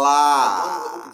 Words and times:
Olá! 0.00 1.12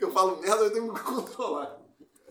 Eu 0.00 0.12
falo 0.12 0.36
merda, 0.40 0.62
eu 0.62 0.72
tenho 0.72 0.94
que 0.94 1.00
controlar. 1.02 1.76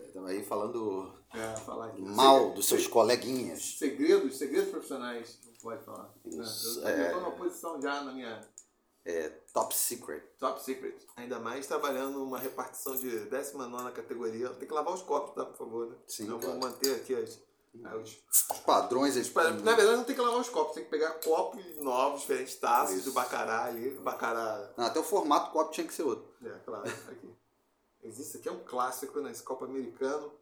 Estamos 0.06 0.30
aí 0.30 0.42
falando 0.42 1.12
É, 1.34 1.54
falar 1.60 1.92
mal 1.98 2.52
dos 2.54 2.64
seus 2.66 2.86
coleguinhas. 2.86 3.76
Segredos, 3.76 4.38
segredos 4.38 4.70
profissionais. 4.70 5.38
Não 5.44 5.52
pode 5.60 5.84
falar. 5.84 6.10
Isso, 6.24 6.80
eu, 6.80 6.88
é. 6.88 7.08
eu 7.08 7.12
tô 7.12 7.20
numa 7.20 7.32
posição 7.32 7.78
já 7.82 8.02
na 8.02 8.12
minha 8.12 8.40
É 9.04 9.28
top 9.52 9.74
secret. 9.76 10.22
top 10.38 10.62
secret. 10.64 10.96
Ainda 11.16 11.38
mais 11.38 11.66
trabalhando 11.66 12.24
uma 12.24 12.38
repartição 12.38 12.96
de 12.96 13.26
19 13.26 13.92
categoria. 13.92 14.48
Tem 14.54 14.66
que 14.66 14.72
lavar 14.72 14.94
os 14.94 15.02
copos, 15.02 15.34
tá? 15.34 15.44
Por 15.44 15.58
favor, 15.58 15.90
né? 15.90 15.96
Sim, 16.06 16.26
Eu 16.26 16.38
claro. 16.38 16.58
vou 16.58 16.70
manter 16.70 16.94
aqui 16.96 17.14
as. 17.14 17.38
As- 17.84 18.18
Os 18.50 18.58
padrões, 18.60 19.16
eles... 19.16 19.32
Na 19.34 19.74
verdade, 19.74 19.96
não 19.96 20.04
tem 20.04 20.14
que 20.14 20.20
lavar 20.20 20.40
os 20.40 20.48
copos, 20.48 20.74
tem 20.74 20.84
que 20.84 20.90
pegar 20.90 21.10
copos 21.20 21.64
novos, 21.78 22.20
diferentes 22.20 22.54
taças 22.56 22.96
Isso. 22.96 23.06
do 23.06 23.12
bacará 23.12 23.64
ali. 23.64 23.90
Bacará. 24.00 24.72
Não, 24.76 24.84
até 24.86 24.98
o 25.00 25.04
formato 25.04 25.46
do 25.46 25.52
copo 25.52 25.72
tinha 25.72 25.86
que 25.86 25.94
ser 25.94 26.02
outro. 26.02 26.28
É, 26.44 26.50
claro. 26.64 26.88
Aqui. 27.10 27.34
Existe 28.02 28.38
aqui 28.38 28.48
é 28.48 28.52
um 28.52 28.62
clássico 28.64 29.20
nesse 29.20 29.42
copo 29.42 29.64
americano. 29.64 30.32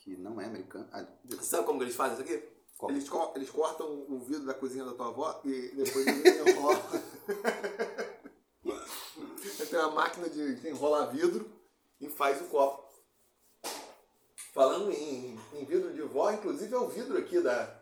Que 0.00 0.16
não 0.16 0.40
é 0.40 0.44
americano. 0.46 0.88
Ah, 0.92 1.04
Sabe 1.42 1.66
como 1.66 1.82
eles 1.82 1.94
fazem 1.96 2.14
isso 2.14 2.22
aqui? 2.22 2.48
Eles, 2.90 3.08
co- 3.08 3.32
eles 3.34 3.50
cortam 3.50 4.06
o 4.08 4.20
vidro 4.20 4.46
da 4.46 4.54
cozinha 4.54 4.84
da 4.84 4.92
tua 4.92 5.08
avó 5.08 5.40
e 5.44 5.68
depois 5.74 6.06
eles 6.06 6.48
enrolam. 6.48 6.80
Tem 9.70 9.78
uma 9.78 9.90
máquina 9.90 10.28
de 10.28 10.54
de 10.56 10.68
enrolar 10.68 11.10
vidro 11.10 11.50
e 12.00 12.08
faz 12.08 12.40
o 12.40 12.44
copo. 12.44 12.87
Falando 14.58 14.90
em, 14.90 15.38
em 15.54 15.64
vidro 15.64 15.92
de 15.92 16.02
vó, 16.02 16.32
inclusive 16.32 16.74
é 16.74 16.78
o 16.78 16.88
vidro 16.88 17.16
aqui 17.16 17.40
da 17.40 17.78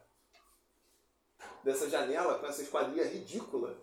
dessa 1.64 1.88
janela 1.88 2.38
com 2.38 2.44
essa 2.44 2.60
esquadrilha 2.60 3.08
ridícula. 3.08 3.74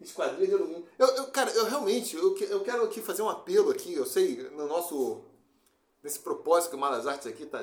Esquadrilha 0.00 0.46
de 0.46 0.54
alumínio. 0.54 0.88
Eu, 0.98 1.08
eu, 1.08 1.26
cara, 1.26 1.50
eu 1.50 1.66
realmente, 1.66 2.16
eu, 2.16 2.34
eu 2.38 2.62
quero 2.62 2.84
aqui 2.84 3.02
fazer 3.02 3.20
um 3.20 3.28
apelo 3.28 3.70
aqui, 3.70 3.92
eu 3.92 4.06
sei, 4.06 4.48
no 4.48 4.66
nosso 4.66 5.22
nesse 6.02 6.20
propósito 6.20 6.70
que 6.70 6.76
o 6.76 6.78
Malas 6.78 7.06
Artes 7.06 7.26
aqui 7.26 7.42
está 7.42 7.62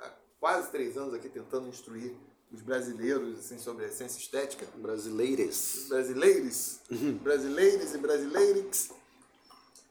há 0.00 0.10
quase 0.40 0.68
três 0.72 0.98
anos 0.98 1.14
aqui 1.14 1.28
tentando 1.28 1.68
instruir 1.68 2.12
os 2.52 2.60
brasileiros 2.60 3.38
assim, 3.38 3.60
sobre 3.60 3.84
a 3.84 3.92
ciência 3.92 4.18
estética. 4.18 4.66
Brasileiras. 4.74 5.86
Brasileiros, 5.88 6.80
brasileiros 7.22 7.94
e 7.94 7.98
brasileirix, 7.98 8.90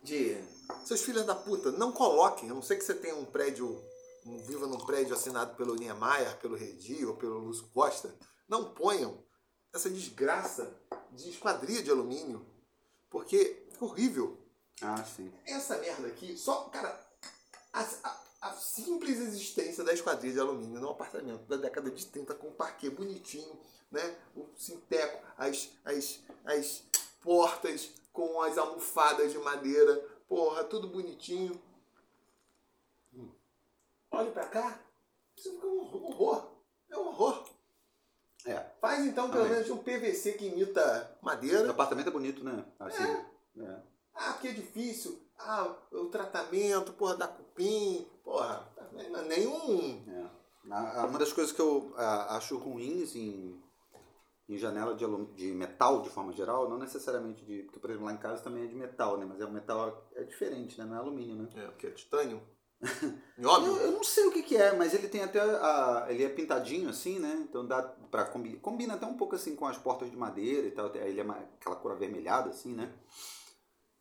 de 0.04 0.38
seus 0.84 1.02
filhos 1.02 1.26
da 1.26 1.34
puta, 1.34 1.72
não 1.72 1.94
coloquem, 1.94 2.50
a 2.50 2.54
não 2.54 2.62
ser 2.62 2.76
que 2.76 2.84
você 2.84 2.94
tenha 2.94 3.16
um 3.16 3.24
prédio, 3.24 3.82
viva 4.46 4.68
num 4.68 4.78
prédio 4.86 5.16
assinado 5.16 5.56
pelo 5.56 5.76
Niemeyer, 5.76 6.38
pelo 6.40 6.56
Redi 6.56 7.06
ou 7.06 7.16
pelo 7.16 7.40
Lúcio 7.40 7.68
Costa, 7.74 8.14
não 8.48 8.74
ponham 8.74 9.24
essa 9.74 9.90
desgraça 9.90 10.76
de 11.12 11.30
esquadria 11.30 11.82
de 11.84 11.90
alumínio, 11.92 12.46
porque 13.10 13.66
é 13.72 13.84
horrível. 13.84 14.38
Ah, 14.82 15.04
sim. 15.04 15.32
Essa 15.46 15.78
merda 15.78 16.08
aqui, 16.08 16.38
só, 16.38 16.66
cara, 16.66 17.00
a, 17.74 17.82
a- 17.82 18.28
a 18.40 18.52
simples 18.54 19.18
existência 19.20 19.84
da 19.84 19.92
esquadrilha 19.94 20.34
de 20.36 20.40
alumínio 20.40 20.80
num 20.80 20.92
apartamento 20.92 21.44
da 21.48 21.58
década 21.58 21.90
de 21.90 22.06
30 22.06 22.36
com 22.36 22.50
um 22.50 22.54
parquet 22.54 22.90
bonitinho, 22.92 23.60
né? 23.92 24.16
O 24.36 24.46
sinteco, 24.56 25.26
as, 25.38 25.70
as, 25.84 26.20
as 26.46 26.84
portas 27.22 27.90
com 28.14 28.42
as 28.44 28.58
almofadas 28.58 29.32
de 29.32 29.40
madeira, 29.40 29.96
porra, 30.28 30.64
tudo 30.64 30.88
bonitinho. 30.88 31.60
Olha 34.12 34.32
pra 34.32 34.46
cá, 34.48 34.80
isso 35.38 35.52
fica 35.54 35.68
um 35.68 35.80
horror. 35.80 36.50
É 36.90 36.98
um 36.98 37.08
horror. 37.08 37.46
É. 38.46 38.60
Faz 38.80 39.06
então 39.06 39.30
pelo 39.30 39.44
Amém. 39.44 39.56
menos 39.56 39.70
um 39.70 39.78
PVC 39.78 40.34
que 40.34 40.46
imita 40.46 41.18
O 41.22 41.26
madeira. 41.26 41.70
apartamento 41.70 42.08
é 42.08 42.12
bonito, 42.12 42.44
né? 42.44 42.66
Assim. 42.80 43.04
É. 43.04 43.82
Ah, 44.16 44.34
porque 44.34 44.48
é 44.50 44.54
difícil. 44.54 45.22
Ah, 45.38 45.76
o 45.92 46.06
tratamento, 46.06 46.94
porra, 46.94 47.16
da 47.18 47.28
cupim. 47.28 48.08
Porra, 48.24 48.68
não 49.10 49.20
é 49.20 49.24
nenhum. 49.24 50.04
É. 50.08 50.72
A- 50.72 51.02
a- 51.02 51.06
Uma 51.06 51.20
das 51.20 51.34
coisas 51.34 51.54
que 51.54 51.62
eu 51.62 51.94
ah, 51.98 52.38
acho 52.38 52.58
ruins 52.58 53.16
em, 53.16 53.62
em 54.50 54.58
janela 54.58 54.96
de, 54.96 55.06
de 55.36 55.52
metal, 55.54 56.02
de 56.02 56.10
forma 56.10 56.32
geral, 56.32 56.70
não 56.70 56.78
necessariamente 56.78 57.44
de. 57.46 57.64
Porque, 57.64 57.80
por 57.80 57.90
exemplo, 57.90 58.06
lá 58.08 58.14
em 58.14 58.18
casa 58.18 58.42
também 58.42 58.64
é 58.64 58.68
de 58.68 58.76
metal, 58.76 59.18
né? 59.18 59.26
Mas 59.26 59.42
é 59.42 59.46
um 59.46 59.52
metal 59.52 60.08
é 60.16 60.24
diferente, 60.24 60.78
né? 60.80 60.86
Não 60.86 60.96
é 60.96 61.00
alumínio, 61.00 61.36
né? 61.36 61.50
É, 61.56 61.68
o 61.68 61.74
que? 61.74 61.92
Titânio? 61.92 62.42
Eu, 63.38 63.44
Nióbio? 63.44 63.76
eu 63.78 63.92
não 63.92 64.04
sei 64.04 64.26
o 64.26 64.32
que, 64.32 64.42
que 64.42 64.58
é, 64.58 64.76
mas 64.76 64.94
ele 64.96 65.08
tem 65.08 65.22
até. 65.24 65.40
A, 65.40 66.08
ele 66.10 66.24
é 66.24 66.30
pintadinho 66.30 66.90
assim, 66.90 67.20
né? 67.20 67.38
Então 67.48 67.66
dá 67.66 67.84
pra 67.84 68.26
combinar. 68.26 68.60
Combina 68.62 68.96
até 68.96 69.06
um 69.06 69.16
pouco 69.16 69.36
assim 69.36 69.56
com 69.56 69.68
as 69.68 69.78
portas 69.78 70.10
de 70.10 70.18
madeira 70.18 70.66
e 70.68 70.72
tal. 70.72 70.94
Ele 70.96 71.20
é 71.20 71.24
uma- 71.24 71.38
aquela 71.38 71.76
cor 71.76 71.92
avermelhada, 71.92 72.50
assim, 72.50 72.74
né? 72.74 72.92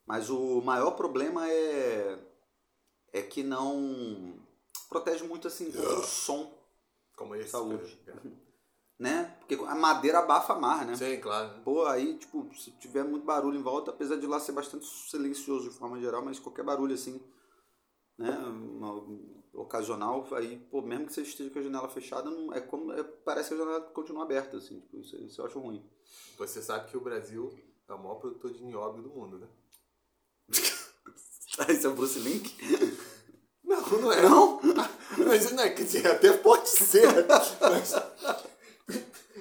Mas 0.07 0.31
o 0.31 0.61
maior 0.63 0.93
problema 0.93 1.49
é. 1.51 2.19
É 3.13 3.23
que 3.23 3.43
não 3.43 4.39
protege 4.89 5.25
muito 5.25 5.49
assim 5.49 5.71
contra 5.73 5.99
o 6.01 6.03
som, 6.03 6.53
Como 7.17 7.35
esse. 7.35 7.51
Saúde. 7.51 7.99
né? 8.99 9.35
Porque 9.41 9.55
a 9.55 9.75
madeira 9.75 10.19
abafa 10.21 10.55
mais, 10.55 10.87
né? 10.87 10.97
Sim, 10.97 11.21
claro. 11.21 11.61
Pô, 11.63 11.87
aí, 11.87 12.17
tipo, 12.19 12.49
se 12.55 12.71
tiver 12.73 13.05
muito 13.05 13.25
barulho 13.25 13.59
em 13.59 13.63
volta, 13.63 13.91
apesar 13.91 14.17
de 14.17 14.27
lá 14.27 14.39
ser 14.41 14.53
bastante 14.53 14.87
silencioso 14.87 15.71
de 15.71 15.77
forma 15.77 16.01
geral, 16.01 16.23
mas 16.23 16.39
qualquer 16.39 16.65
barulho 16.65 16.95
assim, 16.95 17.21
né, 18.19 18.31
uma- 18.31 19.05
ocasional, 19.55 20.27
aí, 20.33 20.59
pô, 20.71 20.83
mesmo 20.83 21.07
que 21.07 21.13
você 21.15 21.23
esteja 21.23 21.49
com 21.51 21.59
a 21.59 21.63
janela 21.63 21.89
fechada, 21.89 22.31
não, 22.31 22.53
é 22.53 22.61
como, 22.61 22.93
é- 22.93 23.03
parece 23.03 23.49
que 23.49 23.55
a 23.55 23.59
janela 23.59 23.81
continua 23.81 24.23
aberta, 24.25 24.59
assim, 24.59 24.81
tipo, 24.81 24.99
isso, 24.99 25.17
isso 25.17 25.41
eu 25.41 25.47
acho 25.47 25.59
ruim. 25.59 25.83
Você 26.39 26.61
sabe 26.61 26.91
que 26.91 26.97
o 26.97 27.01
Brasil 27.01 27.51
é 27.89 27.95
o 27.95 27.99
maior 27.99 28.17
produtor 28.17 28.53
de 28.53 28.63
nióbio 28.63 29.03
do 29.03 29.09
mundo, 29.11 29.39
né? 29.39 29.47
Esse 31.69 31.87
é 31.87 31.89
o 31.89 31.95
Bruce 31.95 32.19
Link? 32.19 32.55
Não, 33.65 33.81
não 33.81 34.13
é. 34.13 34.23
Não? 34.23 34.61
Mas 35.27 35.51
não 35.53 35.63
é, 35.63 35.71
quer 35.71 35.85
dizer, 35.85 36.07
até 36.07 36.33
pode 36.37 36.69
ser. 36.69 37.07
Mas. 37.61 37.95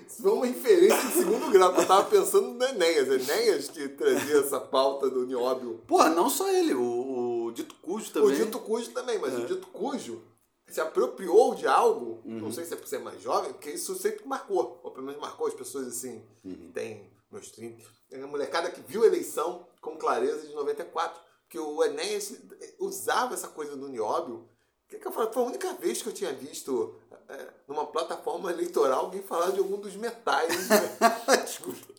Isso 0.08 0.22
foi 0.22 0.32
uma 0.32 0.48
inferência 0.48 1.02
de 1.10 1.14
segundo 1.14 1.52
grau, 1.52 1.76
eu 1.76 1.86
tava 1.86 2.10
pensando 2.10 2.52
no 2.54 2.64
Enéas. 2.64 3.08
Enéas 3.10 3.70
que 3.70 3.90
trazia 3.90 4.38
essa 4.38 4.60
pauta 4.60 5.10
do 5.10 5.26
nióbio. 5.26 5.82
Porra, 5.86 6.10
não 6.10 6.30
só 6.30 6.50
ele, 6.50 6.74
o 6.74 7.35
Dito 7.56 7.76
Cujo 7.82 8.12
também. 8.12 8.30
O 8.42 8.46
dito 8.46 8.60
cujo 8.60 8.92
também, 8.92 9.18
mas 9.20 9.34
É. 9.34 9.38
o 9.38 9.46
dito 9.48 9.68
cujo 9.68 10.22
se 10.68 10.82
apropriou 10.82 11.56
de 11.56 11.68
algo, 11.68 12.22
Uhum. 12.26 12.40
não 12.42 12.52
sei 12.52 12.66
se 12.66 12.74
é 12.74 12.78
por 12.78 12.88
ser 12.88 13.00
mais 13.00 13.22
jovem, 13.22 13.54
porque 13.54 13.70
isso 13.72 13.96
sempre 13.96 14.28
marcou, 14.28 14.80
ou 14.84 14.92
pelo 14.92 15.06
menos 15.06 15.22
marcou 15.22 15.48
as 15.48 15.54
pessoas 15.54 15.88
assim, 15.88 16.24
Uhum. 16.44 16.72
tem 16.74 17.10
meus 17.32 17.50
30, 17.52 17.84
tem 18.10 18.22
a 18.24 18.28
molecada 18.28 18.70
que 18.72 18.82
viu 18.82 19.04
a 19.04 19.08
eleição 19.08 19.68
com 19.82 19.96
clareza 19.98 20.48
de 20.48 20.54
94, 20.54 21.20
que 21.50 21.60
o 21.60 21.84
Enéas 21.84 22.34
usava 22.80 23.34
essa 23.34 23.48
coisa 23.48 23.76
do 23.76 23.88
nióbio, 23.88 24.48
que, 24.88 24.98
que 24.98 25.08
eu 25.08 25.12
falo, 25.12 25.32
foi 25.32 25.44
a 25.44 25.46
única 25.48 25.74
vez 25.74 26.02
que 26.02 26.10
eu 26.10 26.14
tinha 26.14 26.34
visto 26.34 26.96
é, 27.28 27.48
numa 27.68 27.86
plataforma 27.88 28.52
eleitoral 28.52 29.06
alguém 29.06 29.22
falar 29.22 29.52
de 29.52 29.60
algum 29.60 29.78
dos 29.80 29.96
metais, 29.96 30.68
né? 30.70 30.98
Desculpa. 31.46 31.94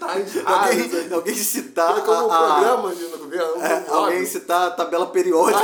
Raros, 0.00 0.32
Alguém, 0.44 1.12
alguém 1.12 1.34
citar 1.34 2.04
como 2.04 2.30
a- 2.30 2.54
programa 2.54 2.94
de, 2.94 3.02
no 3.04 3.18
governo, 3.18 3.62
é, 3.64 3.80
do 3.80 3.94
alguém 3.94 4.26
citar 4.26 4.68
a 4.68 4.70
tabela 4.70 5.06
periódica. 5.06 5.60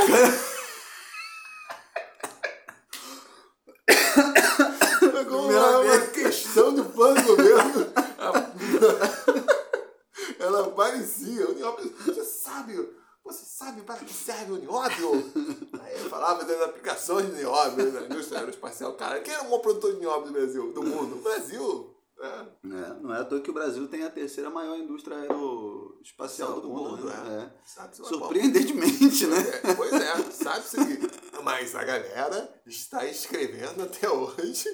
É 3.87 5.25
como 5.25 5.49
uma, 5.49 5.79
uma 5.79 5.99
questão 6.07 6.73
de 6.73 6.83
plano 6.83 7.15
de 7.21 7.27
governo. 7.27 7.87
Ela 10.39 10.69
parecia. 10.71 11.45
Você 12.05 12.23
sabe, 12.23 12.89
você 13.23 13.45
sabe 13.45 13.81
para 13.81 13.97
que 13.97 14.13
serve 14.13 14.53
o 14.53 14.57
nióbio? 14.57 15.31
Aí 15.81 16.01
eu 16.03 16.09
falava 16.09 16.43
das 16.43 16.61
aplicações 16.61 17.27
de 17.27 17.33
nióbio 17.33 17.91
na 17.91 18.01
indústria 18.01 18.39
aeroespacial. 18.39 18.93
Cara, 18.93 19.19
quem 19.21 19.33
é 19.33 19.39
o 19.39 19.45
maior 19.45 19.59
produtor 19.59 19.93
de 19.93 19.99
nióbio 19.99 20.27
do 20.27 20.33
Brasil? 20.33 20.71
Do 20.73 20.83
mundo? 20.83 21.15
O 21.17 21.21
Brasil. 21.21 21.95
É. 22.21 22.27
É, 22.27 22.93
não 23.01 23.13
é 23.15 23.21
à 23.21 23.25
toa 23.25 23.41
que 23.41 23.49
o 23.49 23.53
Brasil 23.53 23.87
tem 23.87 24.03
a 24.03 24.09
terceira 24.09 24.49
maior 24.49 24.77
indústria 24.77 25.17
aeroespacial 25.17 26.55
do, 26.55 26.61
Do 26.61 26.69
mundo. 26.69 26.89
mundo, 26.97 27.05
né? 27.05 27.51
É. 27.77 27.93
Surpreendentemente, 27.93 29.25
né? 29.27 29.37
É, 29.63 29.73
pois 29.73 29.91
é, 29.93 30.15
sabe-se 30.31 30.77
que. 30.77 31.41
Mas 31.43 31.73
a 31.75 31.83
galera 31.83 32.61
está 32.67 33.05
escrevendo 33.05 33.81
até 33.83 34.07
hoje 34.07 34.65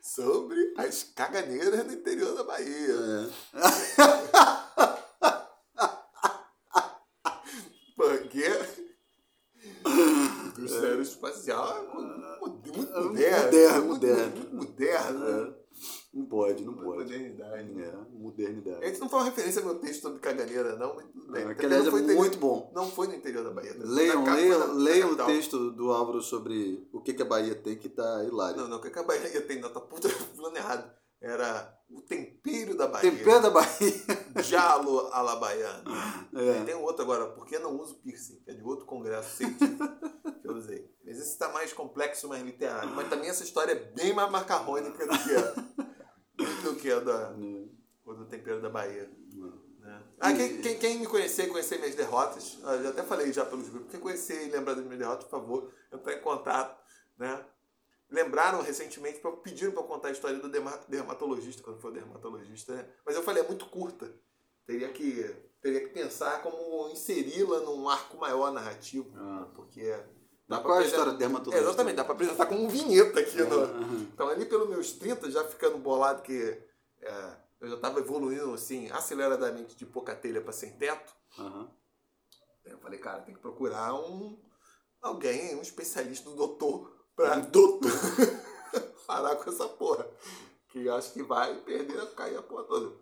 sobre 0.00 0.72
as 0.78 1.02
caganeiras 1.02 1.84
do 1.84 1.92
interior 1.94 2.34
da 2.36 2.44
Bahia. 2.44 3.28
Porque 7.96 8.44
o 10.60 10.68
sério 10.68 11.02
espacial 11.02 11.78
é 11.78 11.82
muito 12.40 12.70
moderno. 13.02 13.04
Moderno, 13.08 13.84
muito- 13.84 13.88
moderno. 13.88 14.36
Muito 14.36 14.54
moderno. 14.56 15.28
É. 15.60 15.64
Não 16.12 16.26
pode, 16.54 16.64
não 16.64 16.74
pode. 16.74 16.98
Modernidade. 17.04 17.82
É, 17.82 17.94
modernidade. 18.12 18.84
Esse 18.84 19.00
não 19.00 19.08
foi 19.08 19.18
uma 19.20 19.24
referência 19.26 19.60
ao 19.60 19.66
meu 19.66 19.74
texto 19.78 20.02
sobre 20.02 20.20
caganeira, 20.20 20.76
não, 20.76 20.94
mas 20.96 21.06
tudo 21.06 21.32
bem. 21.32 21.44
É, 21.48 21.54
que 21.54 21.66
aliás 21.66 21.86
é 21.86 21.90
foi 21.90 22.00
interior- 22.00 22.20
muito 22.20 22.38
bom. 22.38 22.70
Não 22.74 22.90
foi 22.90 23.06
no 23.08 23.14
interior 23.14 23.44
da 23.44 23.50
Bahia. 23.50 23.74
foi 23.74 23.84
Leiam, 23.86 24.22
na 24.24 24.34
leiam, 24.34 24.58
na- 24.58 24.72
leiam 24.74 25.10
o 25.12 25.16
texto 25.26 25.70
do 25.72 25.90
Álvaro 25.92 26.20
sobre 26.22 26.88
o 26.92 27.00
que, 27.00 27.12
que 27.14 27.22
a 27.22 27.26
Bahia 27.26 27.54
tem, 27.54 27.76
que 27.76 27.88
tá 27.88 28.24
hilário. 28.24 28.56
Não, 28.62 28.68
não, 28.68 28.76
o 28.78 28.80
que 28.80 28.98
a 28.98 29.02
Bahia 29.02 29.40
tem, 29.42 29.60
não, 29.60 29.72
tá 29.72 29.80
puta 29.80 30.08
falando 30.36 30.56
errado. 30.56 30.90
Era 31.20 31.74
o 31.88 32.02
tempero 32.02 32.76
da 32.76 32.86
Bahia. 32.86 33.10
Tempero 33.10 33.40
da 33.40 33.48
Bahia. 33.50 33.94
Jalo 34.42 35.08
Alabaiano. 35.10 35.90
É. 36.34 36.64
Tem 36.64 36.74
um 36.74 36.82
outro 36.82 37.02
agora, 37.02 37.26
por 37.28 37.46
que 37.46 37.58
não 37.58 37.80
uso 37.80 37.94
piercing? 38.02 38.40
Que 38.44 38.50
é 38.50 38.54
de 38.54 38.62
outro 38.62 38.84
congresso 38.84 39.34
científico 39.36 39.88
que 40.42 40.46
eu 40.46 40.52
usei. 40.54 40.86
Mas 41.02 41.18
esse 41.18 41.30
está 41.30 41.48
mais 41.50 41.72
complexo, 41.72 42.28
mais 42.28 42.42
literário. 42.42 42.90
Mas 42.90 43.08
também 43.08 43.30
essa 43.30 43.42
história 43.42 43.72
é 43.72 43.74
bem 43.74 44.12
mais 44.12 44.30
macarrônica 44.30 45.06
do 45.06 45.18
que 45.18 45.34
a, 45.34 45.54
do 46.36 46.74
que 46.76 46.90
a 46.90 47.00
da, 47.00 47.32
o 48.04 48.14
do 48.14 48.24
tempero 48.26 48.60
da 48.60 48.68
Bahia. 48.70 49.10
né? 49.80 50.02
Ah, 50.18 50.32
quem, 50.32 50.60
quem, 50.60 50.78
quem 50.78 50.98
me 51.00 51.06
conhecer, 51.06 51.48
conhecer 51.48 51.78
minhas 51.78 51.94
derrotas, 51.94 52.58
eu 52.62 52.82
já 52.84 52.88
até 52.90 53.02
falei 53.02 53.32
já 53.32 53.44
pelos 53.44 53.68
grupos, 53.68 53.90
quem 53.90 54.00
conhecer 54.00 54.46
e 54.46 54.50
lembrar 54.50 54.74
das 54.74 54.84
minhas 54.84 54.98
derrotas, 54.98 55.24
por 55.24 55.30
favor, 55.30 55.72
entrar 55.92 56.14
em 56.14 56.20
contato, 56.20 56.82
né? 57.18 57.44
Lembraram 58.10 58.62
recentemente, 58.62 59.20
pediram 59.42 59.72
para 59.72 59.82
contar 59.82 60.08
a 60.08 60.12
história 60.12 60.38
do 60.38 60.48
derma- 60.48 60.78
dermatologista, 60.88 61.62
quando 61.62 61.80
foi 61.80 61.90
o 61.90 61.94
dermatologista, 61.94 62.74
né? 62.74 62.88
Mas 63.04 63.16
eu 63.16 63.22
falei, 63.22 63.42
é 63.42 63.46
muito 63.46 63.66
curta. 63.66 64.10
Teria 64.66 64.88
que, 64.90 65.34
teria 65.60 65.80
que 65.80 65.88
pensar 65.88 66.40
como 66.42 66.88
inseri-la 66.90 67.60
num 67.60 67.88
arco 67.88 68.16
maior 68.16 68.52
narrativo, 68.52 69.10
Ah. 69.16 69.48
porque... 69.54 69.82
Mas 69.82 70.13
dá 70.48 70.56
pra 70.60 70.64
qual 70.64 70.80
é 70.80 70.82
a 70.84 70.86
história 70.86 71.12
do 71.12 71.18
dermatologista? 71.18 71.64
É, 71.64 71.68
exatamente, 71.68 71.96
dá 71.96 72.04
para 72.04 72.14
apresentar 72.14 72.46
como 72.46 72.64
um 72.64 72.68
vinheta 72.68 73.20
aqui. 73.20 73.36
no- 73.42 73.60
Aham. 73.60 74.08
então, 74.12 74.28
ali 74.28 74.44
pelos 74.46 74.68
meus 74.68 74.92
30, 74.92 75.30
já 75.30 75.44
ficando 75.44 75.78
bolado 75.78 76.22
que 76.22 76.62
é, 77.00 77.36
eu 77.60 77.68
já 77.68 77.74
estava 77.76 77.98
evoluindo 78.00 78.52
assim, 78.54 78.90
aceleradamente 78.90 79.76
de 79.76 79.86
pouca 79.86 80.14
telha 80.14 80.40
para 80.40 80.52
sem 80.52 80.76
teto. 80.76 81.14
Aham. 81.38 81.70
Eu 82.64 82.78
falei, 82.78 82.98
cara, 82.98 83.20
tem 83.22 83.34
que 83.34 83.40
procurar 83.40 83.94
um 83.94 84.38
alguém, 85.02 85.54
um 85.54 85.60
especialista, 85.62 86.30
um 86.30 86.34
doutor, 86.36 86.90
pra 87.14 87.36
Doutor. 87.52 87.90
parar 89.06 89.36
com 89.36 89.50
essa 89.50 89.68
porra. 89.68 90.06
Que 90.68 90.86
eu 90.86 90.94
acho 90.94 91.12
que 91.12 91.22
vai 91.22 91.54
perder, 91.60 92.06
cair 92.14 92.36
a 92.38 92.42
porra 92.42 92.64
toda. 92.64 92.96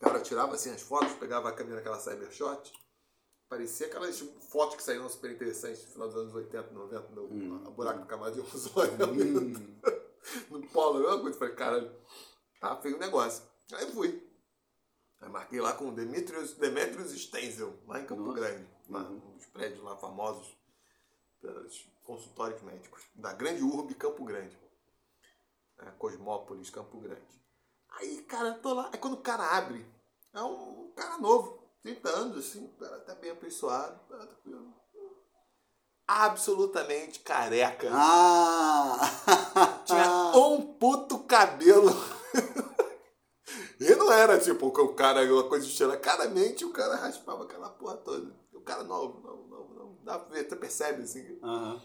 Cara, 0.00 0.18
eu 0.18 0.22
tirava 0.22 0.54
assim 0.54 0.70
as 0.70 0.82
fotos, 0.82 1.12
pegava 1.14 1.48
a 1.48 1.52
câmera 1.52 1.80
aquela 1.80 1.98
Cybershot, 1.98 2.72
parecia 3.48 3.86
aquelas 3.86 4.18
fotos 4.50 4.76
que 4.76 4.82
saíram 4.82 5.08
super 5.08 5.30
interessantes 5.30 5.84
no 5.84 5.92
final 5.92 6.08
dos 6.08 6.16
anos 6.16 6.34
80, 6.34 6.70
90, 6.72 7.08
no 7.10 7.22
Hum. 7.24 7.62
a 7.66 7.70
buraco 7.70 8.00
do 8.00 8.06
cavalo 8.06 8.32
de 8.34 8.40
Rosório, 8.40 8.92
Hum. 8.92 9.52
no 10.50 10.66
polo, 10.68 11.00
eu 11.00 11.20
coisa, 11.20 11.38
falei, 11.38 11.54
caralho, 11.54 11.94
tá 12.60 12.76
feio 12.76 12.96
o 12.96 13.00
negócio. 13.00 13.42
Aí 13.72 13.90
fui. 13.92 14.22
Aí 15.20 15.28
marquei 15.30 15.60
lá 15.60 15.72
com 15.72 15.88
o 15.88 15.92
Demetrius, 15.94 16.54
Demetrius 16.54 17.10
Stenzel, 17.12 17.78
lá 17.86 18.00
em 18.00 18.06
Campo 18.06 18.22
Nossa. 18.22 18.40
Grande, 18.40 18.68
lá, 18.88 19.00
Uhum. 19.00 19.16
um 19.16 19.36
dos 19.36 19.46
prédios 19.46 19.82
lá 19.82 19.96
famosos 19.96 20.56
pelos 21.40 21.86
consultórios 22.02 22.62
médicos, 22.62 23.02
da 23.14 23.32
grande 23.32 23.62
urbe 23.62 23.94
Campo 23.94 24.24
Grande. 24.24 24.56
É, 25.78 25.90
Cosmópolis, 25.92 26.70
Campo 26.70 26.98
Grande. 27.00 27.26
Aí, 27.90 28.22
cara, 28.22 28.48
eu 28.48 28.60
tô 28.60 28.72
lá. 28.74 28.88
Aí 28.92 28.98
quando 28.98 29.14
o 29.14 29.22
cara 29.22 29.56
abre, 29.56 29.84
é 30.32 30.42
um 30.42 30.90
cara 30.96 31.18
novo, 31.18 31.55
30 31.86 32.08
anos, 32.08 32.38
assim, 32.38 32.64
o 32.64 32.68
cara 32.80 32.98
tá 32.98 33.14
bem 33.14 33.30
apessoado, 33.30 34.00
tá 34.08 34.18
tranquilo. 34.18 34.74
Absolutamente 36.08 37.20
careca. 37.20 37.88
Ah! 37.92 38.98
Tinha 39.86 40.36
um 40.36 40.74
puto 40.74 41.20
cabelo. 41.20 41.90
e 43.78 43.94
não 43.94 44.10
era 44.12 44.38
tipo 44.38 44.66
o 44.66 44.94
cara, 44.94 45.22
uma 45.32 45.48
coisa 45.48 45.64
de. 45.66 45.98
Claramente 45.98 46.64
o 46.64 46.72
cara 46.72 46.96
raspava 46.96 47.44
aquela 47.44 47.68
porra 47.70 47.96
toda. 47.98 48.34
O 48.52 48.60
cara 48.60 48.82
novo, 48.82 49.20
novo, 49.20 49.48
novo, 49.48 49.74
novo. 49.74 49.98
Dá 50.02 50.18
pra 50.18 50.34
ver, 50.34 50.48
você 50.48 50.56
percebe 50.56 51.02
assim. 51.02 51.38
Aham. 51.42 51.80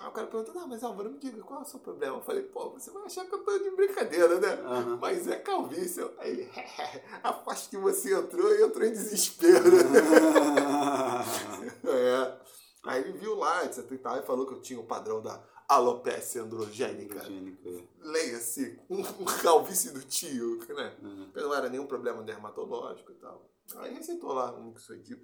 Aí 0.00 0.08
o 0.08 0.12
cara 0.12 0.26
perguntou, 0.28 0.54
não, 0.54 0.66
mas 0.66 0.82
Álvaro, 0.82 1.10
me 1.10 1.18
diga, 1.18 1.42
qual 1.42 1.60
é 1.60 1.62
o 1.62 1.66
seu 1.66 1.78
problema? 1.78 2.16
Eu 2.16 2.22
falei, 2.22 2.42
pô, 2.42 2.70
você 2.70 2.90
vai 2.90 3.04
achar 3.04 3.26
que 3.26 3.34
eu 3.34 3.44
tô 3.44 3.58
de 3.58 3.70
brincadeira, 3.72 4.40
né? 4.40 4.54
Aham. 4.54 4.96
Mas 4.96 5.28
é 5.28 5.36
calvície. 5.36 6.02
Aí 6.16 6.30
ele, 6.30 6.50
aposto 7.22 7.68
que 7.68 7.76
você 7.76 8.14
entrou 8.14 8.50
e 8.50 8.62
entrou 8.62 8.86
em 8.86 8.92
desespero. 8.92 9.76
é. 11.84 12.40
Aí 12.84 13.02
ele 13.02 13.12
viu 13.12 13.34
lá, 13.34 13.66
etc 13.66 13.92
e 13.92 13.98
tal, 13.98 14.16
e 14.16 14.22
falou 14.22 14.46
que 14.46 14.54
eu 14.54 14.62
tinha 14.62 14.80
o 14.80 14.86
padrão 14.86 15.20
da 15.20 15.46
alopecia 15.68 16.42
androgênica. 16.42 17.18
Higiênica. 17.18 17.84
Leia-se, 18.00 18.80
um, 18.88 19.00
um 19.00 19.24
calvície 19.42 19.92
do 19.92 20.00
tio, 20.00 20.60
né? 20.74 20.96
Uhum. 21.02 21.30
Não 21.34 21.54
era 21.54 21.68
nenhum 21.68 21.86
problema 21.86 22.22
dermatológico 22.22 23.12
e 23.12 23.16
tal. 23.16 23.50
Aí 23.76 23.92
receitou 23.92 24.32
lá 24.32 24.50
um 24.56 24.70
mixoidil 24.70 25.20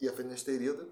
e 0.00 0.08
a 0.08 0.12
fenesterida. 0.12 0.88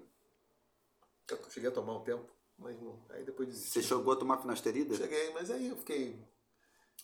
Eu 1.29 1.39
cheguei 1.49 1.69
a 1.69 1.73
tomar 1.73 1.97
um 1.97 2.03
tempo, 2.03 2.32
mas 2.57 2.79
não. 2.81 2.99
Aí 3.09 3.23
depois 3.23 3.49
desisti. 3.49 3.81
Você 3.81 3.83
chegou 3.83 4.13
a 4.13 4.15
tomar 4.15 4.37
finasterida? 4.37 4.95
Cheguei, 4.95 5.31
mas 5.33 5.49
aí 5.51 5.67
eu 5.67 5.77
fiquei. 5.77 6.19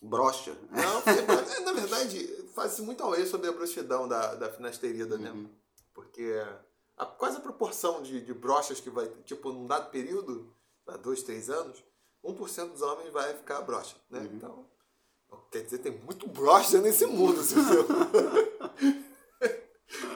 Brocha. 0.01 0.55
Não, 0.71 1.01
fiquei- 1.01 1.55
é, 1.55 1.59
na 1.61 1.73
verdade, 1.73 2.27
faz-se 2.55 2.81
muito 2.81 3.03
ao 3.03 3.15
sobre 3.25 3.49
a 3.49 3.51
broxidão 3.51 4.07
da, 4.07 4.35
da 4.35 4.51
finasterida, 4.51 5.17
né? 5.17 5.31
Uhum. 5.31 5.49
Porque 5.93 6.41
a, 6.97 7.05
quase 7.05 7.37
a 7.37 7.41
proporção 7.41 8.01
de, 8.01 8.21
de 8.21 8.33
brochas 8.33 8.79
que 8.79 8.89
vai, 8.89 9.07
tipo, 9.25 9.51
num 9.51 9.67
dado 9.67 9.89
período, 9.89 10.53
há 10.87 10.95
dois, 10.97 11.23
três 11.23 11.49
anos, 11.49 11.83
1% 12.23 12.71
dos 12.71 12.81
homens 12.81 13.11
vai 13.11 13.33
ficar 13.35 13.61
brocha, 13.61 13.95
né? 14.09 14.19
Uhum. 14.19 14.25
Então, 14.33 14.65
quer 15.51 15.63
dizer, 15.63 15.79
tem 15.79 15.97
muito 15.99 16.27
brocha 16.27 16.79
nesse 16.79 17.05
mundo, 17.05 17.41
se 17.43 17.55
você. 17.55 17.83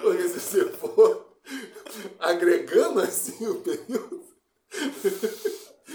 Porque 0.02 0.28
se 0.30 0.40
você 0.40 0.70
for 0.72 1.38
agregando 2.20 3.00
assim 3.02 3.48
o 3.48 3.62
período, 3.62 4.24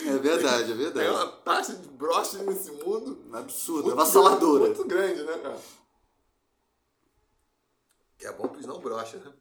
É 0.07 0.19
verdade, 0.19 0.65
é 0.65 0.67
tem 0.67 0.77
verdade. 0.77 1.09
uma 1.09 1.27
taxa 1.27 1.75
de 1.75 1.89
brocha 1.89 2.39
nesse 2.43 2.71
mundo 2.71 3.19
Absurdo, 3.33 3.85
muito 3.85 4.01
avassaladora. 4.01 4.67
Muito 4.67 4.85
grande, 4.85 5.23
né, 5.23 5.39
cara? 5.39 5.59
Que 8.17 8.27
é 8.27 8.33
bom 8.33 8.49
pros 8.49 8.67
não 8.67 8.79
brochas, 8.81 9.23
né? 9.25 9.33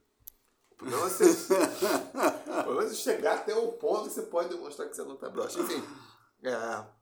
O 0.72 0.75
problema 0.75 1.06
é 1.06 1.10
você, 1.10 1.25
o 1.25 2.63
problema 2.63 2.84
é 2.84 2.88
você 2.88 2.95
chegar 2.95 3.36
até 3.36 3.56
um 3.56 3.72
ponto 3.72 4.10
que 4.10 4.16
você 4.16 4.22
pode 4.24 4.50
demonstrar 4.50 4.88
que 4.88 4.95
você 4.95 5.04
não 5.04 5.16
tá 5.16 5.30
broxa. 5.30 5.60
Enfim, 5.60 5.83
é... 6.44 6.98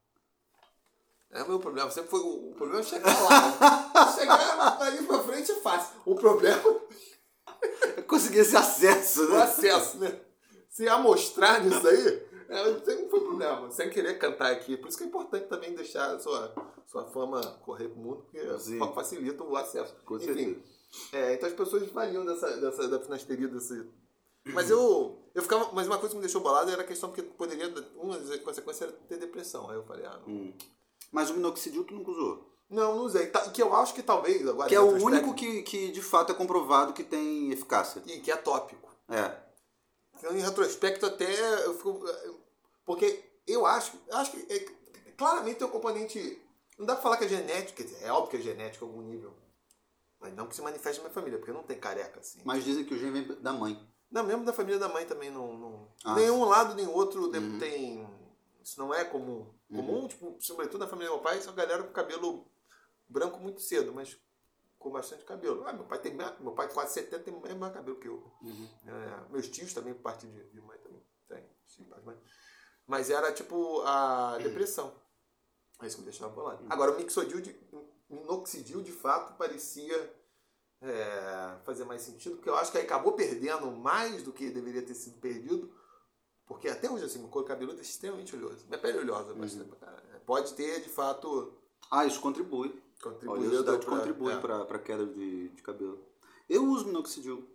É 1.31 1.44
o 1.44 1.50
meu 1.50 1.60
problema. 1.60 1.92
Sempre 1.92 2.12
foi 2.12 2.22
o, 2.22 2.52
o 2.52 2.56
problema 2.56 2.80
é 2.80 2.84
chegar 2.84 3.22
lá. 3.22 4.14
chegar 4.16 4.81
ali 4.81 5.06
pra 5.06 5.19
frente 5.19 5.52
é 5.52 5.56
fácil. 5.56 5.95
O 6.06 6.16
problema 6.16 6.80
Conseguir 8.07 8.40
esse 8.40 8.56
acesso, 8.56 9.24
é 9.24 9.26
o 9.26 9.30
né? 9.31 9.44
acesso, 9.44 9.98
né? 9.98 10.19
Se 10.69 10.88
amostrar 10.88 11.64
nisso 11.64 11.88
aí, 11.88 12.25
é, 12.49 12.80
sempre 12.80 13.09
foi 13.09 13.19
problema. 13.21 13.71
Sem 13.71 13.90
querer 13.90 14.18
cantar 14.18 14.52
aqui. 14.52 14.78
Por 14.78 14.87
isso 14.87 14.97
que 14.97 15.04
é 15.04 15.07
importante 15.07 15.47
também 15.47 15.73
deixar 15.73 16.16
a 16.16 16.19
sua, 16.19 16.54
sua 16.87 17.06
fama 17.06 17.42
correr 17.64 17.90
pro 17.90 17.99
mundo, 17.99 18.25
porque 18.31 18.59
Sim. 18.59 18.80
fa- 18.80 18.92
facilita 18.94 19.44
o 19.44 19.56
acesso. 19.56 19.95
Com 20.06 20.18
Enfim, 20.18 20.61
é, 21.11 21.33
então 21.33 21.49
as 21.49 21.56
pessoas 21.56 21.90
valiam 21.92 22.25
dessa, 22.25 22.49
dessa, 22.57 22.87
da 22.87 22.99
finasteria 22.99 23.47
desse. 23.47 23.85
Mas 24.54 24.69
eu, 24.69 25.18
eu 25.33 25.42
ficava. 25.42 25.71
Mas 25.73 25.87
uma 25.87 25.97
coisa 25.97 26.11
que 26.14 26.18
me 26.18 26.21
deixou 26.21 26.40
bolado 26.42 26.69
era 26.69 26.83
a 26.83 26.85
questão 26.85 27.11
que 27.11 27.21
poderia. 27.23 27.73
Uma 27.95 28.18
das 28.18 28.40
consequências 28.42 28.90
era 28.90 28.92
ter 29.07 29.18
depressão. 29.18 29.69
Aí 29.69 29.75
eu 29.75 29.83
falei, 29.83 30.06
ah, 30.06 30.19
não. 30.25 30.33
Hum. 30.33 30.54
Mas 31.11 31.30
o 31.30 31.33
minoxidil 31.33 31.83
tu 31.83 31.95
nunca 31.95 32.11
usou. 32.11 32.52
Não, 32.69 32.95
não 32.95 33.04
usei. 33.06 33.28
Tá, 33.28 33.49
Que 33.49 33.61
eu 33.61 33.73
acho 33.75 33.94
que 33.94 34.04
talvez 34.04 34.47
agora. 34.47 34.69
Que 34.69 34.75
é 34.75 34.80
o 34.80 35.04
único 35.04 35.33
que, 35.33 35.64
que 35.64 35.92
de 35.92 36.02
fato 36.02 36.31
é 36.31 36.35
comprovado 36.35 36.94
que 36.94 37.04
tem 37.04 37.52
eficácia. 37.52 38.02
E 38.06 38.19
que 38.19 38.31
é 38.31 38.35
tópico. 38.37 38.90
É. 39.09 39.44
Então, 40.18 40.36
em 40.36 40.42
retrospecto, 40.42 41.06
até 41.06 41.66
eu 41.66 41.74
fico. 41.76 42.04
Porque 42.86 43.24
eu 43.48 43.66
acho. 43.66 43.94
acho 44.12 44.31
que 44.31 44.54
é, 44.54 44.60
claramente 45.18 45.57
tem 45.57 45.68
um 45.68 45.72
componente. 45.72 46.42
Não 46.78 46.86
dá 46.86 46.94
pra 46.94 47.04
falar 47.04 47.18
que 47.18 47.26
é 47.26 47.30
genético, 47.30 47.78
quer 47.78 47.84
dizer, 47.84 48.04
é 48.06 48.12
óbvio 48.12 48.31
que 48.31 48.38
é 48.38 48.52
genético 48.52 48.86
a 48.86 48.88
algum 48.88 49.02
nível. 49.02 49.34
Mas 50.19 50.34
não 50.34 50.48
que 50.48 50.56
se 50.56 50.62
manifeste 50.62 51.00
na 51.00 51.06
minha 51.06 51.14
família, 51.14 51.38
porque 51.38 51.54
não 51.54 51.64
tem 51.64 51.78
careca 51.80 52.19
assim. 52.19 52.42
Mas 52.44 52.64
dizem 52.64 52.84
que 52.84 52.94
o 52.94 52.98
gene 52.98 53.22
vem 53.22 53.42
da 53.42 53.54
mãe. 53.54 53.80
Não, 54.12 54.24
mesmo 54.24 54.44
da 54.45 54.54
família 54.54 54.80
da 54.80 54.88
mãe 54.90 55.06
também 55.06 55.30
não. 55.30 55.54
não 55.57 55.88
Ah, 56.04 56.16
nenhum 56.16 56.44
lado 56.45 56.74
nem 56.76 56.88
outro 56.88 57.26
Uhum. 57.31 57.60
tem. 57.60 58.07
Isso 58.64 58.80
não 58.80 58.94
é 58.94 59.04
comum. 59.04 59.48
Comum, 59.69 60.07
tipo, 60.07 60.36
sobretudo 60.40 60.80
na 60.80 60.88
família 60.88 61.10
do 61.10 61.16
meu 61.16 61.24
pai, 61.24 61.42
são 61.42 61.54
galera 61.54 61.84
com 61.84 61.92
cabelo 61.92 62.45
branco 63.07 63.40
muito 63.40 63.62
cedo, 63.62 63.94
mas 63.94 64.18
com 64.85 64.92
bastante 64.92 65.25
cabelo. 65.25 65.65
Ah, 65.65 65.73
meu 65.73 65.83
pai 65.83 65.97
tem 65.97 66.13
meu 66.13 66.51
pai 66.51 66.71
quase 66.71 66.94
70 66.94 67.23
tem 67.23 67.33
mais, 67.33 67.57
mais 67.57 67.73
cabelo 67.73 67.99
que 67.99 68.07
eu. 68.07 68.31
Uhum. 68.39 68.69
É, 68.85 69.31
meus 69.31 69.49
tios 69.49 69.73
também, 69.73 69.95
por 69.95 70.04
parte 70.04 70.27
de, 70.27 70.44
de 70.51 70.61
mãe 70.61 70.77
também. 70.77 71.01
Tem, 71.27 71.44
sim, 71.65 71.87
mãe. 72.06 72.15
Mas 72.85 73.09
era 73.09 73.33
tipo 73.33 73.81
a 73.81 74.37
depressão. 74.37 74.94
É 75.81 75.87
isso 75.87 75.95
que 75.95 76.04
me 76.04 76.09
deixava 76.11 76.31
bolado. 76.31 76.63
Agora, 76.69 76.92
o 76.92 76.97
mixodil, 76.97 77.42
de, 77.42 77.59
minoxidil, 78.07 78.83
de 78.83 78.92
fato, 78.92 79.35
parecia 79.37 80.15
é, 80.81 81.57
fazer 81.63 81.83
mais 81.83 82.04
sentido, 82.04 82.35
porque 82.35 82.47
eu 82.47 82.56
acho 82.56 82.71
que 82.71 82.77
aí 82.77 82.83
acabou 82.83 83.13
perdendo 83.13 83.71
mais 83.71 84.21
do 84.21 84.31
que 84.31 84.51
deveria 84.51 84.83
ter 84.83 84.94
sido 84.94 85.19
perdido, 85.19 85.73
porque 86.45 86.69
até 86.69 86.87
hoje, 86.87 87.06
assim, 87.06 87.18
meu 87.18 87.30
couro 87.30 87.47
cabeludo 87.47 87.80
é 87.80 87.81
extremamente 87.81 88.35
oleoso. 88.35 88.68
Minha 88.68 88.80
pele 88.80 88.99
é 88.99 89.01
oleosa, 89.01 89.33
bastante 89.33 89.68
pra 89.68 89.77
caralho. 89.80 90.21
Pode 90.27 90.54
ter, 90.54 90.81
de 90.81 90.89
fato, 90.89 91.59
Ah, 91.89 92.06
isso 92.06 92.21
contribui. 92.21 92.84
A 92.99 93.04
contribuído 93.04 93.47
oleosidade 93.47 93.85
pra- 93.85 93.97
contribui 93.97 94.33
é. 94.33 94.37
pra, 94.37 94.66
pra 94.66 94.80
queda 94.80 95.06
de, 95.06 95.49
de 95.49 95.61
cabelo. 95.61 96.04
Eu 96.49 96.64
uso 96.66 96.85
minoxidil. 96.85 97.47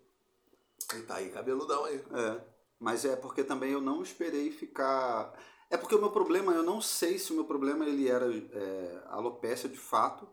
E 0.94 1.02
tá 1.02 1.16
aí, 1.16 1.30
cabeludão 1.30 1.84
aí. 1.84 1.96
É. 2.12 2.40
Mas 2.78 3.04
é 3.04 3.14
porque 3.16 3.44
também 3.44 3.72
eu 3.72 3.80
não 3.80 4.02
esperei 4.02 4.50
ficar. 4.50 5.32
É 5.68 5.76
porque 5.76 5.94
o 5.94 6.00
meu 6.00 6.10
problema, 6.10 6.52
eu 6.52 6.62
não 6.62 6.80
sei 6.80 7.18
se 7.18 7.32
o 7.32 7.34
meu 7.36 7.44
problema 7.44 7.84
ele 7.84 8.08
era 8.08 8.26
é, 8.26 9.02
alopecia 9.08 9.68
de 9.68 9.78
fato 9.78 10.26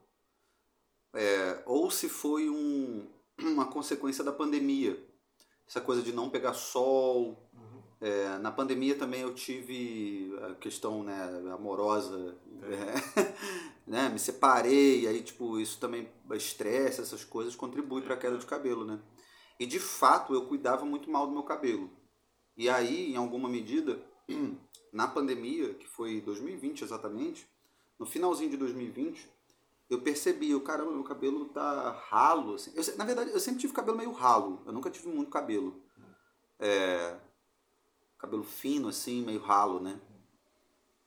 é, 1.13 1.61
ou 1.65 1.89
se 1.89 2.07
foi 2.07 2.49
um, 2.49 3.07
uma 3.39 3.65
consequência 3.65 4.23
da 4.23 4.31
pandemia. 4.31 5.03
Essa 5.67 5.81
coisa 5.81 6.01
de 6.01 6.13
não 6.13 6.29
pegar 6.29 6.53
sol. 6.53 7.43
É, 7.99 8.37
na 8.37 8.51
pandemia 8.51 8.95
também 8.95 9.21
eu 9.21 9.33
tive 9.33 10.31
a 10.43 10.53
questão 10.55 11.03
né, 11.03 11.19
amorosa, 11.51 12.37
é, 12.61 13.33
né, 13.87 14.09
me 14.09 14.19
separei, 14.19 15.07
aí 15.07 15.23
tipo, 15.23 15.59
isso 15.59 15.79
também, 15.79 16.09
estresse, 16.33 17.01
essas 17.01 17.23
coisas, 17.23 17.55
contribui 17.55 18.01
para 18.01 18.15
a 18.15 18.17
queda 18.17 18.37
de 18.37 18.45
cabelo, 18.45 18.83
né? 18.83 18.99
E 19.59 19.65
de 19.65 19.79
fato 19.79 20.33
eu 20.33 20.45
cuidava 20.45 20.85
muito 20.85 21.09
mal 21.09 21.25
do 21.25 21.33
meu 21.33 21.43
cabelo. 21.43 21.89
E 22.55 22.69
aí, 22.69 23.13
em 23.13 23.15
alguma 23.15 23.47
medida, 23.47 24.03
na 24.91 25.07
pandemia, 25.07 25.73
que 25.75 25.87
foi 25.87 26.21
2020 26.21 26.83
exatamente, 26.83 27.47
no 27.97 28.05
finalzinho 28.05 28.49
de 28.49 28.57
2020, 28.57 29.29
eu 29.89 30.01
percebi, 30.01 30.53
o 30.53 30.61
caramba, 30.61 30.91
meu 30.91 31.03
cabelo 31.03 31.45
tá 31.45 31.91
ralo. 32.09 32.55
Assim. 32.55 32.71
Eu, 32.75 32.97
na 32.97 33.05
verdade, 33.05 33.31
eu 33.31 33.39
sempre 33.39 33.61
tive 33.61 33.73
cabelo 33.73 33.97
meio 33.97 34.11
ralo. 34.11 34.61
Eu 34.65 34.73
nunca 34.73 34.89
tive 34.89 35.07
muito 35.07 35.31
cabelo. 35.31 35.81
É, 36.59 37.17
cabelo 38.17 38.43
fino, 38.43 38.89
assim, 38.89 39.23
meio 39.23 39.39
ralo, 39.39 39.79
né? 39.79 39.99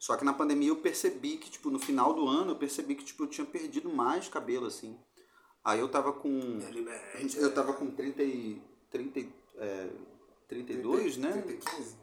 Só 0.00 0.16
que 0.16 0.25
na 0.25 0.33
pandemia 0.33 0.71
eu 0.71 0.76
percebi 0.76 1.37
que, 1.37 1.50
tipo, 1.50 1.69
no 1.71 1.78
final 1.78 2.14
do 2.14 2.26
ano, 2.26 2.52
eu 2.52 2.57
percebi 2.57 2.95
que, 2.95 3.04
tipo, 3.04 3.25
eu 3.25 3.26
tinha 3.26 3.47
perdido 3.47 3.90
mais 3.90 4.28
cabelo, 4.28 4.66
assim. 4.66 4.99
Aí 5.62 5.78
eu 5.78 5.90
tava 5.90 6.11
com... 6.11 6.59
Eu 7.37 7.52
tava 7.52 7.75
com 7.75 7.90
30 7.90 8.23
e... 8.23 8.62
30, 8.90 9.21
é, 9.59 9.90
32, 10.49 11.16
30, 11.16 11.28
né? 11.28 11.42
30, 11.42 11.71
15. 11.71 11.97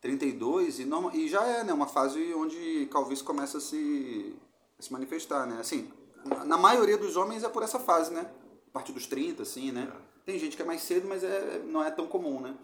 32 0.00 0.80
e, 0.80 0.84
norma, 0.86 1.14
e 1.14 1.28
já 1.28 1.46
é, 1.46 1.62
né? 1.62 1.74
Uma 1.74 1.86
fase 1.86 2.32
onde 2.34 2.88
calvície 2.90 3.22
começa 3.22 3.58
a 3.58 3.60
se, 3.60 4.34
a 4.78 4.82
se 4.82 4.90
manifestar, 4.90 5.46
né? 5.46 5.60
Assim, 5.60 5.92
na 6.46 6.56
maioria 6.56 6.96
dos 6.96 7.16
homens 7.16 7.44
é 7.44 7.50
por 7.50 7.62
essa 7.62 7.78
fase, 7.78 8.12
né? 8.12 8.28
A 8.68 8.70
partir 8.72 8.92
dos 8.92 9.06
30, 9.06 9.42
assim, 9.42 9.70
né? 9.70 9.92
É. 9.94 10.12
Tem 10.24 10.38
gente 10.38 10.56
que 10.56 10.62
é 10.62 10.64
mais 10.64 10.80
cedo, 10.80 11.06
mas 11.06 11.22
é, 11.22 11.62
não 11.66 11.84
é 11.84 11.90
tão 11.90 12.06
comum, 12.06 12.40
né? 12.40 12.56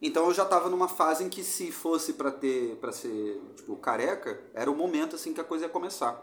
Então 0.00 0.26
eu 0.26 0.34
já 0.34 0.42
estava 0.42 0.68
numa 0.68 0.88
fase 0.88 1.24
em 1.24 1.28
que 1.28 1.42
se 1.42 1.72
fosse 1.72 2.12
para 2.12 2.30
ter, 2.30 2.76
para 2.76 2.92
ser, 2.92 3.40
tipo, 3.56 3.76
careca, 3.76 4.40
era 4.52 4.70
o 4.70 4.76
momento 4.76 5.16
assim 5.16 5.32
que 5.32 5.40
a 5.40 5.44
coisa 5.44 5.64
ia 5.64 5.70
começar. 5.70 6.22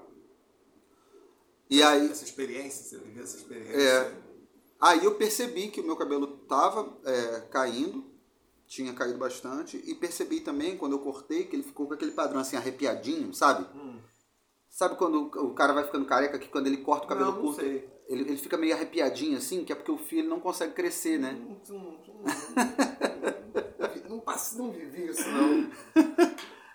E 1.69 1.81
aí 1.81 2.09
essa 2.09 2.23
experiência, 2.23 2.83
você 2.83 2.97
viveu 3.03 3.23
essa 3.23 3.37
experiência. 3.37 3.81
É, 3.81 4.15
aí 4.79 5.03
eu 5.03 5.15
percebi 5.15 5.69
que 5.69 5.81
o 5.81 5.83
meu 5.83 5.95
cabelo 5.95 6.27
tava 6.27 6.95
é, 7.03 7.39
caindo, 7.49 8.05
tinha 8.67 8.93
caído 8.93 9.17
bastante 9.17 9.81
e 9.85 9.95
percebi 9.95 10.39
também 10.39 10.77
quando 10.77 10.93
eu 10.93 10.99
cortei 10.99 11.45
que 11.45 11.55
ele 11.55 11.63
ficou 11.63 11.87
com 11.87 11.93
aquele 11.93 12.11
padrão 12.11 12.41
assim 12.41 12.55
arrepiadinho, 12.55 13.33
sabe? 13.33 13.65
Hum. 13.75 13.99
Sabe 14.69 14.95
quando 14.95 15.25
o 15.25 15.53
cara 15.53 15.73
vai 15.73 15.83
ficando 15.83 16.05
careca 16.05 16.39
que 16.39 16.47
quando 16.47 16.67
ele 16.67 16.77
corta 16.77 17.05
o 17.05 17.09
cabelo 17.09 17.31
não, 17.31 17.41
curto, 17.41 17.61
ele, 17.61 17.87
ele 18.07 18.37
fica 18.37 18.57
meio 18.57 18.73
arrepiadinho 18.73 19.37
assim, 19.37 19.63
que 19.63 19.71
é 19.71 19.75
porque 19.75 19.91
o 19.91 19.97
fio 19.97 20.23
não 20.23 20.39
consegue 20.39 20.73
crescer, 20.73 21.19
né? 21.19 21.39
passe, 24.19 24.57
não 24.57 24.71
vivi 24.71 25.09
isso, 25.09 25.27
não. 25.29 25.69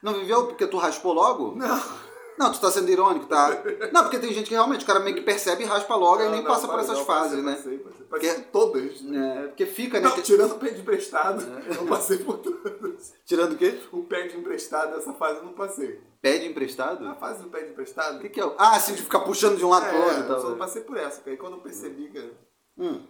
não 0.02 0.14
viveu 0.20 0.46
porque 0.46 0.66
tu 0.66 0.76
raspou 0.76 1.12
logo? 1.12 1.54
Não. 1.54 2.08
Não, 2.38 2.52
tu 2.52 2.60
tá 2.60 2.70
sendo 2.70 2.88
irônico, 2.88 3.26
tá? 3.26 3.50
Não, 3.92 4.02
porque 4.02 4.18
tem 4.18 4.32
gente 4.32 4.46
que 4.46 4.54
realmente, 4.54 4.84
o 4.84 4.86
cara 4.86 5.00
meio 5.00 5.16
que 5.16 5.22
percebe 5.22 5.64
e 5.64 5.66
raspa 5.66 5.96
logo 5.96 6.22
não, 6.22 6.28
e 6.28 6.30
nem 6.30 6.42
não, 6.42 6.48
passa 6.48 6.68
por 6.68 6.78
essas 6.78 6.98
não, 6.98 7.04
fases, 7.04 7.42
né? 7.42 7.56
Passei, 7.56 7.78
passei. 7.78 8.06
Porque, 8.06 8.34
todas. 8.52 9.04
É, 9.12 9.42
porque 9.48 9.66
fica, 9.66 9.98
né? 9.98 10.08
Não, 10.08 10.22
tirando 10.22 10.52
o 10.52 10.58
pé 10.58 10.70
de 10.70 10.80
emprestado, 10.80 11.42
é. 11.42 11.76
eu 11.76 11.86
passei 11.86 12.18
por 12.18 12.38
todas. 12.38 13.12
Tirando 13.26 13.54
o 13.54 13.56
quê? 13.56 13.80
O 13.90 14.04
pé 14.04 14.28
de 14.28 14.36
emprestado, 14.36 14.96
essa 14.96 15.12
fase 15.14 15.38
eu 15.38 15.46
não 15.46 15.52
passei. 15.52 16.00
Pé 16.22 16.38
de 16.38 16.46
emprestado? 16.46 17.04
A 17.08 17.16
fase 17.16 17.42
do 17.42 17.50
pé 17.50 17.62
de 17.62 17.70
emprestado. 17.70 18.18
O 18.18 18.20
que, 18.20 18.28
que 18.28 18.40
é? 18.40 18.54
Ah, 18.56 18.76
assim, 18.76 18.94
de 18.94 19.02
ficar 19.02 19.20
puxando 19.20 19.56
de 19.56 19.64
um 19.64 19.70
lado 19.70 19.86
é, 19.86 19.88
pro 19.88 19.98
outro. 20.00 20.32
Eu 20.32 20.40
só 20.40 20.54
passei 20.54 20.82
por 20.82 20.96
essa, 20.96 21.16
porque 21.16 21.30
aí 21.30 21.36
quando 21.36 21.54
eu 21.54 21.60
percebi 21.60 22.08
que... 22.08 22.32
Hum. 22.78 23.02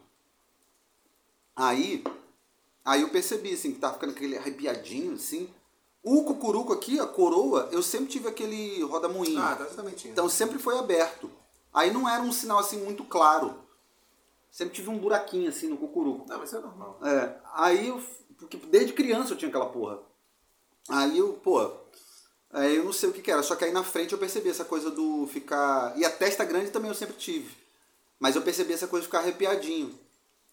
Aí, 1.54 2.02
Aí 2.88 3.02
eu 3.02 3.10
percebi, 3.10 3.52
assim, 3.52 3.72
que 3.72 3.78
tava 3.78 3.92
ficando 3.92 4.12
aquele 4.12 4.38
arrepiadinho, 4.38 5.12
assim. 5.12 5.52
O 6.02 6.24
cucuruco 6.24 6.72
aqui, 6.72 6.98
a 6.98 7.06
coroa, 7.06 7.68
eu 7.70 7.82
sempre 7.82 8.06
tive 8.06 8.28
aquele 8.28 8.82
roda-moinho. 8.82 9.38
Ah, 9.42 9.54
tá 9.54 9.64
exatamente. 9.66 10.08
Então 10.08 10.26
sempre 10.26 10.58
foi 10.58 10.78
aberto. 10.78 11.30
Aí 11.70 11.92
não 11.92 12.08
era 12.08 12.22
um 12.22 12.32
sinal, 12.32 12.58
assim, 12.58 12.82
muito 12.82 13.04
claro. 13.04 13.62
Sempre 14.50 14.76
tive 14.76 14.88
um 14.88 14.96
buraquinho, 14.96 15.50
assim, 15.50 15.68
no 15.68 15.76
cucuruco. 15.76 16.24
Não, 16.26 16.38
mas 16.38 16.48
isso 16.48 16.56
é 16.56 16.62
normal. 16.62 16.98
É. 17.04 17.36
Aí 17.52 17.88
eu, 17.88 18.02
porque 18.38 18.56
desde 18.56 18.94
criança 18.94 19.34
eu 19.34 19.36
tinha 19.36 19.50
aquela 19.50 19.68
porra. 19.68 19.98
Aí 20.88 21.18
eu, 21.18 21.34
pô, 21.34 21.70
aí 22.50 22.76
eu 22.76 22.84
não 22.84 22.92
sei 22.94 23.10
o 23.10 23.12
que, 23.12 23.20
que 23.20 23.30
era. 23.30 23.42
Só 23.42 23.54
que 23.54 23.66
aí 23.66 23.70
na 23.70 23.84
frente 23.84 24.14
eu 24.14 24.18
percebi 24.18 24.48
essa 24.48 24.64
coisa 24.64 24.90
do 24.90 25.26
ficar... 25.26 25.92
E 25.98 26.06
a 26.06 26.10
testa 26.10 26.42
grande 26.42 26.70
também 26.70 26.88
eu 26.88 26.94
sempre 26.94 27.16
tive. 27.16 27.54
Mas 28.18 28.34
eu 28.34 28.40
percebi 28.40 28.72
essa 28.72 28.88
coisa 28.88 29.02
de 29.02 29.08
ficar 29.08 29.18
arrepiadinho. 29.18 30.07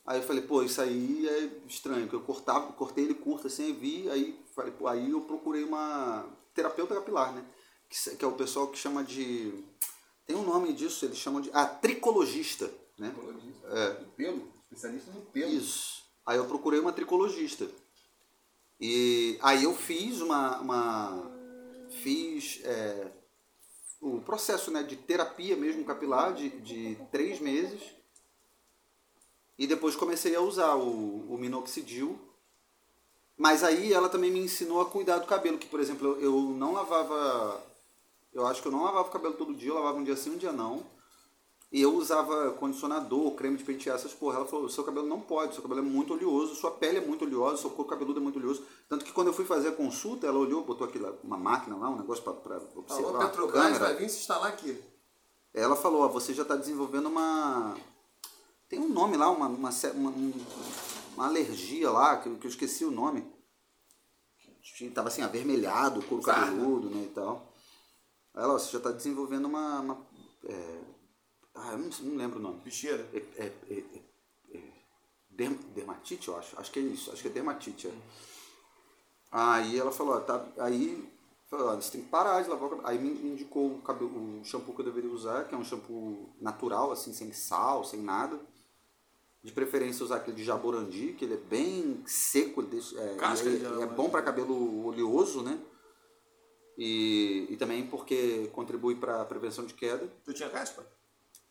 Aí 0.05 0.19
eu 0.19 0.23
falei, 0.23 0.43
pô, 0.43 0.61
isso 0.61 0.79
aí 0.81 1.27
é 1.27 1.49
estranho, 1.67 2.07
que 2.07 2.13
eu 2.13 2.21
cortava, 2.21 2.71
cortei 2.73 3.05
ele 3.05 3.15
curto 3.15 3.47
assim, 3.47 3.73
vi, 3.73 4.07
aí 4.09 4.39
falei, 4.53 4.71
pô, 4.71 4.87
aí 4.87 5.09
eu 5.09 5.21
procurei 5.21 5.63
uma 5.63 6.25
terapeuta 6.53 6.93
capilar, 6.93 7.33
né? 7.33 7.43
Que, 7.89 8.15
que 8.15 8.23
é 8.23 8.27
o 8.27 8.33
pessoal 8.33 8.67
que 8.67 8.77
chama 8.77 9.03
de. 9.03 9.63
Tem 10.25 10.35
um 10.35 10.43
nome 10.43 10.73
disso, 10.73 11.05
eles 11.05 11.17
chamam 11.17 11.41
de. 11.41 11.49
Ah, 11.53 11.65
tricologista, 11.65 12.71
né? 12.97 13.09
Tricologista. 13.09 13.67
É. 13.67 13.93
pelo? 14.15 14.47
Especialista 14.63 15.11
no 15.11 15.21
pelo. 15.21 15.51
Isso. 15.51 16.03
Aí 16.25 16.37
eu 16.37 16.45
procurei 16.45 16.79
uma 16.79 16.93
tricologista. 16.93 17.67
E 18.79 19.37
aí 19.41 19.63
eu 19.63 19.75
fiz 19.75 20.21
uma. 20.21 20.59
uma 20.59 21.31
fiz 22.01 22.61
é, 22.63 23.11
o 24.01 24.21
processo 24.21 24.69
né, 24.71 24.83
de 24.83 24.95
terapia 24.95 25.55
mesmo 25.55 25.85
capilar 25.85 26.33
de, 26.33 26.49
de 26.61 26.97
três 27.11 27.39
meses 27.39 27.81
e 29.57 29.65
depois 29.65 29.95
comecei 29.95 30.35
a 30.35 30.41
usar 30.41 30.75
o, 30.75 31.33
o 31.33 31.37
minoxidil. 31.37 32.19
Mas 33.37 33.63
aí 33.63 33.91
ela 33.91 34.09
também 34.09 34.31
me 34.31 34.39
ensinou 34.39 34.81
a 34.81 34.85
cuidar 34.85 35.17
do 35.19 35.27
cabelo, 35.27 35.57
que 35.57 35.67
por 35.67 35.79
exemplo, 35.79 36.17
eu, 36.19 36.21
eu 36.21 36.41
não 36.41 36.73
lavava. 36.73 37.61
Eu 38.33 38.45
acho 38.47 38.61
que 38.61 38.67
eu 38.67 38.71
não 38.71 38.83
lavava 38.83 39.07
o 39.07 39.11
cabelo 39.11 39.33
todo 39.35 39.53
dia, 39.53 39.69
eu 39.69 39.75
lavava 39.75 39.97
um 39.97 40.03
dia 40.03 40.15
sim, 40.15 40.31
um 40.31 40.37
dia 40.37 40.51
não. 40.51 40.85
E 41.71 41.81
eu 41.81 41.93
usava 41.93 42.51
condicionador, 42.51 43.31
creme 43.31 43.57
de 43.57 43.63
pentear, 43.63 43.97
essas 43.97 44.13
porra. 44.13 44.37
Ela 44.37 44.45
falou, 44.45 44.69
seu 44.69 44.83
cabelo 44.83 45.07
não 45.07 45.19
pode, 45.19 45.53
seu 45.53 45.61
cabelo 45.61 45.81
é 45.81 45.83
muito 45.83 46.13
oleoso, 46.13 46.55
sua 46.55 46.71
pele 46.71 46.99
é 46.99 47.01
muito 47.01 47.25
oleosa, 47.25 47.57
seu 47.57 47.69
corpo 47.69 47.89
cabeludo 47.89 48.19
é 48.19 48.23
muito 48.23 48.39
oleoso. 48.39 48.63
Tanto 48.87 49.03
que 49.03 49.11
quando 49.11 49.27
eu 49.27 49.33
fui 49.33 49.43
fazer 49.43 49.69
a 49.69 49.71
consulta, 49.73 50.27
ela 50.27 50.37
olhou, 50.37 50.63
botou 50.63 50.87
aqui 50.87 51.01
uma 51.23 51.37
máquina 51.37 51.75
lá, 51.75 51.89
um 51.89 51.97
negócio 51.97 52.23
para 52.23 52.57
observar. 52.75 53.11
Falou, 53.11 53.19
Petrobras 53.19 53.77
vai 53.77 53.95
vir 53.95 54.09
se 54.09 54.19
instalar 54.19 54.49
aqui. 54.49 54.81
Ela 55.53 55.75
falou, 55.75 56.03
ó, 56.03 56.07
você 56.07 56.33
já 56.33 56.43
está 56.43 56.55
desenvolvendo 56.55 57.07
uma, 57.07 57.75
tem 58.75 58.83
um 58.83 58.89
nome 58.89 59.15
lá, 59.15 59.29
uma, 59.29 59.47
uma, 59.47 59.69
uma, 59.69 60.13
uma 61.15 61.25
alergia 61.25 61.89
lá, 61.89 62.17
que, 62.17 62.29
que 62.35 62.45
eu 62.45 62.49
esqueci 62.49 62.83
o 62.83 62.91
nome. 62.91 63.25
Tava 64.93 65.07
assim, 65.07 65.21
avermelhado, 65.21 66.01
couro 66.03 66.21
cabeludo, 66.21 66.89
né, 66.89 67.03
e 67.03 67.13
tal. 67.13 67.53
Aí 68.33 68.43
ela, 68.43 68.59
você 68.59 68.71
já 68.71 68.79
está 68.79 68.91
desenvolvendo 68.91 69.45
uma... 69.45 69.79
uma 69.79 70.07
é, 70.43 70.81
ah, 71.55 71.71
eu 71.71 71.77
não, 71.77 71.89
não, 72.01 72.15
lembro 72.17 72.39
o 72.39 72.41
nome. 72.41 72.59
Bicheira? 72.59 73.07
É, 73.13 73.17
é, 73.37 73.53
é, 73.69 73.83
é, 74.53 74.61
derm, 75.29 75.55
dermatite, 75.73 76.27
eu 76.27 76.37
acho. 76.37 76.59
Acho 76.59 76.71
que 76.71 76.79
é 76.79 76.81
isso, 76.81 77.11
acho 77.13 77.21
que 77.21 77.29
é 77.29 77.31
dermatite. 77.31 77.87
É. 77.87 77.93
Aí 79.31 79.79
ela 79.79 79.91
falou, 79.91 80.19
tá, 80.19 80.45
aí 80.57 81.09
falou, 81.49 81.73
você 81.75 81.91
tem 81.91 82.01
que 82.01 82.09
parar 82.09 82.41
de 82.41 82.49
lavar 82.49 82.67
o 82.67 82.69
cabelo. 82.71 82.87
Aí 82.89 82.99
me 82.99 83.31
indicou 83.31 83.75
o, 83.75 83.81
cabelo, 83.81 84.41
o 84.41 84.43
shampoo 84.43 84.73
que 84.73 84.81
eu 84.81 84.85
deveria 84.85 85.09
usar, 85.09 85.45
que 85.45 85.55
é 85.55 85.57
um 85.57 85.63
shampoo 85.63 86.35
natural, 86.41 86.91
assim, 86.91 87.13
sem 87.13 87.31
sal, 87.31 87.85
sem 87.85 88.01
nada 88.01 88.37
de 89.45 89.51
preferência 89.51 90.03
usar 90.03 90.15
aquele 90.15 90.37
de 90.37 90.43
jaborandi, 90.43 91.13
que 91.13 91.23
ele 91.23 91.35
é 91.35 91.37
bem 91.37 92.01
seco, 92.07 92.61
ele 92.61 92.69
deixa, 92.69 92.99
é, 92.99 93.15
Casca 93.15 93.47
ele, 93.47 93.63
é, 93.63 93.83
é 93.83 93.85
bom 93.85 94.09
para 94.09 94.23
cabelo 94.23 94.87
oleoso, 94.87 95.43
né? 95.43 95.59
E, 96.75 97.45
e 97.51 97.55
também 97.55 97.85
porque 97.85 98.49
contribui 98.53 98.95
para 98.95 99.21
a 99.21 99.25
prevenção 99.25 99.63
de 99.63 99.75
queda. 99.75 100.11
Tu 100.23 100.33
tinha 100.33 100.49
caspa? 100.49 100.83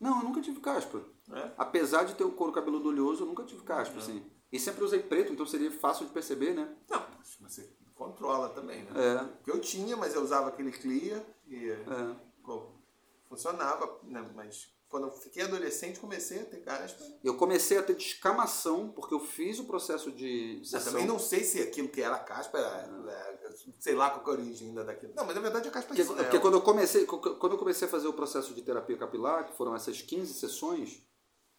Não, 0.01 0.19
eu 0.19 0.25
nunca 0.25 0.41
tive 0.41 0.59
caspa. 0.59 1.01
É? 1.33 1.53
Apesar 1.57 2.03
de 2.03 2.15
ter 2.17 2.25
o 2.25 2.33
couro 2.33 2.53
cabeludo 2.53 2.89
oleoso, 2.89 3.23
eu 3.23 3.29
nunca 3.29 3.45
tive 3.45 3.63
caspa, 3.63 3.97
assim. 3.99 4.27
E 4.51 4.59
sempre 4.59 4.83
usei 4.83 5.01
preto, 5.01 5.33
então 5.33 5.47
seria 5.47 5.71
fácil 5.71 6.05
de 6.07 6.13
perceber, 6.13 6.53
né? 6.53 6.69
Não, 6.91 7.07
você 7.41 7.71
controla 7.95 8.49
também, 8.49 8.83
né? 8.83 8.91
É. 8.97 9.25
Porque 9.25 9.53
eu 9.53 9.61
tinha, 9.61 9.97
mas 9.97 10.17
eu 10.17 10.23
usava 10.23 10.49
aquele 10.49 10.73
clear 10.73 11.23
e 11.47 11.71
é. 11.71 11.85
funcionava, 13.29 14.01
né? 14.03 14.29
Mas 14.35 14.74
quando 14.89 15.09
eu 15.09 15.13
fiquei 15.13 15.43
adolescente, 15.43 15.99
comecei 15.99 16.41
a 16.41 16.45
ter 16.45 16.59
caspa. 16.59 17.05
Eu 17.23 17.37
comecei 17.37 17.77
a 17.79 17.83
ter 17.83 17.95
descamação, 17.95 18.91
porque 18.91 19.15
eu 19.15 19.21
fiz 19.21 19.59
o 19.59 19.65
processo 19.65 20.13
de 20.13 20.63
Eu 20.73 20.85
também 20.85 21.07
não 21.07 21.19
sei 21.19 21.43
se 21.43 21.61
aquilo 21.61 21.89
que 21.89 22.01
era 22.01 22.19
caspa 22.19 22.59
era, 22.59 22.87
era 23.11 23.55
sei 23.81 23.95
lá 23.95 24.11
qual 24.11 24.35
é 24.35 24.39
a 24.39 24.41
origem 24.41 24.69
ainda 24.69 24.85
daquilo. 24.85 25.13
Não, 25.17 25.25
mas 25.25 25.35
na 25.35 25.41
verdade 25.41 25.69
a 25.69 25.71
caspa 25.71 25.95
é 25.95 26.01
isso. 26.01 26.15
Porque 26.15 26.39
quando 26.39 26.55
eu, 26.55 26.63
comecei, 26.63 27.07
quando 27.07 27.53
eu 27.53 27.59
comecei 27.59 27.89
a 27.89 27.91
fazer 27.91 28.07
o 28.07 28.13
processo 28.13 28.55
de 28.55 28.63
terapia 28.63 28.97
capilar, 28.97 29.47
que 29.47 29.57
foram 29.57 29.75
essas 29.75 30.01
15 30.01 30.35
sessões, 30.35 31.03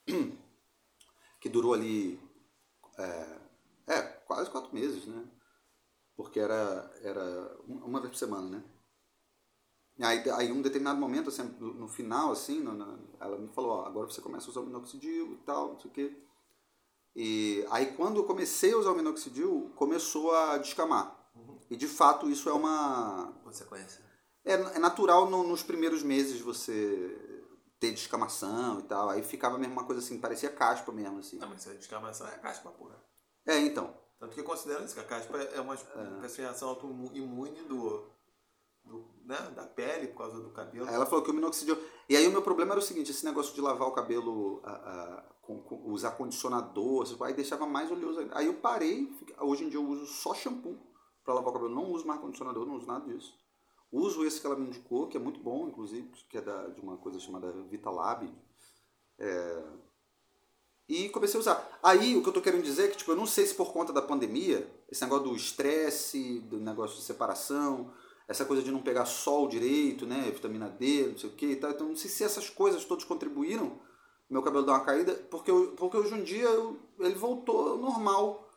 que 1.42 1.50
durou 1.50 1.74
ali 1.74 2.20
é, 2.98 3.38
é 3.88 4.02
quase 4.02 4.50
quatro 4.50 4.74
meses, 4.74 5.06
né? 5.06 5.24
Porque 6.16 6.40
era, 6.40 6.90
era 7.02 7.58
uma 7.68 8.00
vez 8.00 8.12
por 8.12 8.18
semana, 8.18 8.50
né? 8.50 8.64
Aí, 10.02 10.30
aí 10.32 10.52
um 10.52 10.62
determinado 10.62 11.00
momento, 11.00 11.30
assim, 11.30 11.44
no 11.60 11.88
final, 11.88 12.32
assim, 12.32 12.60
no- 12.60 12.74
na- 12.74 12.98
ela 13.20 13.38
me 13.38 13.48
falou, 13.48 13.72
ó, 13.72 13.86
agora 13.86 14.08
você 14.08 14.22
começa 14.22 14.48
a 14.48 14.50
usar 14.50 14.60
o 14.60 14.66
minoxidil 14.66 15.34
e 15.34 15.38
tal, 15.46 15.70
não 15.74 15.80
sei 15.80 15.90
o 15.90 15.94
quê. 15.94 16.18
E 17.16 17.66
aí 17.72 17.94
quando 17.96 18.18
eu 18.18 18.26
comecei 18.26 18.74
a 18.74 18.78
usar 18.78 18.92
o 18.92 18.96
minoxidil, 18.96 19.72
começou 19.76 20.36
a 20.36 20.58
descamar. 20.58 21.16
E 21.70 21.76
de 21.78 21.88
fato 21.88 22.30
isso 22.30 22.50
é 22.50 22.54
uma... 22.54 23.34
Consequência. 23.44 24.04
É, 24.44 24.54
é 24.54 24.80
natural 24.80 25.30
no- 25.30 25.44
nos 25.44 25.64
primeiros 25.64 26.04
meses 26.04 26.42
você 26.42 27.18
ter 27.80 27.92
descamação 27.92 28.80
e 28.80 28.84
tal. 28.84 29.10
Aí 29.10 29.24
ficava 29.24 29.58
mesmo 29.58 29.74
uma 29.74 29.86
coisa 29.86 30.02
assim, 30.02 30.20
parecia 30.20 30.50
caspa 30.50 30.92
mesmo, 30.92 31.20
assim. 31.20 31.38
Não, 31.38 31.50
mas 31.50 31.66
aí 31.68 31.78
descamação 31.78 32.28
é 32.28 32.38
caspa, 32.38 32.70
porra. 32.72 33.02
É, 33.46 33.58
então. 33.60 33.94
Tanto 34.20 34.34
que 34.36 34.44
considera 34.44 34.84
isso, 34.84 34.94
que 34.94 35.00
a 35.02 35.06
caspa 35.06 35.38
é 35.38 35.60
uma 35.60 35.76
espécie 35.76 36.36
de 36.36 36.42
reação 36.42 36.70
autoimune 36.70 37.62
do, 37.64 38.10
do, 38.86 39.06
né, 39.26 39.36
da 39.56 39.66
pele 39.66 40.08
por 40.08 40.20
causa 40.20 40.40
do 40.42 40.50
cabelo. 40.52 40.88
Aí 40.88 40.94
ela 40.96 41.06
falou 41.06 41.24
que 41.24 41.32
o 41.32 41.34
minoxidil. 41.34 41.78
E 42.08 42.16
aí 42.16 42.28
o 42.28 42.32
meu 42.32 42.42
problema 42.42 42.72
era 42.74 42.80
o 42.80 42.84
seguinte: 42.84 43.12
esse 43.12 43.26
negócio 43.26 43.54
de 43.54 43.62
lavar 43.62 43.88
o 43.88 43.92
cabelo, 43.92 44.62
ah, 44.64 44.72
ah, 44.72 45.24
com, 45.42 45.60
com- 45.62 45.92
usar 45.92 46.12
condicionador, 46.12 47.06
aí 47.22 47.34
deixava 47.34 47.66
mais 47.66 47.92
oleoso. 47.92 48.28
Aí 48.32 48.48
eu 48.48 48.56
parei, 48.56 49.10
hoje 49.40 49.64
em 49.66 49.70
dia 49.70 49.80
eu 49.80 49.86
uso 49.88 50.06
só 50.08 50.34
shampoo 50.34 50.78
para 51.24 51.34
lavar 51.34 51.50
o 51.50 51.54
cabelo, 51.54 51.74
não 51.74 51.92
uso 51.92 52.06
mais 52.06 52.22
condicionador, 52.22 52.66
não 52.66 52.76
uso 52.76 52.88
nada 52.88 53.06
disso. 53.12 53.34
Uso 53.92 54.26
esse 54.26 54.42
que 54.42 54.46
ela 54.48 54.56
me 54.56 54.68
indicou, 54.68 55.08
que 55.08 55.18
é 55.18 55.20
muito 55.20 55.40
bom, 55.40 55.68
inclusive, 55.70 56.10
que 56.30 56.38
é 56.38 56.42
da, 56.42 56.68
de 56.68 56.82
uma 56.82 56.98
coisa 56.98 57.20
chamada 57.20 57.52
Vitalab. 57.70 58.30
É, 59.18 59.64
E 60.88 61.10
comecei 61.10 61.38
a 61.40 61.42
usar. 61.42 61.80
Aí 61.82 62.16
o 62.16 62.22
que 62.22 62.30
eu 62.30 62.34
tô 62.34 62.42
querendo 62.42 62.64
dizer 62.64 62.86
é 62.86 62.88
que, 62.90 62.98
tipo, 62.98 63.12
eu 63.12 63.16
não 63.16 63.26
sei 63.26 63.46
se 63.48 63.56
por 63.56 63.74
conta 63.74 63.92
da 63.92 64.02
pandemia, 64.02 64.70
esse 64.90 65.02
negócio 65.02 65.26
do 65.30 65.36
estresse, 65.36 66.40
do 66.42 66.60
negócio 66.60 66.98
de 66.98 67.04
separação, 67.04 67.92
essa 68.28 68.46
coisa 68.46 68.64
de 68.64 68.72
não 68.72 68.82
pegar 68.82 69.06
sol 69.06 69.48
direito, 69.48 70.06
né? 70.06 70.30
Vitamina 70.32 70.70
D, 70.70 71.08
não 71.08 71.18
sei 71.18 71.30
o 71.30 71.34
que 71.34 71.46
e 71.48 71.56
tal. 71.56 71.72
Então 71.72 71.88
não 71.88 71.96
sei 71.96 72.10
se 72.10 72.24
essas 72.24 72.50
coisas 72.50 72.84
todas 72.86 73.04
contribuíram 73.04 73.80
meu 74.30 74.42
cabelo 74.42 74.66
dar 74.66 74.74
uma 74.74 74.84
caída, 74.86 75.14
porque, 75.30 75.52
eu- 75.52 75.74
porque 75.78 75.96
hoje 75.98 76.14
em 76.16 76.24
dia 76.24 76.46
eu- 76.46 76.80
ele 77.00 77.14
voltou 77.16 77.78
normal. 77.78 78.50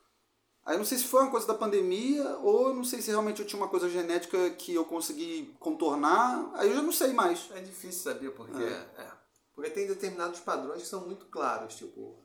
Aí 0.64 0.74
eu 0.74 0.78
não 0.78 0.84
sei 0.84 0.96
se 0.98 1.04
foi 1.04 1.22
uma 1.22 1.30
coisa 1.30 1.46
da 1.46 1.54
pandemia 1.54 2.26
ou 2.38 2.74
não 2.74 2.84
sei 2.84 3.00
se 3.02 3.10
realmente 3.10 3.40
eu 3.40 3.46
tinha 3.46 3.60
uma 3.60 3.68
coisa 3.68 3.88
genética 3.88 4.50
que 4.50 4.74
eu 4.74 4.84
consegui 4.84 5.54
contornar. 5.60 6.50
Aí 6.54 6.68
eu 6.70 6.76
já 6.76 6.82
não 6.82 6.92
sei 6.92 7.12
mais. 7.12 7.50
É 7.54 7.60
difícil 7.60 8.02
saber 8.02 8.30
porque. 8.30 8.62
É. 8.62 8.86
é. 9.02 9.10
Porque 9.54 9.70
tem 9.70 9.86
determinados 9.86 10.40
padrões 10.40 10.82
que 10.82 10.88
são 10.88 11.04
muito 11.06 11.26
claros, 11.26 11.74
tipo. 11.76 12.22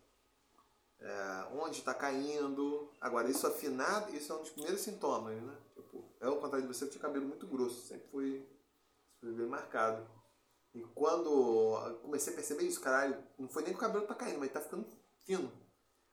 é, 0.99 1.45
onde 1.61 1.79
está 1.79 1.93
caindo. 1.93 2.89
Agora, 3.01 3.29
isso 3.29 3.45
afinado, 3.45 4.15
isso 4.15 4.31
é 4.31 4.35
um 4.35 4.39
dos 4.39 4.49
primeiros 4.51 4.79
sintomas, 4.81 5.35
né? 5.41 5.53
Tipo, 6.23 6.27
é 6.27 6.29
o 6.29 6.37
contrário 6.37 6.65
de 6.67 6.73
você 6.73 6.85
que 6.85 6.91
tinha 6.91 7.01
cabelo 7.01 7.27
muito 7.27 7.45
grosso, 7.45 7.85
sempre 7.85 8.07
foi, 8.09 8.47
bem 9.21 9.47
marcado. 9.47 10.05
E 10.73 10.81
quando 10.95 11.29
eu 11.29 11.99
comecei 12.01 12.33
a 12.33 12.35
perceber 12.35 12.63
isso, 12.63 12.79
caralho, 12.79 13.17
não 13.37 13.47
foi 13.47 13.63
nem 13.63 13.73
que 13.73 13.77
o 13.77 13.81
cabelo 13.81 14.07
tá 14.07 14.15
caindo, 14.15 14.39
mas 14.39 14.51
tá 14.51 14.61
ficando 14.61 14.85
fino. 15.25 15.51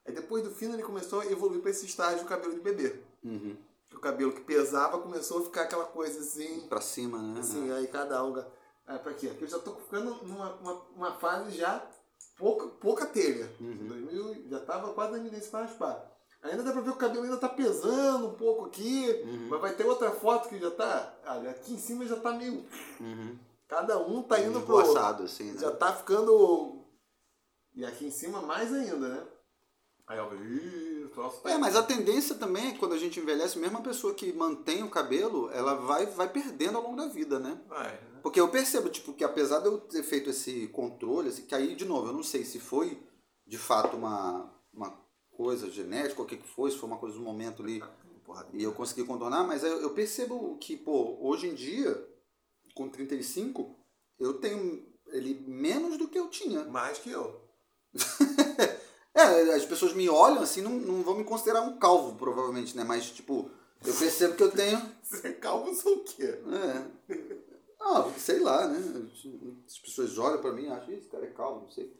Aí 0.05 0.13
depois 0.13 0.43
do 0.43 0.51
fino 0.51 0.75
ele 0.75 0.83
começou 0.83 1.21
a 1.21 1.27
evoluir 1.27 1.63
para 1.63 1.71
esse 1.71 1.87
estágio 1.87 2.25
do 2.25 2.29
cabelo 2.29 2.55
de 2.55 2.61
bebê. 2.61 3.01
Uhum. 3.25 3.57
Que 3.89 3.97
o 3.97 4.01
cabelo 4.01 4.33
que 4.33 4.43
pesava 4.43 4.99
começou 4.99 5.41
a 5.41 5.45
ficar 5.45 5.63
aquela 5.63 5.85
coisa 5.85 6.21
assim, 6.21 6.67
Pra 6.69 6.81
cima, 6.81 7.19
né? 7.19 7.41
Assim, 7.41 7.71
aí 7.73 7.87
cada 7.87 8.19
alga. 8.19 8.47
É, 8.87 8.99
pra 8.99 9.15
quê? 9.15 9.29
Aqui 9.29 9.43
eu 9.43 9.49
já 9.49 9.59
tô 9.59 9.75
ficando 9.77 10.15
numa 10.25 10.55
uma, 10.57 10.73
uma 10.95 11.15
fase 11.15 11.57
já 11.57 11.87
pouca, 12.37 12.67
pouca 12.67 13.07
telha. 13.07 13.51
Uhum. 13.61 13.87
2000, 13.87 14.49
já 14.49 14.61
tava 14.61 14.93
quase 14.93 15.13
na 15.13 15.19
iminência 15.19 15.51
para 15.51 15.67
raspar. 15.67 16.11
Ainda 16.43 16.63
dá 16.63 16.73
pra 16.73 16.81
ver 16.81 16.91
que 16.91 16.97
o 16.97 17.01
cabelo 17.01 17.25
ainda 17.25 17.37
tá 17.37 17.49
pesando 17.49 18.29
um 18.29 18.35
pouco 18.35 18.65
aqui, 18.67 19.07
Uhum. 19.27 19.49
mas 19.51 19.61
vai 19.61 19.75
ter 19.75 19.85
outra 19.85 20.11
foto 20.11 20.49
que 20.49 20.59
já 20.59 20.71
tá. 20.71 21.15
Aqui 21.51 21.75
em 21.75 21.79
cima 21.79 22.07
já 22.07 22.17
tá 22.17 22.33
meio. 22.33 22.65
Uhum. 22.99 23.37
Cada 23.69 23.99
um 23.99 24.23
tá 24.23 24.41
indo 24.41 24.61
pro. 24.63 24.81
Emboçado, 24.81 25.25
assim, 25.25 25.53
né? 25.53 25.61
Já 25.61 25.71
tá 25.71 25.93
ficando. 25.93 26.83
E 27.75 27.85
aqui 27.85 28.07
em 28.07 28.11
cima 28.11 28.41
mais 28.43 28.73
ainda, 28.73 29.09
né? 29.09 29.23
Aí 30.07 30.19
eu 30.19 30.35
ih, 30.45 31.05
o 31.05 31.09
troço 31.11 31.41
tá 31.41 31.51
É, 31.51 31.57
mas 31.59 31.77
a 31.77 31.85
tendência 31.85 32.35
também 32.35 32.69
é 32.69 32.73
que 32.73 32.79
quando 32.81 32.95
a 32.95 32.99
gente 32.99 33.21
envelhece, 33.21 33.59
mesmo 33.61 33.79
a 33.79 33.83
pessoa 33.83 34.13
que 34.13 34.33
mantém 34.33 34.83
o 34.83 34.91
cabelo, 34.91 35.49
ela 35.53 35.75
vai, 35.75 36.07
vai 36.07 36.29
perdendo 36.29 36.79
ao 36.79 36.83
longo 36.83 36.97
da 36.97 37.07
vida, 37.07 37.39
né? 37.39 37.61
Vai, 37.69 37.93
né? 37.93 38.19
Porque 38.21 38.41
eu 38.41 38.49
percebo, 38.49 38.89
tipo, 38.89 39.13
que 39.13 39.23
apesar 39.23 39.61
de 39.61 39.67
eu 39.67 39.79
ter 39.79 40.03
feito 40.03 40.31
esse 40.31 40.67
controle, 40.69 41.29
assim, 41.29 41.47
que 41.47 41.55
aí, 41.55 41.77
de 41.77 41.85
novo, 41.85 42.09
eu 42.09 42.13
não 42.13 42.25
sei 42.25 42.45
se 42.45 42.59
foi, 42.59 43.01
de 43.47 43.57
fato, 43.57 43.97
uma, 43.97 44.53
uma 44.75 44.91
coisa 45.41 45.71
genética, 45.71 46.21
o 46.21 46.27
que 46.27 46.37
que 46.37 46.47
foi, 46.47 46.71
se 46.71 46.77
foi 46.77 46.87
uma 46.87 46.99
coisa 46.99 47.17
do 47.17 47.23
momento 47.23 47.63
ali, 47.63 47.83
e 48.53 48.63
eu 48.63 48.75
consegui 48.75 49.05
contornar, 49.05 49.43
mas 49.47 49.65
eu, 49.65 49.81
eu 49.81 49.91
percebo 49.95 50.59
que, 50.59 50.77
pô, 50.77 51.17
hoje 51.19 51.49
em 51.49 51.55
dia, 51.55 52.07
com 52.75 52.91
35, 52.91 53.75
eu 54.19 54.35
tenho 54.35 54.87
ele 55.07 55.43
menos 55.49 55.97
do 55.97 56.09
que 56.09 56.19
eu 56.19 56.29
tinha. 56.29 56.65
mais 56.67 56.99
que 56.99 57.11
eu. 57.11 57.41
É, 59.13 59.55
as 59.55 59.67
pessoas 59.67 59.93
me 59.93 60.09
olham 60.09 60.41
assim, 60.41 60.63
não, 60.63 60.71
não 60.71 61.03
vão 61.03 61.17
me 61.17 61.25
considerar 61.25 61.63
um 61.63 61.81
calvo, 61.81 62.17
provavelmente, 62.17 62.77
né? 62.77 62.85
Mas, 62.85 63.11
tipo, 63.11 63.51
eu 63.85 63.93
percebo 63.93 64.37
que 64.37 64.43
eu 64.43 64.53
tenho. 64.53 64.81
Você 65.03 65.33
calvo 65.33 65.75
sou 65.75 65.97
o 65.97 66.05
quê? 66.05 66.39
É. 67.09 67.17
Ah, 67.81 68.09
sei 68.17 68.39
lá, 68.39 68.69
né? 68.69 68.79
As 69.67 69.79
pessoas 69.81 70.17
olham 70.17 70.41
pra 70.41 70.53
mim 70.53 70.67
e 70.67 70.69
acham, 70.69 70.95
"Ih, 70.95 70.99
esse 70.99 71.09
cara 71.09 71.27
é 71.27 71.31
calvo, 71.33 71.63
não 71.63 71.71
sei. 71.71 71.93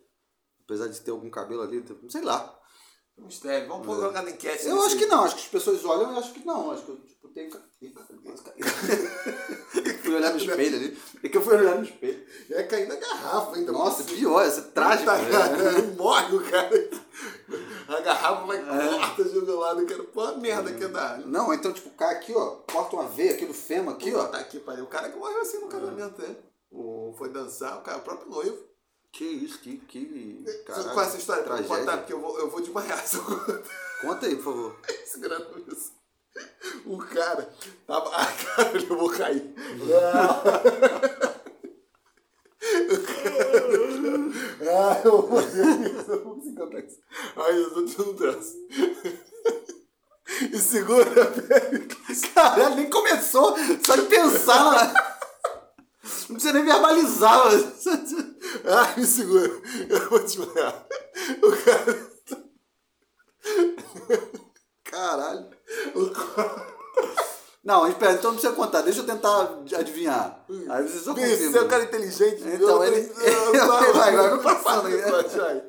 Apesar 0.65 0.87
de 0.87 1.01
ter 1.01 1.11
algum 1.11 1.29
cabelo 1.29 1.63
ali, 1.63 1.85
sei 2.09 2.23
lá. 2.23 2.60
Mistério. 3.27 3.69
Vamos 3.69 3.87
pôr 3.87 3.97
colocar 3.97 4.23
na 4.23 4.31
enquete. 4.31 4.67
Eu 4.67 4.75
nesse- 4.77 4.87
acho 4.87 4.97
que 4.99 5.07
não, 5.07 5.25
acho 5.25 5.35
que 5.37 5.43
as 5.43 5.49
pessoas 5.49 5.85
olham 5.85 6.15
e 6.15 6.19
acham 6.19 6.33
que 6.33 6.47
não. 6.47 6.71
Acho 6.71 6.83
que 6.83 6.91
eu 6.91 6.97
tipo, 6.97 7.29
tenho. 7.29 7.51
fui 10.03 10.15
olhar 10.15 10.31
no 10.33 10.37
espelho 10.39 10.77
ali. 10.77 10.99
É 11.23 11.29
que 11.29 11.37
eu 11.37 11.43
fui 11.43 11.55
olhar 11.57 11.77
no 11.77 11.85
espelho. 11.85 12.25
É 12.51 12.63
cair 12.65 12.89
na 12.89 12.97
garrafa 12.97 13.57
ainda. 13.57 13.73
Nossa, 13.73 14.05
pior, 14.05 14.43
essa 14.45 14.61
é 14.61 14.65
trágica. 14.65 15.13
Tá, 15.13 15.19
né? 15.19 15.95
morre 15.97 16.37
o 16.37 16.51
cara. 16.51 16.91
A 17.89 18.01
garrafa 18.01 18.47
vai 18.47 18.59
É. 18.59 18.99
corta, 18.99 19.25
no 19.75 19.87
cara. 19.87 20.05
Pô, 20.05 20.21
a 20.23 20.33
merda 20.37 20.73
que 20.73 20.87
dá. 20.89 21.19
Não, 21.27 21.53
então, 21.53 21.73
tipo, 21.73 21.91
cai 21.91 22.15
aqui, 22.15 22.33
ó, 22.35 22.57
corta 22.71 22.97
uma 22.97 23.09
veia 23.09 23.33
aqui 23.33 23.47
do 23.47 23.55
fêmur, 23.55 23.95
aqui, 23.95 24.15
ó. 24.15 24.27
Tá 24.27 24.39
aqui, 24.39 24.59
pariu. 24.61 24.85
O 24.85 24.89
cara 24.89 25.09
que 25.11 25.19
morreu 25.19 25.41
assim 25.43 25.59
no 25.59 25.69
casamento, 25.69 26.21
né? 26.23 26.37
O, 26.71 27.13
foi 27.19 27.31
dançar, 27.31 27.79
o, 27.79 27.83
cara, 27.83 27.99
o 27.99 28.03
próprio 28.03 28.31
noivo. 28.31 28.70
Que 29.13 29.25
isso, 29.25 29.59
que. 29.59 29.77
que 29.79 30.43
Você 30.45 30.59
caralho, 30.65 30.91
conhece 30.91 31.09
essa 31.11 31.19
história? 31.19 31.43
Tragédia. 31.43 31.77
contar, 31.77 31.97
porque 31.99 32.13
eu 32.13 32.21
vou, 32.21 32.39
eu 32.39 32.51
vou 32.51 32.61
desmaiar. 32.61 33.03
Conta 34.01 34.27
aí, 34.27 34.37
por 34.37 34.45
favor. 34.45 34.77
segurando 35.05 35.65
isso. 35.73 35.93
O 36.87 36.97
cara 36.99 37.53
tava. 37.87 38.11
Ah, 38.15 38.33
cara, 38.57 38.79
eu 38.79 38.97
vou 38.97 39.11
cair. 39.11 39.53
Ah, 44.63 45.01
eu 45.05 45.23
vou 45.27 45.41
fazer 45.41 45.65
isso, 45.81 46.11
eu 46.11 46.25
vou 46.25 46.35
conseguir 46.35 46.57
contar 46.57 46.79
isso. 46.81 46.99
Ai, 47.37 47.59
eu 47.59 47.71
tô 47.75 47.83
tendo 47.87 48.13
dança. 48.15 48.55
E 50.53 50.59
segura 50.59 51.23
a 51.23 51.27
pele. 51.27 51.89
Caralho, 52.35 52.77
nem 52.77 52.91
começou, 52.91 53.57
só 53.85 53.97
de 53.97 54.03
pensar. 54.03 55.20
Não 56.03 56.35
precisa 56.37 56.53
nem 56.55 56.65
verbalizar. 56.65 57.45
mas- 57.45 57.85
Ai, 58.67 58.95
me 58.97 59.05
segura. 59.07 59.51
Eu 59.89 60.09
vou 60.11 60.19
desmaiar. 60.21 60.87
O 61.43 61.57
cara. 61.65 62.11
Caralho. 64.85 65.47
O 65.95 66.11
cara. 66.11 66.71
Não, 67.63 67.87
espera, 67.87 68.13
então 68.13 68.31
não 68.33 68.39
precisa 68.39 68.55
contar, 68.57 68.81
deixa 68.81 69.01
eu 69.01 69.07
tentar 69.07 69.59
adivinhar. 69.79 70.43
Bicho, 70.49 71.05
confirma. 71.35 71.53
você 71.53 71.59
é 71.59 71.63
um 71.63 71.69
cara 71.69 71.85
inteligente. 71.85 72.43
Então, 72.49 72.83
ele- 72.85 73.13
eu- 73.23 73.53
vai, 73.69 73.93
vai, 73.93 74.17
vai 74.17 74.39
passando 74.43 74.89
vai. 75.39 75.63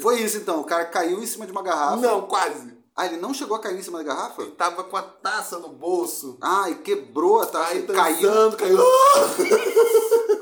Foi 0.00 0.20
isso 0.20 0.36
então, 0.36 0.60
o 0.60 0.64
cara 0.64 0.84
caiu 0.86 1.20
em 1.20 1.26
cima 1.26 1.44
de 1.44 1.50
uma 1.50 1.62
garrafa. 1.62 1.96
Não, 1.96 2.22
quase. 2.22 2.77
Ah, 2.98 3.06
ele 3.06 3.18
não 3.18 3.32
chegou 3.32 3.56
a 3.56 3.60
cair 3.60 3.78
em 3.78 3.82
cima 3.82 3.98
da 3.98 4.04
garrafa? 4.12 4.44
Tava 4.56 4.82
com 4.82 4.96
a 4.96 5.02
taça 5.02 5.56
no 5.60 5.68
bolso. 5.68 6.36
Ah, 6.40 6.68
e 6.68 6.74
quebrou 6.74 7.40
a 7.40 7.46
taça, 7.46 7.72
Aí 7.74 7.82
caiu. 7.84 8.22
dançando, 8.22 8.56
caiu. 8.56 8.78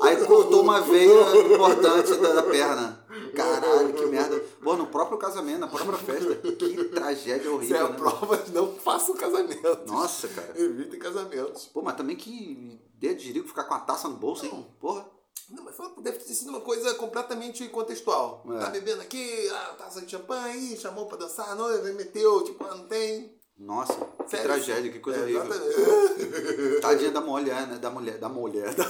Aí 0.01 0.25
cortou 0.25 0.63
uma 0.63 0.81
veia 0.81 1.37
importante 1.45 2.15
da, 2.15 2.33
da 2.33 2.41
perna. 2.41 3.05
Caralho, 3.35 3.93
que 3.93 4.05
merda. 4.07 4.39
Pô, 4.63 4.75
no 4.75 4.87
próprio 4.87 5.19
casamento, 5.19 5.59
na 5.59 5.67
própria 5.67 5.99
festa. 5.99 6.33
Que 6.33 6.83
tragédia 6.85 7.47
é 7.47 7.51
horrível. 7.51 7.85
a 7.85 7.89
né? 7.89 7.95
prova 7.95 8.37
de 8.37 8.51
não 8.51 8.73
faça 8.73 9.11
um 9.11 9.15
casamento. 9.15 9.79
Nossa, 9.85 10.27
cara. 10.27 10.53
Evitem 10.55 10.99
casamentos. 10.99 11.65
Pô, 11.67 11.83
mas 11.83 11.95
também 11.95 12.15
que 12.15 12.81
ideia 12.97 13.13
de 13.13 13.23
jirico 13.23 13.47
ficar 13.47 13.65
com 13.65 13.75
a 13.75 13.79
taça 13.81 14.07
no 14.07 14.15
bolso, 14.15 14.47
hein? 14.47 14.65
Porra. 14.79 15.05
Não, 15.49 15.63
mas 15.63 15.75
foi- 15.75 15.89
deve 16.01 16.19
ter 16.19 16.33
sido 16.33 16.49
uma 16.49 16.61
coisa 16.61 16.93
completamente 16.95 17.67
contextual. 17.69 18.43
É. 18.49 18.59
Tá 18.59 18.69
bebendo 18.69 19.01
aqui, 19.01 19.49
ah, 19.49 19.75
taça 19.77 20.01
de 20.01 20.11
champanhe, 20.11 20.77
chamou 20.77 21.05
pra 21.05 21.17
dançar 21.17 21.49
a 21.49 21.55
noiva, 21.55 21.87
meteu, 21.93 22.43
tipo, 22.43 22.63
ah, 22.65 22.75
não 22.75 22.87
tem. 22.87 23.36
Nossa, 23.59 23.93
que 23.95 24.29
Sério? 24.29 24.45
tragédia, 24.45 24.91
que 24.91 24.99
coisa 24.99 25.17
É, 25.19 25.23
horrível. 25.23 25.45
exatamente. 25.45 26.79
Tadinha 26.81 27.09
da 27.11 27.21
mulher, 27.21 27.65
né? 27.67 27.77
Da 27.81 27.89
mulher, 27.89 28.17
da 28.19 28.29
mulher. 28.29 28.71
Da... 28.75 28.85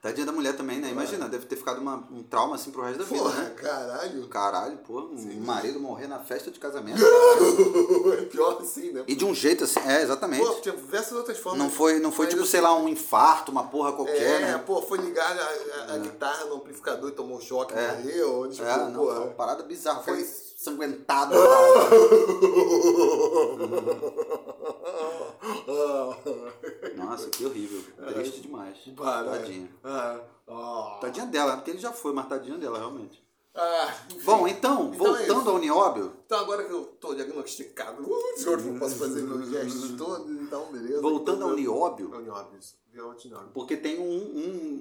Tadinha 0.00 0.24
da 0.24 0.30
mulher 0.30 0.56
também, 0.56 0.78
né? 0.78 0.88
Imagina, 0.88 1.28
deve 1.28 1.46
ter 1.46 1.56
ficado 1.56 1.80
uma- 1.80 1.96
um 2.12 2.22
trauma 2.22 2.54
assim 2.54 2.70
pro 2.70 2.82
resto 2.82 2.98
da 2.98 3.04
vida, 3.04 3.18
Porra, 3.20 3.42
né? 3.42 3.50
caralho. 3.56 4.28
Caralho, 4.28 4.76
pô, 4.78 5.00
um 5.00 5.40
marido 5.40 5.80
morrer 5.80 6.06
na 6.06 6.20
festa 6.20 6.48
de 6.50 6.60
casamento. 6.60 7.00
É 8.14 8.26
pior 8.26 8.58
assim, 8.60 8.92
né? 8.92 9.02
E 9.08 9.14
de 9.16 9.24
um 9.24 9.34
jeito 9.34 9.64
assim, 9.64 9.80
é, 9.80 10.02
exatamente. 10.02 10.44
Pô, 10.44 10.52
tinha 10.60 10.76
diversas 10.76 11.12
outras 11.18 11.38
formas. 11.38 11.58
Não 11.60 11.68
foi, 11.70 11.98
não 11.98 12.12
foi 12.12 12.26
tipo, 12.28 12.42
assim, 12.42 12.50
sei 12.52 12.60
lá, 12.60 12.76
um 12.76 12.88
infarto, 12.88 13.50
uma 13.50 13.64
porra 13.64 13.92
qualquer, 13.92 14.40
É, 14.42 14.52
né? 14.52 14.62
pô, 14.64 14.80
foi 14.82 14.98
ligar 14.98 15.36
a, 15.36 15.42
a- 15.92 15.94
a 15.94 15.98
guitarra 15.98 16.44
no 16.44 16.56
amplificador 16.56 17.08
e 17.08 17.12
tomou 17.12 17.40
choque, 17.40 17.74
É. 17.74 17.96
morreu. 17.96 18.48
Tipo, 18.50 18.64
É, 18.64 18.76
não, 18.90 18.92
porra. 18.92 19.14
foi 19.16 19.24
uma 19.24 19.32
parada 19.34 19.62
bizarra, 19.64 20.02
foi 20.02 20.14
Foi- 20.14 20.24
sanguentado. 20.64 21.34
Nossa, 26.96 27.28
que 27.30 27.44
horrível. 27.44 27.82
Triste 28.12 28.40
demais. 28.42 28.76
Para. 28.96 29.30
Tadinha. 29.30 29.68
Ah. 29.82 30.20
Tadinha 31.00 31.26
dela, 31.26 31.56
porque 31.56 31.70
ele 31.72 31.78
já 31.78 31.92
foi, 31.92 32.12
mas 32.12 32.28
tadinha 32.28 32.58
dela, 32.58 32.78
realmente. 32.78 33.22
Ah. 33.54 33.94
Bom, 34.24 34.48
então, 34.48 34.90
Então 34.92 35.06
é 35.06 35.18
voltando 35.18 35.40
isso. 35.42 35.50
ao 35.50 35.58
nióbio, 35.58 36.12
Então 36.26 36.40
agora 36.40 36.64
que 36.64 36.72
eu 36.72 36.84
tô 37.00 37.14
diagnosticado, 37.14 38.02
uh, 38.10 38.36
senhor, 38.38 38.60
não 38.60 38.78
posso 38.80 38.96
fazer 38.96 39.22
meus 39.22 39.48
gestos 39.48 39.92
todos, 39.96 40.28
então 40.28 40.72
beleza. 40.72 41.00
voltando 41.00 41.44
ao 41.44 41.50
Então, 41.50 41.60
nióbio, 41.60 42.10
Ao 42.12 42.20
nióbio, 42.20 42.58
isso. 42.58 42.74
Viu 42.92 43.08
o 43.08 43.14
nióbio. 43.28 43.48
porque 43.54 43.76
tem 43.76 43.98
um, 44.00 44.04
um- 44.12 44.80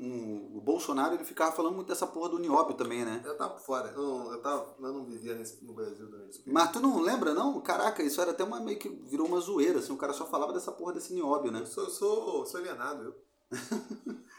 Bolsonaro, 0.84 1.16
ele 1.16 1.24
ficava 1.24 1.56
falando 1.56 1.76
muito 1.76 1.88
dessa 1.88 2.06
porra 2.06 2.30
do 2.30 2.40
nióbio 2.40 2.76
também, 2.76 3.06
né? 3.06 3.22
Eu 3.26 3.38
tava 3.38 3.58
fora, 3.58 3.90
eu, 3.92 4.02
não- 4.02 4.34
eu, 4.34 4.42
tava, 4.42 4.76
eu 4.80 4.94
não 4.94 5.06
vivia 5.06 5.34
nesse, 5.34 5.64
no 5.64 5.74
Brasil 5.74 6.06
durante 6.08 6.32
esse 6.32 6.40
período. 6.40 6.54
Mas 6.54 6.72
tu 6.72 6.80
não 6.80 7.02
lembra, 7.02 7.34
não? 7.34 7.62
Caraca, 7.62 8.04
isso 8.04 8.20
era 8.22 8.32
até 8.32 8.44
uma 8.44 8.60
meio 8.60 8.78
que 8.78 8.90
virou 8.90 9.28
uma 9.28 9.40
zoeira, 9.40 9.80
assim, 9.80 9.94
o 9.94 9.98
cara 9.98 10.14
só 10.14 10.26
falava 10.26 10.52
dessa 10.52 10.72
porra 10.72 10.94
desse 10.94 11.14
nióbio, 11.14 11.52
né? 11.52 11.62
Eu 11.62 11.66
sou, 11.66 11.90
sou, 11.90 12.46
sou 12.46 12.60
alienado, 12.60 13.04
eu. 13.04 13.16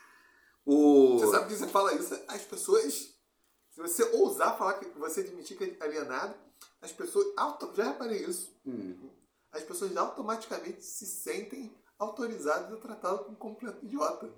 O... 0.66 1.18
Você 1.18 1.30
sabe 1.30 1.48
que 1.48 1.54
você 1.56 1.68
fala 1.68 1.92
isso, 1.94 2.18
as 2.26 2.40
pessoas. 2.42 2.94
Se 3.70 3.80
você 3.82 4.02
ousar 4.16 4.56
falar 4.56 4.74
que 4.74 4.86
você 4.98 5.20
admitir 5.20 5.58
que 5.58 5.64
é 5.64 5.84
alienado, 5.84 6.34
as 6.80 6.90
pessoas. 6.90 7.26
Auto, 7.36 7.70
já 7.74 7.84
reparei 7.84 8.24
isso. 8.24 8.50
Hum. 8.64 9.10
As 9.52 9.62
pessoas 9.62 9.94
automaticamente 9.94 10.82
se 10.82 11.04
sentem 11.04 11.76
autorizadas 11.98 12.72
a 12.72 12.76
tratá-lo 12.76 13.18
como 13.18 13.32
um 13.32 13.34
completo 13.34 13.84
idiota. 13.84 14.32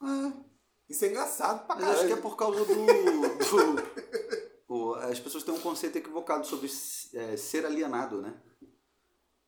É, 0.00 0.32
Isso 0.88 1.04
é 1.04 1.08
engraçado 1.08 1.66
pra 1.66 1.74
mas 1.76 1.84
caralho. 1.84 1.98
acho 2.00 2.06
que 2.08 2.12
é 2.18 2.22
por 2.22 2.36
causa 2.36 2.64
do... 2.64 2.74
do- 2.74 3.92
o- 4.68 4.94
as 4.94 5.18
pessoas 5.20 5.44
têm 5.44 5.54
um 5.54 5.60
conceito 5.60 5.96
equivocado 5.96 6.46
sobre 6.46 6.70
é, 7.14 7.36
ser 7.36 7.64
alienado, 7.66 8.20
né? 8.22 8.34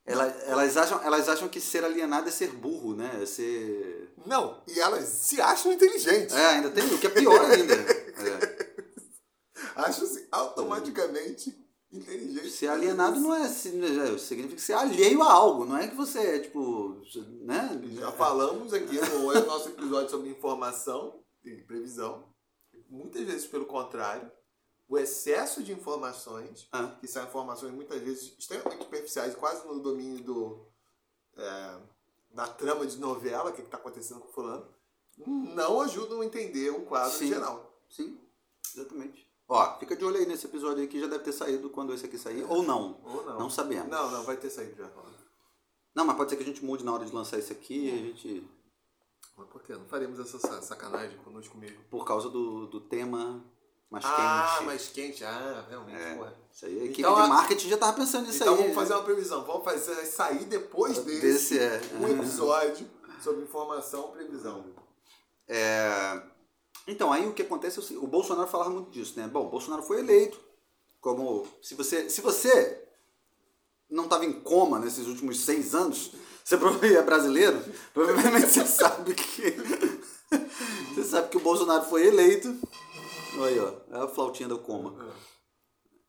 Ela- 0.07 0.27
elas, 0.27 0.77
acham, 0.77 1.03
elas 1.03 1.29
acham 1.31 1.49
que 1.49 1.59
ser 1.61 1.83
alienado 1.83 2.29
é 2.29 2.31
ser 2.31 2.51
burro, 2.51 2.95
né? 2.95 3.21
É 3.23 3.27
ser... 3.27 4.13
Não, 4.27 4.63
e 4.69 4.79
elas 4.79 5.05
se 5.09 5.41
acham 5.41 5.73
inteligentes. 5.73 6.35
É, 6.37 6.47
ainda 6.47 6.71
tem 6.71 6.85
o 6.93 6.99
que 6.99 7.07
é 7.07 7.11
pior 7.11 7.41
ainda. 7.51 7.73
É. 7.75 8.85
Acham-se 9.77 10.29
automaticamente 10.31 11.57
inteligentes. 11.91 12.53
Ser 12.55 12.69
alienado 12.69 13.19
não 13.19 13.35
é, 13.35 13.49
se- 13.49 13.71
é, 13.83 14.19
significa 14.19 14.61
ser 14.61 14.75
alheio 14.75 15.23
a 15.23 15.33
algo, 15.33 15.65
não 15.65 15.77
é 15.79 15.89
que 15.89 15.95
você 15.97 16.19
é 16.19 16.39
tipo, 16.41 17.01
né? 17.43 17.81
Já 17.95 18.13
falamos 18.13 18.75
aqui 18.75 18.97
no 19.01 19.33
é 19.33 19.39
o 19.41 19.47
nosso 19.47 19.71
episódio 19.71 20.11
sobre 20.11 20.29
informação 20.29 21.24
e 21.45 21.63
previsão. 21.63 22.33
Muitas 22.89 23.23
vezes, 23.25 23.47
pelo 23.47 23.67
contrário, 23.67 24.31
o 24.89 24.99
excesso 24.99 25.63
de 25.63 25.73
informações, 25.73 26.69
Ah. 26.73 26.97
que 27.01 27.07
são 27.07 27.25
informações 27.25 27.73
muitas 27.73 28.01
vezes 28.03 28.35
extremamente 28.39 28.83
superficiais, 28.85 29.35
quase 29.35 29.67
no 29.67 29.81
domínio 29.81 30.23
do, 30.23 30.67
é, 31.37 31.79
da 32.31 32.47
trama 32.49 32.87
de 32.87 32.99
novela, 32.99 33.51
o 33.51 33.53
que 33.55 33.63
está 33.63 33.77
acontecendo 33.77 34.21
com 34.21 34.29
fulano, 34.33 34.69
não 35.17 35.81
ajudam 35.81 36.21
a 36.21 36.27
entender 36.27 36.71
o 36.71 36.85
quadro 36.87 37.17
Sim. 37.17 37.29
geral. 37.29 37.81
Sim, 37.89 38.19
exatamente. 38.75 39.25
Ó, 39.47 39.79
fica 39.79 39.95
de 39.95 40.05
olho 40.05 40.17
aí 40.17 40.27
nesse 40.27 40.47
episódio 40.47 40.81
aí 40.83 40.89
que 40.89 40.99
já 41.01 41.07
deve 41.07 41.23
ter 41.23 41.33
saído 41.33 41.71
quando 41.71 41.93
esse 41.95 42.07
aqui 42.07 42.19
sair, 42.19 42.43
ou 42.45 42.63
não. 42.63 43.01
Ou 43.05 43.25
não. 43.25 43.39
Não 43.41 43.51
sabemos. 43.51 43.89
Não, 43.89 44.11
não, 44.11 44.23
vai 44.25 44.37
ter 44.37 44.51
saído 44.51 44.77
já. 44.77 44.91
Não, 45.95 46.05
mas 46.05 46.17
pode 46.17 46.31
ser 46.31 46.37
que 46.37 46.43
a 46.43 46.47
gente 46.47 46.65
mude 46.65 46.83
na 46.85 46.93
hora 46.93 47.05
de 47.05 47.13
lançar 47.15 47.39
esse 47.39 47.53
aqui, 47.53 47.91
a 47.91 47.97
gente, 47.97 48.51
Mas 49.37 49.49
por 49.49 49.63
quê? 49.63 49.73
Não 49.75 49.87
faremos 49.87 50.19
essa 50.21 50.39
sa- 50.39 50.63
sacanagem 50.63 51.17
conosco 51.19 51.57
mesmo. 51.59 51.79
por 51.91 52.05
causa 52.05 52.29
do, 52.29 52.67
do 52.67 52.81
tema 52.81 53.45
mais 53.91 54.05
ah, 54.05 54.55
quente. 54.57 54.67
mais 54.67 54.89
quente. 54.89 55.25
Ah, 55.25 55.65
realmente, 55.69 56.01
É. 56.01 56.15
porra. 56.15 56.35
Isso 56.53 56.67
aí, 56.67 56.81
a 56.81 56.85
equipe 56.85 57.01
Então, 57.01 57.15
de 57.23 57.29
marketing 57.29 57.69
já 57.69 57.77
tava 57.77 57.93
pensando 57.95 58.27
nisso 58.27 58.43
Então 58.43 58.55
aí. 58.55 58.61
vamos 58.61 58.75
fazer 58.75 58.91
né? 58.91 58.97
uma 58.99 59.05
previsão. 59.05 59.45
Vamos 59.45 59.65
fazer 59.65 59.95
sair 60.07 60.45
depois 60.45 60.99
desse, 60.99 61.21
Desse 61.21 61.59
é. 61.59 61.81
um 62.01 62.09
episódio 62.09 62.89
sobre 63.23 63.43
informação 63.43 64.09
previsão. 64.13 64.65
É, 65.49 66.23
Então, 66.87 67.13
aí 67.13 67.27
o 67.27 67.33
que 67.33 67.43
acontece 67.43 67.79
é 67.79 67.83
o 67.83 67.85
seguinte, 67.85 68.05
o 68.05 68.09
Bolsonaro 68.09 68.47
falava 68.49 68.71
muito 68.71 68.91
disso, 68.91 69.19
né? 69.19 69.27
Bom, 69.27 69.47
o 69.47 69.51
Bolsonaro 69.51 69.83
foi 69.83 70.01
eleito. 70.01 70.39
Como 71.01 71.47
se 71.63 71.75
você, 71.75 72.09
se 72.11 72.21
você 72.21 72.83
não 73.91 74.05
estava 74.05 74.25
em 74.25 74.33
coma 74.41 74.79
nesses 74.79 75.07
últimos 75.07 75.41
seis 75.41 75.75
anos, 75.75 76.13
você 76.45 76.57
é 76.57 77.03
brasileiro, 77.03 77.59
provavelmente 77.95 78.49
você 78.49 78.67
sabe 78.67 79.15
que 79.15 79.57
você 80.95 81.05
sabe 81.05 81.31
que 81.31 81.39
o 81.39 81.41
Bolsonaro 81.41 81.85
foi 81.87 82.07
eleito. 82.07 82.49
Aí, 83.45 83.59
ó, 83.59 83.73
é 83.91 84.05
a 84.05 84.09
flautinha 84.09 84.49
do 84.49 84.59
coma. 84.59 84.95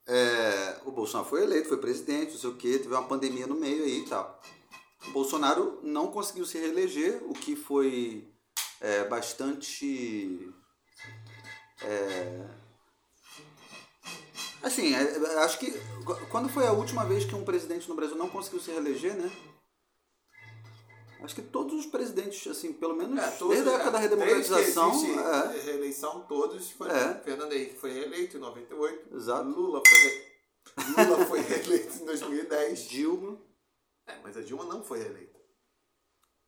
É, 0.05 0.81
o 0.85 0.91
Bolsonaro 0.91 1.29
foi 1.29 1.43
eleito, 1.43 1.69
foi 1.69 1.77
presidente, 1.77 2.33
não 2.33 2.39
sei 2.39 2.49
o 2.49 2.55
que, 2.55 2.79
teve 2.79 2.93
uma 2.93 3.07
pandemia 3.07 3.47
no 3.47 3.55
meio 3.55 3.83
aí 3.83 3.99
e 3.99 4.05
tal. 4.05 4.41
O 5.07 5.11
Bolsonaro 5.11 5.79
não 5.81 6.07
conseguiu 6.07 6.45
se 6.45 6.57
reeleger, 6.57 7.23
o 7.23 7.33
que 7.33 7.55
foi 7.55 8.27
é, 8.81 9.05
bastante. 9.05 10.53
é, 11.81 12.45
assim, 14.61 14.93
é, 14.93 15.01
é, 15.01 15.37
acho 15.43 15.59
que. 15.59 15.71
Quando 16.29 16.49
foi 16.49 16.67
a 16.67 16.73
última 16.73 17.05
vez 17.05 17.23
que 17.23 17.35
um 17.35 17.45
presidente 17.45 17.87
no 17.87 17.95
Brasil 17.95 18.17
não 18.17 18.29
conseguiu 18.29 18.59
se 18.59 18.71
reeleger, 18.71 19.15
né? 19.15 19.31
Acho 21.25 21.35
que 21.35 21.41
todos 21.41 21.73
os 21.73 21.85
presidentes, 21.87 22.45
assim, 22.49 22.71
pelo 22.71 22.95
menos 22.95 23.19
desde 23.49 23.67
a 23.67 23.73
época 23.73 23.91
da 23.91 23.97
redemocratização. 23.97 24.91
É, 25.51 25.59
reeleição, 25.59 26.21
todos. 26.27 26.69
Foi, 26.71 26.87
É. 26.89 27.15
Fernando 27.15 27.51
Henrique 27.51 27.75
foi 27.79 27.91
reeleito 27.91 28.37
em 28.37 28.39
98. 28.39 29.15
Exato. 29.15 29.49
Lula 29.49 29.81
foi, 29.85 29.97
re... 29.97 31.05
Lula 31.07 31.25
foi 31.25 31.39
reeleito 31.41 31.95
em 31.97 32.05
2010. 32.05 32.79
Dilma. 32.87 33.37
É, 34.07 34.13
mas 34.23 34.37
a 34.37 34.41
Dilma 34.41 34.65
não 34.65 34.83
foi 34.83 34.99
reeleita. 34.99 35.35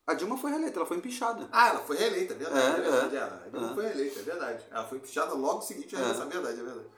A 0.06 0.14
Dilma 0.14 0.38
foi 0.38 0.50
reeleita, 0.50 0.78
ela 0.78 0.86
foi 0.86 0.96
empichada. 0.96 1.48
Ah, 1.52 1.68
ela 1.70 1.80
foi 1.80 1.96
reeleita, 1.96 2.32
é 2.34 2.36
verdade. 2.36 2.80
É, 2.80 2.86
É, 2.86 2.90
verdade. 2.90 3.16
é. 3.16 3.20
A 3.20 3.48
Dilma 3.50 3.70
É. 3.70 3.74
foi 3.74 3.84
reeleita, 3.84 4.20
é 4.20 4.22
verdade. 4.22 4.64
Ela 4.70 4.84
foi 4.88 4.98
empichada 4.98 5.34
logo 5.34 5.60
seguinte 5.62 5.96
à 5.96 5.98
É. 5.98 6.02
é 6.02 6.24
verdade, 6.26 6.60
é 6.60 6.62
verdade. 6.62 6.88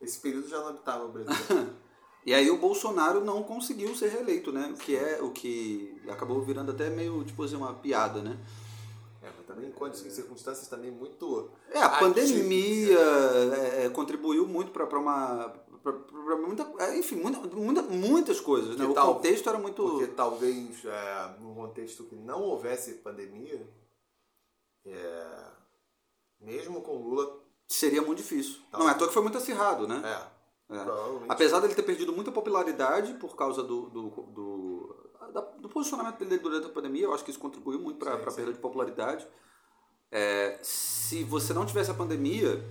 Esse 0.00 0.18
período 0.18 0.48
já 0.48 0.58
não 0.58 0.68
habitava 0.68 1.04
o 1.04 1.12
Brasil. 1.12 1.34
E 2.24 2.32
aí 2.32 2.48
o 2.52 2.56
Bolsonaro 2.56 3.24
não 3.24 3.42
conseguiu 3.42 3.96
ser 3.96 4.06
reeleito, 4.10 4.52
né? 4.52 4.68
O 4.72 4.76
que 4.78 4.94
é 4.96 5.20
o 5.20 5.32
que 5.32 5.91
acabou 6.10 6.40
virando 6.42 6.72
até 6.72 6.88
meio, 6.90 7.22
tipo 7.24 7.42
assim, 7.42 7.56
uma 7.56 7.74
piada, 7.74 8.20
né? 8.22 8.36
é, 9.22 9.28
mas 9.36 9.46
também 9.46 9.70
em 9.70 10.10
circunstâncias 10.10 10.66
também 10.68 10.90
muito. 10.90 11.50
É, 11.70 11.80
a 11.80 11.88
pandemia 11.90 12.98
é, 12.98 13.84
é, 13.86 13.88
contribuiu 13.90 14.46
muito 14.46 14.72
para 14.72 14.98
uma. 14.98 15.54
Pra, 15.82 15.92
pra 15.92 16.36
muita, 16.36 16.62
é, 16.78 16.96
enfim, 16.98 17.16
muita, 17.16 17.38
muita- 17.56 17.82
muitas 17.82 18.38
coisas, 18.40 18.76
né? 18.76 18.84
O 18.84 18.94
tal- 18.94 19.14
contexto 19.16 19.48
era 19.48 19.58
muito. 19.58 19.82
Porque 19.82 20.06
talvez, 20.08 20.84
é, 20.84 21.34
num 21.40 21.54
contexto 21.54 22.04
que 22.04 22.14
não 22.14 22.40
houvesse 22.42 22.94
pandemia, 22.94 23.66
é, 24.86 25.44
mesmo 26.40 26.80
com 26.82 26.96
Lula, 26.96 27.40
Seria 27.68 28.02
muito 28.02 28.18
difícil. 28.18 28.60
Tá. 28.70 28.78
Não 28.78 28.86
é 28.88 28.92
à 28.92 28.94
toa 28.94 29.08
que 29.08 29.14
foi 29.14 29.22
muito 29.22 29.38
acirrado, 29.38 29.88
né? 29.88 30.02
é, 30.70 30.76
É. 30.76 30.84
Apesar 31.28 31.60
dele 31.60 31.74
ter 31.74 31.82
perdido 31.82 32.12
muita 32.12 32.30
popularidade 32.30 33.14
por 33.14 33.34
causa 33.34 33.62
do, 33.62 33.88
do, 33.88 34.02
do, 34.10 34.51
da- 35.32 35.40
do 35.40 35.68
posicionamento 35.68 36.18
dele 36.18 36.38
durante 36.38 36.66
a 36.66 36.70
pandemia, 36.70 37.04
eu 37.04 37.14
acho 37.14 37.24
que 37.24 37.30
isso 37.30 37.38
contribuiu 37.40 37.80
muito 37.80 37.98
para 37.98 38.14
a 38.14 38.18
perda 38.32 38.52
de 38.52 38.58
popularidade. 38.58 39.26
É, 40.10 40.58
se 40.62 41.24
você 41.24 41.52
não 41.54 41.64
tivesse 41.66 41.90
a 41.90 41.94
pandemia, 41.94 42.62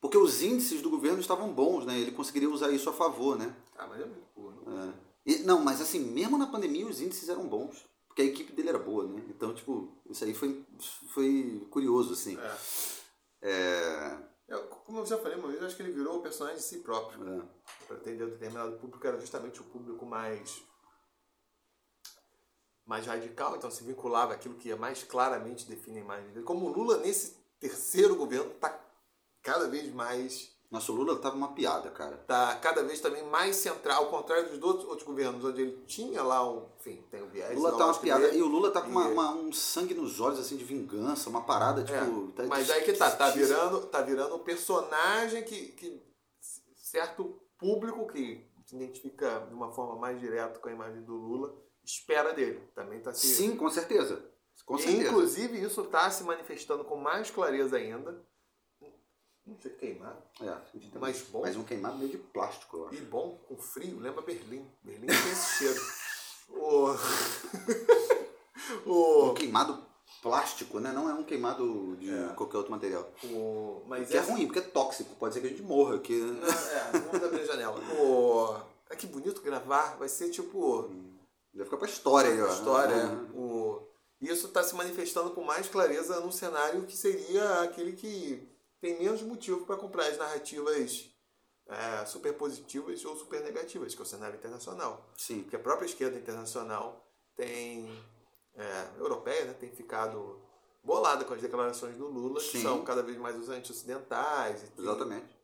porque 0.00 0.18
os 0.18 0.42
índices 0.42 0.82
do 0.82 0.90
governo 0.90 1.20
estavam 1.20 1.52
bons, 1.52 1.86
né? 1.86 1.98
Ele 1.98 2.10
conseguiria 2.10 2.50
usar 2.50 2.70
isso 2.70 2.90
a 2.90 2.92
favor, 2.92 3.38
né? 3.38 3.54
Ah, 3.78 3.86
mas 3.86 4.00
é 4.00 4.04
muito 4.04 4.26
burro. 4.34 4.62
né? 4.70 4.92
É. 4.98 5.12
E, 5.30 5.38
não, 5.44 5.60
mas 5.62 5.80
assim, 5.80 6.00
mesmo 6.00 6.36
na 6.36 6.46
pandemia 6.48 6.86
os 6.86 7.00
índices 7.00 7.28
eram 7.28 7.46
bons. 7.46 7.86
Porque 8.08 8.20
a 8.22 8.24
equipe 8.26 8.52
dele 8.52 8.68
era 8.68 8.78
boa, 8.78 9.04
né? 9.06 9.22
Então, 9.30 9.54
tipo, 9.54 9.88
isso 10.10 10.22
aí 10.24 10.34
foi, 10.34 10.62
foi 11.14 11.66
curioso, 11.70 12.12
assim. 12.12 12.36
É. 12.38 12.56
É, 13.42 14.18
Eu, 14.48 14.64
como 14.64 14.98
eu 14.98 15.06
já 15.06 15.16
falei 15.18 15.38
uma 15.38 15.48
vez, 15.48 15.60
eu 15.60 15.66
acho 15.66 15.76
que 15.76 15.82
ele 15.82 15.92
virou 15.92 16.18
o 16.18 16.22
personagem 16.22 16.58
de 16.58 16.64
si 16.64 16.78
próprio. 16.80 17.26
é. 17.26 17.42
Para 17.86 17.96
atender 17.96 18.26
determinado 18.26 18.76
público, 18.76 19.06
era 19.06 19.18
justamente 19.18 19.60
o 19.60 19.64
público 19.64 20.04
mais 20.04 20.62
mais 22.86 23.06
radical, 23.06 23.56
então 23.56 23.70
se 23.70 23.84
vinculava 23.84 24.32
àquilo 24.34 24.54
que 24.56 24.68
ia 24.68 24.76
mais 24.76 25.02
claramente 25.04 25.68
definir 25.68 25.98
a 26.00 26.04
imagem 26.04 26.28
dele. 26.32 26.44
Como 26.44 26.66
o 26.66 26.72
Lula, 26.72 26.98
nesse 26.98 27.36
terceiro 27.60 28.16
governo, 28.16 28.50
está 28.50 28.78
cada 29.42 29.68
vez 29.68 29.92
mais 29.92 30.50
Nossa, 30.70 30.90
o 30.90 30.94
Lula 30.94 31.18
tava 31.18 31.36
uma 31.36 31.52
piada, 31.52 31.90
cara. 31.90 32.16
Tá 32.26 32.56
cada 32.56 32.82
vez 32.82 32.98
também 33.00 33.22
mais 33.26 33.56
central, 33.56 34.04
ao 34.04 34.10
contrário 34.10 34.48
dos 34.50 34.62
outros, 34.62 34.88
outros 34.88 35.06
governos, 35.06 35.44
onde 35.44 35.60
ele 35.62 35.82
tinha 35.86 36.22
lá 36.22 36.48
um. 36.50 36.66
Enfim, 36.80 37.04
tem 37.10 37.22
o 37.22 37.28
viés. 37.28 37.52
O 37.52 37.60
Lula 37.60 37.76
tá 37.76 37.86
uma 37.86 37.94
piada. 37.98 38.26
dele. 38.26 38.38
E 38.38 38.42
o 38.42 38.46
Lula 38.48 38.70
tá 38.70 38.80
com 38.80 38.88
uma, 38.88 39.06
uma- 39.06 39.32
um 39.34 39.52
sangue 39.52 39.92
nos 39.94 40.18
olhos, 40.18 40.38
assim, 40.40 40.56
de 40.56 40.64
vingança, 40.64 41.28
uma 41.28 41.42
parada, 41.44 41.84
tipo. 41.84 41.94
É, 42.30 42.42
tá 42.42 42.48
mas 42.48 42.70
aí 42.70 42.82
que 42.84 42.94
tá, 42.94 43.10
tá 43.10 43.30
virando, 43.30 43.86
tá 43.86 44.00
virando 44.00 44.34
um 44.34 44.38
personagem 44.38 45.42
que, 45.44 45.68
que 45.72 46.02
certo 46.74 47.38
público 47.58 48.06
que 48.06 48.50
se 48.66 48.74
identifica 48.76 49.46
de 49.48 49.54
uma 49.54 49.70
forma 49.72 49.96
mais 49.96 50.18
direta 50.20 50.58
com 50.58 50.68
a 50.68 50.72
imagem 50.72 51.02
do 51.02 51.14
Lula 51.14 51.54
espera 51.84 52.32
dele. 52.32 52.60
Também 52.74 53.00
tá 53.00 53.12
se. 53.12 53.26
Sim, 53.26 53.56
com 53.56 53.68
certeza. 53.70 54.24
Com 54.66 54.76
E, 54.76 54.82
certeza. 54.82 55.08
inclusive, 55.08 55.60
isso 55.60 55.80
está 55.82 56.10
se 56.10 56.22
manifestando 56.24 56.84
com 56.84 56.96
mais 56.96 57.30
clareza 57.30 57.76
ainda. 57.76 58.24
Não 59.44 59.58
sei 59.60 59.72
queimar. 59.72 60.16
É, 60.40 60.56
Mas 61.00 61.22
bom. 61.22 61.40
Mas 61.40 61.56
um 61.56 61.64
queimado 61.64 61.98
meio 61.98 62.10
de 62.10 62.18
plástico, 62.18 62.76
eu 62.76 62.86
acho. 62.88 62.94
E 62.96 63.00
bom, 63.00 63.36
com 63.48 63.56
frio, 63.56 63.98
lembra 63.98 64.22
Berlim. 64.22 64.64
Berlim 64.82 65.06
tem 65.08 65.16
esse 65.32 65.58
cheiro. 65.58 65.80
O... 66.54 66.88
Um 68.86 69.30
o... 69.30 69.34
queimado 69.34 69.84
plástico, 70.22 70.78
né? 70.78 70.92
Não 70.92 71.08
é 71.08 71.14
um 71.14 71.24
queimado 71.24 71.96
de 71.96 72.10
É. 72.12 72.28
qualquer 72.34 72.58
outro 72.58 72.70
material. 72.70 73.10
o... 73.24 73.82
Mas 73.86 74.08
Que 74.08 74.16
é 74.16 74.20
essa- 74.20 74.32
ruim, 74.32 74.46
porque 74.46 74.58
é 74.60 74.62
tóxico. 74.62 75.14
Pode 75.16 75.34
ser 75.34 75.40
que 75.40 75.46
a 75.46 75.50
gente 75.50 75.62
morra 75.62 75.96
aqui. 75.96 76.20
né? 76.20 76.40
É, 76.48 76.98
não 76.98 77.04
vamos 77.06 77.22
abrir 77.26 77.40
a 77.40 77.46
janela. 77.46 77.80
O... 77.98 78.56
É 78.90 78.96
que 78.96 79.06
bonito 79.06 79.40
gravar. 79.42 79.96
Vai 79.96 80.08
ser 80.08 80.30
tipo. 80.30 80.90
Vai 81.54 81.64
ficar 81.64 81.76
pra 81.76 81.88
história 81.88 82.30
aí, 82.30 82.40
ó. 82.40 82.48
história. 82.48 82.94
É. 82.94 83.36
O... 83.36 83.88
Isso 84.20 84.46
está 84.46 84.62
se 84.62 84.74
manifestando 84.74 85.30
com 85.30 85.42
mais 85.42 85.68
clareza 85.68 86.20
num 86.20 86.30
cenário 86.30 86.86
que 86.86 86.96
seria 86.96 87.62
aquele 87.62 87.92
que 87.92 88.48
tem 88.80 88.98
menos 88.98 89.22
motivo 89.22 89.66
para 89.66 89.76
comprar 89.76 90.06
as 90.06 90.16
narrativas 90.16 91.10
é, 91.66 92.04
super 92.04 92.32
positivas 92.34 93.04
ou 93.04 93.16
super 93.16 93.42
negativas, 93.42 93.94
que 93.94 94.00
é 94.00 94.04
o 94.04 94.06
cenário 94.06 94.36
internacional. 94.36 95.08
Sim. 95.16 95.42
Porque 95.42 95.56
a 95.56 95.58
própria 95.58 95.86
esquerda 95.86 96.18
internacional 96.18 97.04
tem, 97.36 97.88
é, 98.54 98.88
europeia, 98.98 99.46
né, 99.46 99.54
tem 99.54 99.70
ficado 99.70 100.40
bolada 100.82 101.24
com 101.24 101.34
as 101.34 101.40
declarações 101.40 101.96
do 101.96 102.08
Lula, 102.08 102.40
que 102.40 102.58
Sim. 102.58 102.62
são 102.62 102.84
cada 102.84 103.02
vez 103.02 103.16
mais 103.16 103.36
os 103.36 103.48
anti-ocidentais. 103.48 104.62
e 104.64 104.66
que 104.68 104.80
Exatamente. 104.80 105.42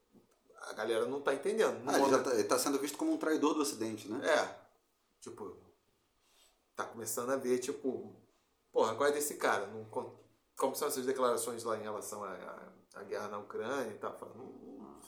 A 0.69 0.73
galera 0.73 1.07
não 1.07 1.19
está 1.19 1.33
entendendo. 1.33 1.81
Ah, 1.87 1.99
ele, 1.99 2.11
já 2.11 2.23
tá, 2.23 2.35
ele 2.35 2.45
tá 2.45 2.59
sendo 2.59 2.79
visto 2.79 2.99
como 2.99 3.13
um 3.13 3.17
traidor 3.17 3.55
do 3.55 3.63
Ocidente, 3.63 4.09
né? 4.09 4.21
é, 4.29 4.59
tipo, 5.21 5.57
tá 6.79 6.85
começando 6.85 7.31
a 7.31 7.37
ver, 7.37 7.59
tipo, 7.59 8.15
porra, 8.73 8.95
qual 8.95 9.09
é 9.09 9.13
desse 9.13 9.35
cara? 9.35 9.67
Não, 9.67 9.85
como 10.57 10.75
são 10.77 10.87
essas 10.87 11.05
declarações 11.05 11.65
lá 11.65 11.77
em 11.77 11.83
relação 11.83 12.23
à, 12.23 12.31
à- 12.95 13.03
guerra 13.03 13.29
na 13.29 13.39
Ucrânia 13.39 13.91
e 13.93 13.99
tal? 13.99 14.17
Não, 14.37 15.01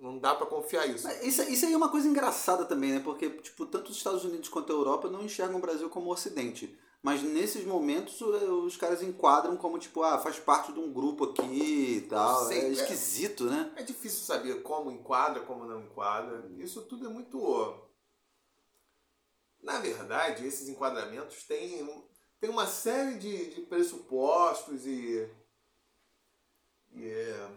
não 0.00 0.18
dá 0.20 0.34
pra 0.34 0.46
confiar 0.46 0.86
isso. 0.86 1.04
Mas 1.04 1.24
Isso, 1.24 1.42
isso 1.42 1.66
aí 1.66 1.72
é 1.72 1.76
uma 1.76 1.88
coisa 1.90 2.06
engraçada 2.06 2.64
também, 2.64 2.92
né? 2.92 3.00
Porque, 3.00 3.28
tipo, 3.30 3.66
tanto 3.66 3.90
os 3.90 3.96
Estados 3.96 4.24
Unidos 4.24 4.48
quanto 4.48 4.72
a 4.72 4.76
Europa 4.76 5.10
não 5.10 5.24
enxergam 5.24 5.58
o 5.58 5.60
Brasil 5.60 5.90
como 5.90 6.12
Ocidente. 6.12 6.78
Mas 7.02 7.22
nesses 7.22 7.64
momentos 7.64 8.20
o- 8.20 8.64
os 8.64 8.76
caras 8.76 9.02
enquadram 9.02 9.56
como, 9.56 9.78
tipo, 9.78 10.02
ah, 10.02 10.18
faz 10.18 10.38
parte 10.38 10.72
de 10.72 10.78
um 10.78 10.92
grupo 10.92 11.24
aqui 11.24 11.96
e 11.98 12.00
tal. 12.02 12.44
Sei, 12.46 12.60
é 12.60 12.66
é. 12.66 12.70
esquisito, 12.70 13.44
né? 13.44 13.72
É 13.76 13.82
difícil 13.82 14.20
saber 14.24 14.62
como 14.62 14.90
enquadra, 14.90 15.40
como 15.42 15.64
não 15.64 15.80
enquadra. 15.82 16.48
Isso 16.58 16.82
tudo 16.82 17.06
é 17.06 17.08
muito. 17.08 17.38
Na 19.66 19.80
verdade, 19.80 20.46
esses 20.46 20.68
enquadramentos 20.68 21.42
têm, 21.42 22.04
têm 22.40 22.48
uma 22.48 22.68
série 22.68 23.18
de, 23.18 23.54
de 23.56 23.62
pressupostos 23.62 24.86
e. 24.86 25.28
e 26.94 27.04
é, 27.04 27.50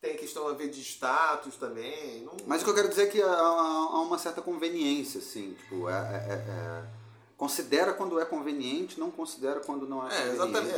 tem 0.00 0.16
questão 0.16 0.48
a 0.48 0.54
ver 0.54 0.70
de 0.70 0.80
status 0.80 1.56
também. 1.56 2.22
Não, 2.22 2.34
Mas 2.46 2.62
o 2.62 2.64
que 2.64 2.70
eu 2.70 2.74
quero 2.74 2.88
dizer 2.88 3.02
é 3.02 3.10
que 3.10 3.20
há, 3.20 3.30
há 3.30 4.00
uma 4.00 4.16
certa 4.18 4.40
conveniência, 4.40 5.20
assim. 5.20 5.52
Tipo, 5.52 5.86
é, 5.90 5.92
é- 5.92 6.32
é- 6.32 6.36
é- 6.36 6.90
considera 7.36 7.92
quando 7.92 8.18
é 8.18 8.24
conveniente, 8.24 8.98
não 8.98 9.10
considera 9.10 9.60
quando 9.60 9.86
não 9.86 9.98
é 10.06 10.08
conveniente. 10.08 10.34
exatamente. 10.34 10.76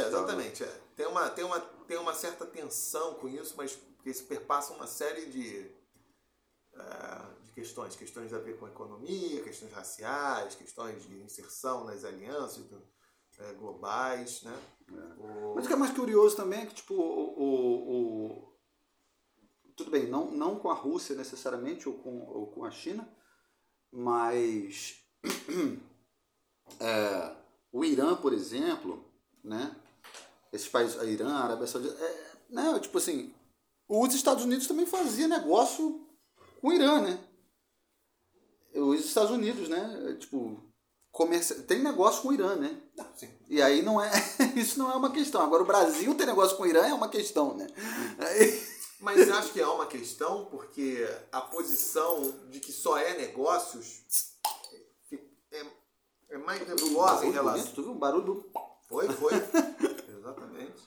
exatamente. 0.62 0.64
Tem, 0.96 1.06
uma, 1.06 1.30
tem, 1.30 1.44
uma, 1.44 1.60
tem 1.60 1.96
uma 1.96 2.12
certa 2.12 2.44
tensão 2.44 3.14
com 3.14 3.28
isso, 3.28 3.54
mas 3.56 3.72
porque 3.76 4.10
isso 4.10 4.24
perpassa 4.24 4.72
uma 4.72 4.88
série 4.88 5.26
de, 5.26 5.62
de 5.62 7.35
questões. 7.56 7.96
Questões 7.96 8.32
a 8.34 8.38
ver 8.38 8.58
com 8.58 8.68
economia, 8.68 9.42
questões 9.42 9.72
raciais, 9.72 10.54
questões 10.54 11.02
de 11.08 11.22
inserção 11.22 11.84
nas 11.84 12.04
alianças 12.04 12.66
do- 12.66 12.82
eh, 13.38 13.52
globais, 13.54 14.42
né? 14.42 14.54
O- 15.18 15.54
Mas 15.54 15.64
o 15.64 15.68
que 15.68 15.72
é 15.72 15.76
mais 15.76 15.94
curioso 15.94 16.36
também 16.36 16.60
é 16.60 16.66
que, 16.66 16.74
tipo, 16.74 16.94
o. 16.94 17.42
o- 17.42 17.92
o- 17.92 18.56
tudo 19.74 19.90
bem, 19.90 20.06
não, 20.06 20.30
não 20.30 20.58
com 20.58 20.70
a 20.70 20.74
Rússia 20.74 21.14
necessariamente, 21.16 21.88
ou 21.88 21.98
com, 21.98 22.26
ou 22.28 22.46
com 22.52 22.64
a 22.64 22.70
China, 22.70 23.06
mas. 23.90 25.02
é, 26.80 27.36
o 27.72 27.84
Irã, 27.84 28.14
por 28.16 28.32
exemplo, 28.34 29.02
né? 29.42 29.74
Esses 30.52 30.68
países, 30.68 30.98
a 30.98 31.04
Irã, 31.04 31.30
a 31.32 31.44
Arábia 31.44 31.66
Saudita, 31.66 31.94
é, 32.02 32.32
né? 32.50 32.78
Tipo 32.80 32.98
assim, 32.98 33.34
os 33.88 34.14
Estados 34.14 34.44
Unidos 34.44 34.66
também 34.66 34.86
faziam 34.86 35.28
negócio 35.28 36.06
com 36.60 36.68
o 36.68 36.72
Irã, 36.72 37.00
né? 37.02 37.18
Os 38.76 39.04
Estados 39.04 39.30
Unidos, 39.30 39.68
né? 39.68 40.16
Tipo, 40.20 40.62
comerci... 41.10 41.62
tem 41.62 41.82
negócio 41.82 42.22
com 42.22 42.28
o 42.28 42.32
Irã, 42.34 42.56
né? 42.56 42.80
Não, 42.96 43.06
sim. 43.16 43.28
E 43.48 43.60
aí 43.62 43.82
não 43.82 44.00
é. 44.02 44.10
Isso 44.56 44.78
não 44.78 44.90
é 44.90 44.94
uma 44.94 45.10
questão. 45.12 45.40
Agora 45.42 45.62
o 45.62 45.66
Brasil 45.66 46.14
ter 46.14 46.26
negócio 46.26 46.56
com 46.56 46.62
o 46.64 46.66
Irã 46.66 46.86
é 46.86 46.94
uma 46.94 47.08
questão, 47.08 47.54
né? 47.56 47.66
Aí- 48.18 48.76
Mas 49.00 49.28
acho 49.30 49.52
que 49.52 49.60
é 49.60 49.66
uma 49.66 49.86
questão 49.86 50.46
porque 50.46 51.06
a 51.30 51.40
posição 51.42 52.22
de 52.50 52.60
que 52.60 52.72
só 52.72 52.96
é 52.98 53.16
negócios 53.16 54.02
é, 55.52 55.66
é 56.30 56.38
mais 56.38 56.66
nebulosa 56.66 57.24
em 57.26 57.32
Barulho 57.32 57.32
relação. 57.32 57.60
bonito, 57.62 57.74
Tu 57.74 57.82
viu 57.82 57.92
um 57.92 57.98
barulho. 57.98 58.50
Foi, 58.88 59.08
foi. 59.08 59.32
Exatamente. 60.18 60.82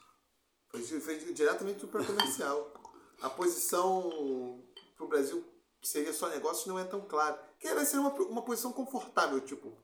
Foi, 0.70 0.82
foi 0.84 1.18
diretamente 1.34 1.82
super 1.82 2.06
comercial. 2.06 2.74
A 3.22 3.30
posição 3.30 4.64
pro 4.96 5.08
Brasil, 5.08 5.44
que 5.82 5.88
seria 5.88 6.14
só 6.14 6.30
negócio, 6.30 6.68
não 6.70 6.80
é 6.80 6.84
tão 6.84 7.02
clara. 7.02 7.49
Que 7.60 7.68
era 7.68 7.86
ser 7.86 7.98
uma, 7.98 8.12
uma 8.14 8.42
posição 8.42 8.72
confortável, 8.72 9.40
tipo. 9.42 9.78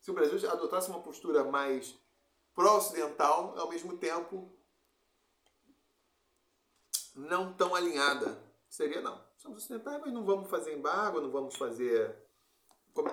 Se 0.00 0.10
o 0.10 0.14
Brasil 0.14 0.50
adotasse 0.50 0.90
uma 0.90 1.00
postura 1.00 1.44
mais 1.44 1.96
pró-ocidental, 2.54 3.58
ao 3.58 3.70
mesmo 3.70 3.96
tempo 3.96 4.52
não 7.14 7.52
tão 7.54 7.74
alinhada. 7.74 8.38
Seria 8.68 9.00
não. 9.00 9.22
Somos 9.36 9.58
ocidentais, 9.58 10.00
mas 10.00 10.12
não 10.12 10.24
vamos 10.24 10.50
fazer 10.50 10.74
embargo, 10.74 11.20
não 11.20 11.30
vamos 11.30 11.54
fazer 11.54 12.16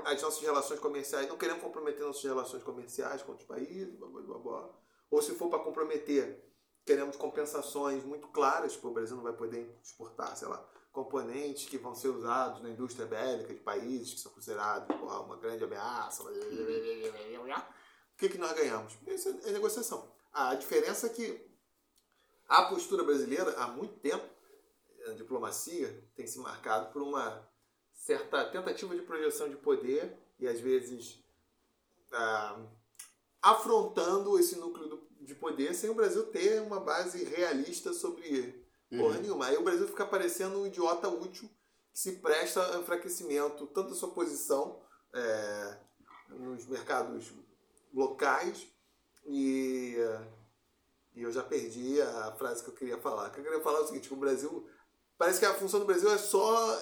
as 0.05 0.21
nossas 0.21 0.41
relações 0.41 0.79
comerciais, 0.79 1.27
não 1.27 1.37
queremos 1.37 1.61
comprometer 1.61 2.05
nossas 2.05 2.23
relações 2.23 2.63
comerciais 2.63 3.23
com 3.23 3.31
outros 3.31 3.47
países, 3.47 3.95
blá, 3.95 4.07
blá, 4.07 4.37
blá, 4.37 4.69
ou 5.09 5.21
se 5.21 5.33
for 5.33 5.49
para 5.49 5.59
comprometer, 5.59 6.39
queremos 6.85 7.15
compensações 7.15 8.03
muito 8.03 8.27
claras, 8.27 8.73
porque 8.73 8.87
o 8.87 8.93
Brasil 8.93 9.15
não 9.15 9.23
vai 9.23 9.33
poder 9.33 9.75
exportar, 9.83 10.35
sei 10.37 10.47
lá, 10.47 10.63
componentes 10.91 11.69
que 11.69 11.77
vão 11.77 11.95
ser 11.95 12.09
usados 12.09 12.61
na 12.61 12.69
indústria 12.69 13.05
bélica 13.05 13.53
de 13.53 13.59
países 13.59 14.13
que 14.13 14.19
são 14.19 14.31
considerados 14.31 14.95
porra, 14.95 15.21
uma 15.21 15.37
grande 15.37 15.63
ameaça. 15.63 16.23
O 16.23 18.17
que, 18.17 18.29
que 18.29 18.37
nós 18.37 18.53
ganhamos? 18.53 18.97
Isso 19.07 19.29
é 19.43 19.51
negociação. 19.51 20.11
A 20.33 20.53
diferença 20.55 21.07
é 21.07 21.09
que 21.09 21.49
a 22.47 22.63
postura 22.63 23.03
brasileira, 23.03 23.51
há 23.57 23.67
muito 23.67 23.95
tempo, 23.99 24.27
a 25.07 25.13
diplomacia 25.13 26.07
tem 26.15 26.27
se 26.27 26.37
marcado 26.39 26.91
por 26.91 27.01
uma 27.01 27.49
certa 27.93 28.45
tentativa 28.45 28.95
de 28.95 29.01
projeção 29.01 29.49
de 29.49 29.55
poder 29.55 30.17
e 30.37 30.47
às 30.47 30.59
vezes 30.59 31.23
ah, 32.11 32.59
afrontando 33.41 34.37
esse 34.37 34.57
núcleo 34.57 35.07
de 35.21 35.33
poder 35.35 35.73
sem 35.73 35.89
o 35.89 35.95
Brasil 35.95 36.25
ter 36.27 36.61
uma 36.61 36.79
base 36.79 37.23
realista 37.23 37.93
sobre 37.93 38.60
porra 38.97 39.19
nenhuma. 39.19 39.45
Aí 39.47 39.57
o 39.57 39.63
Brasil 39.63 39.87
fica 39.87 40.05
parecendo 40.05 40.59
um 40.59 40.67
idiota 40.67 41.07
útil 41.07 41.49
que 41.93 41.99
se 41.99 42.13
presta 42.13 42.75
a 42.75 42.79
enfraquecimento 42.79 43.67
tanto 43.67 43.89
da 43.89 43.95
sua 43.95 44.11
posição 44.11 44.79
eh, 45.13 45.77
nos 46.29 46.65
mercados 46.67 47.31
locais 47.93 48.67
e, 49.25 49.95
e 51.13 51.21
eu 51.21 51.31
já 51.31 51.43
perdi 51.43 52.01
a 52.01 52.31
frase 52.37 52.63
que 52.63 52.69
eu 52.69 52.75
queria 52.75 52.97
falar. 52.97 53.27
O 53.27 53.31
que 53.31 53.39
eu 53.39 53.43
queria 53.43 53.61
falar 53.61 53.79
é 53.79 53.81
o 53.81 53.87
seguinte, 53.87 54.07
que 54.07 54.13
o 54.13 54.17
Brasil 54.17 54.69
parece 55.17 55.39
que 55.39 55.45
a 55.45 55.53
função 55.53 55.79
do 55.79 55.85
Brasil 55.85 56.09
é 56.11 56.17
só 56.17 56.79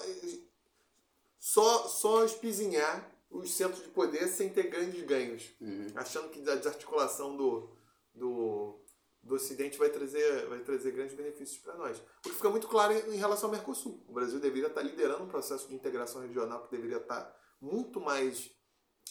só, 1.40 1.88
só 1.88 2.24
espizinhar 2.24 3.10
os 3.30 3.52
centros 3.52 3.82
de 3.82 3.88
poder 3.88 4.28
sem 4.28 4.50
ter 4.50 4.64
grandes 4.64 5.02
ganhos. 5.04 5.50
Achando 5.96 6.28
que 6.28 6.48
a 6.48 6.54
desarticulação 6.54 7.36
do, 7.36 7.70
do, 8.14 8.78
do 9.22 9.34
Ocidente 9.34 9.78
vai 9.78 9.90
trazer, 9.90 10.46
vai 10.46 10.60
trazer 10.60 10.92
grandes 10.92 11.14
benefícios 11.14 11.58
para 11.58 11.76
nós. 11.76 11.98
O 11.98 12.22
que 12.22 12.30
fica 12.30 12.48
muito 12.48 12.68
claro 12.68 12.92
em, 12.92 13.16
relação 13.16 13.48
ao 13.48 13.54
Mercosul. 13.54 14.02
O 14.08 14.12
Brasil 14.12 14.40
deveria 14.40 14.68
estar 14.68 14.82
liderando 14.82 15.24
um 15.24 15.28
processo 15.28 15.68
de 15.68 15.74
integração 15.74 16.22
regional 16.22 16.64
que 16.64 16.70
deveria 16.70 16.96
estar 16.96 17.36
muito 17.60 18.00
mais 18.00 18.50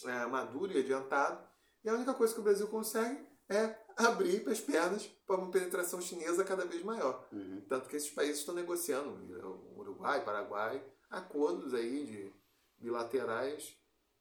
é, 0.04 0.26
maduro 0.26 0.72
e 0.72 0.78
adiantado. 0.78 1.48
E 1.84 1.88
a 1.88 1.94
única 1.94 2.12
coisa 2.14 2.34
que 2.34 2.40
o 2.40 2.42
Brasil 2.42 2.66
consegue 2.68 3.24
é 3.48 3.76
abrir 3.96 4.48
as 4.48 4.60
pernas 4.60 5.06
para 5.26 5.36
uma 5.36 5.50
penetração 5.50 6.00
chinesa 6.00 6.44
cada 6.44 6.64
vez 6.64 6.82
maior. 6.82 7.26
Uhum. 7.32 7.64
Tanto 7.68 7.88
que 7.88 7.96
esses 7.96 8.10
países 8.10 8.38
estão 8.38 8.54
negociando, 8.54 9.10
Uruguai, 9.76 10.24
Paraguai, 10.24 10.84
acordos 11.10 11.74
aí 11.74 12.06
de 12.06 12.32
bilaterais 12.78 13.76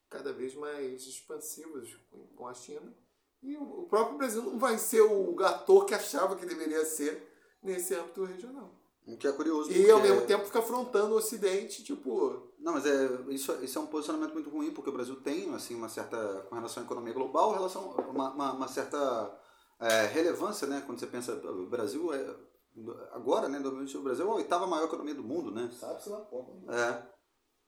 cada 0.10 0.34
vez 0.34 0.56
mais 0.56 1.04
expansivos 1.04 1.96
com 2.36 2.48
a 2.48 2.54
China. 2.54 2.94
E 3.42 3.56
o 3.56 3.88
próprio 3.90 4.18
Brasil 4.18 4.44
não 4.44 4.60
vai 4.60 4.78
ser 4.78 5.02
o 5.02 5.36
ator 5.44 5.86
que 5.86 5.94
achava 5.94 6.36
que 6.36 6.46
deveria 6.46 6.84
ser 6.86 7.28
nesse 7.64 7.96
âmbito 7.96 8.24
regional. 8.26 8.74
O 9.08 9.18
que 9.18 9.28
é 9.28 9.32
curioso. 9.32 9.72
E 9.72 9.90
ao 9.90 10.02
mesmo 10.02 10.22
tempo 10.28 10.46
fica 10.46 10.60
afrontando 10.60 11.16
o 11.16 11.18
Ocidente, 11.18 11.84
tipo. 11.84 12.54
Não, 12.60 12.74
mas 12.74 12.86
é, 12.86 13.10
isso, 13.30 13.52
isso 13.64 13.80
é 13.80 13.82
um 13.82 13.88
posicionamento 13.88 14.34
muito 14.34 14.50
ruim, 14.50 14.72
porque 14.72 14.90
o 14.90 14.94
Brasil 14.94 15.16
tem 15.16 15.54
assim, 15.56 15.74
uma 15.74 15.90
certa, 15.90 16.46
com 16.48 16.56
relação 16.56 16.84
à 16.84 16.86
economia 16.86 17.14
global, 17.14 17.54
relação, 17.54 17.90
uma, 17.90 18.32
uma, 18.32 18.54
uma 18.54 18.68
certa 18.68 19.36
é, 19.80 20.06
relevância, 20.06 20.68
né? 20.68 20.84
Quando 20.86 21.00
você 21.00 21.08
pensa, 21.08 21.34
o 21.34 21.66
Brasil 21.68 22.14
é, 22.14 22.36
agora, 23.14 23.48
né, 23.48 23.60
o 23.60 24.02
Brasil 24.02 24.28
é 24.28 24.32
a 24.32 24.36
oitava 24.36 24.68
maior 24.68 24.86
economia 24.86 25.16
do 25.16 25.24
mundo, 25.24 25.52
né? 25.52 25.70
Sabe-se 25.72 26.10
lá. 26.10 26.20
Né? 26.66 26.76
É. 26.76 27.19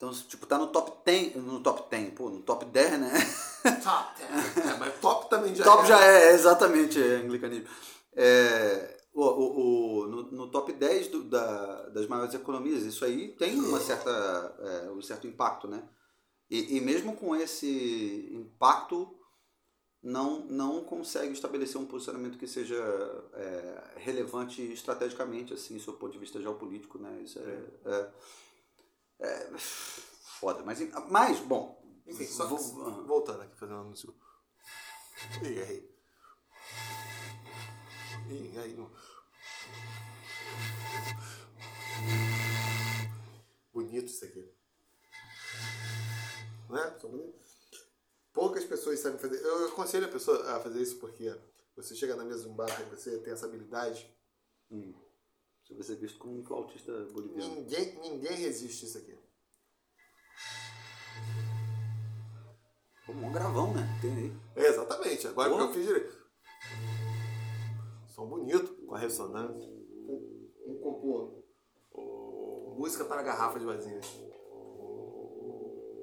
Então, 0.01 0.11
tipo, 0.11 0.47
tá 0.47 0.57
no 0.57 0.65
top 0.65 0.93
10, 1.05 1.35
no 1.35 1.59
top 1.59 1.87
10, 1.91 2.13
pô, 2.15 2.27
no 2.31 2.41
top 2.41 2.65
10, 2.65 2.99
né? 2.99 3.13
Top 3.83 4.17
10. 4.17 4.65
É, 4.65 4.77
mas 4.79 4.99
top 4.99 5.29
também 5.29 5.53
já 5.53 5.63
top 5.63 5.83
é. 5.83 5.85
já 5.85 6.03
é, 6.03 6.33
exatamente, 6.33 6.99
é 6.99 7.17
anglicanismo. 7.17 7.67
É, 8.13 8.99
o, 9.13 9.21
o, 9.23 9.59
o, 10.01 10.07
no, 10.07 10.31
no 10.31 10.47
top 10.49 10.73
10 10.73 11.09
do, 11.09 11.23
da, 11.25 11.89
das 11.89 12.07
maiores 12.07 12.33
economias, 12.33 12.81
isso 12.81 13.05
aí 13.05 13.27
tem 13.27 13.59
uma 13.59 13.79
certa, 13.79 14.09
é, 14.59 14.89
um 14.89 15.03
certo 15.03 15.27
impacto, 15.27 15.67
né? 15.67 15.87
E, 16.49 16.77
e 16.77 16.81
mesmo 16.81 17.15
com 17.15 17.35
esse 17.35 18.31
impacto, 18.33 19.15
não, 20.01 20.39
não 20.47 20.83
consegue 20.83 21.33
estabelecer 21.33 21.79
um 21.79 21.85
posicionamento 21.85 22.39
que 22.39 22.47
seja 22.47 22.75
é, 23.35 23.83
relevante 23.97 24.63
estrategicamente, 24.63 25.53
assim, 25.53 25.77
do 25.77 25.93
ponto 25.93 26.11
de 26.11 26.17
vista 26.17 26.41
geopolítico, 26.41 26.97
né? 26.97 27.21
Isso 27.23 27.37
é, 27.37 28.11
é, 29.21 29.51
foda. 29.57 30.63
Mas, 30.63 30.79
mas 31.09 31.39
bom... 31.39 31.79
Enfim, 32.05 32.25
só 32.25 32.45
vou, 32.47 32.57
voltando 33.05 33.41
aqui, 33.41 33.55
fazendo 33.55 33.79
anúncio. 33.79 34.13
E 35.43 35.61
aí? 35.61 35.91
E 38.29 38.57
aí? 38.57 38.73
Não... 38.73 38.91
Bonito 43.71 44.07
isso 44.07 44.25
aqui. 44.25 44.51
Não 46.67 46.77
é? 46.77 46.97
Poucas 48.33 48.65
pessoas 48.65 48.99
sabem 48.99 49.19
fazer. 49.19 49.41
Eu 49.41 49.67
aconselho 49.67 50.05
a 50.05 50.11
pessoa 50.11 50.55
a 50.55 50.59
fazer 50.59 50.81
isso 50.81 50.97
porque 50.99 51.33
você 51.75 51.95
chega 51.95 52.15
na 52.15 52.25
mesa 52.25 52.43
de 52.43 52.49
um 52.49 52.55
bar 52.55 52.81
e 52.81 52.95
você 52.95 53.19
tem 53.19 53.33
essa 53.33 53.45
habilidade. 53.45 54.09
Hum. 54.69 54.93
Você 55.71 55.75
vai 55.75 55.83
ser 55.83 55.95
visto 55.95 56.19
como 56.19 56.39
um 56.39 56.43
flautista 56.43 56.91
boliviano. 57.13 57.55
Ninguém, 57.55 57.99
ninguém 58.01 58.35
resiste 58.35 58.85
isso 58.85 58.97
aqui. 58.97 59.17
Pô, 63.05 63.13
um 63.13 63.31
gravão, 63.31 63.73
né? 63.73 63.87
Tem 64.01 64.13
aí. 64.13 64.33
É, 64.55 64.67
exatamente. 64.67 65.27
Agora 65.27 65.49
que 65.49 65.61
eu 65.61 65.73
fiz 65.73 65.85
direito. 65.85 66.13
Som 68.07 68.27
bonito, 68.27 68.85
com 68.85 68.95
a 68.95 68.99
ressonância. 68.99 69.69
Um 70.67 70.77
compor. 70.81 71.41
Música 72.77 73.05
para 73.05 73.23
garrafas 73.23 73.63
vazias. 73.63 74.05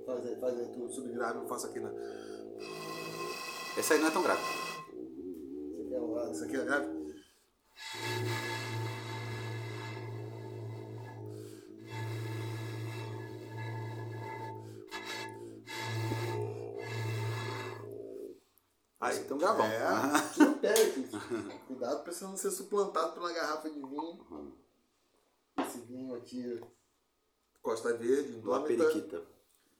Faz 0.06 0.26
aí, 0.26 0.40
faz 0.40 0.58
aí, 0.58 0.72
tu 0.72 0.88
subgrave, 0.88 1.40
eu 1.40 1.46
faço 1.46 1.66
aqui 1.66 1.80
na. 1.80 1.92
Essa 3.76 3.94
aí 3.94 4.00
não 4.00 4.08
é 4.08 4.10
tão 4.10 4.22
grave. 4.22 4.42
Isso 5.70 5.82
aqui 5.82 5.94
é 5.94 6.00
o 6.00 6.10
lado, 6.12 6.32
isso 6.32 6.44
aqui 6.44 6.56
é 6.56 6.64
grave? 6.64 6.98
Então 19.28 19.36
gravão. 19.36 19.66
É, 19.66 19.78
tira 20.32 20.48
o 20.48 20.58
pé 20.58 20.72
aqui. 20.72 21.06
Cuidado 21.66 22.02
pra 22.02 22.10
você 22.10 22.24
não 22.24 22.34
ser 22.34 22.50
suplantado 22.50 23.12
pela 23.12 23.30
garrafa 23.30 23.68
de 23.68 23.78
vinho. 23.78 24.56
Esse 25.58 25.80
vinho 25.80 26.14
aqui, 26.14 26.58
Costa 27.60 27.92
Verde, 27.92 28.40
Uma 28.42 28.62
periquita. 28.62 29.22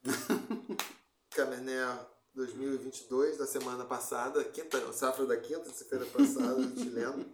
Cabernet 1.35 1.99
2022 2.35 3.39
da 3.39 3.47
semana 3.47 3.87
passada, 3.87 4.45
quinta, 4.45 4.93
safra 4.93 5.25
da 5.25 5.39
quinta, 5.39 5.65
sexta-feira 5.65 6.05
passada, 6.05 6.61
chileno. 6.77 7.25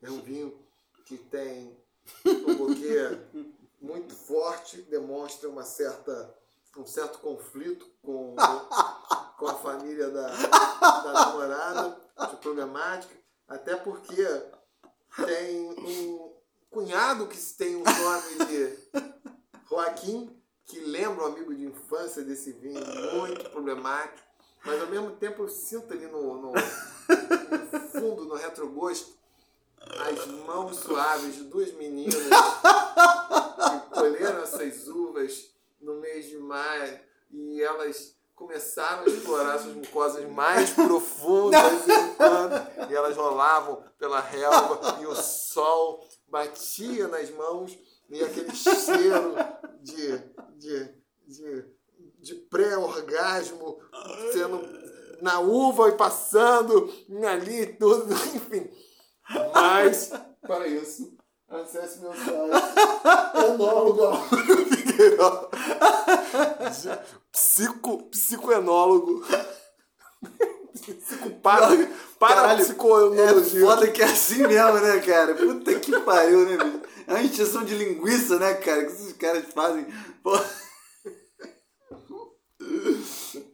É 0.00 0.08
um 0.08 0.20
vinho 0.20 0.56
que 1.04 1.18
tem 1.18 1.76
um 2.24 2.54
buquê 2.54 3.18
muito 3.80 4.14
forte, 4.14 4.80
demonstra 4.82 5.48
uma 5.48 5.64
certa, 5.64 6.38
um 6.76 6.86
certo 6.86 7.18
conflito 7.18 7.86
com, 8.02 8.34
com 9.38 9.46
a 9.46 9.54
família 9.54 10.10
da, 10.10 10.28
da 10.28 11.12
namorada, 11.12 12.00
de 12.30 12.36
problemática, 12.36 13.14
até 13.48 13.76
porque 13.76 14.24
tem 15.24 15.70
um 15.70 16.34
cunhado 16.70 17.26
que 17.28 17.38
tem 17.54 17.76
o 17.76 17.84
nome 17.84 18.46
de 18.46 18.78
Joaquim, 19.68 20.36
que 20.66 20.80
lembra 20.80 21.24
um 21.24 21.26
amigo 21.28 21.54
de 21.54 21.64
infância 21.66 22.22
desse 22.24 22.52
vinho, 22.52 22.80
muito 23.14 23.50
problemático, 23.50 24.26
mas 24.64 24.80
ao 24.80 24.88
mesmo 24.88 25.12
tempo 25.12 25.42
eu 25.42 25.48
sinto 25.48 25.92
ali 25.92 26.06
no, 26.06 26.40
no, 26.40 26.52
no 26.52 27.80
fundo, 27.90 28.24
no 28.24 28.34
retrogosto, 28.34 29.14
as 29.78 30.26
mãos 30.46 30.76
suaves 30.78 31.34
de 31.34 31.44
duas 31.44 31.72
meninas 31.74 32.14
que 32.14 33.94
colheram 33.94 34.42
essas 34.42 34.88
uvas 34.88 35.53
no 35.84 36.00
mês 36.00 36.26
de 36.26 36.38
maio 36.38 36.98
e 37.30 37.62
elas 37.62 38.16
começaram 38.34 39.04
a 39.04 39.06
explorar 39.06 39.58
suas 39.58 39.74
mucosas 39.74 40.28
mais 40.30 40.70
profundas 40.70 41.86
e 42.90 42.94
elas 42.94 43.16
rolavam 43.16 43.84
pela 43.98 44.20
relva 44.20 45.00
e 45.00 45.06
o 45.06 45.14
sol 45.14 46.04
batia 46.28 47.06
nas 47.06 47.30
mãos 47.30 47.78
e 48.10 48.22
aquele 48.22 48.54
cheiro 48.54 49.34
de, 49.80 50.18
de, 50.56 50.94
de, 51.26 51.64
de 52.20 52.34
pré-orgasmo 52.34 53.78
sendo 54.32 54.60
na 55.22 55.40
uva 55.40 55.88
e 55.88 55.96
passando 55.96 56.92
ali 57.26 57.66
tudo, 57.74 58.12
enfim. 58.34 58.70
Mas, 59.54 60.12
para 60.42 60.66
isso, 60.66 61.16
acesse 61.60 62.00
meu 62.00 62.12
site 62.14 62.30
enólogo 63.54 64.02
Psico, 67.32 68.02
psicoenólogo. 68.10 69.24
Psicopada. 70.74 71.90
Para 72.18 72.56
psicoenologia. 72.56 73.58
É 73.58 73.66
foda 73.66 73.90
que 73.90 74.02
é 74.02 74.04
assim 74.04 74.46
mesmo, 74.46 74.78
né, 74.80 75.00
cara? 75.00 75.34
Puta 75.34 75.78
que 75.80 76.00
pariu, 76.00 76.46
né, 76.46 76.56
bicho? 76.56 76.80
É 77.06 77.12
uma 77.12 77.22
injeção 77.22 77.64
de 77.64 77.74
linguiça, 77.74 78.38
né, 78.38 78.54
cara? 78.54 78.84
Que 78.86 78.92
esses 78.92 79.12
caras 79.14 79.44
fazem. 79.52 79.86
Pô. 80.22 80.32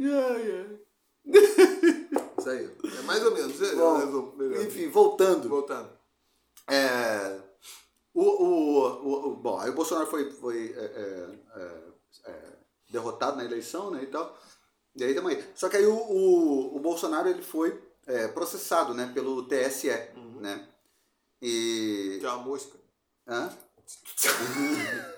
Ai, 0.02 0.52
ai. 0.52 0.78
Isso 2.38 2.48
aí. 2.48 2.70
É 2.98 3.02
mais 3.02 3.24
ou 3.24 3.32
menos. 3.32 3.60
É, 3.60 3.74
Bom, 3.74 4.32
enfim, 4.62 4.88
voltando. 4.88 5.48
Voltando. 5.48 5.90
É, 6.68 7.38
o, 8.12 8.22
o, 8.22 9.32
o, 9.32 9.36
bom, 9.36 9.58
aí 9.58 9.70
o 9.70 9.74
Bolsonaro 9.74 10.06
foi, 10.06 10.30
foi 10.32 10.74
é, 10.76 11.38
é, 11.54 11.82
é, 12.26 12.52
derrotado 12.90 13.36
na 13.36 13.44
eleição, 13.44 13.90
né, 13.90 14.02
e 14.02 14.06
tal. 14.06 14.36
E 14.96 15.04
aí 15.04 15.14
também. 15.14 15.42
Só 15.54 15.68
que 15.68 15.76
aí 15.76 15.86
o, 15.86 15.94
o, 15.94 16.76
o 16.76 16.80
Bolsonaro 16.80 17.28
ele 17.28 17.42
foi 17.42 17.80
é, 18.06 18.26
processado, 18.28 18.94
né, 18.94 19.10
pelo 19.14 19.46
TSE, 19.46 19.90
uhum. 20.16 20.40
né? 20.40 20.68
E... 21.40 22.20
É 22.22 22.28
uma 22.28 22.38
mosca. 22.38 22.76
Hã? 23.26 23.56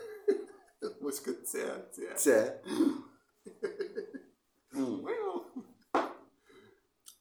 mosca 1.01 1.33
de 1.33 1.49
Sé. 1.49 1.89
Sé. 2.17 2.63
hum. 2.67 3.05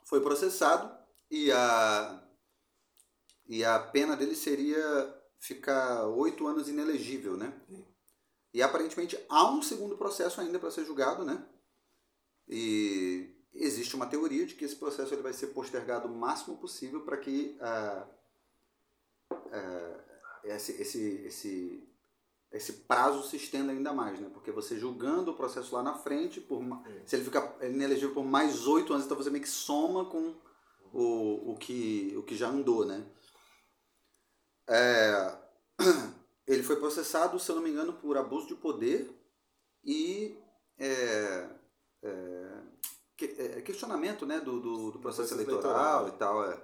Foi 0.06 0.20
processado 0.20 0.94
e 1.30 1.52
a, 1.52 2.22
e 3.48 3.64
a 3.64 3.80
pena 3.80 4.18
dele 4.18 4.36
seria 4.36 5.21
ficar 5.42 6.08
oito 6.08 6.48
anos 6.48 6.70
inelegível, 6.70 7.36
né? 7.36 7.52
E 8.54 8.62
aparentemente 8.62 9.18
há 9.28 9.52
um 9.52 9.62
segundo 9.62 9.98
processo 9.98 10.40
ainda 10.40 10.60
para 10.60 10.70
ser 10.70 10.86
julgado, 10.86 11.26
né? 11.26 11.44
E 12.48 13.36
existe 13.54 13.96
uma 13.96 14.06
teoria 14.06 14.46
de 14.46 14.54
que 14.54 14.64
esse 14.64 14.76
processo 14.76 15.14
ele 15.14 15.24
vai 15.24 15.34
ser 15.34 15.48
postergado 15.48 16.08
o 16.08 16.16
máximo 16.16 16.58
possível 16.58 17.02
para 17.02 17.18
que 17.18 17.58
uh, 17.60 18.08
uh, 19.32 20.02
esse, 20.44 20.74
esse, 20.80 21.02
esse, 21.26 21.90
esse 22.52 22.74
prazo 22.74 23.28
se 23.28 23.38
estenda 23.38 23.72
ainda 23.72 23.92
mais, 23.92 24.20
né? 24.20 24.30
Porque 24.32 24.52
você 24.52 24.78
julgando 24.78 25.32
o 25.32 25.36
processo 25.36 25.74
lá 25.74 25.82
na 25.82 25.96
frente, 25.96 26.40
por, 26.40 26.62
se 27.06 27.16
ele 27.16 27.26
ficar 27.26 27.58
inelegível 27.64 28.14
por 28.14 28.24
mais 28.24 28.68
oito 28.68 28.94
anos, 28.94 29.06
então 29.06 29.18
você 29.18 29.32
meio 29.32 29.44
que 29.44 29.50
soma 29.50 30.06
com 30.06 30.36
o, 30.94 31.52
o, 31.52 31.58
que, 31.58 32.14
o 32.16 32.22
que 32.22 32.36
já 32.36 32.48
andou, 32.48 32.86
né? 32.86 33.04
É, 34.68 35.38
ele 36.48 36.64
foi 36.64 36.78
processado, 36.78 37.40
se 37.40 37.50
eu 37.50 37.56
não 37.56 37.64
me 37.64 37.70
engano, 37.70 37.94
por 37.94 38.18
abuso 38.18 38.48
de 38.48 38.56
poder 38.56 39.10
e 39.84 40.38
é, 40.78 41.50
é, 42.04 42.62
é 43.58 43.62
questionamento 43.62 44.26
né, 44.26 44.40
do, 44.40 44.60
do, 44.60 44.92
do 44.92 45.00
processo 45.00 45.34
eleitoral, 45.34 46.02
eleitoral, 46.04 46.08
e 46.08 46.12
tal. 46.12 46.52
É. 46.52 46.62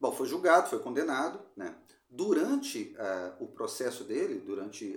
Bom, 0.00 0.12
foi 0.12 0.26
julgado, 0.26 0.68
foi 0.68 0.78
condenado, 0.80 1.40
né? 1.56 1.76
Durante 2.08 2.94
uh, 2.96 3.42
o 3.42 3.48
processo 3.48 4.04
dele, 4.04 4.38
durante 4.38 4.96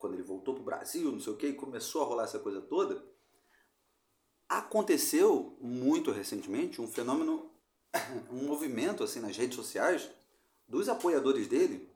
quando 0.00 0.14
ele 0.14 0.22
voltou 0.22 0.54
para 0.54 0.62
o 0.62 0.64
Brasil, 0.64 1.12
não 1.12 1.20
sei 1.20 1.32
o 1.32 1.36
que, 1.36 1.46
e 1.46 1.54
começou 1.54 2.02
a 2.02 2.06
rolar 2.06 2.24
essa 2.24 2.38
coisa 2.38 2.60
toda, 2.60 3.04
aconteceu 4.48 5.56
muito 5.60 6.10
recentemente 6.10 6.80
um 6.80 6.88
fenômeno, 6.88 7.50
um 8.32 8.46
movimento 8.46 9.04
assim 9.04 9.20
nas 9.20 9.36
redes 9.36 9.54
sociais 9.54 10.10
dos 10.70 10.88
apoiadores 10.88 11.48
dele 11.48 11.90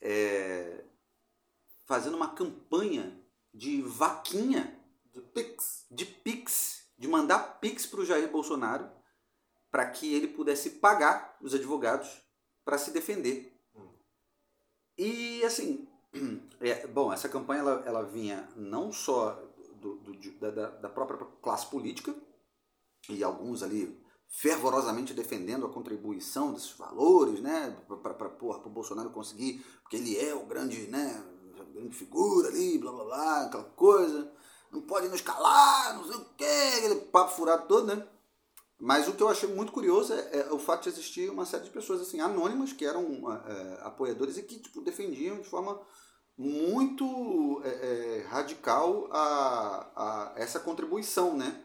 é, 0.00 0.84
fazendo 1.86 2.16
uma 2.16 2.34
campanha 2.34 3.16
de 3.54 3.80
vaquinha 3.80 4.76
de 5.12 5.20
pix, 5.20 5.86
de 5.90 6.04
pix, 6.04 6.84
de 6.98 7.06
mandar 7.06 7.60
pix 7.60 7.86
para 7.86 8.00
o 8.00 8.04
Jair 8.04 8.28
Bolsonaro 8.30 8.90
para 9.70 9.88
que 9.88 10.12
ele 10.12 10.28
pudesse 10.28 10.70
pagar 10.70 11.36
os 11.40 11.54
advogados 11.54 12.20
para 12.64 12.76
se 12.76 12.90
defender. 12.90 13.56
E 14.98 15.42
assim, 15.44 15.88
é, 16.60 16.86
bom, 16.86 17.12
essa 17.12 17.28
campanha 17.28 17.60
ela, 17.60 17.82
ela 17.86 18.02
vinha 18.02 18.48
não 18.56 18.92
só 18.92 19.32
do, 19.76 19.96
do, 19.96 20.52
da, 20.52 20.70
da 20.70 20.88
própria 20.88 21.18
classe 21.40 21.66
política, 21.66 22.14
e 23.08 23.24
alguns 23.24 23.62
ali 23.62 24.01
fervorosamente 24.34 25.12
defendendo 25.12 25.66
a 25.66 25.68
contribuição 25.68 26.54
desses 26.54 26.72
valores, 26.72 27.40
né, 27.40 27.76
para 28.02 28.66
o 28.66 28.70
Bolsonaro 28.70 29.10
conseguir, 29.10 29.64
porque 29.82 29.96
ele 29.96 30.18
é 30.18 30.34
o 30.34 30.46
grande, 30.46 30.86
né, 30.86 31.22
grande 31.74 31.94
figura 31.94 32.48
ali, 32.48 32.78
blá 32.78 32.90
blá 32.90 33.04
blá, 33.04 33.42
aquela 33.42 33.64
coisa, 33.64 34.32
não 34.72 34.80
pode 34.80 35.08
nos 35.08 35.20
calar, 35.20 35.94
não 35.94 36.04
sei 36.04 36.16
o 36.16 36.24
quê, 36.36 36.74
aquele 36.78 36.94
papo 37.02 37.32
furado 37.32 37.68
todo, 37.68 37.86
né? 37.86 38.08
Mas 38.80 39.06
o 39.06 39.12
que 39.12 39.22
eu 39.22 39.28
achei 39.28 39.48
muito 39.48 39.70
curioso 39.70 40.12
é, 40.14 40.40
é, 40.40 40.52
o 40.52 40.58
fato 40.58 40.84
de 40.84 40.88
existir 40.88 41.30
uma 41.30 41.44
série 41.44 41.64
de 41.64 41.70
pessoas 41.70 42.00
assim 42.00 42.20
anônimas 42.20 42.72
que 42.72 42.84
eram 42.84 43.04
é, 43.46 43.80
apoiadores 43.82 44.38
e 44.38 44.42
que 44.42 44.58
tipo, 44.58 44.80
defendiam 44.80 45.36
de 45.36 45.48
forma 45.48 45.80
muito 46.36 47.62
é, 47.64 47.68
é, 47.68 48.26
radical 48.28 49.08
a, 49.12 49.92
a 49.94 50.32
essa 50.36 50.58
contribuição, 50.58 51.36
né? 51.36 51.62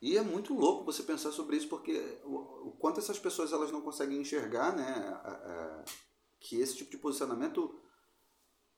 E 0.00 0.16
é 0.16 0.22
muito 0.22 0.54
louco 0.54 0.84
você 0.84 1.02
pensar 1.02 1.32
sobre 1.32 1.56
isso, 1.56 1.68
porque 1.68 2.20
o, 2.24 2.68
o 2.68 2.72
quanto 2.78 3.00
essas 3.00 3.18
pessoas 3.18 3.52
elas 3.52 3.72
não 3.72 3.80
conseguem 3.80 4.20
enxergar, 4.20 4.74
né? 4.76 4.84
A, 5.24 5.30
a, 5.30 5.84
que 6.38 6.60
esse 6.60 6.76
tipo 6.76 6.90
de 6.90 6.98
posicionamento 6.98 7.80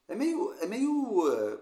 é 0.09 0.15
meio. 0.15 0.53
É 0.55 0.67
meio 0.67 1.29
é, 1.31 1.61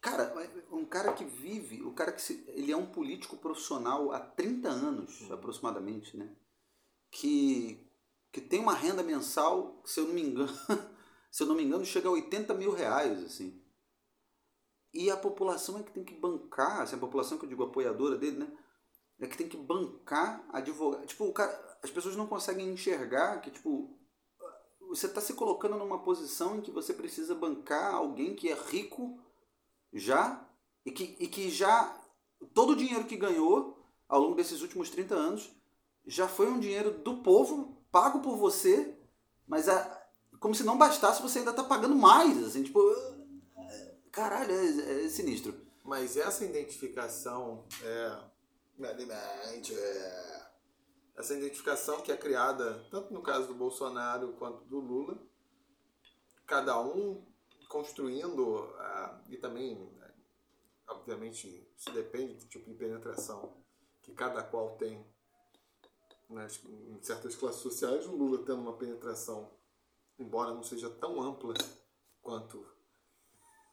cara, 0.00 0.34
um 0.72 0.84
cara 0.84 1.12
que 1.12 1.24
vive, 1.24 1.82
o 1.82 1.92
cara 1.92 2.10
que 2.10 2.20
se, 2.20 2.44
ele 2.48 2.72
é 2.72 2.76
um 2.76 2.86
político 2.86 3.36
profissional 3.36 4.12
há 4.12 4.18
30 4.18 4.68
anos, 4.68 5.20
uhum. 5.20 5.32
aproximadamente, 5.34 6.16
né? 6.16 6.34
Que, 7.10 7.88
que 8.32 8.40
tem 8.40 8.58
uma 8.58 8.74
renda 8.74 9.02
mensal, 9.02 9.80
se 9.84 10.00
eu 10.00 10.06
não 10.06 10.14
me 10.14 10.22
engano. 10.22 10.52
se 11.30 11.42
eu 11.42 11.46
não 11.46 11.54
me 11.54 11.62
engano, 11.62 11.84
chega 11.84 12.08
a 12.08 12.12
80 12.12 12.52
mil 12.54 12.72
reais, 12.72 13.22
assim. 13.22 13.62
E 14.96 15.10
a 15.10 15.16
população 15.16 15.78
é 15.78 15.82
que 15.82 15.92
tem 15.92 16.02
que 16.02 16.14
bancar, 16.14 16.80
assim, 16.80 16.96
a 16.96 16.98
população 16.98 17.36
que 17.36 17.44
eu 17.44 17.48
digo 17.50 17.62
apoiadora 17.62 18.16
dele, 18.16 18.38
né? 18.38 18.48
É 19.20 19.26
que 19.26 19.36
tem 19.36 19.46
que 19.46 19.56
bancar 19.58 20.42
advogado. 20.50 21.06
Tipo, 21.06 21.30
cara, 21.34 21.78
as 21.82 21.90
pessoas 21.90 22.16
não 22.16 22.26
conseguem 22.26 22.70
enxergar 22.70 23.42
que, 23.42 23.50
tipo, 23.50 23.94
você 24.88 25.04
está 25.04 25.20
se 25.20 25.34
colocando 25.34 25.76
numa 25.76 25.98
posição 25.98 26.56
em 26.56 26.60
que 26.62 26.70
você 26.70 26.94
precisa 26.94 27.34
bancar 27.34 27.94
alguém 27.94 28.34
que 28.34 28.48
é 28.48 28.54
rico 28.54 29.20
já 29.92 30.48
e 30.82 30.90
que, 30.90 31.14
e 31.20 31.28
que 31.28 31.50
já 31.50 31.94
todo 32.54 32.70
o 32.70 32.76
dinheiro 32.76 33.04
que 33.04 33.18
ganhou 33.18 33.86
ao 34.08 34.22
longo 34.22 34.34
desses 34.34 34.62
últimos 34.62 34.88
30 34.88 35.14
anos 35.14 35.52
já 36.06 36.26
foi 36.26 36.48
um 36.50 36.58
dinheiro 36.58 36.90
do 36.90 37.18
povo 37.18 37.76
pago 37.92 38.20
por 38.20 38.38
você, 38.38 38.96
mas 39.46 39.68
a, 39.68 40.08
como 40.40 40.54
se 40.54 40.64
não 40.64 40.78
bastasse, 40.78 41.20
você 41.20 41.40
ainda 41.40 41.50
está 41.50 41.64
pagando 41.64 41.94
mais. 41.94 42.42
Assim, 42.42 42.62
tipo, 42.62 42.80
caralho, 44.16 44.50
é, 44.50 45.04
é, 45.04 45.08
sinistro. 45.10 45.54
Mas 45.84 46.16
essa 46.16 46.44
identificação 46.44 47.66
é. 47.82 48.18
é. 49.74 50.46
Essa 51.16 51.34
identificação 51.34 52.00
que 52.00 52.10
é 52.10 52.16
criada, 52.16 52.84
tanto 52.90 53.12
no 53.12 53.22
caso 53.22 53.46
do 53.46 53.54
Bolsonaro 53.54 54.32
quanto 54.38 54.64
do 54.64 54.80
Lula, 54.80 55.18
cada 56.46 56.80
um 56.80 57.24
construindo, 57.68 58.64
uh, 58.64 59.20
e 59.28 59.36
também, 59.36 59.90
obviamente, 60.88 61.70
isso 61.76 61.90
depende 61.92 62.34
do 62.34 62.46
tipo 62.46 62.68
de 62.68 62.76
penetração 62.76 63.56
que 64.02 64.12
cada 64.12 64.42
qual 64.42 64.76
tem 64.76 65.06
né, 66.28 66.46
em 66.88 67.02
certas 67.02 67.34
classes 67.34 67.60
sociais, 67.60 68.06
o 68.06 68.14
Lula 68.14 68.44
tendo 68.44 68.60
uma 68.60 68.76
penetração 68.76 69.56
embora 70.18 70.54
não 70.54 70.62
seja 70.62 70.88
tão 70.88 71.20
ampla 71.20 71.54
quanto 72.22 72.66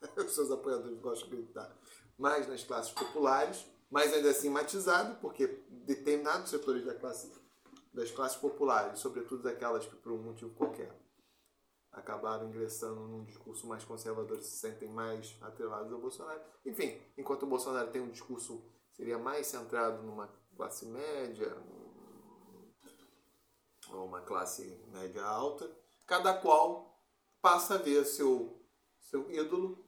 os 0.18 0.34
seus 0.34 0.52
apoiadores 0.52 1.00
gostam 1.00 1.28
de 1.28 1.36
acreditar, 1.36 1.76
mais 2.18 2.48
nas 2.48 2.64
classes 2.64 2.92
populares, 2.92 3.66
mas 3.90 4.14
ainda 4.14 4.30
assim 4.30 4.50
matizado, 4.50 5.16
porque 5.22 5.64
determinados 5.70 6.50
setores 6.50 6.86
da 6.86 6.96
classe, 6.96 7.32
das 7.94 8.12
classes 8.12 8.38
populares, 8.38 9.00
sobretudo 9.00 9.44
daquelas 9.44 9.86
que 9.86 9.96
por 9.96 10.12
um 10.12 10.24
motivo 10.24 10.54
qualquer 10.56 10.92
acabaram 11.94 12.48
ingressando 12.48 13.02
num 13.02 13.24
discurso 13.24 13.68
mais 13.68 13.86
conservador 13.86 14.42
se 14.42 14.58
sentem 14.58 14.90
mais 14.90 15.38
atrelados 15.42 15.94
ao 15.94 16.00
Bolsonaro. 16.00 16.42
Enfim, 16.66 17.00
enquanto 17.16 17.44
o 17.44 17.48
Bolsonaro 17.48 17.92
tem 17.92 18.02
um 18.02 18.10
discurso 18.10 18.64
seria 18.92 19.18
mais 19.18 19.48
centrado 19.48 20.02
numa 20.04 20.28
classe 20.56 20.86
média, 20.86 21.56
ou 23.92 24.06
uma 24.06 24.22
classe 24.22 24.82
média 24.88 25.24
alta, 25.24 25.70
cada 26.08 26.34
qual 26.34 27.00
passa 27.42 27.76
a 27.76 27.78
ver 27.78 28.06
seu, 28.06 28.60
seu 29.00 29.30
ídolo 29.30 29.83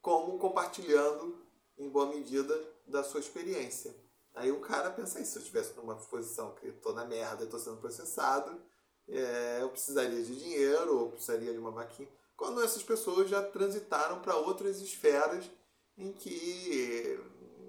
como 0.00 0.38
compartilhando, 0.38 1.44
em 1.78 1.88
boa 1.88 2.06
medida, 2.06 2.58
da 2.86 3.02
sua 3.02 3.20
experiência. 3.20 3.94
Aí 4.34 4.50
o 4.50 4.60
cara 4.60 4.90
pensa 4.90 5.20
isso, 5.20 5.32
se 5.32 5.38
eu 5.38 5.42
estivesse 5.42 5.76
numa 5.76 5.96
posição 5.96 6.54
que 6.54 6.68
estou 6.68 6.92
na 6.94 7.04
merda, 7.04 7.44
estou 7.44 7.58
sendo 7.58 7.78
processado, 7.78 8.60
é, 9.08 9.58
eu 9.60 9.68
precisaria 9.70 10.22
de 10.22 10.38
dinheiro, 10.38 10.98
ou 10.98 11.10
precisaria 11.10 11.52
de 11.52 11.58
uma 11.58 11.70
vaquinha. 11.70 12.08
Quando 12.36 12.62
essas 12.62 12.82
pessoas 12.82 13.28
já 13.28 13.42
transitaram 13.42 14.20
para 14.20 14.36
outras 14.36 14.80
esferas 14.80 15.50
em 15.98 16.12
que 16.12 17.20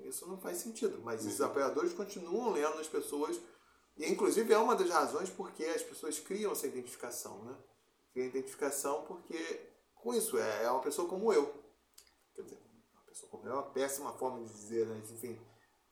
isso 0.06 0.28
não 0.28 0.38
faz 0.38 0.58
sentido. 0.58 1.02
Mas 1.04 1.26
esses 1.26 1.40
uhum. 1.40 1.48
apoiadores 1.48 1.94
continuam 1.94 2.52
lendo 2.52 2.80
as 2.80 2.88
pessoas, 2.88 3.40
e 3.98 4.10
inclusive 4.10 4.54
é 4.54 4.58
uma 4.58 4.76
das 4.76 4.90
razões 4.90 5.30
porque 5.30 5.64
as 5.66 5.84
pessoas 5.84 6.20
criam 6.20 6.52
essa 6.52 6.68
identificação, 6.68 7.44
né? 7.44 7.56
Criam 8.14 8.28
identificação 8.28 9.04
porque, 9.04 9.62
com 9.96 10.14
isso, 10.14 10.38
é, 10.38 10.64
é 10.64 10.72
uma 10.72 10.82
pessoa 10.82 11.08
como 11.08 11.32
eu 11.34 11.54
pessoa 13.12 13.30
como 13.30 13.46
eu 13.46 13.52
é 13.52 13.56
uma 13.56 13.72
péssima 13.72 14.14
forma 14.14 14.40
de 14.40 14.54
dizer, 14.54 14.88
né? 14.88 14.98
Enfim, 15.12 15.40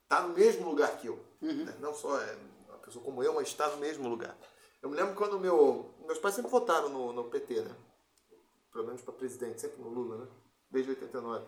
está 0.03 0.21
no 0.21 0.33
mesmo 0.33 0.67
lugar 0.67 0.97
que 0.97 1.07
eu. 1.07 1.19
Uhum. 1.41 1.65
Né? 1.65 1.77
Não 1.79 1.93
só 1.93 2.19
é 2.19 2.35
uma 2.67 2.77
pessoa 2.79 3.03
como 3.03 3.21
eu, 3.21 3.33
mas 3.33 3.49
está 3.49 3.69
no 3.69 3.77
mesmo 3.77 4.07
lugar. 4.07 4.37
Eu 4.81 4.89
me 4.89 4.95
lembro 4.95 5.15
quando 5.15 5.39
meu, 5.39 5.93
meus 6.05 6.17
pais 6.17 6.35
sempre 6.35 6.49
votaram 6.49 6.89
no, 6.89 7.11
no 7.11 7.29
PT, 7.29 7.61
né? 7.61 7.75
Pelo 8.71 8.85
menos 8.85 9.01
para 9.01 9.13
presidente, 9.13 9.59
sempre 9.59 9.81
no 9.81 9.89
Lula, 9.89 10.25
né? 10.25 10.31
Desde 10.71 10.91
89. 10.91 11.45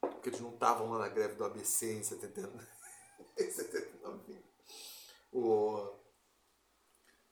Porque 0.00 0.30
eles 0.30 0.40
não 0.40 0.54
estavam 0.54 0.90
lá 0.90 0.98
na 0.98 1.08
greve 1.08 1.36
do 1.36 1.44
ABC 1.44 1.92
em 1.92 2.02
79. 2.02 2.66
em 3.38 3.50
79. 3.50 4.44
O, 5.32 5.94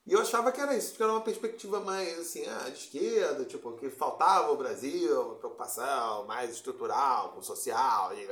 e 0.06 0.12
eu 0.12 0.20
achava 0.20 0.52
que 0.52 0.60
era 0.60 0.76
isso, 0.76 0.94
que 0.94 1.02
era 1.02 1.12
uma 1.12 1.22
perspectiva 1.22 1.80
mais 1.80 2.18
assim, 2.18 2.44
ah, 2.46 2.68
de 2.68 2.78
esquerda, 2.78 3.44
tipo, 3.44 3.72
que 3.72 3.88
faltava 3.88 4.52
o 4.52 4.56
Brasil, 4.56 5.22
uma 5.22 5.36
preocupação 5.36 6.26
mais 6.26 6.50
estrutural, 6.50 7.32
com 7.32 7.42
social, 7.42 8.12
e, 8.14 8.26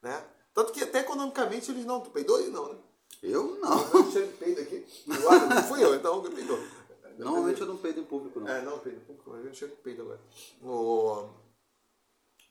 né? 0.00 0.24
Tanto 0.54 0.72
que 0.72 0.84
até 0.84 1.00
economicamente 1.00 1.70
eles 1.72 1.84
não. 1.84 2.00
Tu 2.00 2.10
peidou 2.10 2.36
aí 2.36 2.48
não, 2.48 2.72
né? 2.72 2.78
Eu 3.20 3.58
não. 3.60 3.80
Eu 3.92 4.12
cheiro 4.12 4.28
de 4.28 4.34
peido 4.34 4.60
aqui. 4.60 4.86
Eu, 5.08 5.48
não 5.48 5.62
fui 5.64 5.82
eu, 5.82 5.94
então 5.96 6.24
eu 6.24 6.30
peidou. 6.30 6.58
Normalmente 7.18 7.60
eu 7.60 7.66
não 7.66 7.76
peido 7.76 8.00
em 8.00 8.04
público, 8.04 8.38
não. 8.38 8.48
É, 8.48 8.62
não, 8.62 8.78
peido 8.78 8.98
em 8.98 9.04
público, 9.04 9.30
mas 9.30 9.44
eu 9.44 9.54
cheiro 9.54 9.74
de 9.74 9.80
peido 9.82 10.02
agora. 10.02 10.20
O. 10.62 11.28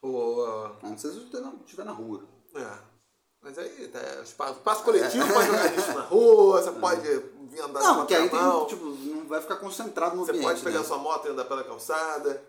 O. 0.01 0.43
Ah, 0.43 0.89
não 0.89 0.97
sei 0.97 1.12
se 1.12 1.20
você 1.20 1.38
estiver 1.62 1.86
na 1.86 1.93
rua. 1.93 2.28
É. 2.56 2.93
Mas 3.44 3.58
aí, 3.58 3.91
é, 3.94 4.22
espaço, 4.24 4.54
espaço 4.54 4.84
coletivo, 4.84 5.24
é. 5.26 5.34
pode 5.34 5.48
jogar 5.48 5.76
lixo 5.76 5.94
na 5.94 6.02
rua, 6.02 6.62
você 6.62 6.72
pode 6.72 7.02
vir 7.50 7.62
andar 7.62 7.82
Não, 7.82 7.96
porque 7.98 8.16
aí 8.16 8.30
tem, 8.30 8.66
tipo, 8.68 8.86
não 8.86 9.26
vai 9.28 9.41
ficar 9.41 9.58
concentrado 9.58 10.16
no 10.16 10.24
Você 10.26 10.32
ambiente, 10.32 10.46
pode 10.48 10.62
pegar 10.62 10.80
né? 10.80 10.86
sua 10.86 10.98
moto 10.98 11.28
e 11.28 11.32
andar 11.32 11.44
pela 11.46 11.64
calçada. 11.64 12.41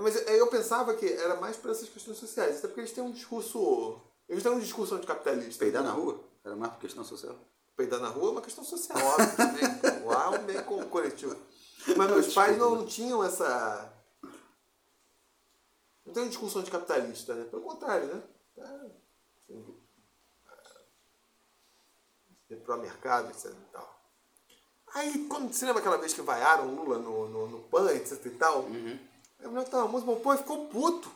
Mas 0.00 0.14
eu 0.28 0.46
pensava 0.46 0.94
que 0.94 1.06
era 1.06 1.36
mais 1.40 1.56
para 1.56 1.72
essas 1.72 1.88
questões 1.88 2.18
sociais, 2.18 2.58
até 2.58 2.68
porque 2.68 2.80
eles 2.80 2.92
têm 2.92 3.02
um 3.02 3.10
discurso 3.10 4.00
Eles 4.28 4.42
têm 4.42 4.52
uma 4.52 4.60
discussão 4.60 4.98
de 5.00 5.06
capitalista. 5.06 5.64
Peidar 5.64 5.82
na 5.82 5.90
rua? 5.90 6.20
Era 6.44 6.54
mais 6.54 6.72
por 6.72 6.80
questão 6.80 7.02
social? 7.02 7.34
Peidar 7.76 8.00
na 8.00 8.08
rua 8.08 8.28
é 8.28 8.32
uma 8.32 8.40
questão 8.42 8.62
social, 8.62 8.98
óbvio 8.98 9.36
também. 9.36 10.04
Lá 10.06 10.26
é 10.26 10.60
um 10.60 10.62
com- 10.62 10.84
coletivo. 10.86 11.36
Mas 11.96 12.10
meus 12.10 12.32
pais 12.32 12.56
não, 12.56 12.76
não 12.76 12.86
tinham 12.86 13.22
essa. 13.24 13.92
Não 16.04 16.12
tem 16.12 16.22
uma 16.22 16.28
discussão 16.28 16.62
de 16.62 16.70
capitalista, 16.70 17.34
né? 17.34 17.44
Pelo 17.50 17.62
contrário, 17.62 18.06
né? 18.06 18.22
Assim, 18.58 19.74
é, 22.50 22.56
pró-mercado, 22.56 23.30
etc 23.30 23.46
e 23.50 23.72
tal. 23.72 23.96
Aí, 24.94 25.26
quando 25.28 25.52
você 25.52 25.66
lembra 25.66 25.80
aquela 25.80 25.98
vez 25.98 26.14
que 26.14 26.22
vaiaram 26.22 26.68
o 26.68 26.74
Lula 26.74 26.98
no, 26.98 27.28
no, 27.28 27.48
no 27.48 27.58
PAN, 27.64 27.92
etc 27.92 28.24
e 28.24 28.30
tal? 28.30 28.66
Aí 28.66 29.44
a 29.44 29.48
mulher 29.48 29.68
tava 29.68 29.88
música, 29.88 30.10
meu 30.10 30.20
pai 30.20 30.38
ficou 30.38 30.66
puto. 30.66 31.10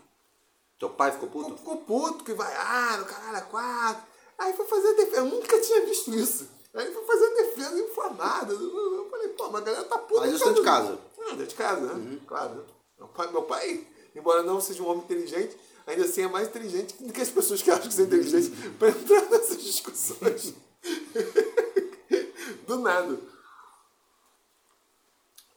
Teu 0.78 0.90
pai 0.90 1.12
ficou 1.12 1.28
Ficou, 1.28 1.44
puto? 1.44 1.56
ficou 1.58 1.76
puto, 1.78 2.24
que 2.24 2.32
vaiaram, 2.34 3.04
caralho, 3.04 3.36
a 3.38 3.42
quatro. 3.42 4.02
Aí 4.38 4.52
foi 4.54 4.66
fazer 4.66 4.88
a 4.88 4.92
defesa. 4.92 5.16
Eu 5.18 5.26
nunca 5.26 5.60
tinha 5.60 5.84
visto 5.86 6.14
isso. 6.14 6.48
Aí 6.74 6.92
foi 6.92 7.04
fazer 7.04 7.26
a 7.26 7.34
defesa 7.42 7.80
inflamada. 7.80 8.52
Eu 8.52 9.08
falei, 9.10 9.28
pô, 9.28 9.50
mas 9.50 9.62
a 9.62 9.64
galera 9.64 9.84
tá 9.84 9.98
puta. 9.98 10.20
Mas 10.20 10.32
isso 10.32 10.44
dentro 10.44 10.62
de 10.62 10.68
causa 10.68 10.88
casa? 10.88 11.00
Ah, 11.18 11.30
dentro 11.30 11.46
de 11.46 11.54
casa, 11.54 11.94
né? 11.94 12.20
Claro. 12.26 12.66
Meu 12.98 13.08
pai, 13.08 13.30
meu 13.30 13.42
pai, 13.42 13.86
embora 14.14 14.42
não 14.42 14.60
seja 14.60 14.82
um 14.82 14.88
homem 14.88 15.04
inteligente, 15.04 15.56
ainda 15.86 16.04
assim 16.04 16.22
é 16.22 16.28
mais 16.28 16.48
inteligente 16.48 17.02
do 17.02 17.12
que 17.12 17.20
as 17.20 17.28
pessoas 17.28 17.62
que 17.62 17.70
acham 17.70 17.88
que 17.88 17.94
são 17.94 18.04
inteligentes 18.04 18.50
pra 18.78 18.88
entrar 18.88 19.22
nessas 19.30 19.62
discussões. 19.62 20.54
do 22.66 22.78
nada. 22.78 23.18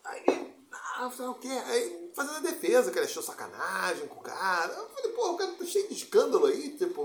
Aí, 0.04 0.54
ah, 0.98 1.08
o 1.08 1.36
quê? 1.36 1.48
Aí, 1.48 2.12
fazendo 2.16 2.38
a 2.38 2.52
defesa, 2.52 2.92
que 2.92 3.00
ele 3.00 3.06
achou 3.06 3.24
sacanagem 3.24 4.08
com 4.08 4.20
o 4.20 4.24
cara. 4.24 4.74
Eu 4.74 4.90
falei, 4.90 5.12
pô, 5.12 5.32
o 5.32 5.38
cara 5.38 5.52
tá 5.54 5.66
cheio 5.66 5.88
de 5.88 5.96
escândalo 5.96 6.46
aí, 6.46 6.78
tipo. 6.78 7.02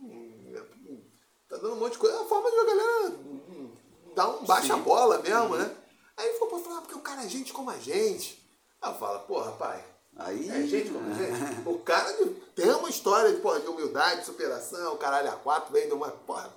hum, 0.00 1.02
Tá 1.48 1.56
dando 1.56 1.74
um 1.74 1.80
monte 1.80 1.92
de 1.92 1.98
coisa. 1.98 2.16
É 2.16 2.20
uma 2.20 2.28
forma 2.28 2.50
de 2.50 2.58
a 2.58 2.64
galera 2.64 3.08
hum, 3.10 3.72
dar 4.14 4.28
um 4.28 4.44
baixa-bola 4.44 5.18
mesmo, 5.18 5.56
né? 5.56 5.76
Aí 6.16 6.26
ele 6.26 6.34
ficou 6.34 6.48
pra 6.48 6.58
falar, 6.58 6.80
porque 6.82 6.94
o 6.94 7.00
cara 7.00 7.24
é 7.24 7.28
gente 7.28 7.52
como 7.52 7.70
a 7.70 7.78
gente. 7.78 8.42
Aí 8.80 8.90
eu 8.92 8.98
falo, 8.98 9.20
porra, 9.20 9.52
pai. 9.52 9.84
Aí. 10.16 10.48
É 10.48 10.66
gente 10.66 10.90
como 10.90 11.10
a 11.10 11.14
gente. 11.14 11.68
O 11.68 11.78
cara 11.80 12.12
tem 12.54 12.70
uma 12.70 12.88
história 12.88 13.32
de, 13.32 13.40
porra, 13.40 13.60
de 13.60 13.66
humildade, 13.66 14.20
de 14.20 14.26
superação, 14.26 14.96
caralho, 14.96 15.30
a 15.30 15.36
quatro 15.36 15.72
vem 15.72 15.86
de 15.86 15.94
uma. 15.94 16.08
Porra, 16.10 16.52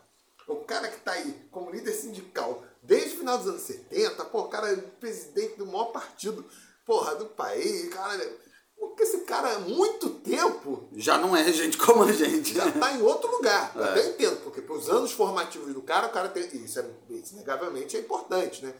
o 0.47 0.55
cara 0.57 0.87
que 0.87 0.99
tá 1.01 1.11
aí 1.11 1.47
como 1.51 1.69
líder 1.71 1.93
sindical 1.93 2.63
desde 2.81 3.15
o 3.15 3.19
final 3.19 3.37
dos 3.37 3.47
anos 3.47 3.61
70, 3.61 4.25
pô, 4.25 4.41
o 4.41 4.47
cara 4.47 4.71
é 4.71 4.75
presidente 4.77 5.57
do 5.57 5.65
maior 5.65 5.91
partido, 5.91 6.45
porra, 6.85 7.15
do 7.15 7.25
país, 7.25 7.89
cara. 7.93 8.47
Porque 8.79 9.03
esse 9.03 9.21
cara 9.21 9.55
há 9.55 9.59
muito 9.59 10.09
tempo 10.21 10.87
Já 10.93 11.17
não 11.17 11.35
é 11.35 11.51
gente 11.51 11.77
como 11.77 12.03
a 12.03 12.11
gente. 12.11 12.53
já 12.53 12.71
tá 12.71 12.93
em 12.93 13.01
outro 13.01 13.29
lugar. 13.31 13.71
Eu 13.75 13.83
É. 13.83 13.89
até 13.89 14.09
entendo, 14.09 14.41
porque 14.43 14.61
pros 14.61 14.87
anos 14.89 15.11
formativos 15.11 15.73
do 15.73 15.81
cara, 15.81 16.07
o 16.07 16.11
cara 16.11 16.29
tem. 16.29 16.43
Isso, 16.63 16.79
é, 16.79 16.85
isso 17.09 17.33
inegavelmente 17.33 17.97
é 17.97 17.99
importante, 17.99 18.63
né? 18.63 18.73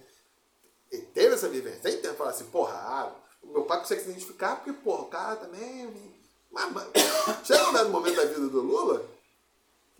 Ele 0.92 1.02
teve 1.08 1.34
essa 1.34 1.50
vivência. 1.50 1.82
Tem 1.82 1.98
tempo 1.98 2.16
falar 2.16 2.30
assim, 2.30 2.46
porra, 2.46 2.74
ah, 2.74 3.12
o 3.42 3.48
meu 3.52 3.64
pai 3.64 3.80
consegue 3.80 4.02
se 4.04 4.10
identificar 4.12 4.56
porque, 4.58 4.72
porra, 4.72 5.02
o 5.02 5.08
cara 5.10 5.36
também. 5.36 6.16
Mas, 6.52 6.72
mas 6.72 6.88
chega 7.44 7.70
um 7.70 7.74
dado 7.74 7.90
momento 7.90 8.16
da 8.16 8.26
vida 8.26 8.40
do 8.48 8.62
Lula, 8.62 9.04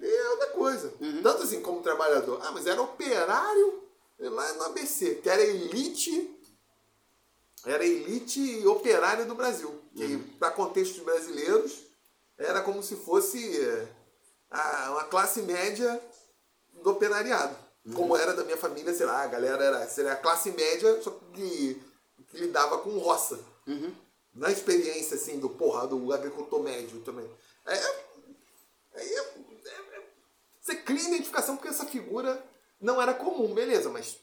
é 0.02 0.30
outra 0.30 0.48
coisa. 0.48 0.94
Tanto 1.24 1.44
assim 1.44 1.62
como 1.62 1.82
trabalhador. 1.82 2.40
Ah, 2.44 2.52
mas 2.52 2.66
era 2.68 2.82
operário 2.82 3.84
lá 4.20 4.54
no 4.54 4.64
ABC, 4.64 5.16
que 5.16 5.30
era 5.30 5.42
elite. 5.44 6.34
Era 7.66 7.86
elite 7.86 8.66
operária 8.68 9.26
do 9.26 9.36
Brasil. 9.36 9.82
Que, 9.96 10.18
para 10.40 10.52
contextos 10.52 11.00
brasileiros, 11.04 11.80
era 12.38 12.62
como 12.62 12.82
se 12.84 12.96
fosse 12.96 13.58
eh, 13.60 13.88
a- 14.52 14.92
uma 14.92 15.04
classe 15.06 15.42
média 15.42 16.00
do 16.84 16.92
operariado. 16.92 17.56
Como 17.96 18.16
era 18.18 18.34
da 18.34 18.44
minha 18.44 18.58
família, 18.58 18.94
sei 18.94 19.06
lá, 19.06 19.24
a 19.24 19.28
galera 19.28 19.64
era, 19.64 19.88
seria 19.88 20.12
a 20.12 20.16
classe 20.18 20.52
média, 20.52 21.02
só 21.02 21.10
que, 21.34 21.82
que 22.30 22.38
lidava 22.38 22.80
com 22.80 22.98
roça. 23.00 23.40
Na 24.34 24.52
experiência, 24.52 25.16
assim, 25.16 25.40
do 25.40 25.50
porra, 25.50 25.88
do 25.88 26.12
agricultor 26.14 26.62
médio 26.62 27.00
também. 27.02 27.28
Aí, 27.66 27.78
é- 27.78 28.06
aí 28.96 29.10
é- 29.10 29.20
é- 29.20 29.24
é- 29.24 29.57
você 30.68 30.76
cria 30.76 31.08
identificação 31.08 31.56
porque 31.56 31.70
essa 31.70 31.86
figura 31.86 32.46
não 32.80 33.02
era 33.02 33.14
comum, 33.14 33.54
beleza, 33.54 33.90
mas 33.90 34.20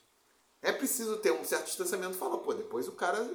é 0.61 0.71
preciso 0.71 1.17
ter 1.17 1.33
um 1.33 1.43
certo 1.43 1.65
distanciamento 1.65 2.13
e 2.13 2.19
falar, 2.19 2.37
pô, 2.37 2.53
depois 2.53 2.87
o 2.87 2.93
cara 2.93 3.27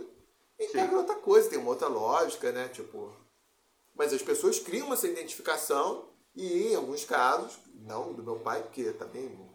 integra 0.59 0.95
outra 0.95 1.15
coisa, 1.15 1.49
tem 1.49 1.57
uma 1.57 1.71
outra 1.71 1.87
lógica, 1.87 2.51
né? 2.51 2.67
Tipo. 2.67 3.11
Mas 3.95 4.13
as 4.13 4.21
pessoas 4.21 4.59
criam 4.59 4.93
essa 4.93 5.07
identificação 5.07 6.07
e 6.35 6.67
em 6.67 6.75
alguns 6.75 7.03
casos, 7.03 7.57
não 7.73 8.13
do 8.13 8.23
meu 8.23 8.39
pai, 8.39 8.61
porque 8.61 8.93
também 8.93 9.49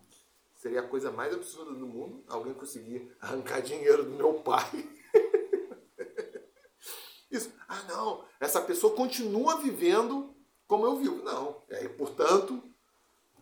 seria 0.57 0.81
a 0.81 0.89
coisa 0.89 1.13
mais 1.13 1.33
absurda 1.33 1.73
do 1.73 1.87
mundo, 1.87 2.25
alguém 2.27 2.55
conseguir 2.55 3.15
arrancar 3.21 3.63
dinheiro 3.63 4.03
do 4.03 4.11
meu 4.11 4.35
pai. 4.35 4.69
Isso. 7.31 7.53
Ah, 7.69 7.85
não, 7.89 8.25
essa 8.41 8.61
pessoa 8.61 8.97
continua 8.97 9.59
vivendo 9.59 10.35
como 10.67 10.87
eu 10.87 10.97
vivo. 10.97 11.23
Não. 11.23 11.63
E 11.71 11.75
aí, 11.75 11.89
portanto, 11.89 12.61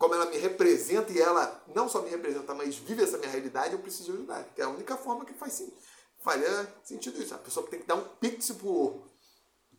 como 0.02 0.16
ela 0.16 0.26
me 0.26 0.36
representa 0.36 1.12
e 1.12 1.20
ela 1.20 1.62
não 1.72 1.88
só 1.88 2.02
me 2.02 2.10
representa, 2.10 2.52
mas 2.54 2.74
vive 2.74 3.04
essa 3.04 3.16
minha 3.18 3.30
realidade, 3.30 3.74
eu 3.74 3.78
preciso 3.78 4.10
ajudar. 4.12 4.42
Que 4.52 4.60
é 4.60 4.64
a 4.64 4.68
única 4.68 4.96
forma 4.96 5.24
que 5.24 5.32
faz 5.32 5.52
sim, 5.52 5.72
faria 6.18 6.74
sentido 6.82 7.22
isso. 7.22 7.32
A 7.32 7.38
pessoa 7.38 7.64
tem 7.68 7.78
que 7.78 7.86
dar 7.86 7.94
um 7.94 8.02
pix 8.18 8.50
pro, 8.50 9.00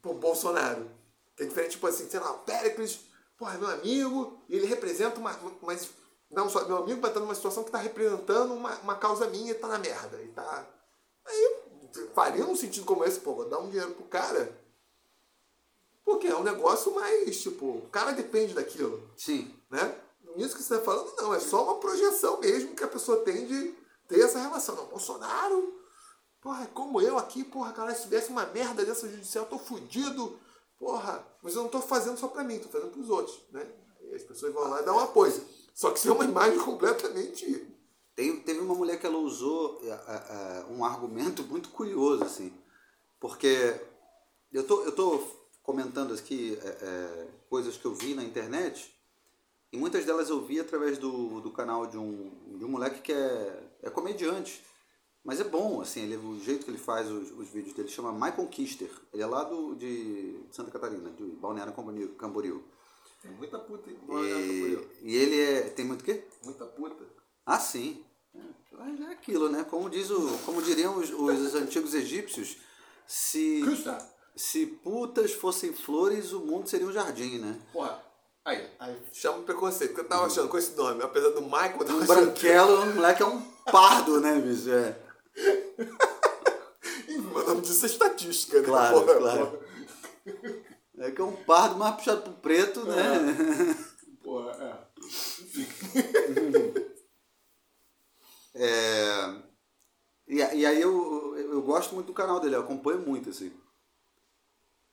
pro 0.02 0.14
Bolsonaro. 0.14 0.90
Que 1.36 1.44
é 1.44 1.46
diferente, 1.46 1.72
tipo 1.72 1.86
assim, 1.88 2.10
sei 2.10 2.22
lá, 2.22 2.32
o 2.32 2.40
Péricles, 2.40 3.02
porra, 3.38 3.56
é 3.56 3.58
meu 3.58 3.70
amigo, 3.70 4.42
e 4.48 4.56
ele 4.56 4.66
representa 4.66 5.20
uma. 5.20 5.38
Mas 5.62 5.90
não 6.32 6.50
só 6.50 6.66
meu 6.66 6.78
amigo, 6.78 7.02
mas 7.02 7.14
tá 7.14 7.20
numa 7.20 7.36
situação 7.36 7.66
que 7.66 7.72
tá 7.72 7.80
representando 7.80 8.54
uma, 8.54 8.74
uma 8.78 8.96
causa 8.96 9.28
minha 9.28 9.52
e 9.52 9.56
tá 9.56 9.68
na 9.68 9.78
merda. 9.78 10.22
E 10.22 10.30
tá. 10.30 10.66
Aí 11.26 11.58
faria 12.14 12.46
um 12.46 12.56
sentido 12.56 12.86
como 12.86 13.04
esse, 13.04 13.20
pô, 13.20 13.36
vou 13.36 13.50
dar 13.50 13.60
um 13.60 13.70
dinheiro 13.70 13.94
pro 13.94 14.06
cara. 14.06 14.58
Porque 16.06 16.28
é 16.28 16.36
um 16.36 16.44
negócio 16.44 16.96
mais, 16.96 17.42
tipo, 17.42 17.66
o 17.66 17.90
cara 17.92 18.14
depende 18.14 18.54
daquilo 18.54 19.12
Sim. 19.18 19.54
né? 19.70 20.00
Nisso 20.36 20.56
que 20.56 20.64
você 20.64 20.76
está 20.76 20.86
falando, 20.86 21.14
não, 21.18 21.34
é 21.34 21.40
só 21.40 21.64
uma 21.64 21.80
projeção 21.80 22.40
mesmo 22.40 22.76
que 22.76 22.84
a 22.84 22.88
pessoa 22.88 23.18
tem 23.24 23.46
de 23.46 23.76
ter 24.08 24.20
essa 24.22 24.40
relação. 24.40 24.76
Não, 24.76 24.86
Bolsonaro, 24.88 25.74
porra, 26.42 26.64
é 26.64 26.68
como 26.68 27.02
eu 27.02 27.18
aqui, 27.18 27.44
porra, 27.44 27.72
cara, 27.72 27.94
se 27.94 28.04
tivesse 28.04 28.30
uma 28.30 28.46
merda 28.48 28.84
dessa 28.86 29.08
judicial, 29.08 29.46
eu 29.46 29.50
tô 29.50 29.60
fudido, 29.60 30.40
porra, 30.80 31.26
mas 31.42 31.56
eu 31.56 31.64
não 31.64 31.70
tô 31.70 31.80
fazendo 31.82 32.18
só 32.18 32.28
pra 32.28 32.44
mim, 32.44 32.60
tô 32.60 32.70
fazendo 32.70 32.92
pros 32.92 33.10
outros, 33.10 33.40
né? 33.52 33.66
E 34.02 34.16
as 34.16 34.24
pessoas 34.24 34.54
vão 34.54 34.70
lá 34.70 34.82
e 34.82 34.86
dão 34.86 34.98
um 34.98 35.00
apoio. 35.00 35.34
Só 35.74 35.92
que 35.92 36.00
isso 36.00 36.10
é 36.10 36.12
uma 36.12 36.26
imagem 36.26 36.60
completamente. 36.60 37.68
Tem, 38.16 38.40
teve 38.42 38.60
uma 38.60 38.76
mulher 38.76 39.00
que 39.00 39.06
ela 39.06 39.18
usou 39.18 39.82
é, 39.84 39.90
é, 39.90 40.66
um 40.70 40.86
argumento 40.86 41.44
muito 41.44 41.70
curioso, 41.70 42.24
assim. 42.24 42.54
Porque 43.20 43.80
eu 44.52 44.66
tô, 44.68 44.84
eu 44.84 44.92
tô 44.92 45.20
comentando 45.64 46.14
aqui 46.14 46.60
é, 46.62 47.28
coisas 47.50 47.78
que 47.78 47.86
eu 47.86 47.96
vi 47.96 48.14
na 48.14 48.24
internet 48.24 48.94
e 49.74 49.78
muitas 49.78 50.06
delas 50.06 50.30
eu 50.30 50.40
vi 50.40 50.60
através 50.60 51.00
do, 51.00 51.42
do 51.42 51.50
canal 51.50 51.88
de 51.88 51.98
um, 51.98 52.30
de 52.60 52.64
um 52.64 52.68
moleque 52.68 53.02
que 53.02 53.12
é, 53.12 53.70
é 53.82 53.90
comediante. 53.90 54.64
Mas 55.24 55.40
é 55.40 55.44
bom, 55.44 55.82
assim, 55.82 56.04
ele, 56.04 56.16
o 56.16 56.40
jeito 56.40 56.64
que 56.64 56.70
ele 56.70 56.78
faz 56.78 57.10
os, 57.10 57.32
os 57.32 57.50
vídeos 57.50 57.74
dele 57.74 57.88
chama 57.88 58.12
Michael 58.12 58.48
Kister. 58.50 58.92
Ele 59.12 59.24
é 59.24 59.26
lá 59.26 59.44
do, 59.44 59.74
de 59.74 60.40
Santa 60.52 60.70
Catarina, 60.70 61.10
de 61.10 61.24
Balneário 61.24 61.74
Camboriú. 61.74 62.10
Camboriú. 62.10 62.64
Tem 63.20 63.32
muita 63.32 63.58
puta 63.58 63.90
em 63.90 63.96
E, 63.96 64.88
e 65.02 65.16
ele 65.16 65.42
é. 65.42 65.62
Tem 65.70 65.86
muito 65.86 66.02
o 66.02 66.04
quê? 66.04 66.24
Muita 66.44 66.66
puta. 66.66 67.04
Ah, 67.44 67.58
sim. 67.58 68.06
Mas 68.74 69.02
é 69.02 69.12
aquilo, 69.12 69.50
né? 69.50 69.64
Como, 69.64 69.90
diz 69.90 70.12
o, 70.12 70.38
como 70.46 70.62
diriam 70.62 71.00
os, 71.00 71.10
os 71.10 71.56
antigos 71.56 71.96
egípcios, 71.96 72.58
se, 73.08 73.62
Custa. 73.64 73.98
se 74.36 74.68
putas 74.68 75.34
fossem 75.34 75.74
flores, 75.74 76.32
o 76.32 76.42
mundo 76.42 76.70
seria 76.70 76.86
um 76.86 76.92
jardim, 76.92 77.40
né? 77.40 77.60
Porra. 77.72 78.13
Aí, 78.46 78.70
aí 78.78 79.02
chama 79.14 79.40
o 79.40 79.44
preconceito, 79.44 79.92
porque 79.92 80.02
eu 80.02 80.10
tava 80.10 80.26
achando 80.26 80.50
com 80.50 80.58
esse 80.58 80.76
nome, 80.76 81.02
apesar 81.02 81.30
do 81.30 81.42
Michael, 81.42 81.78
eu 81.80 81.86
tava 81.86 82.00
Um 82.00 82.04
achando 82.04 82.26
branquelo, 82.26 82.82
o 82.82 82.96
moleque 82.96 83.24
é 83.24 83.26
um 83.26 83.42
pardo, 83.72 84.20
né, 84.20 84.40
bicho? 84.40 84.70
É. 84.72 84.98
O 87.34 87.44
nome 87.48 87.62
disso 87.62 87.86
é 87.86 87.90
estatística, 87.90 88.60
né? 88.60 88.66
Claro, 88.68 89.02
Porra, 89.02 89.18
claro. 89.18 89.48
porra. 89.48 89.60
É 91.00 91.12
que 91.12 91.22
é 91.22 91.24
um 91.24 91.36
pardo 91.36 91.76
mais 91.78 91.96
puxado 91.96 92.22
pro 92.22 92.34
preto, 92.34 92.86
né? 92.86 93.76
Porra, 94.24 94.52
é. 94.62 94.84
É, 98.56 99.36
e, 100.28 100.36
e 100.36 100.66
aí 100.66 100.82
eu, 100.82 101.36
eu 101.38 101.62
gosto 101.62 101.96
muito 101.96 102.08
do 102.08 102.14
canal 102.14 102.40
dele, 102.40 102.56
eu 102.56 102.62
acompanho 102.62 103.00
muito, 103.00 103.30
assim. 103.30 103.52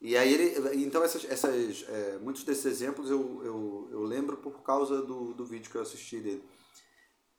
E 0.01 0.17
aí 0.17 0.33
ele. 0.33 0.85
Então 0.85 1.03
essas, 1.03 1.25
essas, 1.25 1.85
é, 1.89 2.19
muitos 2.19 2.43
desses 2.45 2.65
exemplos 2.65 3.11
eu, 3.11 3.43
eu, 3.45 3.89
eu 3.93 4.03
lembro 4.03 4.39
por 4.39 4.63
causa 4.63 5.03
do, 5.03 5.35
do 5.35 5.45
vídeo 5.45 5.71
que 5.71 5.77
eu 5.77 5.83
assisti 5.83 6.21
dele. 6.21 6.45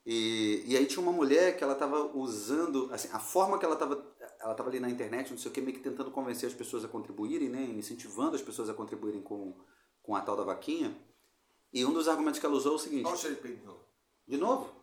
E, 0.06 0.64
e 0.66 0.78
aí 0.78 0.86
tinha 0.86 1.02
uma 1.02 1.12
mulher 1.12 1.58
que 1.58 1.64
ela 1.64 1.74
estava 1.74 2.16
usando, 2.18 2.90
assim, 2.92 3.10
a 3.12 3.20
forma 3.20 3.60
que 3.60 3.66
ela 3.66 3.76
estava 3.76 3.96
ela 4.40 4.56
tava 4.56 4.70
ali 4.70 4.80
na 4.80 4.90
internet, 4.90 5.30
não 5.30 5.38
sei 5.38 5.52
o 5.52 5.54
que, 5.54 5.62
meio 5.62 5.78
que 5.78 5.84
tentando 5.84 6.10
convencer 6.10 6.50
as 6.50 6.56
pessoas 6.56 6.84
a 6.84 6.88
contribuírem, 6.88 7.48
né? 7.50 7.64
Incentivando 7.64 8.36
as 8.36 8.42
pessoas 8.42 8.70
a 8.70 8.74
contribuírem 8.74 9.22
com, 9.22 9.56
com 10.02 10.16
a 10.16 10.22
tal 10.22 10.36
da 10.36 10.44
vaquinha. 10.44 10.98
E 11.72 11.86
um 11.86 11.94
dos 11.94 12.08
argumentos 12.08 12.40
que 12.40 12.46
ela 12.46 12.56
usou 12.56 12.74
é 12.74 12.76
o 12.76 12.80
seguinte. 12.80 13.06
Olha 13.06 13.16
o 13.16 13.48
de 13.48 13.64
novo. 13.64 13.86
De 14.28 14.38
novo? 14.38 14.76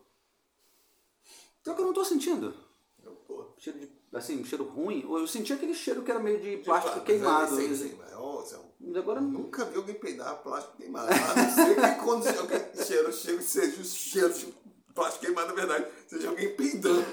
Pior 1.62 1.74
que 1.74 1.83
eu 1.83 1.87
não 1.87 1.93
tô 1.93 2.05
sentindo. 2.05 2.55
Eu 3.03 3.16
tô. 3.26 3.53
Cheiro 3.59 3.81
de. 3.81 3.97
Assim, 4.12 4.42
cheiro 4.44 4.64
ruim. 4.64 5.02
Eu 5.02 5.26
senti 5.26 5.52
aquele 5.52 5.74
cheiro 5.74 6.02
que 6.02 6.11
era 6.11 6.20
meio 6.20 6.40
de 6.40 6.52
Tipo, 6.52 6.64
plástico 6.64 6.96
mas 6.96 7.04
queimado. 7.04 7.61
é, 7.61 7.62
Sim, 7.62 7.74
sim, 7.76 7.98
mas, 7.98 8.96
agora 8.96 9.20
nunca 9.20 9.64
vi 9.66 9.76
alguém 9.76 9.94
peidar 9.94 10.42
plástico 10.42 10.76
queimado. 10.78 11.09
A 11.12 11.34
não 11.36 11.54
ser 11.54 11.74
que 11.74 12.04
quando 12.04 12.26
alguém 12.26 12.59
cheiro, 12.84 13.12
cheiro, 13.12 13.42
seja 13.42 13.80
o 13.80 13.84
cheiro 13.84 14.32
de 14.32 14.54
plástico 14.94 15.26
queimado, 15.26 15.48
na 15.48 15.54
verdade, 15.54 15.86
seja 16.06 16.28
alguém 16.30 16.54
peidando. 16.56 17.04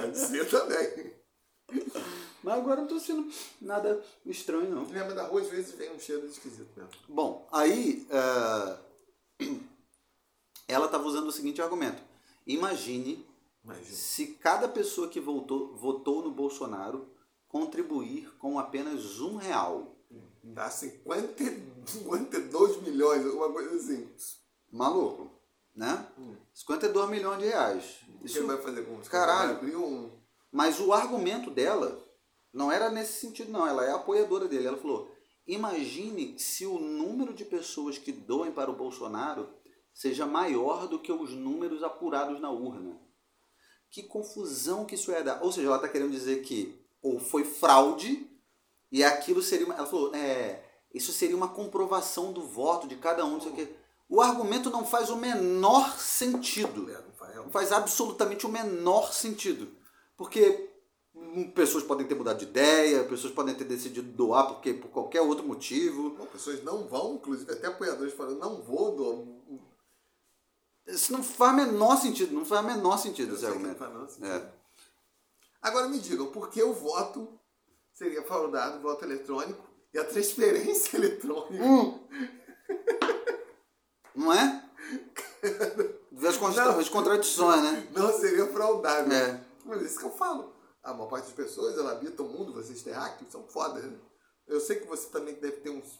Pode 0.00 0.18
ser 0.18 0.48
também. 0.50 1.14
Mas 2.42 2.54
agora 2.54 2.80
não 2.80 2.88
tô 2.88 2.98
sentindo 2.98 3.30
nada 3.60 4.02
estranho, 4.26 4.68
não. 4.70 4.84
Lembra 4.84 5.14
da 5.14 5.24
rua, 5.26 5.40
às 5.40 5.48
vezes 5.48 5.72
vem 5.74 5.92
um 5.92 5.98
cheiro 6.00 6.26
esquisito 6.26 6.70
mesmo. 6.76 6.90
Bom, 7.08 7.48
aí 7.52 8.06
eh, 8.10 8.78
ela 10.68 10.86
estava 10.86 11.04
usando 11.06 11.28
o 11.28 11.32
seguinte 11.32 11.60
argumento. 11.60 12.02
Imagine 12.46 13.24
Imagina. 13.64 13.84
se 13.84 14.26
cada 14.34 14.68
pessoa 14.68 15.08
que 15.08 15.20
votou, 15.20 15.76
votou 15.76 16.22
no 16.22 16.30
Bolsonaro 16.30 17.08
contribuir 17.48 18.30
com 18.38 18.58
apenas 18.58 19.20
um 19.20 19.36
real. 19.36 19.96
Dá 20.42 20.70
50, 20.70 21.44
52 21.86 22.82
milhões, 22.82 23.24
alguma 23.26 23.52
coisa 23.52 23.76
assim. 23.76 24.08
Maluco, 24.72 25.30
né? 25.74 26.06
52 26.54 27.10
milhões 27.10 27.38
de 27.38 27.48
reais. 27.48 27.98
O 28.08 28.18
que 28.20 28.26
Isso 28.26 28.38
ele 28.38 28.46
vai 28.46 28.58
fazer 28.58 28.82
com 28.82 29.00
isso? 29.00 29.10
Caralho. 29.10 29.78
Um. 29.78 30.10
Mas 30.50 30.80
o 30.80 30.92
argumento 30.92 31.50
dela 31.50 32.02
não 32.52 32.72
era 32.72 32.90
nesse 32.90 33.20
sentido, 33.20 33.52
não. 33.52 33.66
Ela 33.66 33.84
é 33.84 33.92
apoiadora 33.92 34.48
dele. 34.48 34.66
Ela 34.66 34.78
falou: 34.78 35.14
imagine 35.46 36.38
se 36.38 36.66
o 36.66 36.78
número 36.78 37.34
de 37.34 37.44
pessoas 37.44 37.98
que 37.98 38.12
doem 38.12 38.50
para 38.50 38.70
o 38.70 38.76
Bolsonaro 38.76 39.48
seja 39.92 40.26
maior 40.26 40.88
do 40.88 40.98
que 40.98 41.12
os 41.12 41.32
números 41.32 41.82
apurados 41.82 42.40
na 42.40 42.50
urna. 42.50 42.98
Que 43.90 44.04
confusão 44.04 44.84
que 44.84 44.94
isso 44.94 45.10
ia 45.10 45.22
dar. 45.22 45.42
Ou 45.42 45.50
seja, 45.50 45.66
ela 45.66 45.76
está 45.76 45.88
querendo 45.88 46.12
dizer 46.12 46.42
que 46.42 46.80
ou 47.02 47.18
foi 47.18 47.44
fraude 47.44 48.30
e 48.90 49.02
aquilo 49.02 49.42
seria. 49.42 49.66
Uma, 49.66 49.74
ela 49.74 49.86
falou: 49.86 50.14
é, 50.14 50.62
isso 50.94 51.12
seria 51.12 51.36
uma 51.36 51.48
comprovação 51.48 52.32
do 52.32 52.42
voto 52.42 52.86
de 52.86 52.96
cada 52.96 53.24
um. 53.24 53.32
Não 53.32 53.40
sei 53.40 53.50
o 53.50 53.54
quê. 53.54 53.68
O 54.08 54.20
argumento 54.20 54.70
não 54.70 54.84
faz 54.84 55.08
o 55.08 55.16
menor 55.16 55.96
sentido. 55.98 56.90
É, 56.90 56.94
não 57.00 57.12
faz, 57.12 57.36
Não 57.36 57.50
faz 57.50 57.72
absolutamente 57.72 58.46
o 58.46 58.48
menor 58.48 59.12
sentido. 59.12 59.68
Porque 60.16 60.68
hum, 61.14 61.50
pessoas 61.52 61.84
podem 61.84 62.06
ter 62.06 62.14
mudado 62.14 62.38
de 62.38 62.44
ideia, 62.44 63.04
pessoas 63.04 63.32
podem 63.32 63.54
ter 63.54 63.64
decidido 63.64 64.10
doar 64.12 64.48
porque, 64.48 64.74
por 64.74 64.90
qualquer 64.90 65.20
outro 65.20 65.46
motivo. 65.46 66.10
Bom, 66.10 66.26
pessoas 66.26 66.62
não 66.64 66.88
vão, 66.88 67.14
inclusive 67.14 67.52
até 67.52 67.68
apoiadores 67.68 68.12
falando, 68.14 68.38
não 68.38 68.60
vou 68.62 68.96
do. 68.96 69.39
Isso 70.90 71.12
não 71.12 71.22
faz 71.22 71.52
o 71.52 71.56
menor 71.56 71.96
sentido, 71.96 72.34
não 72.34 72.44
faz 72.44 72.64
o 72.64 72.66
menor 72.68 72.96
sentido 72.98 73.30
Eu 73.30 73.34
esse 73.36 73.44
que 73.44 73.48
não 73.58 73.70
argumento. 73.70 73.78
faz 73.78 74.12
sentido. 74.12 74.26
É. 74.26 74.52
Agora 75.62 75.88
me 75.88 75.98
digam, 75.98 76.26
por 76.32 76.48
que 76.50 76.62
o 76.62 76.72
voto 76.72 77.28
seria 77.92 78.22
fraudado, 78.22 78.78
o 78.78 78.82
voto 78.82 79.04
eletrônico, 79.04 79.62
e 79.92 79.98
a 79.98 80.04
transferência 80.04 80.96
eletrônica? 80.98 81.62
Hum. 81.62 81.98
Não 84.14 84.32
é? 84.32 84.64
As, 86.28 86.36
contra- 86.36 86.70
as 86.78 86.88
contradições, 86.88 87.62
né? 87.62 87.88
Não 87.92 88.12
seria 88.18 88.46
fraudável. 88.46 89.12
É. 89.12 89.40
Mas 89.64 89.82
é 89.82 89.84
isso 89.84 89.98
que 89.98 90.04
eu 90.04 90.10
falo. 90.10 90.52
A 90.82 90.92
maior 90.92 91.08
parte 91.08 91.24
das 91.26 91.34
pessoas, 91.34 91.76
ela 91.76 91.92
habita 91.92 92.22
o 92.22 92.28
mundo, 92.28 92.52
vocês 92.52 92.82
terráqueos, 92.82 93.30
são 93.30 93.46
fodas, 93.46 93.84
né? 93.84 93.96
Eu 94.46 94.60
sei 94.60 94.76
que 94.76 94.86
você 94.86 95.08
também 95.10 95.34
deve 95.34 95.58
ter 95.58 95.70
uns, 95.70 95.98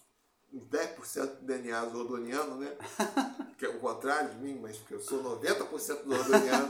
uns 0.52 0.66
10% 0.66 1.38
de 1.38 1.44
DNA 1.44 1.80
rodoniano, 1.80 2.56
né? 2.56 2.76
que 3.58 3.66
é 3.66 3.68
o 3.68 3.78
contrário 3.78 4.30
de 4.30 4.36
mim, 4.36 4.58
mas 4.60 4.76
porque 4.78 4.94
eu 4.94 5.00
sou 5.00 5.22
90% 5.38 6.02
do 6.04 6.16
rodoniano. 6.16 6.68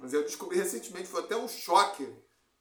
mas 0.00 0.12
eu 0.12 0.22
descobri 0.22 0.58
recentemente, 0.58 1.08
foi 1.08 1.22
até 1.22 1.36
um 1.36 1.48
choque. 1.48 2.06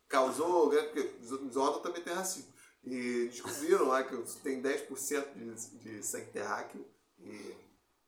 Causou, 0.08 0.72
né? 0.72 0.82
Porque 0.84 1.12
Zona 1.52 1.80
também 1.80 2.02
tem 2.02 2.14
racismo. 2.14 2.54
E 2.84 3.30
descobriram 3.32 3.88
lá 3.88 4.04
que 4.04 4.14
eu 4.14 4.24
tenho 4.44 4.62
10% 4.62 5.34
de, 5.34 5.80
de 5.80 6.04
sangue 6.04 6.32
terráqueo. 6.32 6.86
E 7.20 7.56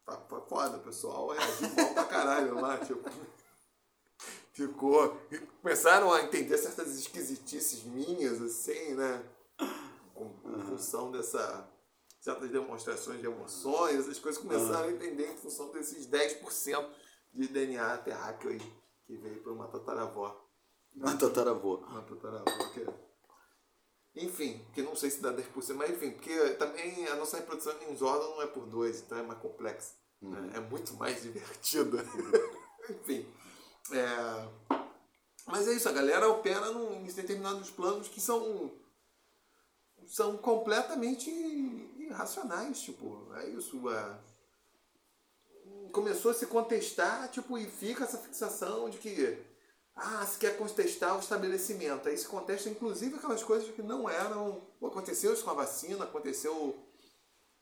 foi 0.06 0.18
foi 0.30 0.42
foda, 0.48 0.78
o 0.78 0.82
pessoal 0.84 1.30
reagiu 1.30 1.70
mal 1.76 1.94
pra 1.94 2.04
caralho 2.06 2.56
lá, 2.56 2.78
tipo 2.78 3.10
ficou. 4.56 5.20
e 5.30 5.38
Começaram 5.62 6.12
a 6.12 6.24
entender 6.24 6.58
certas 6.58 6.98
esquisitices 6.98 7.84
minhas, 7.84 8.42
assim, 8.42 8.94
né? 8.94 9.24
Com, 10.14 10.32
em 10.58 10.62
função 10.62 11.12
dessa. 11.12 11.70
Certas 12.26 12.50
demonstrações 12.50 13.22
de 13.22 13.28
emoções, 13.28 14.00
essas 14.00 14.18
coisas 14.18 14.42
começaram 14.42 14.90
a 14.90 14.92
entender 14.92 15.32
em 15.32 15.38
função 15.38 15.72
desses 15.72 16.08
10% 16.08 16.90
de 17.32 17.48
DNA 17.48 18.00
terráqueo 18.00 18.50
aí, 18.50 18.74
que 19.06 19.16
veio 19.16 19.44
por 19.44 19.54
uma 19.54 19.68
tataravó. 19.68 20.44
Uma 20.96 21.16
tataravô. 21.16 21.78
Uma 21.78 22.02
tataravó 22.02 22.70
que 22.74 22.82
é. 22.82 23.06
Enfim, 24.16 24.66
que 24.74 24.82
não 24.82 24.96
sei 24.96 25.12
se 25.12 25.22
dá 25.22 25.32
10%, 25.32 25.76
mas 25.76 25.92
enfim, 25.92 26.12
porque 26.14 26.36
também 26.56 27.06
a 27.10 27.16
nossa 27.16 27.38
reprodução 27.38 27.76
em 27.84 27.96
Zorda 27.96 28.26
não 28.26 28.42
é 28.42 28.48
por 28.48 28.66
dois, 28.66 29.02
então 29.02 29.20
é 29.20 29.22
mais 29.22 29.40
complexa. 29.40 29.94
né? 30.20 30.54
É 30.56 30.60
muito 30.62 30.96
mais 30.96 31.22
divertida. 31.22 32.04
enfim. 32.90 33.32
É... 33.92 34.76
Mas 35.46 35.68
é 35.68 35.74
isso, 35.74 35.88
a 35.88 35.92
galera 35.92 36.28
opera 36.28 36.72
num, 36.72 36.92
em 36.92 37.04
determinados 37.06 37.70
planos 37.70 38.08
que 38.08 38.20
são 38.20 38.74
são 40.08 40.38
completamente 40.38 41.30
irracionais, 42.08 42.80
tipo, 42.82 43.28
é 43.36 43.50
isso. 43.50 43.90
É... 43.90 44.20
Começou 45.92 46.32
a 46.32 46.34
se 46.34 46.46
contestar, 46.48 47.30
tipo, 47.30 47.58
e 47.58 47.70
fica 47.70 48.04
essa 48.04 48.18
fixação 48.18 48.90
de 48.90 48.98
que 48.98 49.38
ah, 49.96 50.26
se 50.26 50.38
quer 50.38 50.58
contestar 50.58 51.16
o 51.16 51.20
estabelecimento. 51.20 52.10
Aí 52.10 52.18
se 52.18 52.28
contesta, 52.28 52.70
inclusive, 52.70 53.16
aquelas 53.16 53.44
coisas 53.44 53.74
que 53.74 53.82
não 53.82 54.10
eram. 54.10 54.62
Aconteceu 54.84 55.34
isso 55.34 55.44
com 55.44 55.52
a 55.52 55.56
vacina, 55.56 56.04
aconteceu. 56.04 56.78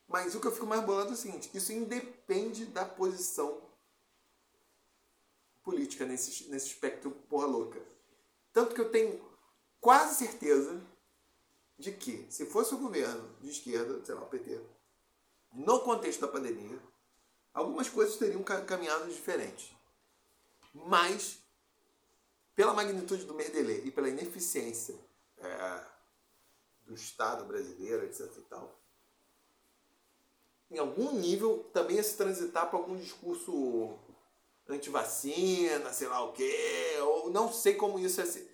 Mas 0.07 0.33
o 0.33 0.39
que 0.39 0.47
eu 0.47 0.51
fico 0.51 0.65
mais 0.65 0.83
bolado 0.83 1.11
é 1.11 1.13
o 1.13 1.17
seguinte: 1.17 1.51
isso 1.53 1.71
independe 1.71 2.65
da 2.65 2.85
posição 2.85 3.61
política 5.63 6.05
nesse, 6.05 6.49
nesse 6.49 6.67
espectro 6.67 7.11
porra 7.29 7.45
louca. 7.45 7.79
Tanto 8.51 8.73
que 8.73 8.81
eu 8.81 8.91
tenho 8.91 9.21
quase 9.79 10.15
certeza 10.15 10.81
de 11.77 11.91
que, 11.91 12.25
se 12.29 12.45
fosse 12.45 12.73
o 12.73 12.77
governo 12.77 13.35
de 13.41 13.49
esquerda, 13.49 14.03
sei 14.05 14.15
lá, 14.15 14.21
o 14.21 14.27
PT, 14.27 14.61
no 15.53 15.79
contexto 15.81 16.21
da 16.21 16.27
pandemia, 16.27 16.79
algumas 17.53 17.89
coisas 17.89 18.17
teriam 18.17 18.43
ca- 18.43 18.61
caminhado 18.61 19.11
diferentes. 19.11 19.71
Mas, 20.73 21.39
pela 22.55 22.73
magnitude 22.73 23.25
do 23.25 23.33
merdelê 23.33 23.81
e 23.85 23.91
pela 23.91 24.09
ineficiência 24.09 24.95
é, 25.37 25.85
do 26.85 26.93
Estado 26.95 27.45
brasileiro, 27.45 28.05
etc 28.05 28.21
e 28.37 28.41
tal, 28.41 28.79
em 30.71 30.79
algum 30.79 31.13
nível 31.13 31.69
também 31.71 31.97
ia 31.97 32.03
se 32.03 32.17
transitar 32.17 32.67
para 32.69 32.79
algum 32.79 32.97
discurso 32.97 33.99
antivacina, 34.67 35.93
sei 35.93 36.07
lá 36.07 36.23
o 36.23 36.33
quê, 36.33 36.97
ou 37.01 37.29
não 37.29 37.51
sei 37.51 37.75
como 37.75 37.99
isso 37.99 38.19
ia 38.21 38.25
ser. 38.25 38.52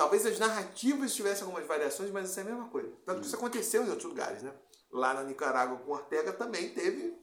Talvez 0.00 0.24
as 0.24 0.38
narrativas 0.38 1.14
tivessem 1.14 1.44
algumas 1.44 1.66
variações, 1.66 2.10
mas 2.10 2.30
isso 2.30 2.40
é 2.40 2.42
a 2.42 2.46
mesma 2.46 2.68
coisa. 2.70 2.90
Tanto 3.04 3.20
que 3.20 3.26
isso 3.26 3.36
aconteceu 3.36 3.84
em 3.84 3.90
outros 3.90 4.08
lugares, 4.08 4.42
né? 4.42 4.50
Lá 4.90 5.12
na 5.12 5.24
Nicarágua 5.24 5.76
com 5.76 5.92
Ortega 5.92 6.32
também 6.32 6.72
teve 6.72 7.14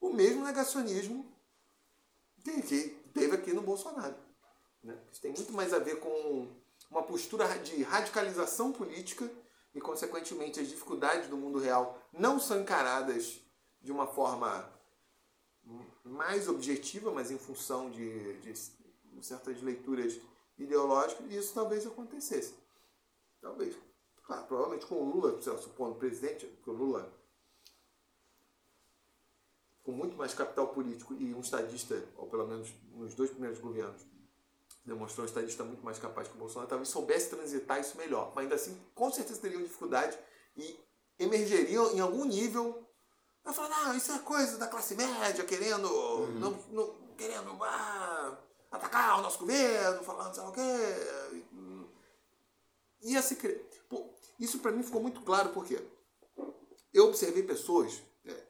o 0.00 0.10
mesmo 0.10 0.42
negacionismo 0.42 1.30
que, 2.42 2.62
que 2.62 2.88
teve 3.12 3.34
aqui 3.36 3.52
no 3.52 3.60
Bolsonaro. 3.60 4.16
Né? 4.82 4.98
Isso 5.12 5.20
tem 5.20 5.32
muito 5.32 5.52
mais 5.52 5.74
a 5.74 5.78
ver 5.78 6.00
com 6.00 6.48
uma 6.90 7.02
postura 7.02 7.46
de 7.58 7.82
radicalização 7.82 8.72
política 8.72 9.30
e, 9.74 9.78
consequentemente, 9.78 10.58
as 10.58 10.68
dificuldades 10.68 11.28
do 11.28 11.36
mundo 11.36 11.58
real 11.58 12.02
não 12.10 12.40
são 12.40 12.58
encaradas 12.58 13.38
de 13.82 13.92
uma 13.92 14.06
forma 14.06 14.72
mais 16.02 16.48
objetiva, 16.48 17.10
mas 17.10 17.30
em 17.30 17.36
função 17.36 17.90
de, 17.90 18.40
de 18.40 18.54
certas 19.20 19.60
leituras 19.60 20.18
ideológicas, 20.58 21.26
e 21.30 21.36
isso 21.36 21.54
talvez 21.54 21.86
acontecesse. 21.86 22.54
Talvez. 23.40 23.76
Claro, 24.26 24.46
provavelmente 24.46 24.86
com 24.86 24.94
o 24.94 25.10
Lula, 25.10 25.40
supondo 25.40 25.96
presidente, 25.96 26.46
porque 26.46 26.70
o 26.70 26.72
Lula, 26.72 27.12
com 29.82 29.92
muito 29.92 30.16
mais 30.16 30.32
capital 30.32 30.68
político 30.68 31.14
e 31.14 31.34
um 31.34 31.40
estadista, 31.40 32.02
ou 32.16 32.26
pelo 32.26 32.46
menos 32.46 32.72
nos 32.92 33.14
dois 33.14 33.30
primeiros 33.30 33.58
governos, 33.58 34.00
demonstrou 34.84 35.24
um 35.24 35.28
estadista 35.28 35.62
muito 35.64 35.84
mais 35.84 35.98
capaz 35.98 36.28
que 36.28 36.34
o 36.34 36.38
Bolsonaro, 36.38 36.68
talvez 36.68 36.88
soubesse 36.88 37.30
transitar 37.30 37.80
isso 37.80 37.96
melhor. 37.98 38.32
Mas 38.34 38.44
ainda 38.44 38.54
assim, 38.54 38.80
com 38.94 39.10
certeza 39.10 39.40
teriam 39.40 39.62
dificuldade 39.62 40.18
e 40.56 40.78
emergeriam 41.18 41.92
em 41.92 42.00
algum 42.00 42.24
nível 42.24 42.84
Vai 43.44 43.52
falar, 43.52 43.68
não, 43.68 43.94
isso 43.94 44.10
é 44.10 44.18
coisa 44.20 44.56
da 44.56 44.66
classe 44.66 44.94
média 44.94 45.44
querendo, 45.44 45.86
não, 46.40 46.50
não, 46.70 46.94
querendo 47.14 47.62
ah, 47.62 48.38
atacar 48.76 49.18
o 49.18 49.22
nosso 49.22 49.38
governo, 49.38 50.02
falando 50.02 50.34
sei 50.34 50.42
lá 50.42 50.48
o 50.48 50.52
quê. 50.52 50.60
Ia 53.02 53.22
se 53.22 53.36
isso 54.38 54.58
para 54.58 54.72
mim 54.72 54.82
ficou 54.82 55.00
muito 55.00 55.20
claro 55.20 55.50
porque 55.50 55.80
eu 56.92 57.06
observei 57.08 57.42
pessoas 57.42 58.02
é, 58.24 58.44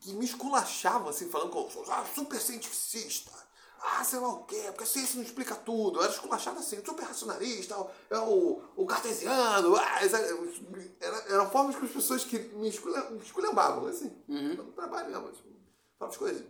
que 0.00 0.12
me 0.12 0.24
esculachavam, 0.24 1.08
assim, 1.08 1.28
falando 1.30 1.50
com 1.50 1.68
ah, 1.90 2.04
super 2.14 2.40
cientificista. 2.40 3.32
Ah, 3.86 4.02
sei 4.02 4.18
lá 4.18 4.28
o 4.28 4.44
quê, 4.44 4.62
porque 4.68 4.84
a 4.84 4.86
ciência 4.86 5.16
não 5.16 5.22
explica 5.22 5.54
tudo. 5.54 5.98
Eu 5.98 6.04
era 6.04 6.12
esculachado 6.12 6.58
assim, 6.58 6.82
super 6.82 7.04
racionalista, 7.04 7.74
é 8.08 8.18
o, 8.18 8.62
o 8.76 8.86
cartesiano. 8.86 9.76
Ah, 9.76 10.00
era, 11.00 11.16
eram 11.32 11.50
formas 11.50 11.76
que 11.76 11.84
as 11.84 11.90
pessoas 11.90 12.24
que 12.24 12.38
me 12.38 12.68
esculhambavam, 12.68 13.86
assim. 13.86 14.10
Uhum. 14.26 14.48
Mesmo, 14.48 15.32
tipo, 15.32 15.48
as 16.00 16.16
coisas. 16.16 16.46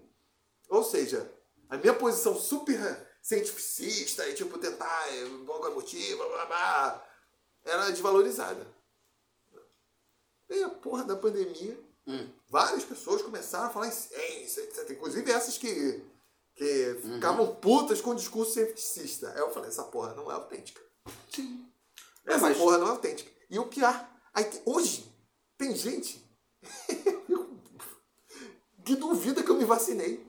Ou 0.69 0.85
seja, 0.85 1.33
a 1.75 1.79
minha 1.79 1.95
posição 1.95 2.39
super 2.39 3.09
cientificista 3.23 4.27
e, 4.29 4.35
tipo, 4.35 4.59
tentar, 4.59 5.07
pouco 5.47 5.67
emotiva, 5.67 6.27
blá, 6.27 6.37
blá, 6.37 6.47
blá, 6.47 7.09
era 7.65 7.91
desvalorizada. 7.91 8.67
E 10.51 10.63
a 10.63 10.69
porra 10.69 11.05
da 11.05 11.17
pandemia, 11.17 11.79
hum. 12.07 12.29
várias 12.49 12.85
pessoas 12.85 13.23
começaram 13.23 13.67
a 13.67 13.71
falar 13.71 13.89
em 13.89 13.93
ciência, 13.93 14.61
etc. 14.63 14.91
Inclusive 14.91 15.31
essas 15.31 15.57
que 15.57 16.05
que 16.55 17.01
uhum. 17.03 17.15
ficavam 17.15 17.55
putas 17.57 18.01
com 18.01 18.11
o 18.11 18.15
discurso 18.15 18.53
cientificista. 18.53 19.33
Aí 19.33 19.41
eu 19.41 19.51
falei, 19.51 19.69
essa 19.69 19.85
porra 19.85 20.15
não 20.15 20.31
é 20.31 20.35
autêntica. 20.35 20.81
Sim. 21.31 21.67
Essa 22.25 22.49
mas... 22.49 22.57
porra 22.57 22.79
não 22.79 22.87
é 22.87 22.91
autêntica. 22.91 23.31
E 23.51 23.59
o 23.59 23.67
pior, 23.67 24.09
aí, 24.33 24.49
hoje 24.65 25.13
tem 25.59 25.75
gente 25.75 26.25
que 28.85 28.97
duvida 28.97 29.43
que 29.43 29.51
eu 29.51 29.57
me 29.57 29.65
vacinei. 29.65 30.25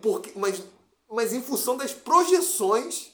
Porque, 0.00 0.32
mas, 0.36 0.62
mas 1.08 1.32
em 1.32 1.42
função 1.42 1.76
das 1.76 1.92
projeções 1.92 3.12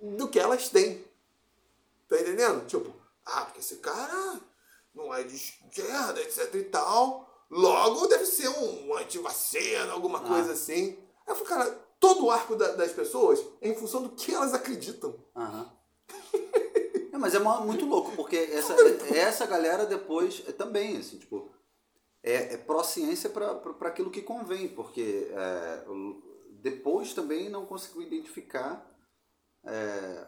do 0.00 0.28
que 0.28 0.38
elas 0.38 0.68
têm. 0.68 1.04
Tá 2.08 2.20
entendendo? 2.20 2.66
Tipo, 2.66 2.94
ah, 3.24 3.46
porque 3.46 3.60
esse 3.60 3.76
cara 3.76 4.40
não 4.94 5.12
é 5.12 5.22
de 5.22 5.34
esquerda, 5.34 6.20
etc 6.20 6.54
e 6.54 6.64
tal. 6.64 7.26
Logo 7.50 8.06
deve 8.06 8.26
ser 8.26 8.48
um 8.48 8.94
antivacina, 8.96 9.92
alguma 9.92 10.18
ah. 10.18 10.28
coisa 10.28 10.52
assim. 10.52 10.98
Aí 11.26 11.32
eu 11.32 11.36
falei, 11.36 11.48
cara, 11.48 11.86
todo 11.98 12.26
o 12.26 12.30
arco 12.30 12.56
da, 12.56 12.72
das 12.72 12.92
pessoas 12.92 13.44
é 13.60 13.68
em 13.68 13.74
função 13.74 14.02
do 14.02 14.10
que 14.10 14.34
elas 14.34 14.54
acreditam. 14.54 15.14
Aham. 15.34 15.72
é, 17.12 17.18
mas 17.18 17.34
é 17.34 17.38
muito 17.38 17.86
louco, 17.86 18.12
porque 18.14 18.36
essa, 18.36 18.74
essa 19.14 19.46
galera 19.46 19.86
depois 19.86 20.42
é 20.46 20.52
também, 20.52 20.96
assim, 20.98 21.18
tipo, 21.18 21.50
é, 22.26 22.54
é 22.54 22.56
pró-ciência 22.56 23.30
para 23.30 23.88
aquilo 23.88 24.10
que 24.10 24.20
convém, 24.20 24.66
porque 24.66 25.28
é, 25.30 25.84
depois 26.60 27.14
também 27.14 27.48
não 27.48 27.64
conseguiu 27.64 28.02
identificar 28.02 28.84
é, 29.64 30.26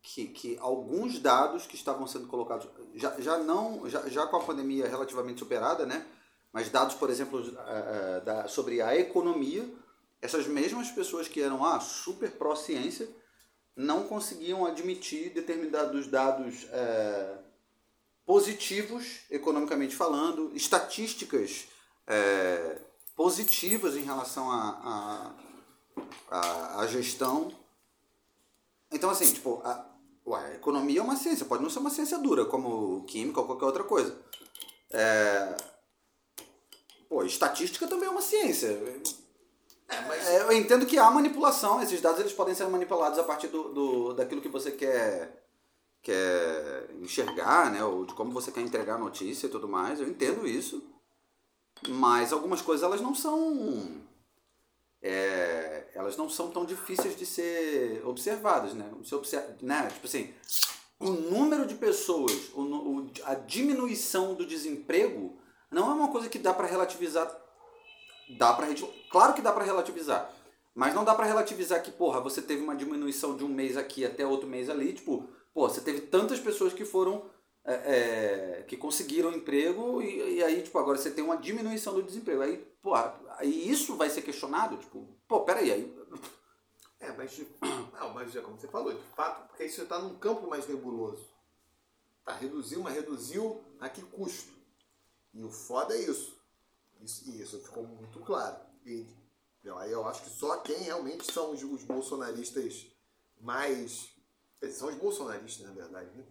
que, 0.00 0.28
que 0.28 0.56
alguns 0.60 1.18
dados 1.18 1.66
que 1.66 1.74
estavam 1.74 2.06
sendo 2.06 2.28
colocados, 2.28 2.68
já, 2.94 3.20
já 3.20 3.38
não, 3.38 3.88
já, 3.90 4.08
já 4.08 4.26
com 4.26 4.36
a 4.36 4.44
pandemia 4.44 4.88
relativamente 4.88 5.40
superada, 5.40 5.84
né? 5.84 6.06
Mas 6.52 6.68
dados, 6.68 6.94
por 6.94 7.10
exemplo, 7.10 7.40
uh, 7.40 8.24
da, 8.24 8.46
sobre 8.46 8.80
a 8.80 8.96
economia, 8.96 9.68
essas 10.20 10.46
mesmas 10.46 10.90
pessoas 10.90 11.26
que 11.26 11.40
eram 11.40 11.64
ah, 11.64 11.80
super 11.80 12.30
pró-ciência 12.32 13.08
não 13.74 14.04
conseguiam 14.04 14.66
admitir 14.66 15.30
determinados 15.30 16.06
dados 16.06 16.64
uh, 16.64 17.41
positivos, 18.26 19.20
economicamente 19.30 19.94
falando, 19.94 20.50
estatísticas 20.54 21.66
uh, 22.08 22.80
positivas 23.14 23.96
em 23.96 24.02
relação 24.02 24.50
à 24.50 25.34
a, 26.30 26.36
a, 26.36 26.80
a, 26.80 26.86
gestão. 26.86 27.52
Então, 28.90 29.10
assim, 29.10 29.32
tipo, 29.32 29.60
a, 29.64 29.86
ué, 30.26 30.46
a 30.46 30.54
economia 30.54 31.00
é 31.00 31.02
uma 31.02 31.16
ciência, 31.16 31.46
pode 31.46 31.62
não 31.62 31.70
ser 31.70 31.80
uma 31.80 31.90
ciência 31.90 32.18
dura, 32.18 32.44
como 32.44 33.04
química 33.04 33.40
ou 33.40 33.46
qualquer 33.46 33.66
outra 33.66 33.84
coisa. 33.84 34.16
É, 34.90 35.56
Pô, 37.12 37.22
estatística 37.24 37.86
também 37.86 38.08
é 38.08 38.10
uma 38.10 38.22
ciência. 38.22 38.68
É, 39.86 40.00
mas... 40.08 40.26
É, 40.28 40.42
eu 40.44 40.52
entendo 40.52 40.86
que 40.86 40.96
há 40.96 41.10
manipulação, 41.10 41.82
esses 41.82 42.00
dados 42.00 42.20
eles 42.20 42.32
podem 42.32 42.54
ser 42.54 42.66
manipulados 42.68 43.18
a 43.18 43.22
partir 43.22 43.48
do, 43.48 43.64
do, 43.64 44.14
daquilo 44.14 44.40
que 44.40 44.48
você 44.48 44.70
quer, 44.70 45.41
quer 46.02 46.90
enxergar, 47.00 47.70
né? 47.70 47.82
Ou 47.84 48.04
de 48.04 48.14
como 48.14 48.32
você 48.32 48.50
quer 48.50 48.60
entregar 48.60 48.96
a 48.96 48.98
notícia 48.98 49.46
e 49.46 49.50
tudo 49.50 49.68
mais. 49.68 50.00
Eu 50.00 50.08
entendo 50.08 50.46
isso. 50.46 50.82
Mas 51.88 52.32
algumas 52.32 52.60
coisas 52.60 52.84
elas 52.84 53.00
não 53.00 53.14
são. 53.14 54.02
É, 55.00 55.88
elas 55.94 56.16
não 56.16 56.28
são 56.28 56.50
tão 56.50 56.64
difíceis 56.64 57.16
de 57.16 57.26
ser 57.26 58.02
observadas, 58.06 58.74
né? 58.74 58.90
Você 58.98 59.14
observa, 59.14 59.56
né? 59.60 59.88
Tipo 59.88 60.06
assim, 60.06 60.32
o 61.00 61.10
número 61.10 61.66
de 61.66 61.74
pessoas, 61.74 62.50
o, 62.54 62.62
o, 62.62 63.10
a 63.24 63.34
diminuição 63.34 64.34
do 64.34 64.46
desemprego 64.46 65.36
não 65.70 65.90
é 65.90 65.94
uma 65.94 66.08
coisa 66.08 66.28
que 66.28 66.38
dá 66.38 66.52
para 66.52 66.68
relativizar. 66.68 67.40
Dá 68.38 68.52
para 68.52 68.68
claro 69.10 69.34
que 69.34 69.42
dá 69.42 69.52
para 69.52 69.64
relativizar, 69.64 70.32
mas 70.74 70.94
não 70.94 71.04
dá 71.04 71.14
para 71.14 71.26
relativizar 71.26 71.82
que, 71.82 71.90
porra, 71.90 72.20
você 72.20 72.40
teve 72.40 72.62
uma 72.62 72.76
diminuição 72.76 73.36
de 73.36 73.44
um 73.44 73.48
mês 73.48 73.76
aqui 73.76 74.04
até 74.04 74.24
outro 74.24 74.48
mês 74.48 74.70
ali, 74.70 74.92
tipo, 74.92 75.28
pô, 75.52 75.68
você 75.68 75.80
teve 75.80 76.02
tantas 76.02 76.40
pessoas 76.40 76.72
que 76.72 76.84
foram 76.84 77.30
é, 77.64 77.74
é, 77.74 78.62
que 78.64 78.76
conseguiram 78.76 79.32
emprego 79.32 80.02
e, 80.02 80.36
e, 80.36 80.42
aí, 80.42 80.62
tipo, 80.62 80.78
agora 80.78 80.98
você 80.98 81.10
tem 81.10 81.22
uma 81.22 81.36
diminuição 81.36 81.94
do 81.94 82.02
desemprego. 82.02 82.42
Aí, 82.42 82.56
porra, 82.82 83.20
aí 83.38 83.70
isso 83.70 83.96
vai 83.96 84.10
ser 84.10 84.22
questionado, 84.22 84.76
tipo, 84.76 85.06
pô, 85.28 85.40
peraí, 85.40 85.70
aí. 85.70 85.96
É, 87.00 87.12
mas, 87.12 87.38
não, 87.92 88.14
mas 88.14 88.34
como 88.40 88.58
você 88.58 88.68
falou, 88.68 88.92
de 88.92 89.04
fato, 89.14 89.48
porque 89.48 89.64
isso 89.64 89.82
está 89.82 89.98
num 89.98 90.16
campo 90.16 90.48
mais 90.48 90.66
nebuloso. 90.66 91.28
Tá, 92.24 92.34
reduziu, 92.34 92.80
mas 92.80 92.94
reduziu 92.94 93.60
a 93.80 93.88
que 93.88 94.02
custo? 94.02 94.52
E 95.34 95.42
o 95.42 95.50
foda 95.50 95.94
é 95.94 96.00
isso. 96.00 96.36
Isso, 97.00 97.28
isso 97.30 97.60
ficou 97.60 97.84
muito 97.84 98.20
claro. 98.20 98.56
E 98.84 99.06
aí 99.78 99.90
eu 99.90 100.06
acho 100.06 100.22
que 100.22 100.30
só 100.30 100.58
quem 100.58 100.76
realmente 100.78 101.30
são 101.32 101.52
os, 101.52 101.62
os 101.62 101.82
bolsonaristas 101.82 102.86
mais. 103.40 104.11
São 104.70 104.88
os 104.88 104.94
bolsonaristas, 104.96 105.66
na 105.66 105.72
verdade, 105.72 106.10
né? 106.16 106.24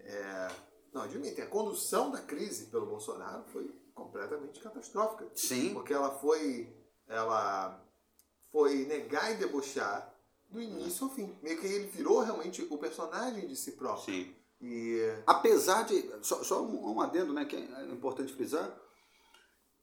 É, 0.00 0.48
não, 0.92 1.02
admitem, 1.02 1.44
a 1.44 1.46
condução 1.46 2.10
da 2.10 2.20
crise 2.20 2.66
pelo 2.66 2.86
Bolsonaro 2.86 3.44
foi 3.52 3.70
completamente 3.94 4.60
catastrófica. 4.60 5.28
Sim. 5.34 5.74
Porque 5.74 5.92
ela 5.92 6.10
foi. 6.18 6.74
Ela 7.06 7.82
foi 8.50 8.84
negar 8.86 9.32
e 9.32 9.36
debochar 9.36 10.14
do 10.48 10.60
início 10.60 11.06
ao 11.06 11.14
fim. 11.14 11.38
Meio 11.42 11.58
que 11.58 11.66
ele 11.66 11.86
virou 11.86 12.20
realmente 12.20 12.66
o 12.70 12.78
personagem 12.78 13.46
de 13.46 13.56
si 13.56 13.72
próprio. 13.72 14.14
Sim. 14.14 14.34
E 14.60 14.98
apesar 15.26 15.82
de. 15.84 16.10
Só, 16.22 16.42
só 16.42 16.62
um 16.62 17.00
adendo, 17.00 17.32
né, 17.32 17.44
que 17.44 17.56
é 17.56 17.84
importante 17.92 18.32
frisar, 18.32 18.74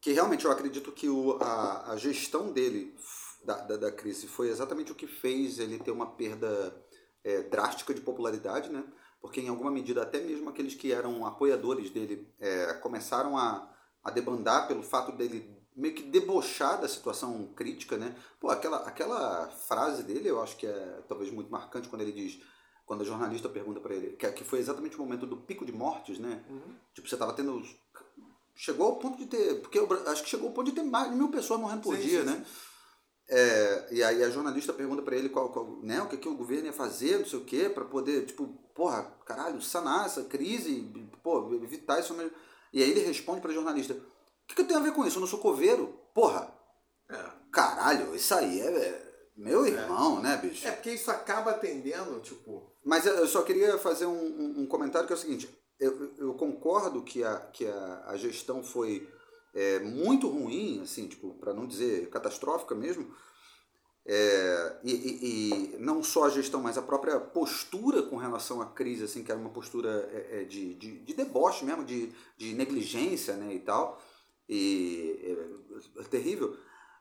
que 0.02 0.12
realmente 0.12 0.46
eu 0.46 0.52
acredito 0.52 0.92
que 0.92 1.08
o, 1.08 1.38
a, 1.42 1.92
a 1.92 1.98
gestão 1.98 2.52
dele 2.52 2.96
da, 3.44 3.58
da, 3.62 3.78
da, 3.78 3.92
crise 3.92 4.28
foi 4.28 4.50
exatamente 4.50 4.92
o 4.92 4.96
que 4.96 5.08
fez 5.08 5.60
ele 5.60 5.80
ter 5.80 5.92
uma 5.92 6.08
perda 6.08 6.85
é, 7.26 7.42
drástica 7.42 7.94
de 7.94 8.00
popularidade, 8.00 8.70
né? 8.70 8.84
Porque 9.20 9.42
em 9.42 9.50
alguma 9.50 9.72
medida 9.72 10.04
até 10.04 10.22
mesmo 10.22 10.50
aqueles 10.50 10.76
que 10.76 10.92
eram 10.92 11.26
apoiadores 11.26 11.90
dele 11.90 12.32
é, 12.40 12.74
começaram 12.76 13.38
a, 13.38 13.68
a 14.04 14.12
debandar 14.12 14.68
pelo 14.68 14.84
fato 14.84 15.12
dele 15.12 15.54
meio 15.76 15.94
que 15.94 16.04
debochar 16.04 16.80
da 16.80 16.88
situação 16.88 17.48
crítica, 17.56 17.98
né? 17.98 18.16
Pô, 18.40 18.50
aquela, 18.50 18.78
aquela 18.88 19.50
frase 19.50 20.04
dele 20.04 20.30
eu 20.30 20.42
acho 20.42 20.56
que 20.56 20.68
é 20.68 21.04
talvez 21.10 21.32
muito 21.32 21.52
marcante 21.52 21.90
quando 21.90 22.02
ele 22.02 22.14
diz 22.14 22.40
quando 22.86 23.02
a 23.02 23.06
jornalista 23.06 23.50
pergunta 23.50 23.80
para 23.80 23.96
ele, 23.96 24.16
que, 24.16 24.32
que 24.32 24.44
foi 24.44 24.60
exatamente 24.60 24.96
o 24.96 25.00
momento 25.00 25.26
do 25.26 25.38
pico 25.38 25.66
de 25.66 25.72
mortes, 25.72 26.20
né? 26.20 26.44
Uhum. 26.48 26.76
Tipo, 26.94 27.10
você 27.10 27.18
tava 27.18 27.34
tendo. 27.34 27.62
Chegou 28.54 28.86
ao 28.86 28.96
ponto 28.98 29.18
de 29.18 29.26
ter. 29.26 29.60
Porque 29.60 29.80
eu 29.80 29.88
acho 30.08 30.24
que 30.24 30.30
chegou 30.30 30.50
ao 30.50 30.54
ponto 30.54 30.70
de 30.70 30.76
ter 30.76 30.84
mais 30.84 31.10
de 31.10 31.16
mil 31.16 31.30
pessoas 31.30 31.60
morrendo 31.60 31.82
por 31.82 31.96
sim, 31.96 32.04
dia, 32.04 32.20
sim, 32.20 32.26
né? 32.28 32.46
Sim. 32.46 32.52
É, 33.28 33.88
e 33.92 34.04
aí 34.04 34.24
a 34.24 34.30
jornalista 34.30 34.72
pergunta 34.72 35.02
para 35.02 35.16
ele 35.16 35.30
qual, 35.30 35.50
qual, 35.50 35.80
né, 35.82 36.02
o 36.02 36.08
que, 36.08 36.18
que 36.18 36.30
o 36.30 36.36
governo 36.36 36.68
ia 36.68 36.74
fazer, 36.74 37.18
não 37.18 37.26
sei 37.26 37.40
o 37.40 37.46
quê, 37.46 37.70
para 37.70 37.84
poder, 37.86 38.26
tipo, 38.26 38.48
porra, 38.76 39.04
caralho, 39.26 39.62
sanar 39.62 40.06
essa 40.06 40.24
crise, 40.26 40.92
pô, 41.24 41.54
evitar 41.56 42.00
isso. 42.00 42.16
E 42.72 42.84
aí 42.84 42.92
ele 42.92 43.02
responde 43.02 43.42
para 43.42 43.52
a 43.52 43.54
jornalista: 43.54 43.94
o 43.94 44.48
que, 44.48 44.56
que 44.56 44.62
eu 44.62 44.68
tenho 44.68 44.80
a 44.80 44.84
ver 44.84 44.94
com 44.94 45.06
isso? 45.06 45.18
Eu 45.18 45.22
não 45.22 45.28
sou 45.28 45.40
coveiro? 45.40 46.00
Porra! 46.14 46.54
É. 47.10 47.32
Caralho, 47.52 48.16
isso 48.16 48.34
aí 48.36 48.60
é, 48.60 48.68
é 48.68 49.06
meu 49.36 49.66
irmão, 49.66 50.20
é. 50.20 50.22
né, 50.22 50.38
bicho? 50.38 50.68
É 50.68 50.72
porque 50.72 50.92
isso 50.92 51.10
acaba 51.10 51.52
atendendo, 51.52 52.20
tipo. 52.20 52.72
Mas 52.84 53.06
eu 53.06 53.28
só 53.28 53.42
queria 53.42 53.78
fazer 53.78 54.06
um, 54.06 54.62
um 54.62 54.68
comentário 54.68 55.08
que 55.08 55.14
é 55.14 55.16
o 55.16 55.20
seguinte: 55.20 55.50
eu, 55.80 56.14
eu 56.18 56.34
concordo 56.36 57.02
que 57.02 57.24
a, 57.24 57.40
que 57.52 57.66
a, 57.66 58.04
a 58.08 58.18
gestão 58.18 58.64
foi 58.64 59.10
é, 59.56 59.80
muito 59.80 60.28
ruim, 60.28 60.82
assim, 60.84 61.08
tipo, 61.08 61.34
para 61.36 61.54
não 61.54 61.66
dizer 61.66 62.10
catastrófica 62.10 62.76
mesmo. 62.76 63.16
É, 64.08 64.78
e, 64.84 64.92
e, 64.92 65.74
e, 65.74 65.78
não 65.80 66.04
só 66.04 66.26
a 66.26 66.30
gestão, 66.30 66.62
mas 66.62 66.78
a 66.78 66.82
própria 66.82 67.20
postura 67.20 68.04
com 68.04 68.18
relação 68.18 68.62
à 68.62 68.68
crise, 68.68 69.06
assim, 69.06 69.24
que 69.24 69.32
era 69.32 69.40
uma 69.40 69.50
postura 69.50 70.08
é, 70.12 70.42
é 70.42 70.44
de, 70.44 70.76
de, 70.76 71.00
de, 71.00 71.14
deboche 71.14 71.66
mesmo, 71.66 71.84
de, 71.84 72.12
de 72.38 72.54
negligência 72.54 73.36
né, 73.36 73.56
e 73.56 73.60
tal. 73.60 74.00
E 74.48 75.20
é, 75.98 76.02
é 76.02 76.04
terrível. 76.04 76.56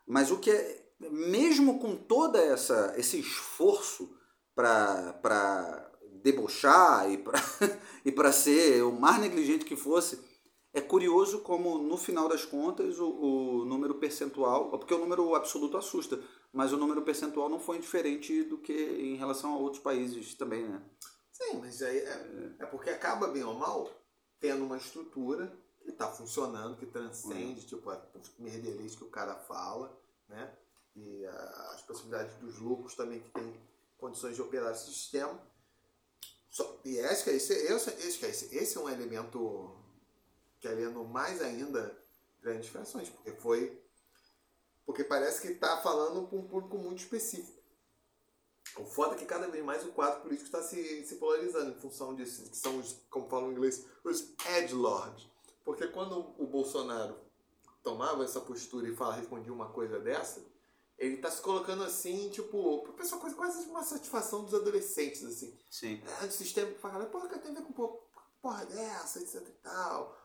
Mas 0.06 0.30
o 0.30 0.38
que 0.38 0.50
é, 0.50 0.84
mesmo 1.10 1.78
com 1.78 1.96
toda 1.96 2.38
essa 2.38 2.94
esse 2.96 3.18
esforço 3.18 4.16
para 4.54 5.90
debochar 6.22 7.10
e 7.10 7.18
para 7.18 7.38
e 8.30 8.32
ser 8.32 8.82
o 8.82 8.92
mais 8.92 9.18
negligente 9.18 9.64
que 9.64 9.76
fosse, 9.76 10.18
É 10.74 10.80
curioso 10.80 11.38
como, 11.42 11.78
no 11.78 11.96
final 11.96 12.28
das 12.28 12.44
contas, 12.44 12.98
o, 12.98 13.08
o 13.08 13.64
número 13.64 13.94
percentual, 13.94 14.70
porque 14.70 14.92
o 14.92 14.98
número 14.98 15.32
absoluto 15.36 15.76
assusta, 15.76 16.20
mas 16.52 16.72
o 16.72 16.76
número 16.76 17.02
percentual 17.02 17.48
não 17.48 17.60
foi 17.60 17.78
diferente 17.78 18.42
do 18.42 18.58
que 18.58 18.72
em 18.72 19.14
relação 19.14 19.54
a 19.54 19.56
outros 19.56 19.80
países 19.80 20.34
também, 20.34 20.66
né? 20.68 20.82
Sim, 21.30 21.60
mas 21.60 21.80
aí 21.80 21.98
é, 21.98 22.56
é 22.58 22.66
porque 22.66 22.90
acaba, 22.90 23.28
bem 23.28 23.44
ou 23.44 23.54
mal, 23.54 23.88
tendo 24.40 24.64
uma 24.64 24.76
estrutura 24.76 25.56
que 25.80 25.90
está 25.90 26.08
funcionando, 26.10 26.76
que 26.76 26.86
transcende, 26.86 27.60
uhum. 27.60 27.66
tipo, 27.66 27.90
os 28.18 28.36
merdelês 28.36 28.96
que 28.96 29.04
o 29.04 29.10
cara 29.10 29.36
fala, 29.36 29.96
né? 30.28 30.52
E 30.96 31.24
a, 31.24 31.70
as 31.74 31.82
possibilidades 31.82 32.34
dos 32.38 32.58
lucros 32.58 32.96
também 32.96 33.20
que 33.20 33.30
tem 33.30 33.54
condições 33.96 34.34
de 34.34 34.42
operar 34.42 34.72
esse 34.72 34.86
sistema. 34.86 35.40
Só, 36.50 36.80
e 36.84 36.98
acho 36.98 37.22
que 37.22 37.30
esse, 37.30 37.52
esse, 37.52 37.90
esse, 37.90 38.26
esse, 38.26 38.56
esse 38.56 38.76
é 38.76 38.80
um 38.80 38.88
elemento 38.88 39.83
querendo 40.64 41.04
mais 41.04 41.42
ainda 41.42 41.94
grandes 42.40 42.70
frações, 42.70 43.10
porque 43.10 43.32
foi. 43.32 43.78
Porque 44.86 45.04
parece 45.04 45.42
que 45.42 45.48
está 45.48 45.76
falando 45.82 46.26
para 46.26 46.38
um 46.38 46.48
público 46.48 46.78
muito 46.78 47.00
específico. 47.00 47.62
O 48.78 48.84
foda 48.86 49.14
é 49.14 49.18
que 49.18 49.26
cada 49.26 49.46
vez 49.46 49.62
mais 49.62 49.84
o 49.84 49.92
quadro 49.92 50.22
político 50.22 50.46
está 50.46 50.62
se, 50.62 51.04
se 51.04 51.16
polarizando 51.16 51.70
em 51.70 51.80
função 51.80 52.14
disso, 52.14 52.48
que 52.50 52.56
são 52.56 52.78
os, 52.78 52.98
como 53.10 53.28
falam 53.28 53.50
em 53.50 53.52
inglês, 53.52 53.84
os 54.02 54.32
edgelords. 54.56 55.28
Porque 55.62 55.86
quando 55.88 56.34
o 56.38 56.46
Bolsonaro 56.46 57.14
tomava 57.82 58.24
essa 58.24 58.40
postura 58.40 58.88
e 58.88 58.96
fala, 58.96 59.16
respondia 59.16 59.52
uma 59.52 59.68
coisa 59.68 60.00
dessa, 60.00 60.42
ele 60.98 61.16
está 61.16 61.30
se 61.30 61.42
colocando 61.42 61.84
assim, 61.84 62.30
tipo, 62.30 62.82
pra 62.82 62.92
pessoa 62.94 63.20
quase, 63.20 63.36
quase 63.36 63.66
uma 63.66 63.82
satisfação 63.82 64.44
dos 64.44 64.54
adolescentes, 64.54 65.22
assim. 65.24 65.58
Sim. 65.70 66.02
É, 66.22 66.26
do 66.26 66.32
sistema 66.32 66.72
que 66.72 66.78
fala, 66.78 67.04
porra, 67.06 67.28
que 67.28 67.38
tem 67.38 67.50
a 67.50 67.54
ver 67.54 67.62
com 67.62 68.00
porra 68.40 68.64
dessa, 68.66 69.20
etc 69.20 69.46
e 69.46 69.52
tal. 69.62 70.23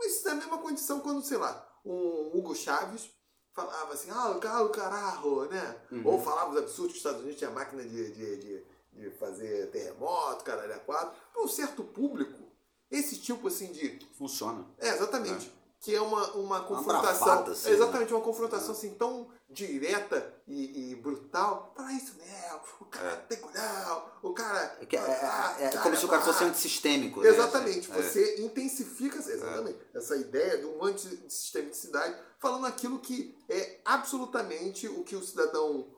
Mas 0.00 0.16
isso 0.16 0.28
é 0.28 0.32
a 0.32 0.36
mesma 0.36 0.56
condição 0.58 1.00
quando, 1.00 1.22
sei 1.22 1.36
lá, 1.36 1.68
um 1.84 2.30
Hugo 2.34 2.54
Chaves 2.54 3.10
falava 3.52 3.92
assim, 3.92 4.10
ah, 4.10 4.30
o 4.30 4.40
carro, 4.40 4.70
caralho, 4.70 5.44
né? 5.50 5.76
Uhum. 5.92 6.06
Ou 6.06 6.20
falava 6.20 6.52
os 6.52 6.56
absurdos 6.56 6.92
que 6.92 6.98
os 6.98 7.04
Estados 7.04 7.20
Unidos 7.20 7.38
tinha 7.38 7.50
máquina 7.50 7.82
de, 7.82 8.10
de, 8.12 8.36
de, 8.38 8.64
de 8.94 9.10
fazer 9.18 9.70
terremoto, 9.70 10.42
caralho, 10.42 10.74
a 10.74 10.78
quatro. 10.78 11.14
Para 11.32 11.42
um 11.42 11.48
certo 11.48 11.84
público, 11.84 12.38
esse 12.90 13.18
tipo 13.18 13.48
assim 13.48 13.70
de. 13.72 13.98
Funciona. 14.16 14.64
É, 14.78 14.88
exatamente. 14.88 15.48
É. 15.48 15.60
Que 15.80 15.94
é 15.94 16.00
uma, 16.00 16.32
uma 16.32 16.60
confrontação. 16.62 17.26
Uma 17.26 17.36
brafada, 17.36 17.52
assim, 17.52 17.68
é 17.68 17.72
exatamente, 17.72 18.10
né? 18.10 18.16
uma 18.16 18.24
confrontação 18.24 18.72
assim 18.72 18.94
tão 18.94 19.28
direta 19.50 20.32
e, 20.46 20.92
e 20.92 20.94
brutal. 20.94 21.72
Fala 21.76 21.92
isso 21.92 22.14
mesmo, 22.16 22.60
o 22.80 22.84
cara 22.84 23.10
é. 23.10 23.16
tem 23.16 23.38
culhão, 23.38 24.04
o 24.22 24.32
cara. 24.32 24.78
É, 24.80 24.96
é, 24.96 25.64
é, 25.64 25.66
é 25.66 25.78
como 25.78 25.96
se 25.96 26.04
o 26.04 26.08
cara 26.08 26.22
fosse 26.22 26.44
antissistêmico. 26.44 27.20
Né? 27.20 27.28
Exatamente, 27.28 27.90
né? 27.90 28.00
você 28.00 28.40
intensifica 28.40 29.18
exatamente, 29.18 29.78
essa 29.94 30.16
ideia 30.16 30.58
de 30.58 30.66
um 30.66 30.84
antissistemicidade, 30.84 32.16
falando 32.38 32.66
aquilo 32.66 33.00
que 33.00 33.36
é 33.48 33.80
absolutamente 33.84 34.86
o 34.88 35.02
que 35.02 35.16
o 35.16 35.22
cidadão. 35.22 35.88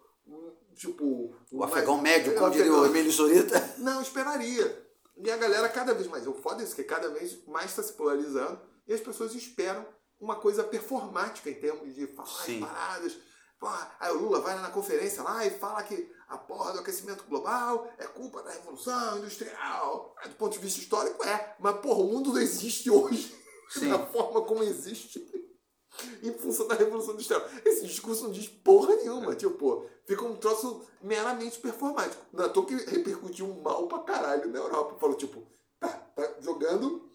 Tipo. 0.75 1.35
O 1.51 1.63
afegão 1.63 2.01
médio, 2.01 2.35
como 2.35 2.51
diria 2.51 2.73
o 2.73 2.87
Emílio 2.87 3.13
Sorita. 3.13 3.61
Não, 3.79 4.01
esperaria. 4.01 4.89
E 5.19 5.31
a 5.31 5.37
galera 5.37 5.69
cada 5.69 5.93
vez 5.93 6.07
mais. 6.07 6.27
O 6.27 6.33
foda 6.33 6.63
é 6.63 6.65
isso, 6.65 6.75
que 6.75 6.83
cada 6.83 7.11
vez 7.11 7.45
mais 7.47 7.71
está 7.71 7.83
se 7.83 7.93
polarizando 7.93 8.59
e 8.87 8.95
as 8.95 9.01
pessoas 9.01 9.35
esperam 9.35 9.87
uma 10.19 10.37
coisa 10.37 10.65
performática 10.65 11.51
em 11.51 11.55
termos 11.55 11.95
de 11.95 12.07
falar 12.07 12.45
Sim. 12.45 12.61
paradas 12.61 13.17
Porra, 13.63 13.95
aí 14.01 14.11
o 14.11 14.19
Lula 14.19 14.41
vai 14.41 14.61
na 14.61 14.73
conferência 14.73 15.23
lá 15.23 15.47
e 15.47 15.51
fala 15.51 15.85
que 15.85 16.11
a 16.27 16.37
porra 16.37 16.73
do 16.73 16.81
aquecimento 16.81 17.23
global 17.29 17.89
é 17.97 18.09
culpa 18.09 18.43
da 18.43 18.51
revolução 18.51 19.19
industrial. 19.19 20.17
Do 20.25 20.35
ponto 20.35 20.55
de 20.55 20.59
vista 20.59 20.81
histórico 20.81 21.23
é, 21.23 21.55
mas 21.61 21.79
porra, 21.79 22.01
o 22.01 22.09
mundo 22.09 22.33
não 22.33 22.41
existe 22.41 22.91
hoje 22.91 23.33
Sim. 23.71 23.89
da 23.89 24.05
forma 24.05 24.43
como 24.43 24.65
existe 24.65 25.25
em 26.25 26.33
função 26.33 26.67
da 26.67 26.75
revolução 26.75 27.15
industrial. 27.15 27.41
Esse 27.65 27.87
discurso 27.87 28.25
não 28.25 28.33
diz 28.33 28.49
porra 28.49 28.97
nenhuma, 28.97 29.31
é. 29.31 29.37
tipo, 29.37 29.89
fica 30.09 30.25
um 30.25 30.35
troço 30.35 30.85
meramente 31.01 31.61
performático. 31.61 32.21
Não 32.33 32.47
é 32.47 32.49
toa 32.49 32.67
que 32.67 32.75
repercutiu 32.75 33.47
mal 33.63 33.87
pra 33.87 34.01
caralho 34.01 34.51
na 34.51 34.59
Europa. 34.59 34.99
Falou, 34.99 35.17
tipo, 35.17 35.41
tá, 35.79 35.89
tá 35.89 36.35
jogando 36.41 37.09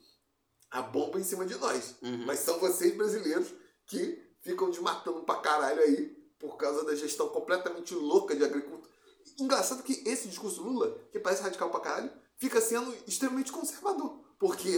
a 0.72 0.82
bomba 0.82 1.20
em 1.20 1.26
cima 1.26 1.46
de 1.46 1.56
nós. 1.56 1.96
Uhum. 2.02 2.24
Mas 2.26 2.40
são 2.40 2.58
vocês 2.58 2.96
brasileiros 2.96 3.54
que 3.86 4.26
ficam 4.40 4.70
desmatando 4.70 5.24
pra 5.24 5.42
caralho 5.42 5.82
aí 5.82 6.17
por 6.40 6.58
causa 6.58 6.84
da 6.86 6.96
gestão 6.96 7.30
completamente 7.30 7.94
louca 7.94 8.36
de 8.36 8.44
agricultura. 8.44 8.90
Engraçado 9.40 9.84
que 9.84 10.04
esse 10.08 10.28
discurso 10.28 10.64
Lula, 10.64 10.98
que 11.12 11.20
parece 11.20 11.44
radical 11.44 11.70
pra 11.70 11.80
caralho, 11.80 12.12
fica 12.38 12.62
sendo 12.62 12.94
extremamente 13.06 13.52
conservador. 13.52 14.20
Porque 14.40 14.78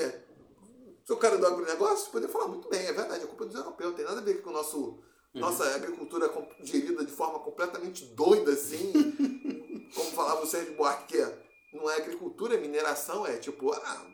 se 1.06 1.14
o 1.14 1.18
cara 1.18 1.38
do 1.38 1.46
agronegócio, 1.46 2.12
poderia 2.12 2.32
falar 2.32 2.48
muito 2.48 2.70
bem, 2.70 2.86
é 2.86 2.94
verdade, 2.94 3.24
a 3.24 3.28
culpa 3.28 3.44
é 3.44 3.48
dos 3.48 3.56
europeus, 3.56 3.90
não 3.90 3.96
tem 3.98 4.06
nada 4.06 4.22
a 4.22 4.24
ver 4.24 4.42
com 4.42 4.50
o 4.50 4.54
nosso, 4.54 4.80
uhum. 4.80 5.02
nossa 5.34 5.64
agricultura 5.76 6.32
gerida 6.62 7.06
de 7.06 7.12
forma 7.12 7.40
completamente 7.40 8.06
doida, 8.14 8.52
assim. 8.52 8.94
como 9.94 10.12
falava 10.12 10.44
o 10.44 10.48
Sérgio 10.48 10.76
Buarque, 10.76 11.16
que 11.16 11.22
é, 11.22 11.46
não 11.74 11.90
é 11.90 11.98
agricultura, 11.98 12.56
é 12.56 12.60
mineração, 12.60 13.26
é 13.26 13.38
tipo, 13.38 13.72
ah, 13.72 14.08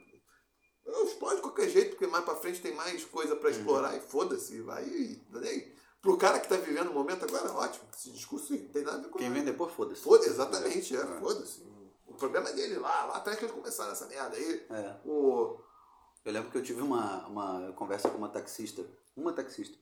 explode 1.06 1.38
de 1.38 1.42
qualquer 1.42 1.70
jeito, 1.70 1.92
porque 1.92 2.08
mais 2.08 2.24
pra 2.24 2.36
frente 2.36 2.62
tem 2.62 2.74
mais 2.74 3.04
coisa 3.06 3.36
para 3.36 3.50
uhum. 3.50 3.56
explorar 3.56 3.92
uhum. 3.92 3.98
e 3.98 4.02
foda-se, 4.02 4.62
vai 4.62 4.86
e. 4.86 5.22
Pro 6.06 6.18
cara 6.18 6.40
que 6.40 6.48
tá 6.48 6.56
vivendo 6.56 6.92
o 6.92 6.94
momento 6.94 7.26
agora, 7.26 7.52
ótimo. 7.52 7.84
Esse 7.92 8.12
discurso 8.12 8.54
não 8.54 8.68
tem 8.68 8.84
nada 8.84 9.00
a 9.00 9.02
ver 9.02 9.10
com 9.10 9.18
Quem 9.18 9.34
vem 9.34 9.44
depois, 9.44 9.74
foda-se. 9.74 10.04
Foda, 10.04 10.24
exatamente, 10.24 10.96
é, 10.96 11.00
é. 11.00 11.20
foda-se. 11.20 11.64
O 12.06 12.14
problema 12.14 12.48
é 12.50 12.54
dele 12.54 12.78
lá, 12.78 13.06
lá 13.06 13.16
atrás 13.16 13.40
que 13.40 13.46
eles 13.46 13.56
começaram 13.56 13.92
essa 13.92 14.06
merda 14.06 14.38
aí. 14.38 14.68
É. 14.70 14.98
O... 15.04 15.60
Eu 16.24 16.32
lembro 16.32 16.52
que 16.52 16.60
eu 16.60 16.62
tive 16.62 16.84
uma, 16.84 17.26
uma 17.26 17.72
conversa 17.72 18.08
com 18.08 18.20
uma 18.20 18.30
taxista, 18.30 18.86
uma 19.18 19.34
taxista, 19.34 19.76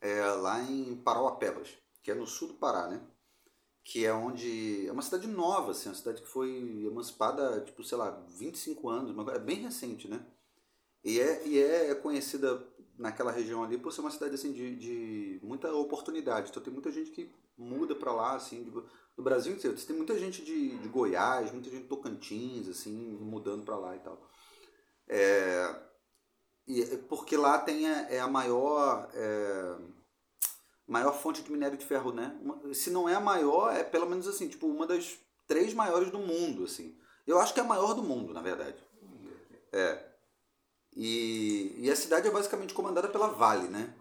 é, 0.00 0.24
lá 0.24 0.58
em 0.62 0.96
Parauapebas, 0.96 1.68
que 2.02 2.10
é 2.10 2.14
no 2.14 2.26
sul 2.26 2.48
do 2.48 2.54
Pará, 2.54 2.88
né? 2.88 3.02
Que 3.84 4.06
é 4.06 4.12
onde. 4.14 4.86
É 4.86 4.92
uma 4.92 5.02
cidade 5.02 5.26
nova, 5.26 5.72
assim, 5.72 5.90
uma 5.90 5.94
cidade 5.94 6.22
que 6.22 6.28
foi 6.28 6.86
emancipada, 6.86 7.60
tipo, 7.60 7.84
sei 7.84 7.98
lá, 7.98 8.10
25 8.38 8.88
anos, 8.88 9.28
é 9.28 9.38
bem 9.38 9.56
recente, 9.56 10.08
né? 10.08 10.24
E 11.04 11.20
é, 11.20 11.46
e 11.46 11.58
é 11.62 11.94
conhecida 11.96 12.66
naquela 13.02 13.32
região 13.32 13.64
ali 13.64 13.76
por 13.76 13.92
ser 13.92 14.00
uma 14.00 14.10
cidade 14.10 14.36
assim 14.36 14.52
de, 14.52 14.76
de 14.76 15.40
muita 15.42 15.70
oportunidade. 15.74 16.48
Então 16.48 16.62
tem 16.62 16.72
muita 16.72 16.90
gente 16.90 17.10
que 17.10 17.34
muda 17.58 17.94
para 17.94 18.12
lá 18.12 18.36
assim, 18.36 18.62
do, 18.62 18.88
do 19.16 19.22
Brasil 19.22 19.52
inteiro. 19.52 19.76
Tem 19.76 19.96
muita 19.96 20.16
gente 20.18 20.42
de, 20.44 20.78
de 20.78 20.88
Goiás, 20.88 21.50
muita 21.50 21.68
gente 21.68 21.82
de 21.82 21.88
Tocantins 21.88 22.68
assim, 22.68 23.18
mudando 23.20 23.64
para 23.64 23.76
lá 23.76 23.96
e 23.96 23.98
tal. 23.98 24.30
É, 25.08 25.76
e 26.66 26.80
é 26.80 26.96
porque 27.08 27.36
lá 27.36 27.58
tem 27.58 27.88
a, 27.88 28.08
é 28.08 28.20
a 28.20 28.28
maior 28.28 29.10
é, 29.12 29.76
maior 30.86 31.12
fonte 31.12 31.42
de 31.42 31.50
minério 31.50 31.76
de 31.76 31.84
ferro, 31.84 32.12
né? 32.12 32.38
Se 32.72 32.88
não 32.90 33.08
é 33.08 33.14
a 33.16 33.20
maior, 33.20 33.74
é 33.74 33.82
pelo 33.82 34.08
menos 34.08 34.28
assim, 34.28 34.48
tipo 34.48 34.68
uma 34.68 34.86
das 34.86 35.18
três 35.48 35.74
maiores 35.74 36.10
do 36.10 36.20
mundo, 36.20 36.64
assim. 36.64 36.96
Eu 37.26 37.40
acho 37.40 37.52
que 37.52 37.60
é 37.60 37.62
a 37.64 37.66
maior 37.66 37.94
do 37.94 38.02
mundo, 38.02 38.32
na 38.32 38.40
verdade. 38.40 38.82
É. 39.72 40.11
E, 40.94 41.74
e 41.78 41.90
a 41.90 41.96
cidade 41.96 42.28
é 42.28 42.30
basicamente 42.30 42.74
comandada 42.74 43.08
pela 43.08 43.28
Vale, 43.28 43.68
né? 43.68 43.94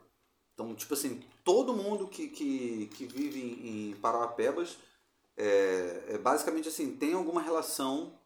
Então, 0.53 0.75
tipo 0.75 0.93
assim, 0.93 1.23
todo 1.43 1.73
mundo 1.73 2.07
que, 2.07 2.27
que, 2.27 2.87
que 2.87 3.05
vive 3.05 3.41
em, 3.41 3.91
em 3.91 3.95
Parauapebas 3.95 4.77
é, 5.37 6.03
é, 6.09 6.17
basicamente 6.17 6.67
assim, 6.67 6.93
tem 6.95 7.13
alguma 7.13 7.41
relação 7.41 8.19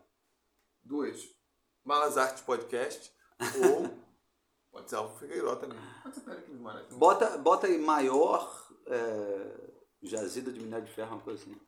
Duas. 0.84 1.22
Malas 1.84 2.18
Artes 2.18 2.44
Podcast 2.44 3.12
ou 3.64 3.90
pode 4.72 4.90
ser 4.90 4.96
Alfa 4.96 5.20
Figueiró 5.20 5.56
também. 5.56 5.80
Bota, 6.92 7.38
bota 7.38 7.68
aí 7.68 7.78
maior 7.78 8.68
é, 8.88 9.72
jazida 10.02 10.52
de 10.52 10.60
minério 10.60 10.86
de 10.86 10.94
ferro, 10.94 11.16
uma 11.16 11.22
coisa 11.22 11.44
assim. 11.44 11.60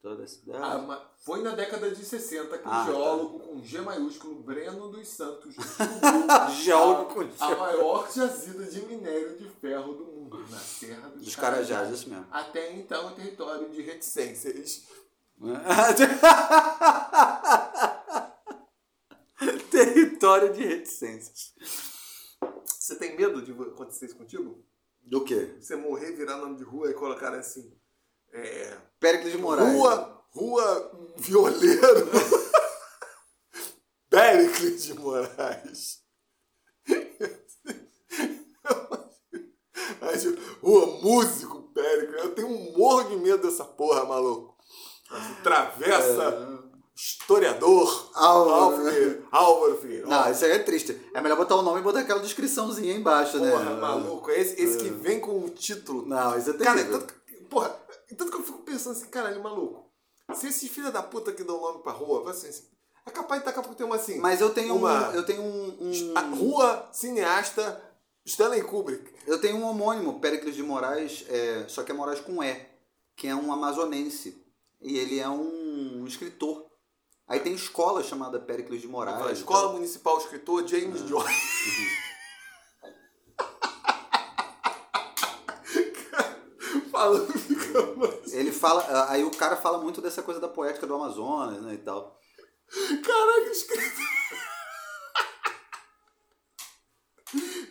Toda 0.00 0.24
a 0.24 0.26
cidade. 0.26 0.58
Ah, 0.62 1.10
foi 1.24 1.42
na 1.42 1.52
década 1.52 1.90
de 1.90 2.04
60 2.04 2.58
que 2.58 2.68
ah, 2.68 2.82
o 2.82 2.84
geólogo 2.84 3.38
tá. 3.38 3.44
com 3.46 3.62
G 3.62 3.80
maiúsculo, 3.80 4.42
Breno 4.42 4.90
dos 4.90 5.08
Santos, 5.08 5.54
geólogo 6.62 7.24
G. 7.24 7.32
a 7.38 7.56
maior 7.56 8.12
jazida 8.12 8.66
de 8.66 8.82
minério 8.82 9.38
de 9.38 9.48
ferro 9.48 9.94
do 9.94 10.04
mundo, 10.04 10.13
na 10.50 10.58
Serra 10.58 11.08
dos, 11.10 11.24
dos 11.24 11.36
Carajás. 11.36 11.90
isso 11.90 12.08
mesmo. 12.08 12.26
Até 12.30 12.72
então, 12.72 13.14
território 13.14 13.68
de 13.70 13.82
reticências. 13.82 14.84
território 19.70 20.52
de 20.52 20.64
reticências. 20.64 21.54
Você 22.64 22.96
tem 22.96 23.16
medo 23.16 23.42
de 23.42 23.52
acontecer 23.52 24.06
isso 24.06 24.16
contigo? 24.16 24.64
Do 25.02 25.24
quê? 25.24 25.56
Você 25.60 25.76
morrer, 25.76 26.12
virar 26.12 26.38
nome 26.38 26.56
de 26.56 26.64
rua 26.64 26.90
e 26.90 26.94
colocar 26.94 27.34
assim. 27.34 27.76
É, 28.32 28.76
Péricles 28.98 29.32
de 29.32 29.38
Moraes. 29.38 29.74
Rua, 29.74 30.24
rua 30.30 31.12
Violeiro. 31.16 32.10
Péricles 34.08 34.84
de 34.84 34.94
Moraes. 34.94 36.02
Rua 40.64 40.86
Músico 41.02 41.62
Péricles. 41.74 42.22
Eu 42.24 42.34
tenho 42.34 42.48
um 42.48 42.72
morro 42.76 43.04
de 43.10 43.16
medo 43.16 43.42
dessa 43.46 43.64
porra, 43.64 44.04
maluco. 44.04 44.54
Travessa. 45.42 46.62
Historiador 46.96 48.10
Álvaro. 48.14 48.76
Figueiredo. 48.84 49.26
Álvaro 49.32 49.78
Figueiredo. 49.80 50.08
Não, 50.08 50.30
isso 50.30 50.44
aí 50.44 50.52
é 50.52 50.58
triste. 50.60 51.00
É 51.12 51.20
melhor 51.20 51.36
botar 51.36 51.56
o 51.56 51.62
nome 51.62 51.80
e 51.80 51.82
botar 51.82 52.00
aquela 52.00 52.20
descriçãozinha 52.20 52.92
aí 52.92 52.98
embaixo, 53.00 53.38
né? 53.40 53.50
Porra, 53.50 53.70
maluco. 53.76 54.30
Esse, 54.30 54.60
esse 54.62 54.78
que 54.78 54.90
vem 54.90 55.18
com 55.18 55.40
o 55.40 55.50
título. 55.50 56.06
Não, 56.06 56.38
isso 56.38 56.50
é 56.50 56.52
Cara, 56.54 56.76
terrível. 56.78 57.00
tanto, 57.00 57.12
que- 57.14 57.34
porra, 57.46 57.68
tanto 58.16 58.30
que 58.30 58.36
eu 58.36 58.42
fico 58.44 58.58
pensando 58.62 58.92
assim, 58.96 59.06
caralho, 59.06 59.42
maluco. 59.42 59.90
Se 60.34 60.46
esses 60.48 60.70
filha 60.70 60.90
da 60.92 61.02
puta 61.02 61.32
que 61.32 61.42
dão 61.42 61.60
nome 61.60 61.82
pra 61.82 61.92
rua, 61.92 62.22
vai 62.22 62.32
assim, 62.32 62.48
é 63.04 63.10
capaz 63.10 63.40
de 63.40 63.46
daqui 63.46 63.58
a 63.58 63.62
pouco 63.62 63.76
ter 63.76 63.84
uma 63.84 63.96
assim. 63.96 64.18
Mas 64.18 64.40
eu 64.40 64.50
tenho 64.50 64.76
uma, 64.76 65.08
um. 65.10 65.12
Eu 65.12 65.26
tenho 65.26 65.42
um. 65.42 65.76
um- 65.80 66.34
rua 66.36 66.88
cineasta 66.92 67.82
Stanley 68.24 68.62
Kubrick. 68.62 69.12
eu 69.26 69.38
tenho 69.38 69.58
um 69.58 69.64
homônimo, 69.64 70.18
Péricles 70.18 70.56
de 70.56 70.62
Moraes, 70.62 71.26
é, 71.28 71.66
só 71.68 71.82
que 71.82 71.92
é 71.92 71.94
Moraes 71.94 72.20
com 72.20 72.42
E, 72.42 72.66
que 73.14 73.28
é 73.28 73.34
um 73.34 73.52
amazonense. 73.52 74.42
E 74.80 74.98
ele 74.98 75.18
é 75.18 75.28
um, 75.28 76.06
escritor. 76.06 76.66
Aí 77.26 77.40
tem 77.40 77.54
escola 77.54 78.02
chamada 78.02 78.38
Péricles 78.38 78.82
de 78.82 78.88
Moraes. 78.88 79.26
A 79.26 79.32
Escola 79.32 79.72
Municipal 79.72 80.18
Escritor 80.18 80.66
James 80.66 81.00
Joyce. 81.00 81.30
Falando 86.90 87.32
ficamos. 87.32 88.32
Ele 88.32 88.52
fala. 88.52 89.10
Aí 89.10 89.24
o 89.24 89.30
cara 89.30 89.56
fala 89.56 89.78
muito 89.78 90.02
dessa 90.02 90.22
coisa 90.22 90.38
da 90.38 90.48
poética 90.48 90.86
do 90.86 90.94
Amazonas, 90.94 91.62
né? 91.62 91.74
E 91.74 91.78
tal. 91.78 92.20
Caralho, 93.02 93.50
escrito. 93.50 94.00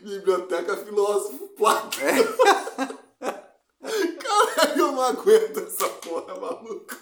Biblioteca 0.03 0.77
Filósofo 0.77 1.47
Plato. 1.57 1.97
Caralho, 3.21 4.79
eu 4.79 4.91
não 4.91 5.01
aguento 5.01 5.59
essa 5.59 5.87
porra, 5.89 6.35
maluco. 6.39 6.95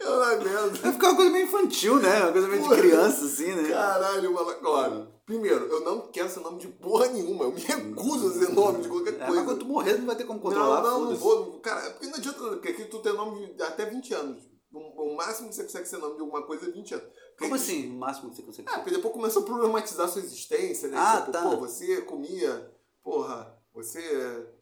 Eu 0.00 0.10
não 0.16 0.22
aguento. 0.22 0.80
Vai 0.80 0.92
ficar 0.92 1.08
uma 1.08 1.16
coisa 1.16 1.30
meio 1.30 1.44
infantil, 1.44 1.96
né? 2.00 2.22
Uma 2.22 2.32
coisa 2.32 2.48
meio 2.48 2.62
de 2.62 2.68
Porra. 2.68 2.80
criança, 2.80 3.24
assim, 3.24 3.54
né? 3.54 3.68
Caralho, 3.70 4.32
maluco. 4.32 4.66
Olha, 4.66 5.08
primeiro, 5.24 5.66
eu 5.66 5.80
não 5.82 6.08
quero 6.10 6.28
ser 6.28 6.40
nome 6.40 6.58
de 6.58 6.66
porra 6.68 7.06
nenhuma. 7.08 7.44
Eu 7.44 7.52
me 7.52 7.60
recuso 7.60 8.28
a 8.28 8.32
ser 8.32 8.52
nome 8.52 8.82
de 8.82 8.88
qualquer 8.88 9.14
É, 9.14 9.18
coisa. 9.18 9.32
mas 9.34 9.44
quando 9.44 9.58
tu 9.60 9.66
morrer, 9.66 9.94
não 9.98 10.06
vai 10.06 10.16
ter 10.16 10.24
como 10.24 10.38
Não, 10.40 10.44
controlar. 10.44 10.82
não, 10.82 10.90
não 10.90 11.16
foda-se. 11.16 11.20
vou. 11.22 11.46
não- 11.52 11.60
Cara, 11.60 11.86
é 11.86 11.90
porque 11.90 12.06
não 12.06 12.14
adianta, 12.16 12.38
porque 12.40 12.68
aqui 12.68 12.84
tu 12.86 12.98
tem 12.98 13.12
nome 13.12 13.46
de 13.54 13.62
até 13.62 13.84
20 13.86 14.12
anos. 14.14 14.42
O, 14.72 15.16
máximo 15.16 15.48
que 15.48 15.54
você 15.56 15.64
consegue 15.64 15.88
ser 15.88 15.98
nome 15.98 16.14
de 16.14 16.20
alguma 16.20 16.42
coisa 16.42 16.66
é 16.66 16.70
20 16.70 16.94
anos. 16.94 17.06
Porque 17.06 17.44
Como 17.44 17.54
assim? 17.54 17.90
O 17.90 17.94
máximo 17.98 18.30
que 18.30 18.36
você 18.36 18.42
consegue 18.42 18.68
Ah, 18.70 18.78
porque 18.78 18.90
depois 18.92 19.12
começou 19.14 19.42
a 19.42 19.44
problematizar 19.46 20.06
a 20.06 20.08
sua 20.08 20.22
existência, 20.22 20.88
né? 20.88 20.96
Ah, 20.98 21.18
tipo, 21.20 21.32
tá. 21.32 21.42
pô, 21.42 21.56
você 21.56 22.02
comia, 22.02 22.70
porra, 23.02 23.58
você 23.74 24.00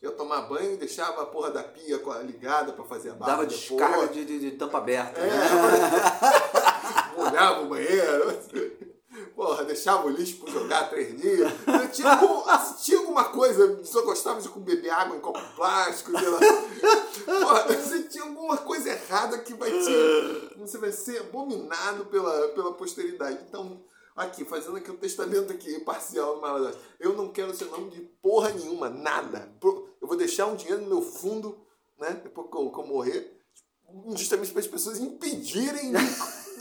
ia 0.03 0.11
tomar 0.13 0.43
banho 0.43 0.73
e 0.75 0.77
deixava 0.77 1.23
a 1.23 1.27
porra 1.27 1.51
da 1.51 1.63
pia 1.63 2.01
ligada 2.25 2.73
pra 2.73 2.85
fazer 2.85 3.11
a 3.11 3.15
barba. 3.15 3.27
Dava 3.27 3.47
depois. 3.47 3.61
descarga 3.69 4.09
de, 4.09 4.25
de- 4.25 4.39
de 4.41 4.51
tampa 4.53 4.79
aberta. 4.79 5.21
É, 5.21 5.27
né? 5.27 5.39
molhava 7.17 7.63
o 7.63 7.69
banheiro. 7.69 8.39
Porra, 9.39 9.63
deixava 9.63 10.05
o 10.05 10.11
lixo 10.11 10.39
pra 10.39 10.51
jogar 10.53 10.91
três 10.91 11.17
dias. 11.17 11.49
Tinha, 11.93 12.13
algum- 12.13 12.43
se 12.59 12.85
tinha 12.85 12.99
alguma 12.99 13.27
coisa, 13.27 13.85
só 13.85 14.03
gostava 14.03 14.41
de 14.41 14.49
beber 14.49 14.91
água 14.91 15.17
em 15.17 15.21
copo 15.21 15.39
plástico, 15.55 16.11
sei 16.19 16.29
lá. 16.29 16.41
Porra, 17.25 17.81
se 17.81 18.03
tinha 18.09 18.25
alguma 18.25 18.57
coisa 18.57 18.89
errada 18.91 19.39
que 19.39 19.55
vai 19.55 19.71
te. 19.71 20.57
Você 20.59 20.77
vai 20.79 20.91
ser 20.91 21.21
abominado 21.21 22.07
pela, 22.07 22.49
pela 22.49 22.75
posteridade. 22.75 23.39
Então, 23.49 23.81
aqui, 24.17 24.45
fazendo 24.45 24.77
aqui 24.77 24.91
um 24.91 24.97
testamento 24.97 25.53
aqui, 25.53 25.79
parcial 25.85 26.41
do. 26.41 26.77
Eu 26.99 27.13
não 27.15 27.29
quero 27.29 27.55
ser 27.55 27.67
nome 27.67 27.91
de 27.91 28.01
porra 28.21 28.51
nenhuma, 28.51 28.91
nada. 28.91 29.49
Eu 29.63 30.09
vou 30.09 30.17
deixar 30.17 30.47
um 30.47 30.57
dinheiro 30.57 30.83
no 30.83 30.89
meu 30.89 31.01
fundo, 31.03 31.57
né? 31.97 32.21
Depois 32.25 32.49
que 32.51 32.57
eu, 32.57 32.71
que 32.73 32.81
eu 32.81 32.87
morrer, 32.89 33.41
justamente 34.17 34.51
para 34.51 34.63
as 34.63 34.67
pessoas 34.67 34.99
impedirem 34.99 35.93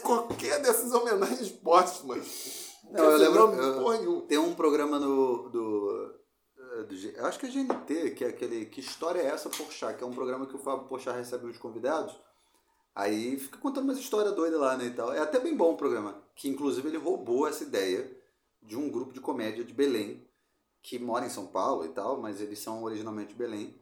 qualquer 0.03 0.61
dessas 0.61 0.93
homenagens 0.93 1.49
póstumas. 1.49 2.66
Não, 2.91 3.03
eu 3.11 3.17
lembro- 3.17 3.53
eu- 3.55 3.79
porra 3.81 3.97
nenhuma. 3.97 4.21
Tem 4.23 4.37
um 4.37 4.53
programa 4.55 4.99
no. 4.99 5.49
Do, 5.49 6.13
eh, 6.57 6.83
do 6.83 7.25
acho 7.25 7.39
que 7.39 7.45
é 7.45 7.49
GNT, 7.49 8.11
que 8.11 8.23
é 8.23 8.27
aquele. 8.29 8.65
Que 8.65 8.79
história 8.79 9.19
é 9.21 9.25
essa, 9.27 9.49
Porchat? 9.49 9.97
Que 9.97 10.03
é 10.03 10.07
um 10.07 10.13
programa 10.13 10.45
que 10.45 10.55
o 10.55 10.59
Fábio 10.59 10.87
Porchat 10.87 11.15
recebe 11.17 11.47
os 11.47 11.57
convidados. 11.57 12.15
Aí 12.95 13.37
fica 13.37 13.57
contando 13.59 13.83
umas 13.85 13.99
histórias 13.99 14.33
doidas 14.35 14.59
lá, 14.59 14.75
né? 14.75 14.85
E 14.85 14.91
tal. 14.91 15.13
É 15.13 15.19
até 15.19 15.39
bem 15.39 15.55
bom 15.55 15.73
o 15.73 15.77
programa. 15.77 16.15
Que 16.35 16.49
inclusive 16.49 16.87
ele 16.87 16.97
roubou 16.97 17.47
essa 17.47 17.63
ideia 17.63 18.11
de 18.61 18.75
um 18.75 18.89
grupo 18.89 19.13
de 19.13 19.19
comédia 19.21 19.63
de 19.63 19.73
Belém, 19.73 20.27
que 20.81 20.97
mora 20.97 21.25
em 21.25 21.29
São 21.29 21.45
Paulo 21.47 21.85
e 21.85 21.89
tal, 21.89 22.19
mas 22.19 22.41
eles 22.41 22.59
são 22.59 22.83
originalmente 22.83 23.29
de 23.29 23.35
Belém. 23.35 23.79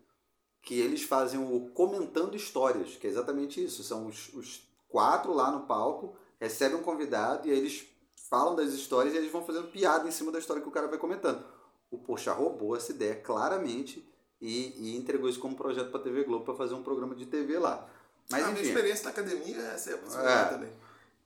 Que 0.61 0.79
eles 0.79 1.03
fazem 1.03 1.39
o 1.39 1.69
Comentando 1.71 2.35
Histórias, 2.35 2.95
que 2.97 3.07
é 3.07 3.09
exatamente 3.09 3.63
isso. 3.63 3.83
São 3.83 4.07
os, 4.07 4.33
os 4.33 4.67
quatro 4.89 5.31
lá 5.33 5.51
no 5.51 5.65
palco, 5.65 6.15
recebem 6.39 6.77
um 6.77 6.83
convidado 6.83 7.47
e 7.47 7.51
aí 7.51 7.57
eles 7.57 7.85
falam 8.29 8.55
das 8.55 8.73
histórias 8.73 9.13
e 9.13 9.17
eles 9.17 9.31
vão 9.31 9.43
fazendo 9.45 9.67
piada 9.67 10.07
em 10.07 10.11
cima 10.11 10.31
da 10.31 10.39
história 10.39 10.61
que 10.61 10.67
o 10.67 10.71
cara 10.71 10.87
vai 10.87 10.97
comentando. 10.97 11.43
O 11.91 11.97
Poxa 11.97 12.33
roubou 12.33 12.75
essa 12.75 12.91
ideia 12.91 13.15
claramente 13.15 14.07
e, 14.41 14.89
e 14.91 14.97
entregou 14.97 15.29
isso 15.29 15.39
como 15.39 15.55
projeto 15.55 15.91
para 15.91 16.01
TV 16.01 16.23
Globo 16.23 16.45
para 16.45 16.55
fazer 16.55 16.73
um 16.73 16.83
programa 16.83 17.15
de 17.15 17.25
TV 17.25 17.57
lá. 17.59 17.87
Mas 18.29 18.43
a 18.43 18.47
minha 18.47 18.61
enfim. 18.61 18.69
experiência 18.71 19.03
na 19.05 19.11
academia 19.11 19.57
é 19.57 19.73
essa 19.75 19.91
é 19.91 19.93
a 19.93 20.49
também. 20.49 20.71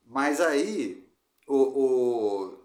Mas 0.05 0.41
aí, 0.41 1.07
o, 1.47 1.55
o- 1.57 2.59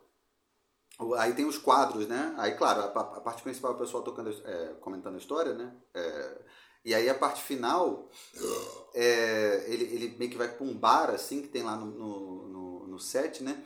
o- 0.98 1.14
aí 1.14 1.34
tem 1.34 1.44
os 1.44 1.58
quadros, 1.58 2.06
né? 2.08 2.34
Aí, 2.36 2.54
claro, 2.56 2.80
a, 2.80 2.86
a 2.86 3.20
parte 3.20 3.42
principal 3.42 3.72
é 3.72 3.74
o 3.74 3.78
pessoal 3.78 4.02
tocando, 4.02 4.30
é, 4.44 4.74
comentando 4.80 5.14
a 5.14 5.18
história, 5.18 5.54
né? 5.54 5.72
É, 5.94 6.38
e 6.84 6.94
aí 6.94 7.08
a 7.08 7.14
parte 7.14 7.42
final, 7.42 8.10
é, 8.94 9.64
ele, 9.68 9.84
ele 9.84 10.16
meio 10.18 10.30
que 10.30 10.36
vai 10.36 10.48
para 10.48 10.64
um 10.66 10.74
bar, 10.76 11.10
assim, 11.10 11.40
que 11.42 11.48
tem 11.48 11.62
lá 11.62 11.76
no, 11.76 11.86
no, 11.86 12.48
no, 12.48 12.86
no 12.88 12.98
set, 12.98 13.42
né? 13.42 13.64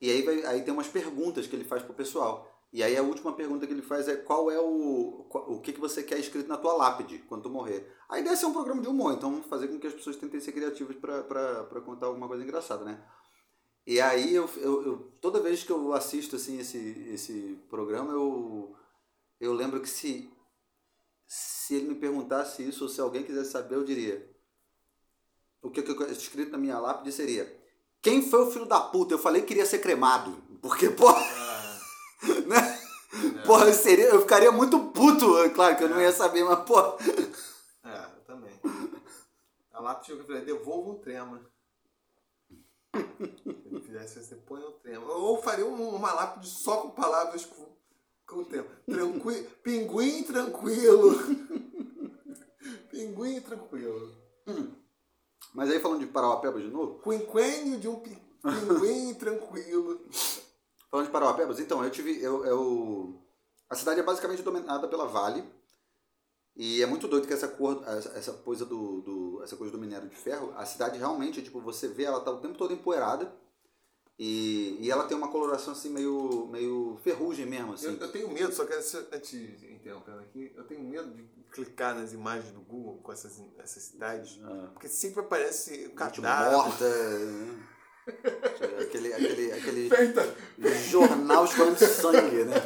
E 0.00 0.10
aí, 0.10 0.22
vai, 0.22 0.44
aí 0.46 0.62
tem 0.62 0.72
umas 0.72 0.88
perguntas 0.88 1.46
que 1.46 1.54
ele 1.54 1.64
faz 1.64 1.82
pro 1.82 1.94
pessoal. 1.94 2.48
E 2.72 2.82
aí 2.82 2.96
a 2.96 3.02
última 3.02 3.32
pergunta 3.34 3.66
que 3.66 3.72
ele 3.72 3.82
faz 3.82 4.08
é 4.08 4.16
qual 4.16 4.50
é 4.50 4.58
o. 4.60 5.26
o 5.32 5.60
que, 5.60 5.72
que 5.72 5.80
você 5.80 6.02
quer 6.02 6.18
escrito 6.18 6.48
na 6.48 6.56
tua 6.56 6.74
lápide 6.74 7.18
quando 7.28 7.42
tu 7.42 7.50
morrer. 7.50 7.92
A 8.08 8.18
ideia 8.18 8.32
é 8.34 8.36
ser 8.36 8.46
um 8.46 8.52
programa 8.52 8.80
de 8.80 8.88
humor, 8.88 9.12
então 9.12 9.30
vamos 9.30 9.46
fazer 9.46 9.68
com 9.68 9.78
que 9.78 9.86
as 9.88 9.94
pessoas 9.94 10.16
tentem 10.16 10.40
ser 10.40 10.52
criativas 10.52 10.96
para 10.96 11.80
contar 11.84 12.06
alguma 12.06 12.28
coisa 12.28 12.44
engraçada, 12.44 12.84
né? 12.84 13.02
E 13.86 14.00
aí 14.00 14.34
eu, 14.34 14.48
eu, 14.58 14.82
eu- 14.86 14.98
toda 15.20 15.40
vez 15.40 15.64
que 15.64 15.72
eu 15.72 15.92
assisto 15.94 16.36
assim 16.36 16.58
esse, 16.60 16.78
esse 17.12 17.58
programa, 17.68 18.12
eu, 18.12 18.76
eu 19.40 19.52
lembro 19.54 19.80
que 19.80 19.88
se, 19.88 20.30
se 21.26 21.74
ele 21.76 21.88
me 21.88 21.94
perguntasse 21.96 22.62
isso, 22.68 22.84
ou 22.84 22.90
se 22.90 23.00
alguém 23.00 23.24
quisesse 23.24 23.50
saber, 23.50 23.76
eu 23.76 23.84
diria. 23.84 24.30
O 25.62 25.70
que, 25.70 25.82
que 25.82 25.90
eu 25.90 26.10
escrito 26.12 26.52
na 26.52 26.58
minha 26.58 26.78
lápide 26.78 27.12
seria. 27.12 27.59
Quem 28.02 28.22
foi 28.28 28.40
o 28.42 28.50
filho 28.50 28.64
da 28.66 28.80
puta? 28.80 29.14
Eu 29.14 29.18
falei 29.18 29.42
que 29.42 29.48
queria 29.48 29.66
ser 29.66 29.78
cremado. 29.80 30.32
Porque, 30.62 30.88
porra, 30.90 31.20
né? 32.46 32.80
Porra, 33.44 33.66
eu, 33.66 33.74
seria, 33.74 34.06
eu 34.06 34.20
ficaria 34.20 34.52
muito 34.52 34.78
puto. 34.90 35.38
É 35.38 35.48
Claro 35.50 35.76
que 35.76 35.84
eu 35.84 35.88
não 35.88 36.00
ia 36.00 36.12
saber, 36.12 36.44
mas, 36.44 36.60
porra. 36.64 36.96
É, 37.84 38.04
eu 38.16 38.20
também. 38.26 38.60
A 39.72 39.80
lápis 39.80 40.06
que 40.06 40.12
eu 40.12 40.24
falei, 40.24 40.42
devolva 40.44 40.90
um 40.90 40.98
trema. 40.98 41.40
Se 42.94 43.48
ele 43.66 43.80
fizesse, 43.80 44.22
você 44.24 44.36
põe 44.36 44.60
um 44.62 44.72
trema. 44.72 45.06
Ou 45.12 45.40
faria 45.42 45.66
um- 45.66 45.94
uma 45.94 46.12
lápide 46.12 46.48
só 46.48 46.78
com 46.78 46.90
palavras 46.90 47.44
com, 47.44 47.66
com 48.26 48.44
trema. 48.44 48.68
Tranqui... 48.86 49.42
Pinguim 49.62 50.22
tranquilo. 50.24 51.18
Pinguim 52.90 53.40
tranquilo. 53.40 54.12
Mas 55.52 55.70
aí 55.70 55.80
falando 55.80 56.00
de 56.00 56.06
Parauapebas 56.06 56.62
de 56.62 56.68
novo, 56.68 57.00
Quinquênio 57.02 57.78
de 57.78 57.88
um 57.88 57.96
pi- 58.00 58.18
pinguim 58.42 59.14
tranquilo. 59.18 60.00
Falando 60.90 61.06
de 61.06 61.12
Parauapebas, 61.12 61.58
então, 61.60 61.82
eu 61.84 61.90
tive. 61.90 62.20
Eu, 62.22 62.44
eu, 62.44 63.22
a 63.68 63.74
cidade 63.74 64.00
é 64.00 64.02
basicamente 64.02 64.42
dominada 64.42 64.86
pela 64.88 65.06
Vale. 65.06 65.44
E 66.56 66.82
é 66.82 66.86
muito 66.86 67.06
doido 67.08 67.26
que 67.26 67.32
essa 67.32 67.48
cor, 67.48 67.82
essa, 67.86 68.08
essa 68.10 68.32
coisa 68.32 68.64
do, 68.66 69.00
do- 69.00 69.42
essa 69.42 69.56
coisa 69.56 69.72
do 69.72 69.78
minério 69.78 70.08
de 70.08 70.16
ferro, 70.16 70.52
a 70.56 70.66
cidade 70.66 70.98
realmente, 70.98 71.42
tipo, 71.42 71.60
você 71.60 71.88
vê, 71.88 72.04
ela 72.04 72.20
tá 72.20 72.30
o 72.30 72.40
tempo 72.40 72.58
todo 72.58 72.72
empoeirada. 72.74 73.32
E, 74.18 74.76
e 74.80 74.90
ela 74.90 75.04
tem 75.04 75.16
uma 75.16 75.28
coloração 75.30 75.72
assim 75.72 75.88
meio, 75.88 76.46
meio 76.48 76.98
ferrugem 77.02 77.46
mesmo, 77.46 77.72
assim. 77.72 77.86
Eu, 77.86 77.96
eu 77.96 78.12
tenho 78.12 78.28
medo, 78.30 78.52
só 78.52 78.66
que 78.66 78.74
antes 78.74 79.30
de 79.30 79.72
interrompendo 79.72 80.18
aqui, 80.20 80.52
eu 80.54 80.64
tenho 80.64 80.82
medo 80.84 81.10
de 81.14 81.22
clicar 81.50 81.94
nas 81.94 82.12
imagens 82.12 82.52
do 82.52 82.60
Google 82.60 83.00
com 83.02 83.12
essas, 83.12 83.42
essas 83.58 83.82
cidades. 83.82 84.40
Ah. 84.44 84.70
Porque 84.72 84.88
sempre 84.88 85.20
aparece 85.20 85.88
cadáver. 85.90 86.52
morta. 86.52 86.84
né? 86.88 88.80
aquele, 88.80 89.12
aquele, 89.12 89.52
aquele 89.52 89.88
Feita. 89.88 90.36
jornal 90.88 91.44
escorrendo 91.44 91.78
sangue, 91.78 92.44
né? 92.44 92.56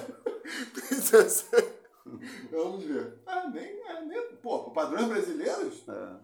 Vamos 2.50 2.84
ver. 2.84 3.18
Ah, 3.26 3.48
nem, 3.48 3.82
ah, 3.88 4.00
nem. 4.02 4.36
Pô, 4.36 4.70
padrões 4.70 5.08
brasileiros? 5.08 5.82
É. 5.88 6.16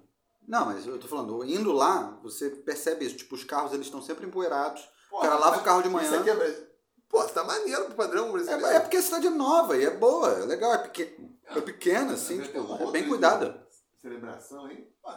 Não, 0.46 0.66
mas 0.66 0.86
eu 0.86 0.98
tô 0.98 1.06
falando, 1.06 1.44
indo 1.44 1.72
lá, 1.72 2.18
você 2.22 2.50
percebe 2.50 3.04
isso. 3.04 3.16
Tipo, 3.16 3.34
os 3.34 3.44
carros 3.44 3.72
eles 3.72 3.86
estão 3.86 4.02
sempre 4.02 4.26
empoeirados. 4.26 4.86
Pô, 5.08 5.18
o 5.18 5.20
cara 5.20 5.36
lava 5.36 5.58
o 5.58 5.62
carro 5.62 5.82
de 5.82 5.88
Isso 5.88 5.96
manhã. 5.96 6.20
aqui 6.20 6.30
é. 6.30 6.69
Pô, 7.10 7.22
tá 7.28 7.42
maneiro 7.44 7.86
pro 7.86 7.96
padrão 7.96 8.30
brasileiro. 8.32 8.64
É, 8.66 8.76
é 8.76 8.80
porque 8.80 8.96
a 8.96 9.02
cidade 9.02 9.26
é 9.26 9.30
nova 9.30 9.76
e 9.76 9.84
é 9.84 9.90
boa, 9.90 10.30
é 10.30 10.44
legal, 10.46 10.72
é, 10.72 10.78
peque, 10.78 11.02
é 11.44 11.60
pequena, 11.60 12.14
assim, 12.14 12.38
Mas 12.38 12.46
tipo, 12.46 12.60
um 12.60 12.74
é 12.74 12.78
bem 12.78 12.86
outro 12.86 13.08
cuidada. 13.08 13.68
Celebração 14.00 14.66
aí. 14.66 14.88
Pô, 15.02 15.10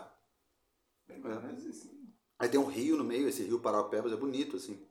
bem 1.08 1.18
É. 1.18 1.20
menos 1.20 1.66
assim. 1.68 2.12
Aí 2.39 2.50
tem 2.50 2.60
um 2.60 2.66
rio 2.66 2.98
no 2.98 3.04
meio, 3.04 3.30
esse 3.30 3.44
rio 3.44 3.62
Paraupebas 3.62 4.12
é 4.12 4.16
bonito, 4.16 4.58
assim. 4.58 4.86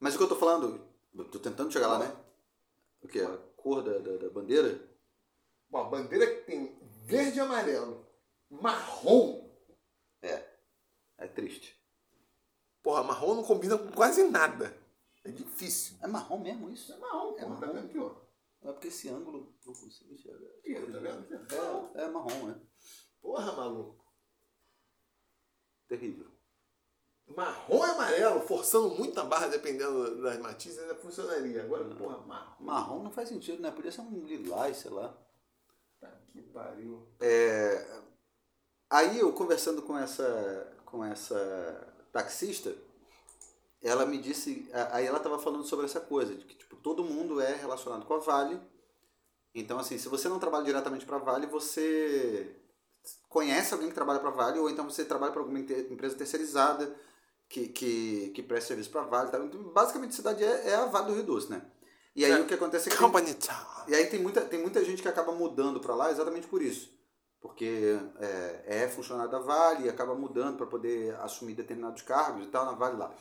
Mas 0.00 0.14
o 0.14 0.18
que 0.18 0.24
eu 0.24 0.28
tô 0.28 0.36
falando, 0.36 0.80
eu 1.14 1.24
tô 1.26 1.38
tentando 1.38 1.70
chegar 1.70 1.88
lá, 1.88 1.98
né? 1.98 2.16
O 3.02 3.06
que? 3.06 3.20
A 3.20 3.36
cor 3.54 3.82
da, 3.82 3.98
da, 3.98 4.16
da 4.16 4.30
bandeira? 4.30 4.80
Bom, 5.68 5.78
a 5.78 5.84
bandeira 5.84 6.26
que 6.26 6.46
tem 6.46 6.78
verde 7.04 7.36
e 7.36 7.40
amarelo, 7.40 8.06
marrom. 8.50 9.44
É 11.16 11.26
triste. 11.26 11.78
Porra, 12.82 13.02
marrom 13.02 13.34
não 13.34 13.44
combina 13.44 13.78
com 13.78 13.90
quase 13.92 14.24
nada. 14.24 14.76
É 15.24 15.30
difícil. 15.30 15.96
É 16.02 16.06
marrom 16.06 16.38
mesmo 16.38 16.70
isso? 16.70 16.92
É 16.92 16.96
marrom, 16.98 17.30
É 17.36 17.40
porra. 17.40 17.56
Tá 17.56 17.66
marrom. 17.66 17.72
vendo 17.74 17.84
aqui, 17.86 17.98
ó? 17.98 18.14
É 18.62 18.72
porque 18.72 18.88
esse 18.88 19.08
ângulo 19.08 19.54
não 19.64 19.72
consigo 19.74 20.12
enxergar. 20.14 20.50
Ih, 20.64 20.74
tá 20.92 20.98
vendo? 20.98 21.26
Marrom. 21.50 21.90
É, 21.94 22.02
é 22.02 22.08
marrom, 22.08 22.50
é. 22.50 22.54
Porra, 23.20 23.52
maluco. 23.52 24.04
Terrível. 25.88 26.26
Marrom 27.26 27.86
e 27.86 27.90
amarelo, 27.90 28.40
forçando 28.46 28.90
muito 28.96 29.18
a 29.18 29.24
barra, 29.24 29.48
dependendo 29.48 30.20
das 30.22 30.38
matizes, 30.38 30.78
ainda 30.78 30.94
funcionaria. 30.94 31.62
Agora, 31.62 31.84
porra, 31.94 32.18
marrom. 32.18 32.64
Marrom 32.64 33.02
não 33.02 33.10
faz 33.10 33.28
sentido, 33.30 33.62
né? 33.62 33.70
Podia 33.70 33.90
ser 33.90 34.02
um 34.02 34.24
lilás, 34.26 34.76
sei 34.78 34.90
lá. 34.90 35.16
Tá 36.00 36.10
que 36.30 36.42
pariu. 36.42 37.08
É, 37.20 38.02
Aí 38.90 39.18
eu 39.18 39.32
conversando 39.32 39.82
com 39.82 39.96
essa, 39.98 40.76
com 40.84 41.02
essa 41.04 42.06
taxista, 42.12 42.72
ela 43.84 44.06
me 44.06 44.18
disse, 44.18 44.68
aí 44.90 45.06
ela 45.06 45.18
estava 45.18 45.38
falando 45.38 45.62
sobre 45.64 45.84
essa 45.84 46.00
coisa, 46.00 46.34
de 46.34 46.44
que 46.44 46.56
tipo, 46.56 46.74
todo 46.76 47.04
mundo 47.04 47.40
é 47.40 47.54
relacionado 47.54 48.06
com 48.06 48.14
a 48.14 48.18
Vale. 48.18 48.58
Então, 49.54 49.78
assim, 49.78 49.98
se 49.98 50.08
você 50.08 50.28
não 50.28 50.38
trabalha 50.40 50.64
diretamente 50.64 51.04
para 51.06 51.16
a 51.16 51.20
Vale, 51.20 51.46
você 51.46 52.56
conhece 53.28 53.74
alguém 53.74 53.90
que 53.90 53.94
trabalha 53.94 54.18
para 54.18 54.30
a 54.30 54.32
Vale, 54.32 54.58
ou 54.58 54.70
então 54.70 54.88
você 54.88 55.04
trabalha 55.04 55.32
para 55.32 55.42
alguma 55.42 55.60
empresa 55.60 56.16
terceirizada 56.16 56.96
que, 57.48 57.68
que, 57.68 58.30
que 58.34 58.42
presta 58.42 58.68
serviço 58.68 58.90
para 58.90 59.02
a 59.02 59.04
Vale. 59.04 59.30
Tá? 59.30 59.38
Então, 59.38 59.62
basicamente, 59.64 60.12
a 60.12 60.16
cidade 60.16 60.42
é, 60.42 60.70
é 60.70 60.74
a 60.74 60.86
Vale 60.86 61.06
do 61.08 61.14
Rio 61.14 61.22
Doce, 61.24 61.50
né? 61.50 61.62
E 62.16 62.24
aí 62.24 62.32
É. 62.32 62.40
o 62.40 62.46
que 62.46 62.54
acontece 62.54 62.88
é 62.88 62.92
que... 62.92 62.98
Company 62.98 63.34
Town. 63.34 63.84
E 63.86 63.94
aí 63.94 64.06
tem 64.06 64.20
muita, 64.20 64.40
tem 64.40 64.60
muita 64.60 64.82
gente 64.84 65.02
que 65.02 65.08
acaba 65.08 65.32
mudando 65.32 65.78
para 65.78 65.94
lá 65.94 66.10
exatamente 66.10 66.46
por 66.46 66.62
isso. 66.62 66.90
Porque 67.40 67.98
é, 68.18 68.64
é 68.84 68.88
funcionário 68.88 69.30
da 69.30 69.38
Vale 69.38 69.84
e 69.84 69.88
acaba 69.90 70.14
mudando 70.14 70.56
para 70.56 70.66
poder 70.66 71.14
assumir 71.16 71.54
determinados 71.54 72.00
cargos 72.02 72.46
e 72.46 72.48
tal 72.48 72.64
na 72.64 72.72
Vale 72.72 72.96
lá. 72.96 73.14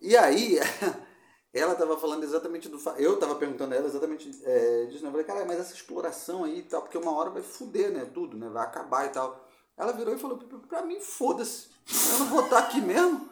E 0.00 0.16
aí, 0.16 0.58
ela 1.52 1.72
estava 1.72 1.98
falando 1.98 2.24
exatamente 2.24 2.68
do. 2.68 2.78
Eu 2.98 3.14
estava 3.14 3.34
perguntando 3.36 3.74
a 3.74 3.76
ela 3.76 3.86
exatamente 3.86 4.28
é, 4.44 4.86
disso. 4.86 5.02
né? 5.02 5.08
Eu 5.08 5.12
falei, 5.12 5.26
cara, 5.26 5.44
mas 5.44 5.58
essa 5.58 5.74
exploração 5.74 6.44
aí 6.44 6.58
e 6.58 6.62
tal, 6.62 6.82
porque 6.82 6.98
uma 6.98 7.12
hora 7.12 7.30
vai 7.30 7.42
foder, 7.42 7.90
né? 7.90 8.04
Tudo, 8.04 8.36
né? 8.36 8.48
Vai 8.48 8.64
acabar 8.64 9.06
e 9.06 9.10
tal. 9.10 9.46
Ela 9.76 9.92
virou 9.92 10.14
e 10.14 10.18
falou: 10.18 10.38
pra 10.38 10.82
mim, 10.82 11.00
foda-se. 11.00 11.68
Eu 12.12 12.18
não 12.20 12.26
vou 12.26 12.44
estar 12.44 12.58
aqui 12.58 12.80
mesmo. 12.80 13.30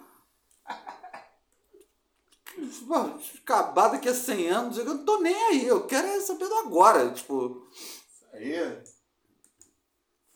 Acabar 3.43 3.89
daqui 3.89 4.09
a 4.09 4.15
100 4.15 4.49
anos, 4.49 4.79
eu 4.79 4.85
não 4.85 5.05
tô 5.05 5.21
nem 5.21 5.35
aí. 5.35 5.67
Eu 5.67 5.87
quero 5.87 6.07
é 6.07 6.21
saber 6.21 6.49
do 6.49 6.55
agora. 6.55 7.11
Tipo, 7.12 7.69
Isso 7.73 8.27
aí. 8.33 8.83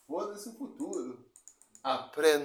Foda-se 0.07 0.49
o 0.49 0.55
futuro. 0.55 1.25
Après 1.83 2.39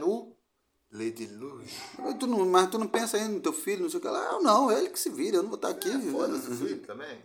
nous, 0.93 0.99
les 0.99 1.11
déluges. 1.11 1.81
tu 2.19 2.27
não, 2.27 2.45
mas 2.45 2.69
tu 2.69 2.77
não 2.77 2.87
pensa 2.87 3.17
aí 3.17 3.27
no 3.27 3.39
teu 3.41 3.53
filho, 3.53 3.83
não 3.83 3.89
sei 3.89 3.99
o 3.99 4.01
que 4.01 4.07
lá. 4.07 4.33
Eu 4.33 4.41
não, 4.41 4.71
é 4.71 4.79
ele 4.79 4.89
que 4.89 4.99
se 4.99 5.09
vira, 5.09 5.37
eu 5.37 5.43
não 5.43 5.49
vou 5.49 5.55
estar 5.57 5.69
aqui. 5.69 5.89
É, 5.89 5.99
Foda-se 6.11 6.55
filho 6.55 6.85
também. 6.85 7.21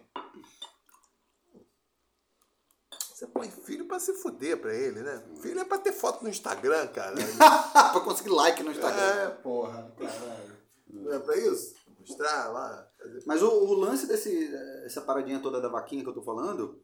Você 3.15 3.27
põe 3.27 3.51
filho 3.51 3.87
pra 3.87 3.99
se 3.99 4.15
fuder 4.15 4.61
pra 4.61 4.73
ele, 4.73 5.01
né? 5.01 5.25
Filho 5.43 5.59
é 5.59 5.65
pra 5.65 5.79
ter 5.79 5.93
foto 5.93 6.23
no 6.23 6.31
Instagram, 6.31 6.87
cara. 6.89 7.17
pra 7.93 8.01
conseguir 8.01 8.31
like 8.31 8.63
no 8.63 8.71
Instagram. 8.71 9.03
é, 9.03 9.29
porra, 9.31 9.93
caralho. 9.99 10.57
Não 10.89 11.13
é 11.13 11.19
pra 11.19 11.37
isso? 11.37 11.75
Mostrar 11.99 12.49
lá. 12.49 12.89
Mas 13.27 13.43
o, 13.43 13.49
o 13.49 13.75
lance 13.75 14.07
desse, 14.07 14.55
essa 14.85 15.01
paradinha 15.01 15.41
toda 15.41 15.61
da 15.61 15.69
vaquinha 15.69 16.03
que 16.03 16.09
eu 16.09 16.15
tô 16.15 16.23
falando, 16.23 16.81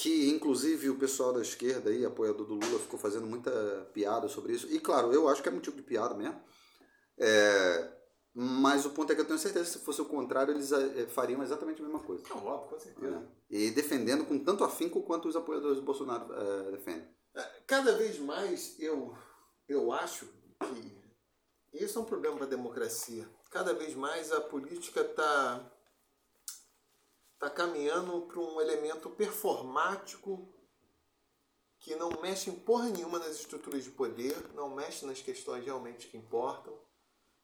que 0.00 0.30
inclusive 0.30 0.88
o 0.88 0.98
pessoal 0.98 1.30
da 1.30 1.42
esquerda 1.42 1.90
aí, 1.90 2.06
apoiador 2.06 2.46
do 2.46 2.54
Lula, 2.54 2.78
ficou 2.78 2.98
fazendo 2.98 3.26
muita 3.26 3.50
piada 3.92 4.28
sobre 4.28 4.54
isso. 4.54 4.66
E 4.72 4.80
claro, 4.80 5.12
eu 5.12 5.28
acho 5.28 5.42
que 5.42 5.48
é 5.50 5.52
motivo 5.52 5.76
de 5.76 5.82
piada 5.82 6.14
mesmo. 6.14 6.40
É, 7.18 7.92
mas 8.32 8.86
o 8.86 8.90
ponto 8.90 9.12
é 9.12 9.14
que 9.14 9.20
eu 9.20 9.26
tenho 9.26 9.38
certeza 9.38 9.66
que 9.66 9.78
se 9.78 9.84
fosse 9.84 10.00
o 10.00 10.06
contrário, 10.06 10.54
eles 10.54 10.72
eh, 10.72 11.06
fariam 11.08 11.42
exatamente 11.42 11.82
a 11.82 11.84
mesma 11.84 12.00
coisa. 12.00 12.24
Não, 12.30 12.46
óbvio, 12.46 12.70
com 12.70 12.78
certeza. 12.78 13.10
né? 13.10 13.28
E 13.50 13.70
defendendo 13.72 14.24
com 14.24 14.38
tanto 14.38 14.64
afinco 14.64 15.02
quanto 15.02 15.28
os 15.28 15.36
apoiadores 15.36 15.76
do 15.76 15.82
Bolsonaro 15.82 16.32
eh, 16.32 16.70
defendem. 16.70 17.06
Cada 17.66 17.94
vez 17.96 18.18
mais 18.18 18.80
eu, 18.80 19.14
eu 19.68 19.92
acho 19.92 20.26
que 20.60 20.98
isso 21.74 21.98
é 21.98 22.02
um 22.02 22.06
problema 22.06 22.36
para 22.36 22.46
a 22.46 22.50
democracia. 22.50 23.28
Cada 23.50 23.74
vez 23.74 23.94
mais 23.94 24.32
a 24.32 24.40
política 24.40 25.02
está 25.02 25.70
tá 27.40 27.48
caminhando 27.48 28.20
para 28.26 28.38
um 28.38 28.60
elemento 28.60 29.08
performático 29.08 30.46
que 31.78 31.96
não 31.96 32.20
mexe 32.20 32.50
em 32.50 32.54
porra 32.54 32.90
nenhuma 32.90 33.18
nas 33.18 33.36
estruturas 33.36 33.82
de 33.82 33.90
poder, 33.90 34.36
não 34.52 34.68
mexe 34.68 35.06
nas 35.06 35.22
questões 35.22 35.64
realmente 35.64 36.08
que 36.08 36.18
importam, 36.18 36.78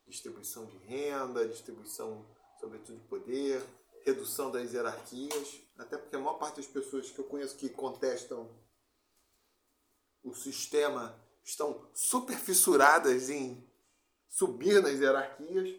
distribuição 0.06 0.66
de 0.66 0.76
renda, 0.76 1.48
distribuição, 1.48 2.26
sobretudo, 2.60 2.98
de 2.98 3.08
poder, 3.08 3.64
redução 4.04 4.50
das 4.50 4.74
hierarquias, 4.74 5.62
até 5.78 5.96
porque 5.96 6.14
a 6.14 6.18
maior 6.18 6.38
parte 6.38 6.56
das 6.56 6.66
pessoas 6.66 7.10
que 7.10 7.18
eu 7.18 7.24
conheço 7.24 7.56
que 7.56 7.70
contestam 7.70 8.54
o 10.22 10.34
sistema 10.34 11.18
estão 11.42 11.88
super 11.94 12.36
fissuradas 12.36 13.30
em 13.30 13.66
subir 14.28 14.82
nas 14.82 15.00
hierarquias. 15.00 15.74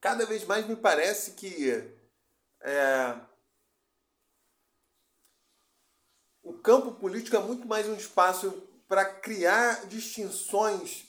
Cada 0.00 0.24
vez 0.24 0.46
mais 0.46 0.66
me 0.66 0.76
parece 0.76 1.32
que 1.32 1.99
é, 2.62 3.20
o 6.42 6.54
campo 6.54 6.92
político 6.92 7.36
é 7.36 7.40
muito 7.40 7.66
mais 7.66 7.88
um 7.88 7.94
espaço 7.94 8.50
para 8.88 9.04
criar 9.04 9.86
distinções 9.86 11.06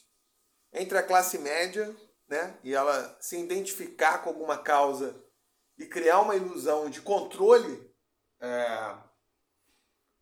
entre 0.71 0.97
a 0.97 1.03
classe 1.03 1.37
média 1.37 1.93
né, 2.27 2.57
e 2.63 2.73
ela 2.73 3.17
se 3.19 3.37
identificar 3.37 4.19
com 4.19 4.29
alguma 4.29 4.57
causa 4.57 5.15
e 5.77 5.85
criar 5.85 6.21
uma 6.21 6.35
ilusão 6.35 6.89
de 6.89 7.01
controle 7.01 7.91
é, 8.39 8.97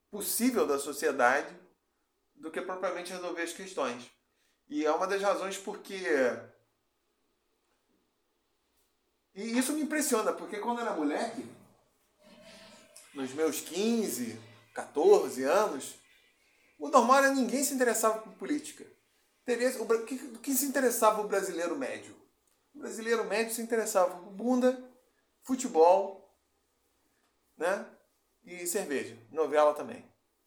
possível 0.09 0.65
da 0.65 0.79
sociedade 0.79 1.53
do 2.33 2.49
que 2.49 2.61
propriamente 2.61 3.11
resolver 3.11 3.41
as 3.41 3.53
questões. 3.53 4.09
E 4.67 4.85
é 4.85 4.91
uma 4.91 5.07
das 5.07 5.21
razões 5.21 5.57
porque. 5.57 6.03
E 9.35 9.57
isso 9.57 9.73
me 9.73 9.81
impressiona, 9.81 10.33
porque 10.33 10.57
quando 10.57 10.79
eu 10.79 10.85
era 10.85 10.95
moleque, 10.95 11.45
nos 13.13 13.31
meus 13.33 13.61
15, 13.61 14.39
14 14.73 15.43
anos, 15.43 15.95
o 16.77 16.89
normal 16.89 17.17
era 17.19 17.33
ninguém 17.33 17.63
se 17.63 17.73
interessava 17.73 18.19
por 18.19 18.33
política. 18.33 18.85
O 19.79 20.05
que- 20.41 20.53
se 20.53 20.65
interessava 20.65 21.21
o 21.21 21.27
brasileiro 21.27 21.75
médio? 21.75 22.15
O 22.75 22.79
brasileiro 22.79 23.23
médio 23.25 23.53
se 23.53 23.61
interessava 23.61 24.15
por 24.15 24.31
bunda, 24.31 24.81
futebol, 25.41 26.33
né? 27.57 27.85
E 28.43 28.65
cerveja, 28.67 29.17
novela 29.31 29.73
também. 29.73 30.05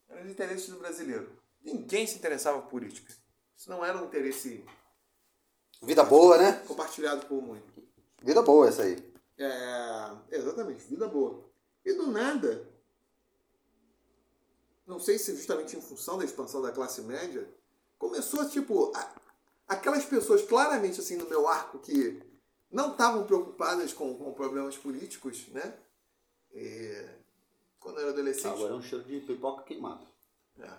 Eram 0.09 0.23
os 0.23 0.29
interesses 0.31 0.69
do 0.69 0.79
brasileiro. 0.79 1.37
Ninguém 1.61 2.07
se 2.07 2.15
interessava 2.15 2.61
por 2.61 2.69
política. 2.69 3.13
Isso 3.55 3.69
não 3.69 3.83
era 3.85 3.97
um 3.97 4.05
interesse 4.05 4.65
Vida 5.81 6.03
boa, 6.03 6.37
né? 6.37 6.63
compartilhado 6.65 7.25
por 7.25 7.41
muitos. 7.41 7.83
Vida 8.23 8.41
boa 8.41 8.67
essa 8.69 8.83
aí. 8.83 9.13
É, 9.37 10.15
exatamente, 10.31 10.83
vida 10.85 11.07
boa. 11.07 11.43
E 11.85 11.93
do 11.93 12.07
nada, 12.07 12.65
não 14.87 14.99
sei 14.99 15.19
se 15.19 15.35
justamente 15.35 15.75
em 15.75 15.81
função 15.81 16.17
da 16.17 16.23
expansão 16.23 16.61
da 16.61 16.71
classe 16.71 17.01
média, 17.01 17.47
começou 17.97 18.47
tipo 18.49 18.91
a- 18.95 19.15
aquelas 19.67 20.05
pessoas 20.05 20.41
claramente 20.43 20.99
assim 21.01 21.17
no 21.17 21.27
meu 21.29 21.47
arco 21.47 21.79
que 21.79 22.21
não 22.71 22.91
estavam 22.91 23.25
preocupadas 23.25 23.91
com, 23.93 24.15
com 24.17 24.33
problemas 24.33 24.77
políticos, 24.77 25.47
né? 25.49 25.77
E, 26.53 27.05
quando 27.79 27.97
eu 27.97 28.03
era 28.03 28.11
adolescente. 28.11 28.53
Agora 28.53 28.73
é 28.73 28.77
um 28.77 28.81
cheiro 28.81 29.03
de 29.03 29.19
pipoca 29.19 29.63
queimada. 29.63 30.05
É. 30.59 30.71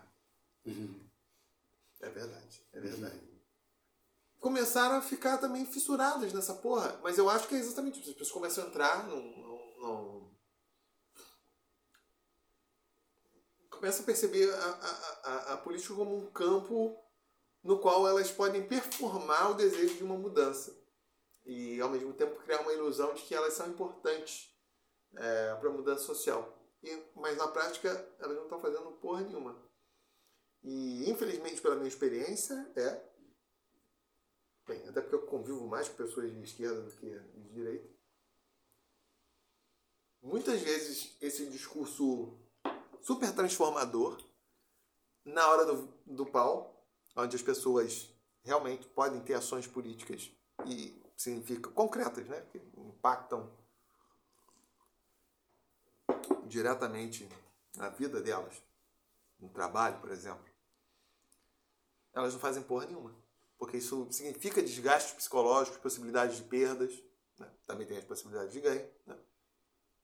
É 2.01 2.09
verdade, 2.09 2.63
é 2.73 2.81
verdade. 2.81 3.34
Começaram 4.45 4.97
a 4.97 5.01
ficar 5.01 5.39
também 5.39 5.65
fissuradas 5.65 6.31
nessa 6.35 6.53
porra. 6.53 7.01
Mas 7.03 7.17
eu 7.17 7.31
acho 7.31 7.49
que 7.49 7.55
é 7.55 7.59
exatamente 7.59 7.99
isso. 7.99 8.11
As 8.11 8.15
pessoas 8.15 8.31
começam 8.31 8.65
a 8.65 8.67
entrar 8.67 9.09
num, 9.09 9.23
num, 9.79 10.31
começa 13.71 14.03
a 14.03 14.05
perceber 14.05 14.53
a, 14.53 14.67
a, 14.67 15.31
a, 15.31 15.53
a 15.55 15.57
política 15.57 15.95
como 15.95 16.15
um 16.15 16.31
campo 16.31 16.95
no 17.63 17.79
qual 17.79 18.07
elas 18.07 18.31
podem 18.31 18.69
performar 18.69 19.51
o 19.51 19.55
desejo 19.55 19.95
de 19.95 20.05
uma 20.05 20.19
mudança 20.19 20.79
e 21.47 21.81
ao 21.81 21.89
mesmo 21.89 22.13
tempo 22.13 22.39
criar 22.43 22.61
uma 22.61 22.73
ilusão 22.75 23.15
de 23.15 23.23
que 23.23 23.35
elas 23.35 23.55
são 23.55 23.67
importantes 23.67 24.55
é, 25.17 25.55
para 25.55 25.71
a 25.71 25.73
mudança 25.73 26.05
social. 26.05 26.55
E, 26.83 27.03
mas 27.17 27.39
na 27.39 27.49
prática 27.49 27.89
elas 28.19 28.37
não 28.37 28.45
estão 28.45 28.61
fazendo 28.61 28.93
porra 29.01 29.23
nenhuma. 29.23 29.57
E 30.63 31.09
infelizmente 31.09 31.63
pela 31.63 31.77
minha 31.77 31.89
experiência 31.89 32.71
é 32.77 33.14
bem, 34.67 34.89
até 34.89 35.01
porque 35.01 35.17
eu 35.17 35.27
convivo 35.27 35.67
mais 35.67 35.89
com 35.89 35.97
pessoas 35.97 36.33
de 36.33 36.43
esquerda 36.43 36.83
do 36.83 36.91
que 36.93 37.11
de 37.11 37.49
direita. 37.53 37.89
Muitas 40.23 40.61
vezes 40.63 41.17
esse 41.21 41.47
discurso 41.51 42.39
super 43.03 43.35
transformador 43.35 44.23
na 45.25 45.47
hora 45.49 45.67
do, 45.67 45.89
do 46.07 46.27
pau, 46.27 46.83
onde 47.15 47.37
as 47.37 47.43
pessoas 47.43 48.11
realmente 48.43 48.87
podem 48.89 49.21
ter 49.21 49.35
ações 49.35 49.67
políticas 49.67 50.31
e 50.67 51.03
significa 51.17 51.71
concretas, 51.71 52.27
né? 52.27 52.41
Que 52.51 52.59
impactam 52.77 53.51
diretamente 56.47 57.29
na 57.77 57.89
vida 57.89 58.21
delas, 58.21 58.63
no 59.39 59.49
trabalho, 59.49 60.01
por 60.01 60.11
exemplo. 60.11 60.45
Elas 62.13 62.33
não 62.33 62.41
fazem 62.41 62.63
porra 62.63 62.87
nenhuma, 62.87 63.15
porque 63.65 63.79
isso 63.79 64.07
significa 64.11 64.61
desgastes 64.61 65.15
psicológicos, 65.15 65.81
possibilidades 65.81 66.37
de 66.37 66.43
perdas, 66.43 67.03
né? 67.39 67.51
também 67.67 67.87
tem 67.87 67.97
as 67.97 68.05
possibilidades 68.05 68.53
de 68.53 68.61
ganho. 68.61 68.87
Né? 69.07 69.19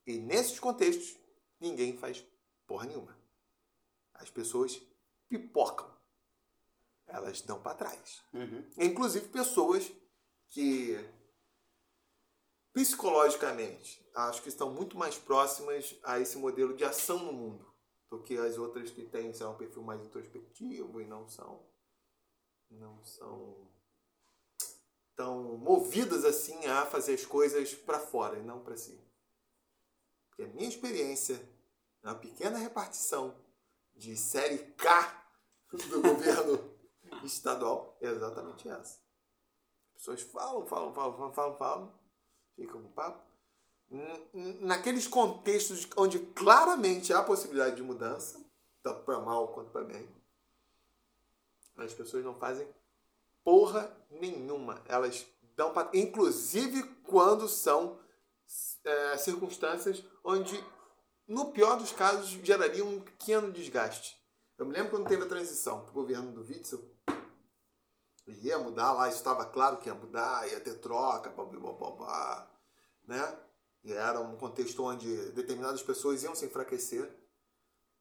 E 0.06 0.16
nesses 0.16 0.58
contextos, 0.58 1.14
ninguém 1.60 1.94
faz 1.94 2.24
porra 2.66 2.86
nenhuma. 2.86 3.14
As 4.14 4.30
pessoas 4.30 4.80
pipocam. 5.28 5.94
Elas 7.06 7.42
dão 7.42 7.60
para 7.60 7.76
trás. 7.76 8.22
Uhum. 8.32 8.64
Inclusive 8.78 9.28
pessoas 9.28 9.92
que 10.48 10.96
psicologicamente 12.72 14.02
acho 14.14 14.40
que 14.40 14.48
estão 14.48 14.72
muito 14.72 14.96
mais 14.96 15.18
próximas 15.18 15.94
a 16.02 16.18
esse 16.18 16.38
modelo 16.38 16.74
de 16.74 16.82
ação 16.82 17.18
no 17.18 17.32
mundo 17.34 17.70
do 18.08 18.22
que 18.22 18.38
as 18.38 18.56
outras 18.56 18.90
que 18.90 19.04
têm 19.04 19.34
sei 19.34 19.44
lá, 19.44 19.52
um 19.52 19.58
perfil 19.58 19.82
mais 19.82 20.00
introspectivo 20.00 20.98
e 20.98 21.04
não 21.04 21.28
são 21.28 21.68
não 22.70 23.02
são 23.04 23.68
tão 25.16 25.58
movidas 25.58 26.24
assim 26.24 26.66
a 26.66 26.86
fazer 26.86 27.14
as 27.14 27.26
coisas 27.26 27.74
para 27.74 27.98
fora 27.98 28.38
e 28.38 28.42
não 28.42 28.60
para 28.60 28.76
si. 28.76 28.98
Porque 30.28 30.44
a 30.44 30.48
minha 30.48 30.68
experiência 30.68 31.46
na 32.02 32.14
pequena 32.14 32.58
repartição 32.58 33.36
de 33.94 34.16
série 34.16 34.58
K 34.72 35.26
do 35.72 36.00
governo 36.02 36.74
estadual 37.24 37.98
é 38.00 38.06
exatamente 38.06 38.68
essa 38.68 39.00
pessoas 40.00 40.22
falam, 40.22 40.66
falam, 40.66 40.94
falam, 40.94 41.14
falam, 41.14 41.32
falam, 41.32 41.56
falam, 41.56 41.94
ficam 42.56 42.82
com 42.82 42.90
papo. 42.92 43.30
Naqueles 44.60 45.06
contextos 45.06 45.86
onde 45.96 46.18
claramente 46.18 47.12
há 47.12 47.22
possibilidade 47.22 47.76
de 47.76 47.82
mudança, 47.82 48.40
tanto 48.82 49.04
para 49.04 49.20
mal 49.20 49.48
quanto 49.48 49.70
para 49.70 49.84
bem, 49.84 50.08
as 51.84 51.94
pessoas 51.94 52.24
não 52.24 52.34
fazem 52.34 52.68
porra 53.44 53.94
nenhuma. 54.10 54.82
Elas 54.86 55.26
dão 55.56 55.72
para. 55.72 55.90
Inclusive 55.96 56.82
quando 57.04 57.48
são 57.48 57.98
é, 58.84 59.18
circunstâncias 59.18 60.04
onde, 60.24 60.62
no 61.26 61.52
pior 61.52 61.76
dos 61.76 61.92
casos, 61.92 62.28
geraria 62.28 62.84
um 62.84 63.00
pequeno 63.00 63.50
desgaste. 63.52 64.20
Eu 64.58 64.66
me 64.66 64.72
lembro 64.72 64.90
quando 64.90 65.08
teve 65.08 65.22
a 65.22 65.28
transição 65.28 65.80
para 65.82 65.90
o 65.90 65.94
governo 65.94 66.32
do 66.32 66.42
Witzel, 66.42 66.84
ia 68.26 68.58
mudar 68.58 68.92
lá, 68.92 69.08
estava 69.08 69.44
claro 69.46 69.78
que 69.78 69.88
ia 69.88 69.94
mudar, 69.94 70.46
ia 70.48 70.60
ter 70.60 70.74
troca, 70.78 71.30
blá, 71.30 71.44
blá, 71.44 71.72
blá, 71.72 71.90
blá, 71.90 72.50
né? 73.06 73.38
E 73.82 73.92
era 73.92 74.20
um 74.20 74.36
contexto 74.36 74.84
onde 74.84 75.30
determinadas 75.32 75.82
pessoas 75.82 76.22
iam 76.22 76.34
se 76.34 76.44
enfraquecer. 76.44 77.10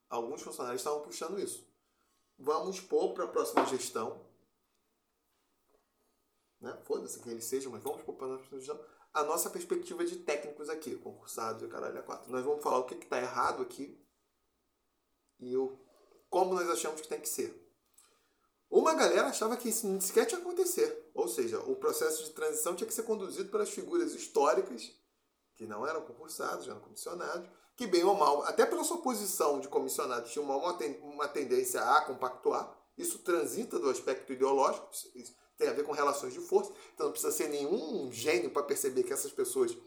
Alguns 0.10 0.42
funcionários 0.42 0.82
estavam 0.82 1.02
puxando 1.02 1.40
isso. 1.40 1.66
Vamos 2.40 2.80
pôr 2.80 3.14
para 3.14 3.26
a 3.26 3.28
próxima 3.28 3.66
gestão, 3.66 4.26
né? 6.62 6.78
Foda-se 6.84 7.20
quem 7.20 7.34
ele 7.34 7.42
seja, 7.42 7.70
mas 7.70 7.84
vamos 7.84 8.02
pôr 8.02 8.14
para 8.14 8.28
a 8.28 8.38
próxima 8.38 8.60
gestão 8.60 8.80
a 9.14 9.24
nossa 9.24 9.50
perspectiva 9.50 10.06
de 10.06 10.18
técnicos 10.18 10.70
aqui, 10.70 10.96
concursados 10.96 11.64
e 11.64 11.68
caralho 11.68 12.00
a 12.00 12.04
quatro. 12.04 12.32
Nós 12.32 12.44
vamos 12.46 12.64
falar 12.64 12.78
o 12.78 12.86
que 12.86 12.96
está 12.96 13.20
errado 13.20 13.62
aqui 13.62 14.00
e 15.40 15.56
o, 15.58 15.78
como 16.30 16.54
nós 16.54 16.70
achamos 16.70 17.02
que 17.02 17.08
tem 17.08 17.20
que 17.20 17.28
ser. 17.28 17.66
Uma 18.70 18.94
galera 18.94 19.28
achava 19.28 19.58
que 19.58 19.70
isso 19.70 20.00
sequer 20.00 20.26
tinha 20.26 20.40
acontecer. 20.40 21.10
Ou 21.14 21.28
seja, 21.28 21.60
o 21.60 21.76
processo 21.76 22.24
de 22.24 22.30
transição 22.32 22.76
tinha 22.76 22.88
que 22.88 22.94
ser 22.94 23.04
conduzido 23.04 23.50
pelas 23.50 23.70
figuras 23.70 24.14
históricas, 24.14 24.92
que 25.56 25.66
não 25.66 25.86
eram 25.88 26.02
concursados, 26.02 26.68
eram 26.68 26.80
comissionados, 26.80 27.50
que 27.80 27.88
bem 27.88 28.04
ou 28.04 28.14
mal, 28.14 28.44
até 28.44 28.66
pela 28.66 28.84
sua 28.84 28.98
posição 28.98 29.58
de 29.58 29.70
comissionado, 29.70 30.28
tinha 30.28 30.44
uma, 30.44 30.58
uma 30.58 31.28
tendência 31.30 31.82
a 31.82 32.02
compactuar. 32.02 32.78
Isso 32.98 33.20
transita 33.20 33.80
do 33.80 33.90
aspecto 33.90 34.34
ideológico, 34.34 34.90
isso 35.16 35.34
tem 35.58 35.70
a 35.70 35.72
ver 35.72 35.86
com 35.86 35.94
relações 35.94 36.34
de 36.34 36.42
força. 36.42 36.74
Então 36.94 37.06
não 37.06 37.14
precisa 37.14 37.32
ser 37.32 37.48
nenhum 37.48 38.12
gênio 38.12 38.50
para 38.50 38.64
perceber 38.64 39.04
que 39.04 39.14
essas 39.14 39.32
pessoas, 39.32 39.78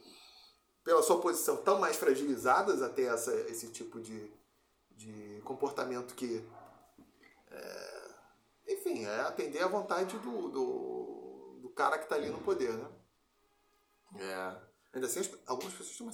pela 0.83 1.03
sua 1.03 1.21
posição, 1.21 1.57
estão 1.57 1.79
mais 1.79 1.97
fragilizadas 1.97 2.81
até 2.81 3.03
essa, 3.03 3.35
esse 3.51 3.69
tipo 3.69 4.01
de, 4.01 4.33
de 4.93 5.43
comportamento 5.45 6.15
que. 6.15 6.43
É, 7.51 8.15
enfim, 8.69 9.05
é 9.05 9.21
atender 9.21 9.63
à 9.63 9.69
vontade 9.69 10.19
do, 10.19 10.49
do, 10.49 11.59
do 11.61 11.69
cara 11.69 11.99
que 11.99 12.05
está 12.05 12.17
ali 12.17 12.31
no 12.31 12.41
poder, 12.41 12.73
né? 12.73 12.89
É. 14.17 14.57
Ainda 14.95 15.07
assim, 15.07 15.21
algumas 15.47 15.75
pessoas 15.75 15.99
têm 15.99 16.09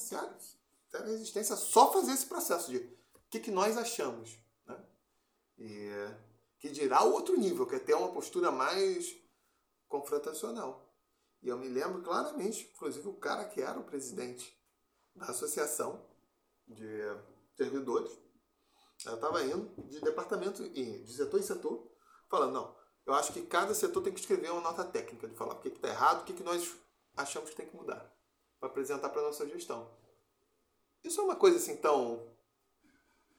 séria, 0.90 1.06
séria 1.06 1.06
resistência 1.06 1.54
a 1.54 1.58
só 1.58 1.92
fazer 1.92 2.12
esse 2.12 2.26
processo 2.26 2.70
de 2.70 2.78
o 2.78 3.30
que, 3.30 3.40
que 3.40 3.50
nós 3.50 3.76
achamos, 3.76 4.38
né? 4.66 4.84
E 5.58 5.90
que 6.58 6.70
dirá 6.70 7.04
o 7.04 7.12
outro 7.12 7.36
nível, 7.36 7.66
que 7.66 7.76
é 7.76 7.78
ter 7.78 7.94
uma 7.94 8.12
postura 8.12 8.50
mais 8.50 9.16
confrontacional. 9.86 10.88
E 11.40 11.48
eu 11.48 11.56
me 11.56 11.68
lembro 11.68 12.02
claramente, 12.02 12.70
inclusive 12.74 13.08
o 13.08 13.14
cara 13.14 13.44
que 13.44 13.60
era 13.60 13.78
o 13.78 13.84
presidente 13.84 14.58
da 15.14 15.26
associação 15.26 16.04
de 16.66 17.00
servidores, 17.56 18.10
eu 19.06 19.14
estava 19.14 19.44
indo 19.44 19.70
de 19.84 20.00
departamento, 20.00 20.68
de 20.68 21.12
setor 21.12 21.38
em 21.38 21.42
setor, 21.42 21.88
falando, 22.28 22.52
não, 22.52 22.76
eu 23.06 23.14
acho 23.14 23.32
que 23.32 23.46
cada 23.46 23.72
setor 23.72 24.02
tem 24.02 24.12
que 24.12 24.20
escrever 24.20 24.50
uma 24.50 24.60
nota 24.60 24.84
técnica 24.84 25.28
de 25.28 25.36
falar 25.36 25.54
o 25.54 25.60
que 25.60 25.68
está 25.68 25.88
errado, 25.88 26.22
o 26.22 26.24
que, 26.24 26.34
que 26.34 26.42
nós 26.42 26.76
achamos 27.16 27.50
que 27.50 27.56
tem 27.56 27.66
que 27.66 27.76
mudar, 27.76 28.12
para 28.58 28.68
apresentar 28.68 29.08
para 29.10 29.22
a 29.22 29.24
nossa 29.26 29.46
gestão. 29.46 29.96
Isso 31.04 31.20
é 31.20 31.24
uma 31.24 31.36
coisa 31.36 31.56
assim 31.56 31.76
tão. 31.76 32.26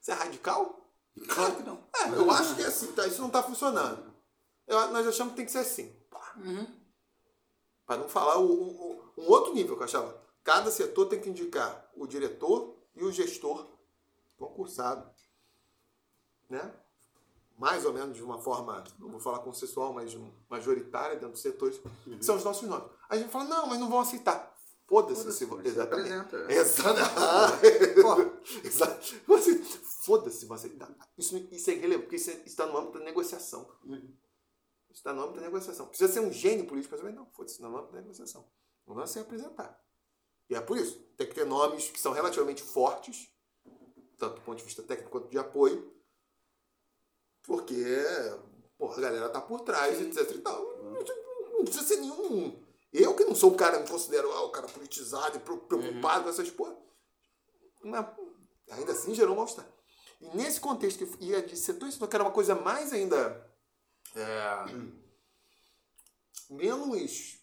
Isso 0.00 0.10
é 0.10 0.14
radical? 0.14 0.80
Claro 1.28 1.56
que 1.56 1.62
não. 1.62 1.78
É, 1.96 2.08
eu 2.08 2.30
acho 2.30 2.54
que 2.56 2.62
é 2.62 2.66
assim, 2.66 2.92
tá, 2.92 3.06
isso 3.06 3.20
não 3.20 3.26
está 3.28 3.42
funcionando. 3.42 4.14
Eu, 4.66 4.90
nós 4.90 5.06
achamos 5.06 5.32
que 5.32 5.36
tem 5.36 5.46
que 5.46 5.52
ser 5.52 5.58
assim. 5.58 5.94
Uhum. 6.36 6.66
Para 7.84 7.98
não 7.98 8.08
falar 8.08 8.38
o, 8.38 8.50
o, 8.50 9.12
um 9.18 9.28
outro 9.28 9.52
nível 9.52 9.76
que 9.76 9.82
eu 9.82 9.86
achava. 9.86 10.20
Cada 10.42 10.70
setor 10.70 11.06
tem 11.06 11.20
que 11.20 11.28
indicar 11.28 11.90
o 11.94 12.06
diretor 12.06 12.76
e 12.94 13.04
o 13.04 13.12
gestor 13.12 13.66
concursado. 14.38 15.10
Né? 16.48 16.72
mais 17.60 17.84
ou 17.84 17.92
menos 17.92 18.16
de 18.16 18.22
uma 18.22 18.38
forma, 18.38 18.82
não 18.98 19.10
vou 19.10 19.20
falar 19.20 19.40
consensual, 19.40 19.92
mas 19.92 20.16
majoritária 20.48 21.16
dentro 21.16 21.32
dos 21.32 21.42
setores, 21.42 21.78
uhum. 22.06 22.16
são 22.22 22.36
os 22.36 22.42
nossos 22.42 22.66
nomes. 22.66 22.90
A 23.06 23.18
gente 23.18 23.28
fala, 23.28 23.44
não, 23.44 23.66
mas 23.66 23.78
não 23.78 23.90
vão 23.90 24.00
aceitar. 24.00 24.49
Foda-se 24.90 25.20
Foda 25.20 25.32
se 25.32 25.44
vão. 25.44 25.60
Exatamente. 25.60 26.34
É. 26.34 26.52
Exatamente. 28.66 29.62
Foda-se 30.04 30.46
vão 30.46 30.56
aceitar. 30.56 30.92
Isso, 31.16 31.36
isso 31.52 31.70
é 31.70 31.74
irrelevante, 31.74 32.06
porque 32.06 32.16
isso, 32.16 32.30
é, 32.30 32.42
está 32.44 32.66
no 32.66 32.76
âmbito 32.76 32.98
da 32.98 33.04
negociação. 33.04 33.70
Uhum. 33.84 34.12
Está 34.90 35.12
no 35.12 35.22
âmbito 35.22 35.38
da 35.38 35.46
negociação. 35.46 35.86
Precisa 35.86 36.12
ser 36.12 36.18
um 36.18 36.32
gênio 36.32 36.66
político 36.66 36.96
para 36.96 37.04
saber, 37.04 37.16
não, 37.16 37.24
foda-se, 37.30 37.62
no 37.62 37.68
âmbito 37.68 37.92
da 37.92 38.00
negociação. 38.00 38.50
Não 38.84 38.96
vai 38.96 39.06
se 39.06 39.20
apresentar. 39.20 39.80
E 40.48 40.56
é 40.56 40.60
por 40.60 40.76
isso. 40.76 40.98
Tem 41.16 41.28
que 41.28 41.34
ter 41.34 41.46
nomes 41.46 41.88
que 41.88 42.00
são 42.00 42.10
relativamente 42.10 42.60
fortes, 42.60 43.32
tanto 44.18 44.34
do 44.34 44.40
ponto 44.40 44.58
de 44.58 44.64
vista 44.64 44.82
técnico 44.82 45.12
quanto 45.12 45.28
de 45.28 45.38
apoio, 45.38 45.94
porque 47.44 47.84
porra, 48.76 48.98
a 48.98 49.00
galera 49.02 49.28
tá 49.28 49.40
por 49.40 49.60
trás, 49.60 49.98
Sim. 49.98 50.08
etc 50.08 50.34
e 50.34 50.38
tal. 50.38 50.64
Não 50.82 51.64
precisa 51.64 51.84
ser 51.84 52.00
nenhum. 52.00 52.59
Eu 52.92 53.14
que 53.14 53.24
não 53.24 53.34
sou 53.34 53.52
o 53.52 53.56
cara, 53.56 53.78
me 53.78 53.88
considero 53.88 54.30
ah, 54.32 54.44
o 54.44 54.50
cara 54.50 54.66
politizado 54.66 55.36
e 55.36 55.40
preocupado 55.40 56.18
uhum. 56.18 56.22
com 56.24 56.28
essas 56.28 56.50
porra. 56.50 56.76
Mas 57.84 58.06
ainda 58.70 58.92
assim 58.92 59.14
gerou 59.14 59.34
um 59.34 59.36
mal-estar. 59.36 59.66
E 60.20 60.36
nesse 60.36 60.60
contexto 60.60 61.06
que 61.06 61.24
ia 61.24 61.42
de 61.42 61.56
setor 61.56 61.90
setor, 61.90 62.08
que 62.08 62.16
era 62.16 62.24
uma 62.24 62.32
coisa 62.32 62.54
mais 62.54 62.92
ainda. 62.92 63.48
É, 64.14 64.64
menos. 66.50 67.38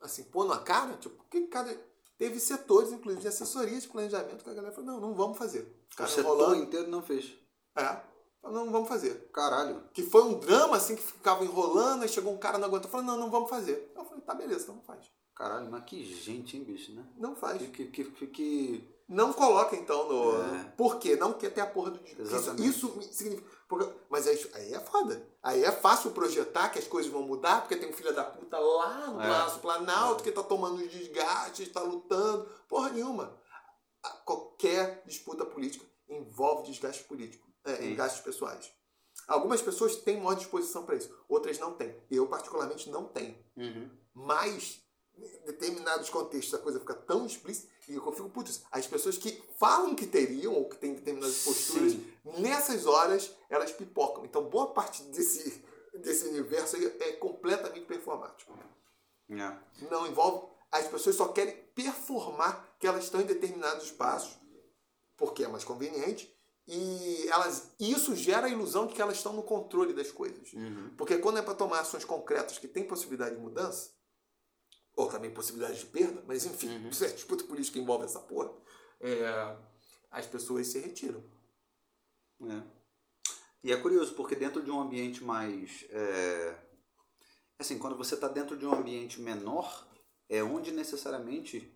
Assim, 0.00 0.24
pôr 0.24 0.44
na 0.44 0.58
cara, 0.58 0.96
tipo, 0.96 1.24
que 1.30 1.46
cada. 1.46 1.74
Teve 2.18 2.38
setores, 2.38 2.92
inclusive, 2.92 3.22
de 3.22 3.28
assessoria 3.28 3.80
de 3.80 3.88
planejamento, 3.88 4.44
que 4.44 4.50
a 4.50 4.54
galera 4.54 4.74
falou: 4.74 4.92
não, 4.92 5.00
não 5.00 5.14
vamos 5.14 5.38
fazer. 5.38 5.84
o 5.98 6.06
setor 6.06 6.36
rolando. 6.36 6.62
inteiro 6.62 6.88
não 6.88 7.02
fez. 7.02 7.32
É. 7.74 8.11
Não 8.42 8.70
vamos 8.70 8.88
fazer. 8.88 9.30
Caralho. 9.32 9.82
Que 9.92 10.02
foi 10.02 10.22
um 10.24 10.38
drama, 10.38 10.76
assim, 10.76 10.96
que 10.96 11.02
ficava 11.02 11.44
enrolando, 11.44 12.02
aí 12.02 12.08
chegou 12.08 12.32
um 12.32 12.38
cara, 12.38 12.58
não 12.58 12.68
aguentou, 12.68 12.90
falou, 12.90 13.06
não, 13.06 13.16
não 13.16 13.30
vamos 13.30 13.48
fazer. 13.48 13.92
Eu 13.96 14.04
falei, 14.04 14.20
tá, 14.22 14.34
beleza, 14.34 14.64
então 14.64 14.74
não 14.76 14.82
faz. 14.82 15.10
Caralho, 15.34 15.70
mas 15.70 15.84
que 15.84 16.04
gente, 16.04 16.56
hein, 16.56 16.64
bicho, 16.64 16.92
né? 16.94 17.04
Não 17.16 17.34
faz. 17.34 17.58
Que, 17.70 17.86
que, 17.86 18.04
que, 18.04 18.26
que... 18.26 18.92
Não 19.08 19.32
coloca, 19.32 19.74
então, 19.76 20.08
no... 20.08 20.42
É. 20.56 20.64
Por 20.76 20.98
quê? 20.98 21.16
Não 21.16 21.32
quer 21.32 21.50
ter 21.50 21.60
a 21.60 21.66
porra 21.66 21.90
do... 21.92 22.04
Isso, 22.04 22.20
Exatamente. 22.20 22.68
isso 22.68 23.02
significa... 23.12 23.48
porque- 23.68 23.92
Mas 24.10 24.26
aí, 24.26 24.50
aí 24.54 24.74
é 24.74 24.80
foda. 24.80 25.26
Aí 25.42 25.64
é 25.64 25.72
fácil 25.72 26.10
projetar 26.12 26.68
que 26.70 26.78
as 26.78 26.86
coisas 26.86 27.10
vão 27.10 27.22
mudar, 27.22 27.60
porque 27.62 27.76
tem 27.76 27.88
um 27.88 27.92
filho 27.92 28.14
da 28.14 28.24
puta 28.24 28.58
lá 28.58 29.08
no 29.08 29.20
É. 29.20 29.58
Planalto 29.58 30.22
que 30.22 30.30
tá 30.32 30.42
tomando 30.42 30.76
os 30.76 30.90
desgastes, 30.90 31.70
tá 31.70 31.80
lutando. 31.80 32.48
Porra 32.68 32.90
nenhuma. 32.90 33.38
Qualquer 34.24 35.02
disputa 35.06 35.44
política 35.44 35.84
envolve 36.08 36.70
desgaste 36.70 37.04
político, 37.04 37.46
é, 37.64 37.76
Sim. 37.76 37.94
gastos 37.94 38.22
pessoais. 38.22 38.72
Algumas 39.28 39.62
pessoas 39.62 39.96
têm 39.96 40.16
maior 40.18 40.34
disposição 40.34 40.84
para 40.84 40.96
isso, 40.96 41.14
outras 41.28 41.58
não 41.58 41.74
têm. 41.74 41.94
Eu, 42.10 42.26
particularmente, 42.26 42.90
não 42.90 43.04
tenho. 43.04 43.36
Uhum. 43.56 43.90
Mas, 44.14 44.80
em 45.16 45.44
determinados 45.46 46.10
contextos, 46.10 46.54
a 46.54 46.58
coisa 46.58 46.80
fica 46.80 46.94
tão 46.94 47.24
explícita 47.26 47.70
e 47.88 47.94
eu 47.94 48.12
fico, 48.12 48.30
putz, 48.30 48.62
as 48.70 48.86
pessoas 48.86 49.18
que 49.18 49.42
falam 49.58 49.94
que 49.94 50.06
teriam 50.06 50.54
ou 50.54 50.68
que 50.68 50.76
têm 50.76 50.94
determinadas 50.94 51.42
posturas, 51.44 51.92
Sim. 51.92 52.14
nessas 52.38 52.86
horas, 52.86 53.32
elas 53.48 53.72
pipocam. 53.72 54.24
Então, 54.24 54.48
boa 54.48 54.72
parte 54.72 55.02
desse, 55.04 55.62
desse 55.94 56.26
universo 56.28 56.76
aí 56.76 56.86
é 57.00 57.12
completamente 57.12 57.86
performático. 57.86 58.52
É. 59.30 59.56
Não 59.90 60.06
envolve. 60.06 60.50
As 60.70 60.86
pessoas 60.88 61.16
só 61.16 61.28
querem 61.28 61.54
performar 61.74 62.76
que 62.78 62.86
elas 62.86 63.04
estão 63.04 63.20
em 63.20 63.26
determinados 63.26 63.84
espaços, 63.84 64.38
porque 65.16 65.44
é 65.44 65.48
mais 65.48 65.64
conveniente, 65.64 66.34
e 66.66 67.28
elas, 67.28 67.74
isso 67.78 68.14
gera 68.14 68.46
a 68.46 68.50
ilusão 68.50 68.86
de 68.86 68.94
que 68.94 69.02
elas 69.02 69.16
estão 69.16 69.32
no 69.32 69.42
controle 69.42 69.92
das 69.92 70.10
coisas. 70.12 70.52
Uhum. 70.52 70.94
Porque 70.96 71.18
quando 71.18 71.38
é 71.38 71.42
para 71.42 71.54
tomar 71.54 71.80
ações 71.80 72.04
concretas 72.04 72.58
que 72.58 72.68
têm 72.68 72.86
possibilidade 72.86 73.34
de 73.34 73.40
mudança, 73.40 73.90
ou 74.94 75.08
também 75.08 75.32
possibilidade 75.32 75.78
de 75.78 75.86
perda, 75.86 76.22
mas 76.26 76.44
enfim, 76.44 76.68
Uhum. 76.68 76.90
é 77.02 77.08
disputa 77.08 77.44
política 77.44 77.78
envolve 77.78 78.04
essa 78.04 78.20
porra, 78.20 78.52
é, 79.00 79.56
as 80.10 80.26
pessoas 80.26 80.68
se 80.68 80.78
retiram. 80.78 81.22
É. 82.42 82.62
E 83.64 83.72
é 83.72 83.76
curioso, 83.76 84.14
porque 84.14 84.34
dentro 84.34 84.62
de 84.62 84.70
um 84.70 84.80
ambiente 84.80 85.22
mais. 85.22 85.84
é, 85.90 86.58
Assim, 87.62 87.78
quando 87.78 87.96
você 87.96 88.16
está 88.16 88.26
dentro 88.26 88.56
de 88.56 88.66
um 88.66 88.74
ambiente 88.74 89.20
menor, 89.20 89.86
é 90.28 90.42
onde 90.42 90.72
necessariamente. 90.72 91.72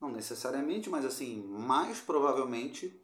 Não 0.00 0.10
necessariamente, 0.10 0.90
mas 0.90 1.04
assim, 1.04 1.42
mais 1.46 2.00
provavelmente 2.00 3.00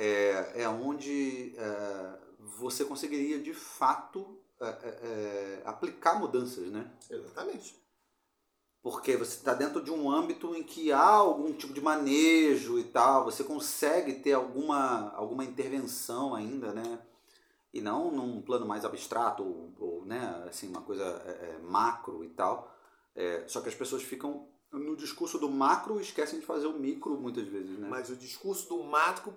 é, 0.00 0.62
é 0.62 0.68
onde 0.68 1.54
é, 1.58 2.18
você 2.38 2.86
conseguiria 2.86 3.38
de 3.38 3.52
fato 3.52 4.38
é, 4.58 4.66
é, 4.66 4.72
é, 4.88 5.62
aplicar 5.66 6.18
mudanças, 6.18 6.68
né? 6.68 6.90
Exatamente. 7.10 7.78
Porque 8.82 9.14
você 9.14 9.36
está 9.36 9.52
dentro 9.52 9.84
de 9.84 9.90
um 9.90 10.10
âmbito 10.10 10.54
em 10.54 10.62
que 10.62 10.90
há 10.90 11.04
algum 11.04 11.52
tipo 11.52 11.74
de 11.74 11.82
manejo 11.82 12.78
e 12.78 12.84
tal, 12.84 13.26
você 13.26 13.44
consegue 13.44 14.14
ter 14.14 14.32
alguma, 14.32 15.12
alguma 15.14 15.44
intervenção 15.44 16.34
ainda, 16.34 16.72
né? 16.72 16.98
E 17.70 17.82
não 17.82 18.10
num 18.10 18.40
plano 18.40 18.66
mais 18.66 18.86
abstrato 18.86 19.42
ou, 19.42 19.74
ou, 19.78 20.04
né, 20.06 20.44
assim, 20.48 20.68
uma 20.68 20.80
coisa 20.80 21.04
é, 21.04 21.58
macro 21.62 22.24
e 22.24 22.30
tal. 22.30 22.74
É, 23.14 23.44
só 23.46 23.60
que 23.60 23.68
as 23.68 23.74
pessoas 23.74 24.02
ficam 24.02 24.48
no 24.72 24.96
discurso 24.96 25.38
do 25.38 25.50
macro 25.50 25.98
e 25.98 26.02
esquecem 26.02 26.40
de 26.40 26.46
fazer 26.46 26.66
o 26.66 26.78
micro 26.78 27.20
muitas 27.20 27.46
vezes, 27.46 27.78
né? 27.78 27.86
Mas 27.86 28.08
o 28.08 28.16
discurso 28.16 28.66
do 28.70 28.82
macro 28.82 29.30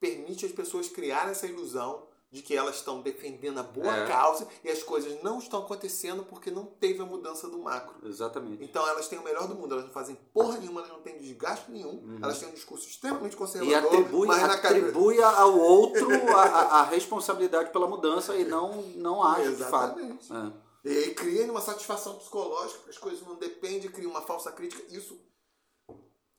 permite 0.00 0.46
as 0.46 0.52
pessoas 0.52 0.88
criar 0.88 1.28
essa 1.30 1.46
ilusão 1.46 2.06
de 2.30 2.42
que 2.42 2.54
elas 2.56 2.76
estão 2.76 3.00
defendendo 3.00 3.58
a 3.58 3.62
boa 3.62 3.96
É. 3.98 4.06
causa 4.06 4.46
e 4.64 4.68
as 4.68 4.82
coisas 4.82 5.22
não 5.22 5.38
estão 5.38 5.60
acontecendo 5.62 6.24
porque 6.24 6.50
não 6.50 6.66
teve 6.66 7.00
a 7.00 7.06
mudança 7.06 7.48
do 7.48 7.58
macro. 7.60 7.94
Exatamente. 8.06 8.62
Então 8.64 8.86
elas 8.86 9.06
têm 9.08 9.18
o 9.18 9.22
melhor 9.22 9.46
do 9.46 9.54
mundo, 9.54 9.72
elas 9.74 9.86
não 9.86 9.92
fazem 9.92 10.16
porra 10.34 10.58
nenhuma, 10.58 10.80
elas 10.80 10.92
não 10.92 11.00
têm 11.00 11.16
desgaste 11.18 11.70
nenhum, 11.70 11.92
Uhum. 12.02 12.18
elas 12.20 12.38
têm 12.38 12.48
um 12.48 12.52
discurso 12.52 12.86
extremamente 12.88 13.34
E 13.34 13.36
conservador, 13.36 13.78
atribui, 13.94 14.26
mas 14.26 14.40
cabeça- 14.40 14.68
atribui 14.68 15.22
ao 15.22 15.56
outro 15.58 16.08
a, 16.36 16.42
a- 16.42 16.80
a 16.80 16.82
responsabilidade 16.82 17.70
pela 17.70 17.86
mudança 17.86 18.36
e 18.36 18.44
não, 18.44 18.82
não 18.96 19.22
age 19.22 19.54
de 19.54 19.64
fato. 19.64 19.98
Exatamente. 20.00 20.32
É. 20.32 20.66
E 20.90 20.98
aí 20.98 21.14
cria 21.14 21.50
uma 21.50 21.60
satisfação 21.60 22.16
psicológica, 22.18 22.90
as 22.90 22.98
coisas 22.98 23.22
não 23.26 23.36
dependem, 23.36 23.90
cria 23.90 24.08
uma 24.08 24.20
falsa 24.20 24.50
crítica. 24.52 24.82
Isso, 24.94 25.18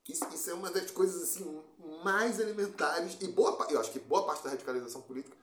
isso, 0.08 0.26
isso 0.34 0.50
é 0.50 0.54
uma 0.54 0.70
das 0.70 0.92
coisas 0.92 1.24
assim 1.24 1.62
mais 2.03 2.40
elementares. 2.40 3.18
E 3.22 3.28
boa, 3.28 3.68
eu 3.69 3.80
acho 3.80 3.91
que 3.91 3.99
boa 3.99 4.26
parte 4.26 4.44
da 4.44 4.52
radicalização 4.52 5.02
política 5.02 5.36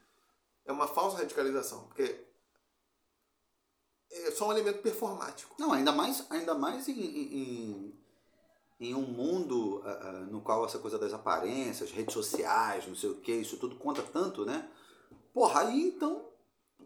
é 0.65 0.73
uma 0.73 0.87
falsa 0.87 1.19
radicalização, 1.19 1.85
porque 1.85 2.25
é 4.11 4.31
só 4.31 4.49
um 4.49 4.53
elemento 4.53 4.81
performático. 4.81 5.55
Não, 5.59 5.73
ainda 5.73 5.93
mais, 5.93 6.25
ainda 6.31 6.55
mais 6.55 6.89
em, 6.89 7.01
em, 7.01 7.99
em 8.81 8.95
um 8.95 9.03
mundo 9.03 9.83
ah, 9.85 10.27
no 10.31 10.41
qual 10.41 10.65
essa 10.65 10.79
coisa 10.79 10.99
das 10.99 11.13
aparências, 11.13 11.91
redes 11.91 12.15
sociais, 12.15 12.87
não 12.87 12.95
sei 12.95 13.11
o 13.11 13.17
que, 13.17 13.33
isso 13.33 13.57
tudo 13.57 13.77
conta 13.77 14.03
tanto, 14.03 14.45
né? 14.45 14.69
Porra, 15.33 15.63
aí 15.63 15.89
então 15.89 16.29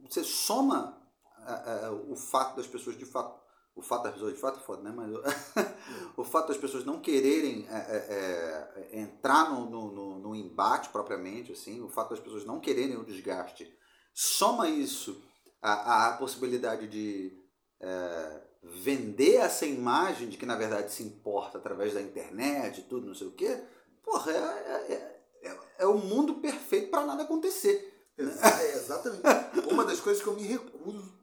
você 0.08 0.24
soma 0.24 0.98
ah, 1.38 1.86
ah, 1.86 1.92
o 1.92 2.16
fato 2.16 2.56
das 2.56 2.66
pessoas 2.66 2.96
de 2.96 3.04
fato. 3.04 3.38
O 3.78 3.82
fato 3.82 4.02
das 4.02 4.14
pessoas 4.14 4.34
de 4.34 4.40
fato 4.40 4.58
é 4.58 4.62
foda, 4.62 4.82
né? 4.82 4.92
Mas 4.94 5.08
o 6.16 6.24
fato 6.24 6.48
das 6.48 6.56
pessoas 6.56 6.84
não 6.84 6.98
quererem 7.00 7.64
é, 7.70 7.76
é, 7.76 8.88
é, 8.90 9.00
entrar 9.00 9.50
no, 9.52 9.70
no, 9.70 10.18
no, 10.18 10.34
embate 10.34 10.88
propriamente, 10.88 11.52
assim, 11.52 11.80
o 11.80 11.88
fato 11.88 12.10
das 12.10 12.18
pessoas 12.18 12.44
não 12.44 12.58
quererem 12.58 12.96
o 12.96 13.04
desgaste, 13.04 13.72
soma 14.12 14.68
isso 14.68 15.22
à, 15.62 16.08
à 16.08 16.16
possibilidade 16.16 16.88
de 16.88 17.38
é, 17.78 18.42
vender 18.64 19.36
essa 19.36 19.64
imagem 19.64 20.28
de 20.28 20.36
que 20.36 20.44
na 20.44 20.56
verdade 20.56 20.92
se 20.92 21.04
importa 21.04 21.58
através 21.58 21.94
da 21.94 22.02
internet 22.02 22.80
e 22.80 22.82
tudo, 22.82 23.06
não 23.06 23.14
sei 23.14 23.28
o 23.28 23.32
quê, 23.32 23.62
porra, 24.02 24.32
é, 24.32 24.92
é, 24.92 25.22
é, 25.44 25.58
é 25.78 25.86
o 25.86 25.98
mundo 25.98 26.34
perfeito 26.40 26.90
para 26.90 27.06
nada 27.06 27.22
acontecer. 27.22 28.10
Exa- 28.18 28.60
é, 28.60 28.72
exatamente. 28.72 29.22
Uma 29.70 29.84
das 29.84 30.00
coisas 30.00 30.20
que 30.20 30.28
eu 30.28 30.34
me 30.34 30.42
recuso 30.42 31.16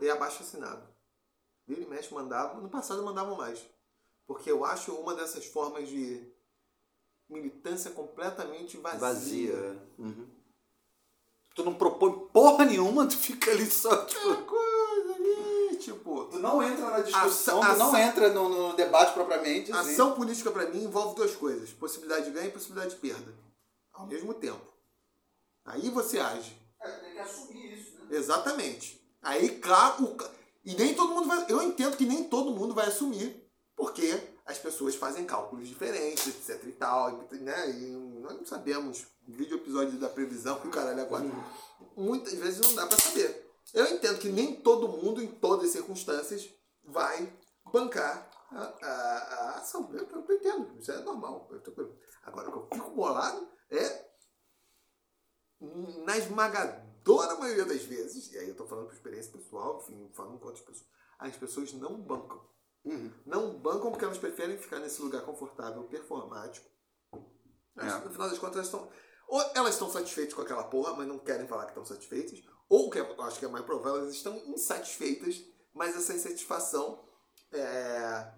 é 0.00 0.10
abaixo 0.10 0.42
assinado. 0.42 0.89
Vira 1.70 1.82
e 1.82 1.86
mexe 1.86 2.12
mandava, 2.12 2.60
no 2.60 2.68
passado 2.68 3.00
mandavam 3.04 3.36
mais. 3.36 3.60
Porque 4.26 4.50
eu 4.50 4.64
acho 4.64 4.92
uma 4.92 5.14
dessas 5.14 5.44
formas 5.46 5.88
de 5.88 6.20
militância 7.28 7.92
completamente 7.92 8.76
vazia. 8.76 8.98
Vazia. 8.98 9.82
Uhum. 9.96 10.26
Tu 11.54 11.64
não 11.64 11.74
propõe 11.74 12.26
porra 12.32 12.64
nenhuma, 12.64 13.06
tu 13.06 13.16
fica 13.16 13.52
ali 13.52 13.70
só, 13.70 14.04
tipo. 14.04 14.20
Uma 14.26 14.42
coisa 14.42 15.14
ali, 15.14 15.76
tipo. 15.76 16.24
Tu 16.24 16.38
não 16.40 16.60
entra 16.60 16.90
na 16.90 17.00
discussão, 17.02 17.62
Ação- 17.62 17.72
tu 17.74 17.78
não 17.78 17.86
ação- 17.86 18.00
entra 18.00 18.28
no, 18.30 18.48
no 18.48 18.72
debate 18.74 19.12
propriamente. 19.14 19.70
assim. 19.70 19.92
Ação 19.92 20.14
política 20.16 20.50
pra 20.50 20.66
mim 20.66 20.82
envolve 20.82 21.14
duas 21.14 21.36
coisas: 21.36 21.70
possibilidade 21.70 22.24
de 22.24 22.32
ganho 22.32 22.48
e 22.48 22.52
possibilidade 22.52 22.96
de 22.96 23.00
perda. 23.00 23.32
Ao 23.92 24.06
mesmo 24.08 24.34
tempo. 24.34 24.66
Aí 25.64 25.88
você 25.88 26.18
age. 26.18 26.56
É, 26.80 26.90
tem 26.90 27.12
que 27.12 27.18
assumir 27.20 27.78
isso, 27.78 27.96
né? 27.96 28.06
Exatamente. 28.16 29.00
Aí, 29.22 29.60
claro, 29.60 30.04
o 30.04 30.16
e 30.64 30.74
nem 30.74 30.94
todo 30.94 31.14
mundo 31.14 31.28
vai. 31.28 31.46
Eu 31.48 31.62
entendo 31.62 31.96
que 31.96 32.04
nem 32.06 32.24
todo 32.24 32.52
mundo 32.52 32.74
vai 32.74 32.86
assumir, 32.86 33.48
porque 33.76 34.20
as 34.44 34.58
pessoas 34.58 34.94
fazem 34.94 35.24
cálculos 35.24 35.68
diferentes, 35.68 36.26
etc 36.26 36.62
e 36.66 36.72
tal, 36.72 37.18
né? 37.32 37.70
E 37.70 37.86
nós 38.20 38.36
não 38.36 38.44
sabemos. 38.44 39.06
Vídeo 39.26 39.58
episódio 39.58 39.98
da 39.98 40.08
previsão, 40.08 40.56
o 40.58 40.70
caralho 40.70 41.02
agora. 41.02 41.24
Muitas 41.96 42.34
vezes 42.34 42.60
não 42.60 42.74
dá 42.74 42.86
pra 42.86 42.98
saber. 42.98 43.48
Eu 43.72 43.86
entendo 43.86 44.18
que 44.18 44.28
nem 44.28 44.56
todo 44.60 44.88
mundo, 44.88 45.22
em 45.22 45.28
todas 45.28 45.66
as 45.66 45.72
circunstâncias, 45.72 46.48
vai 46.82 47.32
bancar 47.72 48.28
a, 48.50 48.58
a- 48.60 49.34
a 49.54 49.58
ação. 49.58 49.88
Eu, 49.94 50.04
eu, 50.08 50.24
eu 50.28 50.36
entendo, 50.36 50.78
isso 50.80 50.90
é 50.90 51.00
normal. 51.02 51.48
eu 51.52 51.96
Agora, 52.24 52.48
o 52.48 52.52
que 52.52 52.74
eu 52.74 52.78
fico 52.82 52.90
bolado 52.96 53.48
é 53.70 54.10
na 56.04 56.16
esmagadora 56.16 56.89
maioria 57.38 57.64
das 57.64 57.82
vezes, 57.82 58.32
e 58.32 58.38
aí 58.38 58.48
eu 58.48 58.56
tô 58.56 58.66
falando 58.66 58.86
por 58.86 58.94
experiência 58.94 59.32
pessoal, 59.32 59.80
enfim, 59.82 60.10
falando 60.14 60.38
com 60.38 60.46
outras 60.46 60.64
pessoas, 60.64 60.88
as 61.18 61.36
pessoas 61.36 61.72
não 61.72 62.00
bancam. 62.00 62.48
Uhum. 62.84 63.12
Não 63.26 63.58
bancam 63.58 63.90
porque 63.90 64.04
elas 64.04 64.18
preferem 64.18 64.56
ficar 64.56 64.78
nesse 64.78 65.02
lugar 65.02 65.22
confortável, 65.22 65.84
performático. 65.84 66.68
Mas, 67.74 67.92
É. 67.92 67.98
No 68.04 68.10
final 68.10 68.28
das 68.28 68.38
contas, 68.38 68.56
elas 68.56 68.66
estão. 68.66 68.90
Ou 69.28 69.40
elas 69.54 69.74
estão 69.74 69.90
satisfeitas 69.90 70.34
com 70.34 70.42
aquela 70.42 70.64
porra, 70.64 70.94
mas 70.94 71.06
não 71.06 71.18
querem 71.18 71.46
falar 71.46 71.64
que 71.64 71.70
estão 71.70 71.84
satisfeitas, 71.84 72.42
ou 72.68 72.90
que 72.90 72.98
eu 72.98 73.22
acho 73.22 73.38
que 73.38 73.44
é 73.44 73.48
mais 73.48 73.64
provável, 73.64 74.00
elas 74.00 74.14
estão 74.14 74.36
insatisfeitas, 74.48 75.44
mas 75.72 75.94
essa 75.94 76.14
insatisfação, 76.14 77.04
é, 77.52 78.32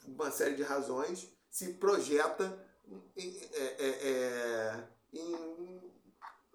por 0.00 0.10
uma 0.10 0.30
série 0.30 0.54
de 0.54 0.62
razões, 0.62 1.28
se 1.50 1.74
projeta 1.74 2.66
em, 3.14 3.38
é, 3.52 3.64
é, 3.78 4.08
é, 4.08 4.88
em 5.12 5.89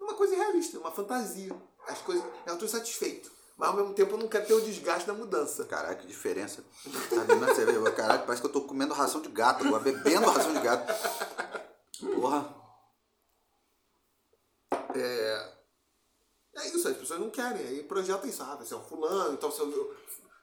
uma 0.06 0.14
coisa 0.14 0.34
irrealista, 0.34 0.78
uma 0.78 0.92
fantasia. 0.92 1.54
As 1.86 2.00
coisas, 2.00 2.24
eu 2.46 2.54
estou 2.54 2.68
satisfeito, 2.68 3.30
mas 3.56 3.68
ao 3.68 3.76
mesmo 3.76 3.94
tempo 3.94 4.14
eu 4.14 4.18
não 4.18 4.28
quero 4.28 4.46
ter 4.46 4.54
o 4.54 4.60
desgaste 4.60 5.06
da 5.06 5.14
mudança. 5.14 5.64
Caralho, 5.64 5.98
que 5.98 6.06
diferença. 6.06 6.64
Tá? 6.84 7.92
Caralho, 7.92 8.22
parece 8.24 8.40
que 8.40 8.46
eu 8.46 8.52
tô 8.52 8.62
comendo 8.62 8.94
ração 8.94 9.20
de 9.20 9.28
gato 9.28 9.66
agora, 9.66 9.82
bebendo 9.82 10.30
ração 10.30 10.52
de 10.52 10.60
gato. 10.60 10.92
Porra. 12.14 12.54
É, 14.94 15.52
é 16.56 16.68
isso, 16.68 16.88
as 16.88 16.96
pessoas 16.96 17.20
não 17.20 17.30
querem. 17.30 17.66
Aí 17.66 17.82
projeta 17.82 18.26
isso, 18.26 18.42
ah, 18.42 18.54
vai 18.54 18.66
ser 18.66 18.74
um 18.74 18.82
fulano, 18.82 19.34
então 19.34 19.50
se 19.50 19.60
eu, 19.60 19.96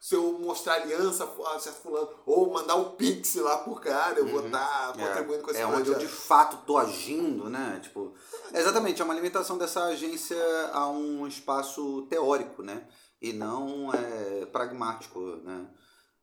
se 0.04 0.16
eu 0.16 0.38
mostrar 0.38 0.74
aliança 0.74 1.24
a 1.24 1.60
certo 1.62 1.78
fulano, 1.78 2.10
ou 2.26 2.52
mandar 2.52 2.76
um 2.76 2.92
pix 2.92 3.36
lá 3.36 3.60
por 3.60 3.80
cara, 3.80 4.20
eu 4.20 4.28
vou 4.28 4.46
estar 4.46 4.92
contribuindo 4.92 5.40
é, 5.40 5.42
com 5.42 5.52
esse 5.52 5.62
é 5.62 5.66
onde 5.66 5.90
eu 5.90 5.98
de 5.98 6.10
fato 6.10 6.58
tô 6.66 6.78
agindo, 6.78 7.50
né? 7.50 7.80
Tipo, 7.82 8.14
exatamente, 8.54 9.02
é 9.02 9.06
uma 9.06 9.14
limitação 9.14 9.58
dessa 9.58 9.86
agência 9.86 10.38
a 10.74 10.90
um 10.90 11.26
espaço 11.26 12.02
teórico, 12.10 12.62
né? 12.62 12.86
E 13.22 13.32
não 13.32 13.94
é, 13.94 14.46
pragmático, 14.48 15.22
né? 15.38 15.68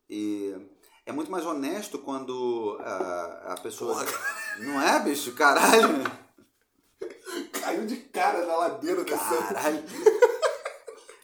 E 0.07 0.55
é 1.03 1.11
muito 1.11 1.31
mais 1.31 1.43
honesto 1.43 1.97
quando 1.97 2.77
a, 2.81 3.53
a 3.53 3.61
pessoa. 3.61 3.95
Porra. 3.95 4.05
Não 4.59 4.79
é, 4.79 4.99
bicho? 4.99 5.33
Caralho! 5.33 6.03
Caiu 7.59 7.87
de 7.87 7.97
cara 7.97 8.45
na 8.45 8.57
ladeira 8.57 9.03
dessa. 9.03 9.37
Caralho! 9.37 9.83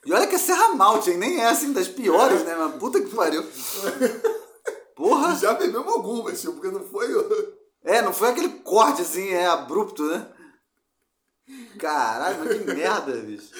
E 0.08 0.14
olha 0.14 0.26
que 0.26 0.36
é 0.36 0.40
Serra 0.40 0.74
Malte, 0.74 1.12
hein? 1.12 1.18
Nem 1.18 1.42
é 1.42 1.50
assim 1.50 1.74
das 1.74 1.90
piores, 1.90 2.42
né? 2.46 2.56
Mas 2.56 2.76
puta 2.78 3.02
que 3.02 3.14
pariu. 3.14 3.44
Porra! 4.96 5.36
Já 5.36 5.54
bebemos 5.54 5.92
algumas, 5.92 6.40
tipo, 6.40 6.54
porque 6.54 6.72
não 6.72 6.82
foi. 6.86 7.08
É, 7.84 8.02
não 8.02 8.14
foi 8.14 8.30
aquele 8.30 8.60
corte 8.60 9.02
assim, 9.02 9.28
é 9.28 9.48
abrupto, 9.48 10.04
né? 10.04 10.32
Caralho, 11.78 12.40
mas 12.40 12.58
que 12.58 12.74
merda, 12.74 13.12
bicho. 13.18 13.52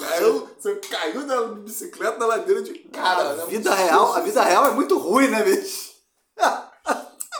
Caiu, 0.00 0.48
você 0.56 0.76
caiu 0.76 1.26
da 1.26 1.42
bicicleta 1.54 2.18
na 2.18 2.26
ladeira 2.26 2.62
de 2.62 2.78
cara. 2.90 3.30
a 3.30 3.36
né? 3.36 3.46
vida 3.46 3.74
real, 3.74 4.12
a 4.12 4.20
vida 4.20 4.42
real 4.42 4.66
é 4.66 4.70
muito 4.70 4.96
ruim, 4.98 5.28
né, 5.28 5.42
bicho? 5.42 5.94
Ah, 6.36 6.70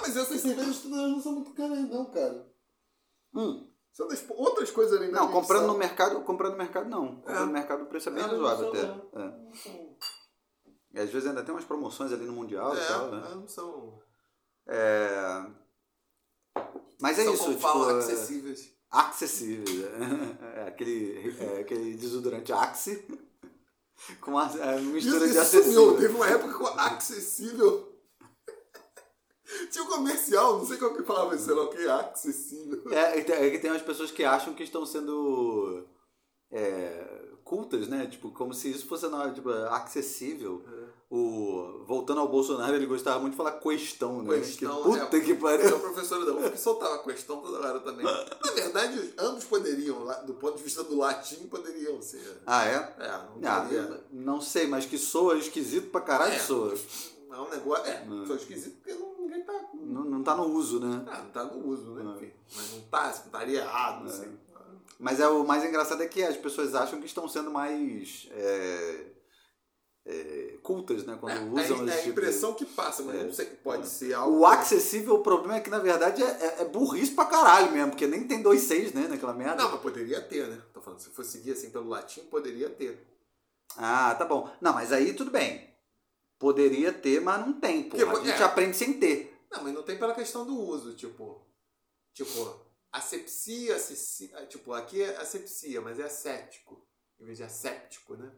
mas 0.03 0.17
essas 0.17 0.41
cervejas 0.41 0.85
não 0.85 1.23
são 1.23 1.33
muito 1.33 1.53
caras, 1.53 1.79
não, 1.89 2.07
cara. 2.07 2.45
Hum. 3.35 3.68
São 3.99 4.07
das 4.07 4.25
outras 4.31 4.71
coisas 4.71 5.01
da 5.01 5.09
Não, 5.09 5.33
comprando 5.33 5.67
no 5.67 5.77
mercado, 5.77 6.21
comprando 6.21 6.53
no 6.53 6.59
mercado 6.59 6.89
não. 6.89 7.17
Comprando 7.17 7.37
É. 7.43 7.47
no 7.47 7.53
mercado 7.53 7.83
o 7.83 7.87
preço 7.87 8.09
é 8.09 8.13
bem 8.13 8.23
É, 8.23 8.27
razoável 8.29 8.69
até. 8.69 8.83
não. 8.87 9.21
É. 9.25 9.35
E 10.93 11.01
às 11.01 11.11
vezes 11.11 11.29
ainda 11.29 11.43
tem 11.43 11.53
umas 11.53 11.65
promoções 11.65 12.13
ali 12.13 12.25
no 12.25 12.33
Mundial 12.33 12.77
e 12.77 12.87
tal, 12.87 13.11
né? 13.11 13.29
É, 13.29 13.35
não 13.35 13.49
são. 13.49 14.01
É... 14.69 15.47
Mas 17.01 17.19
é 17.19 17.25
são 17.25 17.35
isso, 17.35 17.43
como 17.43 17.57
tipo, 17.57 17.69
falam, 17.69 17.91
é- 17.91 17.99
acessíveis. 17.99 18.73
acessível. 18.89 19.67
É, 20.55 20.69
aquele, 20.69 21.35
é, 21.41 21.61
aquele 21.63 21.97
desodorante 21.97 22.53
Axe 22.53 23.05
com 24.21 24.31
uma 24.31 24.45
é, 24.45 24.79
mistura 24.81 25.27
Isso, 25.27 25.35
de 25.35 25.41
isso 25.41 25.45
sumiu. 25.63 25.91
acessível. 25.91 25.97
Teve 25.99 26.15
uma 26.15 26.29
época 26.29 26.55
com 26.55 26.67
acessível. 26.69 27.88
Tinha 29.71 29.85
um 29.85 29.89
comercial, 29.89 30.59
não 30.59 30.67
sei 30.67 30.77
qual 30.77 30.95
que 30.95 31.03
falava, 31.03 31.37
sei 31.39 31.55
lá 31.55 31.63
o 31.65 31.69
que, 31.69 31.89
acessível. 31.89 32.83
É, 32.93 33.19
é 33.19 33.51
que 33.51 33.59
tem 33.59 33.71
umas 33.71 33.83
pessoas 33.83 34.11
que 34.11 34.25
acham 34.25 34.55
que 34.55 34.63
estão 34.63 34.85
sendo 34.87 35.85
é, 36.51 37.25
cultas, 37.45 37.89
né? 37.89 38.07
Tipo, 38.07 38.31
como 38.31 38.53
se 38.55 38.71
isso 38.71 38.87
fosse 38.87 39.07
não, 39.09 39.33
tipo, 39.33 39.51
acessível. 39.51 40.63
O, 41.11 41.85
voltando 41.87 42.21
ao 42.21 42.29
Bolsonaro, 42.29 42.75
ele 42.75 42.85
gostava 42.85 43.19
muito 43.19 43.33
de 43.33 43.39
falar 43.39 43.53
questão, 43.53 44.23
né? 44.23 44.37
Questão, 44.41 44.83
que 44.83 44.99
puta 45.01 45.17
é. 45.17 45.21
que 45.21 45.35
pariu. 45.35 45.69
sou 45.71 45.81
professor 45.81 46.23
da 46.27 46.33
UF 46.35 46.59
soltava 46.59 46.99
questão 47.03 47.41
toda 47.41 47.67
hora 47.67 47.81
também. 47.81 48.05
Na 48.05 48.51
verdade, 48.53 49.15
ambos 49.17 49.45
poderiam, 49.45 50.05
do 50.27 50.35
ponto 50.35 50.59
de 50.59 50.63
vista 50.63 50.85
do 50.85 50.99
latim, 50.99 51.47
poderiam 51.49 52.03
ser. 52.03 52.43
Ah, 52.47 52.67
é? 52.67 52.75
É, 52.99 53.09
não 53.41 53.51
Ah, 53.51 53.61
teria- 53.63 54.05
não 54.13 54.41
sei, 54.43 54.67
mas 54.67 54.85
que 54.85 54.99
soa 54.99 55.39
esquisito 55.39 55.91
pra 55.91 56.03
caralho, 56.03 56.35
É. 56.35 56.39
soa. 56.39 56.75
É 57.33 57.37
um 57.41 57.49
negócio. 57.49 57.87
É, 57.87 58.05
só 58.27 58.35
esquisito 58.35 58.77
porque 58.77 58.93
não, 58.93 59.08
ninguém 59.29 59.45
tá. 59.45 59.69
Não, 59.75 60.05
não 60.05 60.23
tá 60.23 60.35
no 60.35 60.45
uso, 60.45 60.81
né? 60.81 61.05
Ah, 61.09 61.19
não 61.23 61.31
tá 61.31 61.45
no 61.45 61.67
uso, 61.69 61.93
né? 61.95 62.03
É. 62.13 62.17
Enfim, 62.17 62.33
mas 62.57 62.73
não 62.73 62.81
tá, 62.83 63.11
estaria 63.11 63.61
errado, 63.61 64.05
não 64.05 64.11
sei. 64.11 64.29
Mas 64.99 65.21
é 65.21 65.29
o 65.29 65.45
mais 65.47 65.65
engraçado 65.65 66.03
é 66.03 66.09
que 66.09 66.23
as 66.23 66.37
pessoas 66.37 66.75
acham 66.75 66.99
que 67.01 67.07
estão 67.07 67.29
sendo 67.29 67.51
mais 67.53 68.27
é, 68.33 69.05
é, 70.07 70.59
cultas, 70.63 71.05
né? 71.05 71.17
Quando 71.21 71.37
É, 71.37 71.63
usam 71.63 71.87
é, 71.87 71.91
é 71.91 71.95
a 71.95 71.97
tipo 71.97 72.03
de- 72.05 72.11
impressão 72.11 72.55
que 72.55 72.65
passa, 72.65 73.03
mas 73.05 73.23
não 73.23 73.33
sei, 73.33 73.47
pode 73.47 73.87
ser 73.89 74.15
algo. 74.15 74.39
O 74.39 74.47
acessível, 74.47 75.15
o 75.17 75.23
problema 75.23 75.57
é 75.57 75.61
que 75.61 75.71
na 75.71 75.79
verdade 75.79 76.23
é, 76.23 76.27
é, 76.27 76.63
é 76.63 76.65
burrice 76.65 77.13
pra 77.13 77.27
caralho 77.27 77.71
mesmo, 77.71 77.91
porque 77.91 78.07
nem 78.09 78.27
tem 78.27 78.43
dois 78.43 78.63
seis, 78.63 78.93
né? 78.93 79.07
Naquela 79.09 79.33
merda. 79.35 79.63
Não, 79.63 79.71
mas 79.71 79.81
poderia 79.81 80.21
ter, 80.21 80.49
né? 80.49 80.61
Tô 80.75 80.81
falando, 80.81 80.99
se 80.99 81.11
for 81.11 81.25
seguir 81.25 81.53
assim 81.53 81.71
pelo 81.71 81.89
latim, 81.89 82.23
poderia 82.23 82.69
ter. 82.71 83.07
Ah, 83.77 84.15
tá 84.17 84.25
bom. 84.25 84.51
Não, 84.61 84.73
mas 84.73 84.93
aí 84.93 85.13
tudo 85.15 85.31
bem. 85.31 85.69
Poderia 86.39 86.93
ter, 86.93 87.21
mas 87.21 87.45
não 87.45 87.59
tem, 87.59 87.85
pô. 87.85 87.97
Porque, 87.97 88.05
A 88.05 88.31
gente 88.31 88.43
é. 88.43 88.45
aprende 88.45 88.77
sem 88.77 88.99
ter. 88.99 89.37
Não, 89.51 89.65
mas 89.65 89.75
não 89.75 89.83
tem 89.83 89.99
pela 89.99 90.15
questão 90.15 90.47
do 90.47 90.57
uso, 90.57 90.95
tipo. 90.95 91.45
Tipo, 92.13 92.61
asepsia, 92.93 93.77
asepsia 93.77 94.47
tipo, 94.47 94.73
aqui 94.73 95.03
é 95.03 95.17
asepsia, 95.17 95.81
mas 95.81 95.99
é 95.99 96.05
asséptico. 96.05 96.87
Em 97.19 97.25
vez 97.25 97.39
de 97.39 97.45
asséptico, 97.45 98.17
né? 98.17 98.33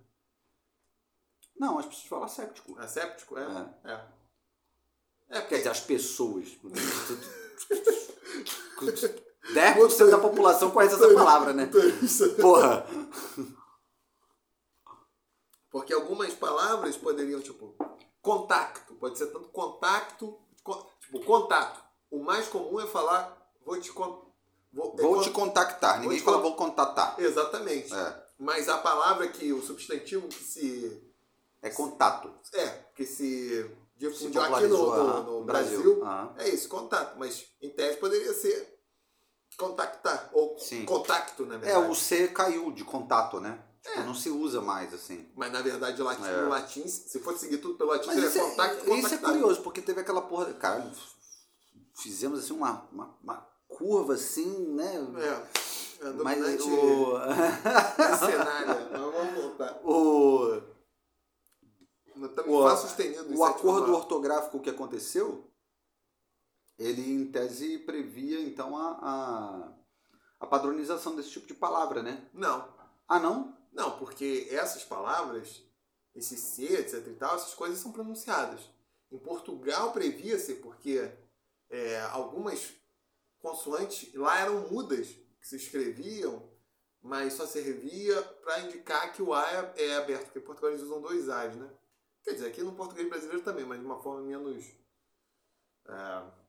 Não, 1.56 1.78
as 1.78 1.84
pessoas 1.86 2.06
falam 2.06 2.28
séptico. 2.28 2.78
Asséptico, 2.78 3.38
é? 3.38 3.74
É. 3.84 3.92
É, 3.92 5.34
Quer 5.34 5.40
porque 5.42 5.56
dizer, 5.58 5.68
as 5.68 5.80
pessoas. 5.80 6.48
10% 9.52 10.10
da 10.10 10.18
população 10.18 10.70
conhece 10.70 10.94
essa 10.94 11.12
palavra, 11.12 11.52
né? 11.52 11.70
Porra. 12.40 12.86
Porque 15.70 15.94
algumas 15.94 16.34
palavras 16.34 16.96
poderiam, 16.96 17.40
tipo, 17.40 17.74
contacto. 18.20 18.94
Pode 18.96 19.16
ser 19.16 19.26
tanto 19.28 19.48
contacto, 19.50 20.38
co- 20.62 20.86
tipo, 21.00 21.24
contato. 21.24 21.80
O 22.10 22.22
mais 22.22 22.48
comum 22.48 22.80
é 22.80 22.86
falar, 22.86 23.36
vou 23.64 23.80
te 23.80 23.92
con- 23.92 24.32
vou, 24.72 24.96
é 24.98 25.02
Vou 25.02 25.14
con- 25.16 25.22
te 25.22 25.30
contactar. 25.30 26.00
Ninguém 26.00 26.18
te 26.18 26.24
fala 26.24 26.38
con- 26.38 26.42
vou 26.42 26.56
contatar. 26.56 27.14
Exatamente. 27.20 27.94
É. 27.94 28.24
Mas 28.38 28.68
a 28.68 28.78
palavra 28.78 29.28
que, 29.28 29.52
o 29.52 29.62
substantivo 29.62 30.26
que 30.28 30.42
se. 30.42 31.06
É 31.62 31.70
contato. 31.70 32.32
É, 32.54 32.66
que 32.94 33.04
se 33.04 33.62
Se 33.62 34.08
difundiu 34.08 34.42
aqui 34.42 34.66
no, 34.66 34.96
no- 34.96 35.22
no 35.40 35.44
Brasil, 35.44 36.00
Ah. 36.04 36.32
é 36.38 36.48
isso, 36.48 36.68
contato. 36.68 37.16
Mas 37.18 37.46
em 37.60 37.68
tese 37.70 37.98
poderia 37.98 38.32
ser 38.32 38.80
contactar. 39.58 40.30
Ou 40.32 40.58
Sim. 40.58 40.84
contacto, 40.84 41.44
na 41.44 41.56
É, 41.56 41.58
verdade. 41.58 41.90
o 41.90 41.94
C 41.94 42.28
caiu 42.28 42.72
de 42.72 42.82
contato, 42.82 43.38
né? 43.40 43.62
Tipo, 43.82 44.00
não 44.00 44.14
se 44.14 44.28
usa 44.28 44.60
mais 44.60 44.92
assim. 44.92 45.30
Mas 45.34 45.50
na 45.52 45.62
verdade, 45.62 46.00
latim, 46.02 46.24
É. 46.24 46.42
latim, 46.42 46.86
se 46.86 47.18
for 47.20 47.36
seguir 47.38 47.58
tudo 47.58 47.76
pelo 47.78 47.90
latim, 47.90 48.06
Mas 48.08 48.16
seria 48.16 48.28
isso 48.28 48.38
é, 48.38 48.42
isso 48.42 48.86
é 48.86 48.90
contactar. 48.90 49.30
curioso, 49.32 49.62
porque 49.62 49.80
teve 49.80 50.00
aquela 50.00 50.20
porra. 50.22 50.52
Cara, 50.54 50.92
fizemos 51.96 52.40
assim 52.40 52.52
uma, 52.52 52.86
uma, 52.92 53.18
uma 53.22 53.36
curva 53.68 54.14
assim, 54.14 54.74
né? 54.74 54.96
É. 56.02 56.06
é 56.06 56.10
Mas 56.12 56.60
o. 56.60 57.12
cenário. 58.26 58.90
Vamos 59.12 59.34
voltar. 59.42 59.80
o 59.82 60.60
Também 62.34 62.54
O- 62.54 62.64
o 62.64 62.76
sétima 62.76 63.48
acordo 63.48 63.94
ortográfico 63.94 64.60
que 64.60 64.68
aconteceu, 64.68 65.50
ele 66.78 67.10
em 67.12 67.30
tese 67.32 67.78
previa 67.78 68.40
então 68.42 68.76
a, 68.76 68.90
a, 69.00 69.72
a 70.40 70.46
padronização 70.46 71.16
desse 71.16 71.30
tipo 71.30 71.46
de 71.46 71.54
palavra, 71.54 72.02
né? 72.02 72.28
Não. 72.34 72.68
Ah, 73.08 73.18
não? 73.18 73.58
Não, 73.72 73.98
porque 73.98 74.48
essas 74.50 74.84
palavras, 74.84 75.62
esse 76.14 76.36
C, 76.36 76.64
etc 76.64 77.06
e 77.06 77.14
tal, 77.14 77.36
essas 77.36 77.54
coisas 77.54 77.78
são 77.78 77.92
pronunciadas. 77.92 78.60
Em 79.10 79.18
Portugal 79.18 79.92
previa-se 79.92 80.56
porque 80.56 81.10
é, 81.68 82.00
algumas 82.12 82.72
consoantes 83.38 84.12
lá 84.14 84.38
eram 84.40 84.68
mudas, 84.68 85.08
que 85.40 85.48
se 85.48 85.56
escreviam, 85.56 86.48
mas 87.02 87.32
só 87.32 87.46
servia 87.46 88.22
para 88.22 88.60
indicar 88.60 89.12
que 89.12 89.22
o 89.22 89.32
A 89.32 89.50
é, 89.50 89.86
é 89.86 89.96
aberto, 89.96 90.24
porque 90.24 90.38
em 90.38 90.42
Portugal 90.42 90.70
eles 90.70 90.82
usam 90.82 91.00
dois 91.00 91.28
A's, 91.28 91.56
né? 91.56 91.70
Quer 92.22 92.34
dizer, 92.34 92.48
aqui 92.48 92.62
no 92.62 92.74
português 92.74 93.08
brasileiro 93.08 93.42
também, 93.42 93.64
mas 93.64 93.80
de 93.80 93.86
uma 93.86 94.02
forma 94.02 94.20
menos... 94.20 94.64
é, 95.86 96.39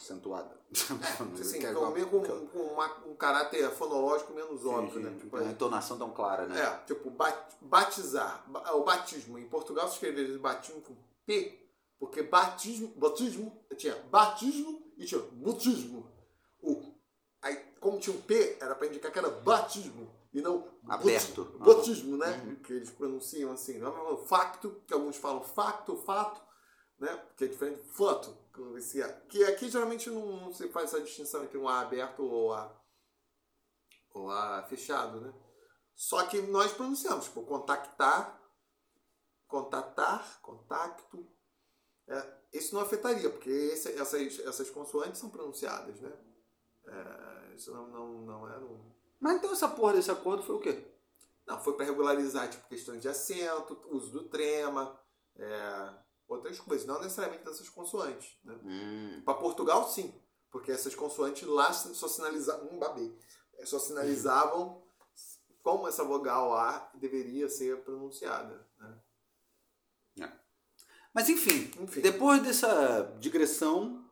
Acentuada. 0.00 0.58
assim, 1.40 1.58
Que 1.58 1.66
é 1.66 1.72
com, 1.74 1.80
uma- 1.80 2.06
com, 2.06 2.24
é- 2.24 2.46
com 2.46 2.58
uma- 2.58 2.96
um 3.06 3.14
caráter 3.14 3.68
fonológico 3.70 4.32
menos 4.32 4.62
sim, 4.62 4.68
óbvio, 4.68 4.92
sim, 4.94 5.00
né? 5.00 5.18
Tipo, 5.18 5.36
uma 5.36 5.50
entonação 5.50 5.98
tão 5.98 6.10
clara, 6.10 6.46
né? 6.46 6.60
É, 6.60 6.76
tipo, 6.86 7.10
ba- 7.10 7.48
batizar. 7.60 8.44
Ba- 8.48 8.72
O 8.74 8.84
batismo. 8.84 9.38
Em 9.38 9.46
Portugal 9.48 9.86
se 9.88 9.94
escrevia 9.94 10.38
batismo 10.38 10.80
com 10.80 10.94
P, 11.26 11.58
porque 11.98 12.22
batismo, 12.22 12.88
batismo 12.96 13.52
tinha 13.76 13.94
batismo 14.10 14.82
e 14.96 15.04
tinha 15.04 15.20
batismo. 15.32 16.10
O, 16.62 16.80
aí, 17.42 17.56
como 17.80 17.98
tinha 17.98 18.16
um 18.16 18.20
P, 18.20 18.56
era 18.60 18.74
para 18.74 18.86
indicar 18.86 19.10
que 19.12 19.18
era 19.18 19.28
batismo 19.30 20.08
e 20.32 20.40
não 20.40 20.66
Aberto. 20.88 21.44
bati- 21.58 21.76
Batismo, 21.76 22.16
né? 22.16 22.42
Uhum. 22.46 22.54
Que 22.56 22.72
eles 22.74 22.90
pronunciam 22.90 23.52
assim. 23.52 23.80
É 23.82 24.16
facto, 24.26 24.80
que 24.86 24.94
alguns 24.94 25.16
falam 25.16 25.42
facto, 25.42 25.96
fato, 25.96 26.40
né? 26.98 27.20
Que 27.36 27.44
é 27.44 27.48
diferente 27.48 27.82
de 27.82 27.88
fato. 27.92 28.36
Esse 28.76 29.02
A. 29.02 29.12
Que 29.26 29.44
aqui 29.44 29.68
geralmente 29.70 30.08
não, 30.10 30.52
se 30.52 30.68
faz 30.68 30.86
essa 30.92 31.02
distinção 31.02 31.44
entre 31.44 31.58
um 31.58 31.68
A 31.68 31.80
aberto 31.80 32.22
ou 32.24 32.52
A, 32.52 32.80
ou 34.12 34.30
A 34.30 34.62
fechado, 34.64 35.20
né? 35.20 35.32
Só 35.94 36.24
que 36.26 36.40
nós 36.42 36.72
pronunciamos, 36.72 37.26
tipo, 37.26 37.42
contactar, 37.44 38.40
contatar, 39.46 40.40
contacto. 40.40 41.26
É, 42.08 42.38
isso 42.52 42.74
não 42.74 42.82
afetaria, 42.82 43.30
porque 43.30 43.50
esse- 43.50 43.92
essas, 43.92 44.38
essas 44.40 44.70
consoantes 44.70 45.20
são 45.20 45.30
pronunciadas, 45.30 46.00
né? 46.00 46.12
É, 46.86 47.54
Isso 47.54 47.70
não, 47.72 47.86
não, 47.88 48.08
não 48.22 48.48
era 48.48 48.64
um. 48.64 48.90
Mas 49.20 49.36
então 49.36 49.52
essa 49.52 49.68
porra 49.68 49.92
desse 49.92 50.10
acordo 50.10 50.42
foi 50.42 50.56
o 50.56 50.60
quê? 50.60 50.90
Não, 51.46 51.60
foi 51.60 51.74
para 51.76 51.84
regularizar 51.84 52.48
tipo, 52.48 52.66
questões 52.68 53.02
de 53.02 53.08
acento, 53.08 53.78
uso 53.90 54.10
do 54.10 54.28
trema, 54.30 54.98
é, 55.36 55.94
outras 56.34 56.58
coisas, 56.60 56.86
não 56.86 57.00
necessariamente 57.00 57.44
dessas 57.44 57.68
consoantes. 57.68 58.36
Né? 58.44 58.58
Hum. 58.64 59.22
Para 59.24 59.34
Portugal, 59.34 59.88
sim, 59.88 60.14
porque 60.50 60.72
essas 60.72 60.94
consoantes 60.94 61.46
lá 61.46 61.72
só 61.72 62.08
sinalizavam. 62.08 62.68
Um 62.72 62.78
babei. 62.78 63.16
Só 63.64 63.78
sinalizavam 63.78 64.82
como 65.62 65.86
essa 65.86 66.02
vogal 66.02 66.54
A 66.54 66.90
deveria 66.94 67.48
ser 67.48 67.82
pronunciada. 67.82 68.66
Né? 68.78 69.00
Mas 71.12 71.28
enfim, 71.28 71.70
Enfim. 71.80 72.00
depois 72.00 72.42
dessa 72.42 73.16
digressão, 73.18 74.04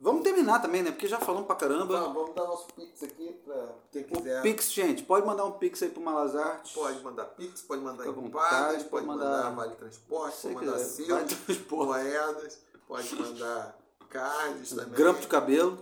vamos 0.00 0.22
terminar 0.22 0.60
também, 0.60 0.82
né? 0.82 0.90
Porque 0.90 1.06
já 1.08 1.18
falamos 1.18 1.46
pra 1.46 1.56
caramba. 1.56 2.00
Vamos, 2.00 2.14
vamos 2.14 2.34
dar 2.34 2.44
nosso 2.46 2.66
pix 2.74 3.02
aqui 3.02 3.32
para 3.44 3.68
quem 3.90 4.04
quiser. 4.04 4.42
Pix, 4.42 4.72
gente, 4.72 5.02
pode 5.02 5.26
mandar 5.26 5.44
um 5.44 5.52
pix 5.52 5.82
aí 5.82 5.88
pro 5.90 6.00
Malazarte. 6.02 6.74
Pode 6.74 7.02
mandar 7.02 7.24
pix, 7.26 7.62
pode 7.62 7.82
mandar 7.82 8.04
vontade, 8.10 8.74
pode 8.84 8.84
pode 8.90 9.06
mandar, 9.06 9.24
mandar- 9.24 9.50
vale 9.54 9.74
transporte, 9.76 10.42
pode 10.42 10.54
mandar 10.66 10.78
selos, 10.78 11.32
moedas, 11.70 12.58
pode 12.86 13.14
mandar 13.14 13.78
cards 14.08 14.70
também. 14.70 14.94
Grampo 14.94 15.20
de 15.20 15.26
cabelo, 15.26 15.78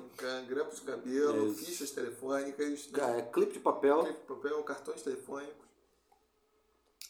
Grampos 0.49 0.77
de 0.81 0.87
cabelo, 0.87 1.49
isso. 1.49 1.65
fichas 1.65 1.91
telefônicas, 1.91 2.89
é, 2.95 3.23
clipe 3.23 3.53
de 3.53 3.59
papel, 3.61 4.05
clipe 4.05 4.21
de 4.21 4.27
papel, 4.27 4.63
cartões 4.63 5.03
telefônicos, 5.03 5.64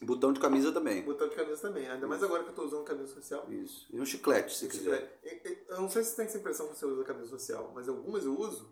botão 0.02 0.32
de 0.32 0.40
camisa 0.40 0.72
também. 0.72 1.02
botão 1.02 1.28
de 1.28 1.34
camisa 1.34 1.60
também. 1.60 1.88
Ainda 1.88 2.06
mais 2.06 2.22
agora 2.22 2.42
que 2.42 2.48
eu 2.48 2.50
estou 2.50 2.66
usando 2.66 2.84
camisa 2.84 3.12
social. 3.14 3.46
Isso. 3.50 3.86
E 3.90 4.00
um 4.00 4.06
chiclete, 4.06 4.56
se 4.56 4.68
quiser. 4.68 5.18
Eu- 5.22 5.56
eu- 5.68 5.80
não 5.80 5.90
sei 5.90 6.02
se 6.04 6.10
você 6.10 6.16
tem 6.16 6.26
essa 6.26 6.38
impressão 6.38 6.68
que 6.68 6.76
você 6.76 6.86
usa 6.86 7.04
camisa 7.04 7.28
social, 7.28 7.72
mas 7.74 7.88
algumas 7.88 8.24
eu 8.24 8.38
uso, 8.38 8.70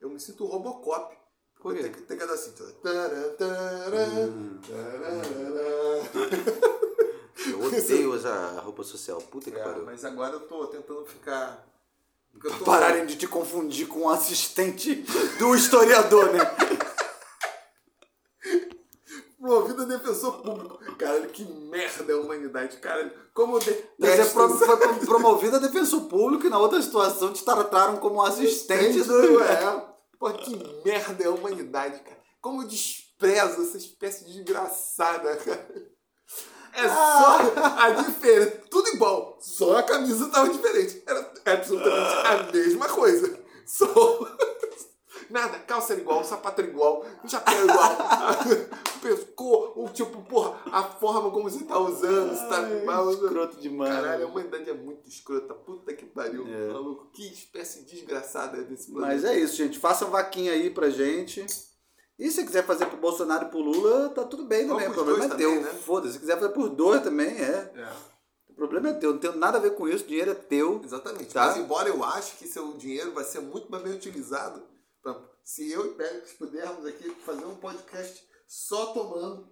eu 0.00 0.08
me 0.10 0.18
sinto 0.20 0.44
Robocop. 0.46 1.16
Por 1.60 1.74
quê? 1.74 1.88
Tem 1.88 2.16
que, 2.16 2.22
assim. 2.24 2.52
tará, 2.82 3.08
tará, 3.36 3.90
Hum. 4.28 4.60
Eu 7.50 7.62
odeio 7.62 8.12
usar 8.14 8.58
roupa 8.60 8.82
social. 8.84 9.20
Puta 9.22 9.50
que 9.50 9.58
É, 9.58 9.62
pariu. 9.62 9.84
mas 9.84 10.04
agora 10.04 10.34
eu 10.34 10.40
tô 10.40 10.66
tentando 10.66 11.04
ficar. 11.06 11.66
Tô. 12.58 12.64
Pararem 12.64 13.06
de 13.06 13.16
te 13.16 13.26
confundir 13.26 13.88
com 13.88 14.00
o 14.02 14.10
assistente 14.10 14.94
do 15.38 15.54
historiador, 15.56 16.30
né? 16.32 16.38
Promovido 19.40 19.74
a 19.74 19.76
defensor 19.88 20.42
público. 20.42 20.78
Caralho, 20.96 21.28
que 21.30 21.44
merda 21.44 22.12
é 22.12 22.14
a 22.14 22.18
humanidade, 22.18 22.76
caralho. 22.78 23.10
Como 23.34 23.56
eu 23.56 23.60
Você 23.60 23.88
detesto 23.98 24.34
pro- 24.34 24.48
foi 24.50 24.76
pro- 24.76 25.06
promovido 25.06 25.56
a 25.56 25.60
defensor 25.60 26.02
público 26.02 26.46
e 26.46 26.50
na 26.50 26.58
outra 26.58 26.80
situação 26.82 27.32
te 27.32 27.44
trataram 27.44 27.96
como 27.96 28.22
assistente 28.22 29.02
do. 29.02 29.40
É. 29.42 29.86
Pô, 30.18 30.32
que 30.32 30.56
merda 30.84 31.24
é 31.24 31.26
a 31.26 31.30
humanidade, 31.30 32.00
cara. 32.00 32.18
Como 32.40 32.62
eu 32.62 32.68
desprezo 32.68 33.62
essa 33.62 33.76
espécie 33.76 34.24
de 34.24 34.42
desgraçada, 34.42 35.36
cara. 35.36 35.88
É 36.74 36.86
só 36.88 37.38
a 37.78 37.90
diferença. 37.90 38.62
Tudo 38.70 38.88
igual. 38.90 39.38
Só 39.40 39.78
a 39.78 39.82
camisa 39.82 40.28
tava 40.28 40.48
diferente. 40.50 41.02
Era 41.06 41.32
absolutamente 41.46 42.26
a 42.26 42.52
mesma 42.52 42.86
coisa. 42.88 43.38
Só. 43.66 43.86
Nada, 45.30 45.58
calça 45.60 45.92
era 45.92 46.00
igual, 46.00 46.24
sapato 46.24 46.60
era 46.60 46.70
igual, 46.70 47.04
chapéu 47.26 47.64
igual, 47.64 47.96
pescoço, 49.02 49.72
o 49.76 49.88
tipo, 49.88 50.22
porra, 50.22 50.58
a 50.72 50.82
forma 50.82 51.30
como 51.30 51.48
você 51.50 51.64
tá 51.64 51.78
usando, 51.78 52.30
você 52.34 52.46
tá 52.48 52.62
mal. 52.84 53.10
Escroto 53.10 53.60
demais. 53.60 53.94
Caralho, 53.94 54.24
a 54.24 54.28
humanidade 54.28 54.68
é 54.70 54.74
muito 54.74 55.08
escrota. 55.08 55.54
Puta 55.54 55.92
que 55.92 56.04
pariu, 56.06 56.46
É. 56.46 56.68
maluco. 56.72 57.10
Que 57.12 57.26
espécie 57.32 57.82
desgraçada 57.82 58.58
é 58.58 58.62
desse 58.62 58.90
planeta. 58.90 59.12
Mas 59.14 59.24
é 59.24 59.38
isso, 59.38 59.56
gente. 59.56 59.78
Façam 59.78 60.10
vaquinha 60.10 60.52
aí 60.52 60.70
pra 60.70 60.90
gente. 60.90 61.44
E 62.18 62.30
se 62.30 62.44
quiser 62.44 62.64
fazer 62.66 62.86
pro 62.86 62.96
Bolsonaro 62.96 63.46
e 63.46 63.48
pro 63.50 63.60
Lula, 63.60 64.08
tá 64.10 64.24
tudo 64.24 64.44
bem 64.44 64.66
também. 64.66 64.88
O 64.88 64.92
problema 64.92 65.24
é 65.26 65.28
teu. 65.28 65.60
né? 65.60 65.70
Foda-se. 65.84 66.14
Se 66.14 66.18
quiser 66.18 66.34
fazer 66.38 66.52
por 66.52 66.68
dois 66.68 67.00
também, 67.02 67.28
é. 67.28 67.72
É, 67.76 67.88
O 68.50 68.54
problema 68.54 68.88
é 68.88 68.92
teu. 68.94 69.12
Não 69.12 69.20
tem 69.20 69.36
nada 69.36 69.58
a 69.58 69.60
ver 69.60 69.74
com 69.76 69.86
isso. 69.88 70.04
O 70.04 70.08
dinheiro 70.08 70.32
é 70.32 70.34
teu. 70.34 70.80
exatamente. 70.84 71.32
Tá. 71.32 71.46
Mas 71.46 71.56
embora 71.58 71.88
eu 71.88 72.02
ache 72.02 72.34
que 72.36 72.48
seu 72.48 72.72
dinheiro 72.72 73.12
vai 73.12 73.22
ser 73.22 73.40
muito 73.40 73.70
mais 73.70 73.84
bem 73.84 73.92
utilizado, 73.92 74.62
se 75.44 75.70
eu 75.70 75.86
e 75.86 75.94
Pérez 75.94 76.32
pudermos 76.32 76.84
aqui 76.86 77.08
fazer 77.24 77.44
um 77.44 77.56
podcast 77.56 78.26
só 78.46 78.92
tomando 78.92 79.48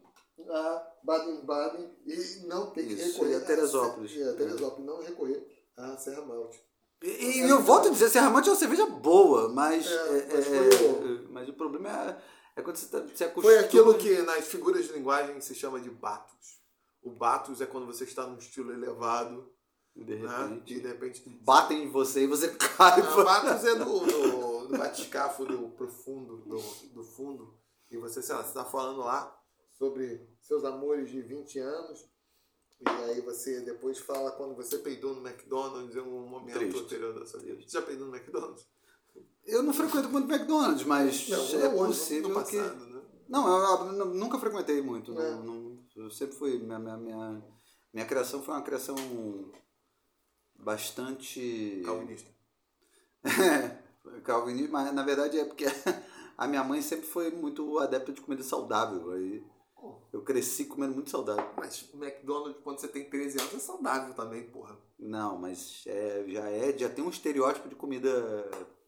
a 0.51 0.87
Baden-Baden 1.03 1.91
e 2.07 2.47
não 2.47 2.71
ter 2.71 2.87
que 2.87 2.93
Isso, 2.95 3.13
recorrer 3.15 3.33
e 3.33 3.35
a 3.37 3.41
Teresópolis. 3.41 4.13
E 4.15 4.23
a 4.23 4.33
Teresópolis, 4.35 4.87
não 4.87 5.03
recorrer 5.03 5.47
à 5.77 5.97
Serra 5.97 6.23
Malte. 6.23 6.63
E, 7.03 7.41
e 7.41 7.49
eu 7.49 7.61
volto 7.63 7.89
a 7.89 7.91
dizer, 7.91 8.09
Serramante 8.11 8.49
é 8.49 8.53
uma 8.53 8.59
cerveja 8.59 8.87
boa, 8.87 9.49
mas, 9.51 9.87
É, 9.87 10.19
é- 10.19 10.29
mas 10.35 10.47
é- 10.47 10.71
foi 10.77 10.89
o- 10.89 11.29
mas 11.31 11.49
o 11.49 11.53
problema 11.53 11.89
é, 11.91 12.23
é 12.57 12.63
quando 12.63 12.77
você 12.77 12.87
tá, 12.87 13.07
se 13.15 13.25
acostuma. 13.25 13.55
Foi 13.55 13.59
aquilo 13.65 13.95
que 13.95 14.23
nas 14.23 14.47
figuras 14.47 14.87
de 14.87 14.93
linguagem 14.93 15.41
se 15.41 15.55
chama 15.55 15.79
de 15.81 15.91
batus. 15.91 16.61
O 17.03 17.11
batus 17.11 17.61
é 17.61 17.67
quando 17.67 17.87
você 17.87 18.05
está 18.05 18.27
num 18.27 18.39
estilo 18.39 18.73
elevado, 18.73 19.51
De 19.95 20.17
né? 20.17 20.27
repente, 20.29 20.75
E 20.75 20.81
de 20.81 20.87
repente 20.89 21.23
batem 21.43 21.85
em 21.85 21.91
você 21.91 22.25
e 22.25 22.27
você 22.27 22.49
cai. 22.57 23.01
A 23.01 23.25
Batus 23.25 23.65
é 23.65 23.75
do, 23.77 23.85
do, 24.01 24.56
do 24.67 24.77
batiscafo 24.79 25.45
do 25.45 25.69
profundo, 25.71 26.39
do, 26.39 26.59
do 26.93 27.03
fundo. 27.05 27.55
E 27.91 27.97
você, 27.97 28.23
sei 28.23 28.35
lá, 28.35 28.43
você 28.43 28.53
tá 28.55 28.65
falando 28.65 28.99
lá 29.01 29.37
sobre 29.79 30.27
seus 30.41 30.65
amores 30.65 31.11
de 31.11 31.21
20 31.23 31.59
anos. 31.59 32.07
E 32.81 32.89
aí 32.89 33.21
você 33.23 33.61
depois 33.61 33.99
fala 33.99 34.33
quando 34.33 34.55
você 34.55 34.79
peidou 34.79 35.15
no 35.15 35.27
McDonald's 35.27 35.97
em 35.97 36.01
um 36.01 36.27
momento 36.29 36.59
Triste. 36.59 36.79
anterior 36.81 37.15
da 37.19 37.25
sua 37.25 37.41
vida. 37.41 37.61
Você 37.63 37.79
já 37.79 37.83
peidou 37.83 38.07
no 38.09 38.15
McDonald's? 38.15 38.67
Eu 39.45 39.63
não 39.63 39.73
frequento 39.73 40.09
muito 40.11 40.31
McDonald's, 40.31 40.85
mas 40.85 41.31
é 41.31 41.69
hoje, 41.69 41.87
possível 41.87 42.29
no 42.31 42.45
que... 42.45 42.59
passado, 42.59 42.87
né? 42.87 43.03
Não, 43.29 43.49
eu, 43.49 43.87
eu 43.99 44.05
nunca 44.07 44.39
frequentei 44.39 44.83
muito. 44.83 45.15
não- 45.15 45.23
É. 45.23 45.31
não- 45.37 45.79
eu 45.97 46.11
sempre 46.11 46.37
fui. 46.37 46.59
Minha, 46.59 46.79
minha, 46.79 46.97
minha, 46.99 47.43
minha 47.95 48.07
criação 48.07 48.43
foi 48.43 48.53
uma 48.55 48.63
criação 48.63 48.95
bastante. 50.55 51.83
Calvinista. 51.85 52.31
É, 53.27 53.83
calvinista, 54.23 54.73
mas 54.73 54.93
na 54.95 55.03
verdade 55.03 55.39
é 55.39 55.45
porque 55.45 55.65
a 56.37 56.47
minha 56.47 56.65
mãe 56.65 56.83
sempre 56.83 57.07
foi 57.07 57.31
muito 57.31 57.79
adepta 57.79 58.13
de 58.13 58.21
comida 58.21 58.43
saudável. 58.43 59.13
Aí 59.13 59.45
eu 60.13 60.23
cresci 60.23 60.65
comendo 60.65 60.95
muito 60.95 61.11
saudável. 61.11 61.49
Mas 61.57 61.89
o 61.93 62.03
McDonald's, 62.03 62.63
quando 62.63 62.79
você 62.79 62.89
tem 62.89 63.09
13 63.09 63.41
anos, 63.41 63.55
é 63.55 63.59
saudável 63.59 64.15
também, 64.15 64.45
porra. 64.51 64.77
Não, 64.99 65.39
mas 65.39 65.85
é, 65.87 66.25
já 66.29 66.51
é, 66.51 66.79
já 66.79 66.89
tem 66.89 67.05
um 67.05 67.11
estereótipo 67.11 67.69
de 67.69 67.75
comida 67.75 68.11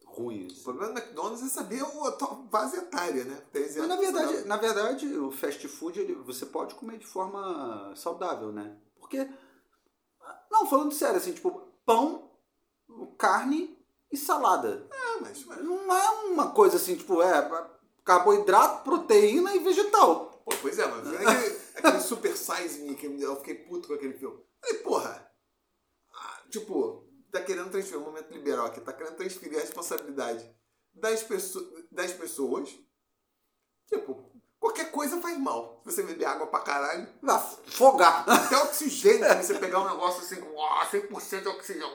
ruim. 0.05 0.43
O 0.43 0.47
assim. 0.47 0.63
problema 0.63 0.93
do 0.93 0.99
McDonald's 0.99 1.43
é 1.43 1.49
saber 1.49 1.81
a 1.81 2.11
tua 2.11 2.35
base 2.35 2.77
etária, 2.77 3.23
né? 3.23 3.41
13 3.51 3.79
Mas 3.79 3.89
anos. 3.89 3.89
na 3.89 4.01
verdade, 4.01 4.39
não. 4.39 4.47
na 4.47 4.57
verdade, 4.57 5.17
o 5.17 5.31
fast 5.31 5.67
food 5.67 5.99
ele, 5.99 6.15
você 6.15 6.45
pode 6.45 6.75
comer 6.75 6.97
de 6.97 7.05
forma 7.05 7.93
saudável, 7.95 8.51
né? 8.51 8.77
Porque. 8.99 9.29
Não, 10.51 10.65
falando 10.67 10.91
sério, 10.91 11.17
assim, 11.17 11.31
tipo, 11.31 11.51
pão, 11.85 12.31
carne 13.17 13.78
e 14.11 14.17
salada. 14.17 14.87
É, 14.91 15.21
mas, 15.21 15.43
mas 15.45 15.63
Não 15.63 15.95
é 15.95 16.09
uma 16.25 16.51
coisa 16.51 16.77
assim, 16.77 16.95
tipo, 16.95 17.21
é 17.21 17.69
carboidrato, 18.03 18.83
proteína 18.83 19.55
e 19.55 19.59
vegetal. 19.59 20.41
Pô, 20.45 20.51
pois 20.61 20.79
é, 20.79 20.87
mas 20.87 21.13
é 21.13 21.17
aquele, 21.17 21.61
aquele 21.75 21.99
Super 21.99 22.35
Size 22.35 22.81
Me 22.81 22.95
que 22.95 23.05
eu 23.05 23.35
fiquei 23.37 23.55
puto 23.55 23.87
com 23.87 23.93
aquele 23.93 24.13
filme. 24.13 24.43
Falei, 24.61 24.77
porra, 24.79 25.31
ah, 26.13 26.41
tipo, 26.49 27.07
tá 27.31 27.41
querendo 27.41 27.69
transferir, 27.69 28.01
um 28.01 28.05
momento 28.05 28.31
liberal 28.31 28.65
aqui, 28.65 28.81
tá 28.81 28.93
querendo 28.93 29.15
transferir 29.15 29.57
a 29.57 29.61
responsabilidade 29.61 30.49
das, 30.93 31.21
pesso 31.23 31.71
das 31.91 32.11
pessoas. 32.13 32.75
Tipo, 33.87 34.31
qualquer 34.59 34.91
coisa 34.91 35.21
faz 35.21 35.37
mal. 35.37 35.81
Se 35.83 35.91
você 35.91 36.03
beber 36.03 36.25
água 36.25 36.47
pra 36.47 36.59
caralho, 36.61 37.07
Vai 37.21 37.39
fogar. 37.67 38.27
até 38.27 38.57
oxigênio, 38.57 39.25
se 39.37 39.43
você 39.43 39.59
pegar 39.59 39.81
um 39.81 39.89
negócio 39.89 40.21
assim 40.21 40.41
com 40.41 40.61
ah, 40.61 40.87
100% 40.91 41.41
de 41.41 41.47
oxigênio, 41.47 41.87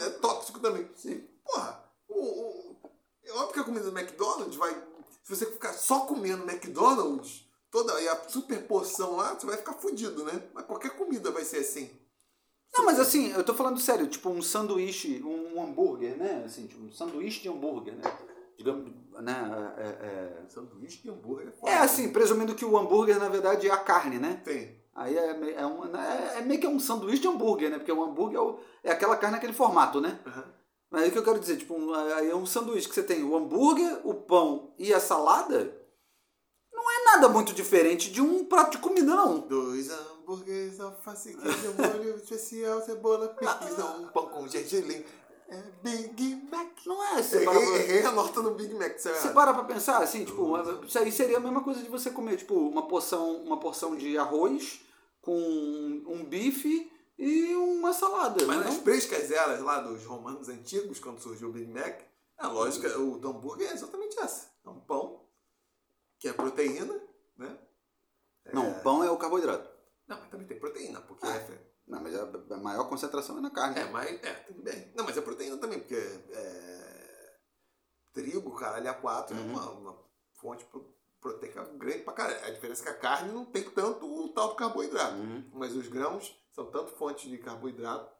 é 0.00 0.10
tóxico 0.10 0.60
também. 0.60 0.88
Sim. 0.94 1.26
Porra, 1.44 1.84
o, 2.08 2.20
o, 2.20 2.76
é 3.24 3.32
óbvio 3.32 3.54
que 3.54 3.60
a 3.60 3.64
comida 3.64 3.90
do 3.90 3.98
McDonald's 3.98 4.56
vai. 4.56 4.74
Se 5.22 5.34
você 5.34 5.46
ficar 5.46 5.72
só 5.72 6.00
comendo 6.00 6.48
McDonald's, 6.48 7.46
toda 7.70 8.00
e 8.00 8.08
a 8.08 8.28
super 8.28 8.66
porção 8.66 9.16
lá, 9.16 9.34
você 9.34 9.46
vai 9.46 9.56
ficar 9.56 9.74
fudido, 9.74 10.24
né? 10.24 10.42
Mas 10.54 10.66
qualquer 10.66 10.90
comida 10.90 11.30
vai 11.30 11.44
ser 11.44 11.58
assim. 11.58 11.90
Não, 12.76 12.84
mas 12.84 13.00
assim, 13.00 13.32
eu 13.32 13.42
tô 13.42 13.54
falando 13.54 13.80
sério, 13.80 14.06
tipo 14.06 14.28
um 14.28 14.42
sanduíche, 14.42 15.22
um 15.22 15.62
hambúrguer, 15.62 16.16
né? 16.16 16.42
Assim, 16.44 16.66
tipo 16.66 16.84
um 16.84 16.92
sanduíche 16.92 17.40
de 17.42 17.48
hambúrguer, 17.48 17.94
né? 17.94 18.02
Digamos, 18.56 18.92
né? 19.20 19.74
É, 19.78 19.82
é, 19.82 20.48
Sanduíche 20.48 21.02
de 21.02 21.10
hambúrguer. 21.10 21.52
é, 21.64 21.72
é 21.72 21.78
assim, 21.78 22.10
presumindo 22.10 22.54
que 22.54 22.64
o 22.64 22.76
hambúrguer, 22.76 23.18
na 23.18 23.28
verdade, 23.28 23.66
é 23.66 23.70
a 23.70 23.76
carne, 23.76 24.18
né? 24.18 24.40
Tem. 24.44 24.80
Aí 24.96 25.16
é, 25.16 25.54
é, 25.58 25.66
um, 25.66 25.84
é, 25.94 26.38
é 26.38 26.40
meio 26.42 26.58
que 26.60 26.66
um 26.66 26.80
sanduíche 26.80 27.20
de 27.22 27.28
hambúrguer, 27.28 27.70
né? 27.70 27.76
Porque 27.78 27.92
o 27.92 28.02
hambúrguer 28.02 28.38
é, 28.38 28.42
o- 28.42 28.58
é 28.82 28.90
aquela 28.92 29.16
carne 29.16 29.36
naquele 29.36 29.52
formato, 29.52 30.00
né? 30.00 30.18
Aham. 30.26 30.44
Mas 30.90 31.02
aí 31.02 31.08
o 31.08 31.12
que 31.12 31.18
eu 31.18 31.24
quero 31.24 31.38
dizer, 31.40 31.56
tipo, 31.58 31.74
um, 31.74 31.92
aí 31.92 32.30
é 32.30 32.34
um 32.34 32.46
sanduíche 32.46 32.88
que 32.88 32.94
você 32.94 33.02
tem 33.02 33.22
o 33.22 33.36
hambúrguer, 33.36 34.00
o 34.04 34.14
pão 34.14 34.72
e 34.78 34.94
a 34.94 35.00
salada, 35.00 35.76
não 36.72 36.90
é 36.90 37.04
nada 37.04 37.28
muito 37.28 37.52
diferente 37.52 38.10
de 38.10 38.20
um 38.22 38.44
prato 38.44 38.72
de 38.72 38.78
comida, 38.78 39.14
não. 39.14 39.40
Dois 39.40 39.90
hambúrgueres, 39.90 40.78
alface, 40.80 41.34
queijo, 41.36 41.74
molho 41.76 42.16
especial, 42.22 42.80
cebola, 42.82 43.28
picles, 43.28 43.76
não, 43.76 44.02
um 44.04 44.08
pão 44.08 44.26
com 44.28 44.46
gergelim. 44.48 45.04
é 45.48 45.62
Big 45.82 46.48
Mac. 46.50 46.68
Não 46.86 47.02
é? 47.18 47.22
Você 47.22 47.40
para 47.40 47.60
Errei, 47.60 47.72
pra, 47.72 47.82
errei 47.94 48.06
a 48.06 48.12
nota 48.12 48.40
no 48.40 48.52
Big 48.54 48.72
Mac, 48.74 48.92
é 48.92 48.98
você 48.98 49.08
errado. 49.10 49.34
para 49.34 49.54
pra 49.54 49.64
pensar, 49.64 49.98
assim, 50.02 50.24
tipo, 50.24 50.54
isso 50.86 50.98
aí 50.98 51.10
seria 51.12 51.36
a 51.38 51.40
mesma 51.40 51.62
coisa 51.62 51.82
de 51.82 51.88
você 51.88 52.10
comer, 52.10 52.36
tipo, 52.36 52.54
uma 52.54 52.86
porção, 52.86 53.36
uma 53.42 53.58
porção 53.58 53.96
de 53.96 54.16
arroz 54.16 54.80
com 55.26 56.04
um 56.06 56.24
bife 56.24 56.88
e 57.18 57.52
uma 57.56 57.92
salada. 57.92 58.46
Mas 58.46 58.58
não? 58.58 58.64
nas 58.66 58.78
pescazeras 58.78 59.60
lá 59.60 59.80
dos 59.80 60.04
romanos 60.04 60.48
antigos, 60.48 61.00
quando 61.00 61.18
surgiu 61.20 61.48
o 61.48 61.52
Big 61.52 61.66
Mac, 61.70 62.00
a 62.38 62.46
lógica, 62.46 62.96
o 62.98 63.18
do 63.18 63.28
hambúrguer 63.30 63.68
é 63.70 63.72
exatamente 63.72 64.16
essa. 64.20 64.48
É 64.64 64.68
um 64.70 64.78
pão, 64.80 65.26
que 66.20 66.28
é 66.28 66.32
proteína, 66.32 66.94
né? 67.36 67.58
Não, 68.52 68.72
pão 68.80 69.02
é 69.02 69.10
o 69.10 69.16
carboidrato. 69.16 69.68
Não, 70.06 70.20
mas 70.20 70.30
também 70.30 70.46
tem 70.46 70.58
proteína, 70.60 71.00
porque 71.00 71.26
Ah. 71.26 71.34
é... 71.34 71.66
Não, 71.88 72.00
mas 72.02 72.14
a, 72.16 72.22
a 72.54 72.58
maior 72.58 72.88
concentração 72.88 73.38
é 73.38 73.40
na 73.40 73.50
carne. 73.50 73.78
É, 73.80 73.84
mas... 73.90 74.08
É, 74.24 74.32
tudo 74.46 74.62
bem. 74.62 74.92
Não, 74.96 75.04
mas 75.04 75.16
é 75.16 75.20
proteína 75.20 75.56
também, 75.58 75.78
porque 75.80 75.94
é... 75.96 77.36
Trigo, 78.12 78.54
caralho, 78.56 78.86
A4 78.86 79.30
Uhum. 79.32 79.38
é 79.38 79.40
uma, 79.42 79.70
uma 79.72 79.98
fonte 80.34 80.64
pro- 80.66 80.95
proteica 81.20 81.64
grande 81.76 81.98
pra 82.04 82.12
caralho. 82.12 82.44
A 82.44 82.50
diferença 82.50 82.82
é 82.82 82.84
que 82.84 82.90
a 82.90 82.98
carne 82.98 83.32
não 83.32 83.44
tem 83.44 83.62
tanto 83.70 84.06
o 84.06 84.28
tal 84.28 84.48
do 84.48 84.54
carboidrato. 84.54 85.16
Uhum. 85.16 85.44
Mas 85.54 85.74
os 85.74 85.88
grãos 85.88 86.34
são 86.52 86.66
tanto 86.70 86.92
fonte 86.92 87.28
de 87.28 87.38
carboidrato 87.38 88.10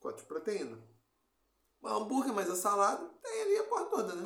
quanto 0.00 0.18
de 0.18 0.24
proteína. 0.24 0.78
O 1.80 1.88
hambúrguer, 1.88 2.32
mas 2.32 2.48
a 2.48 2.54
salada, 2.54 3.04
tem 3.22 3.42
ali 3.42 3.58
a 3.58 3.64
porra 3.64 3.84
toda, 3.86 4.14
né? 4.14 4.24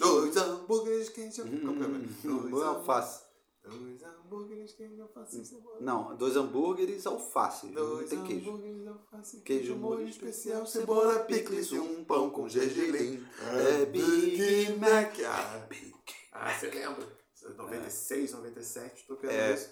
Dois 0.00 0.36
hambúrgueres 0.36 1.08
quentes. 1.10 1.38
Hum, 1.38 2.48
Dois 2.50 2.64
alface. 2.64 3.22
Dois 3.62 4.02
hambúrgueres 4.02 4.72
quentes, 4.72 4.98
alface 4.98 5.40
e 5.40 5.44
cebola. 5.44 5.76
Não, 5.80 6.16
dois 6.16 6.36
hambúrgueres, 6.36 7.06
alface. 7.06 7.68
Dois 7.68 8.08
tem 8.10 8.24
queijo. 8.24 8.50
hambúrgueres, 8.50 8.86
alface, 8.88 9.40
Queijo, 9.42 9.76
molho 9.76 10.08
especial, 10.08 10.66
cebola, 10.66 11.20
picles 11.20 11.66
e 11.70 11.78
um 11.78 12.02
pão 12.04 12.30
com 12.30 12.48
gergelim. 12.48 13.24
É 13.42 13.84
Big 13.86 14.72
Mac. 14.78 15.14
Ah, 15.24 15.66
Big. 15.68 15.94
ah, 16.32 16.52
você 16.52 16.68
lembra? 16.68 17.17
96, 17.56 18.32
97, 18.32 19.06
tô 19.06 19.16
querendo 19.16 19.36
É. 19.36 19.54
isso. 19.54 19.70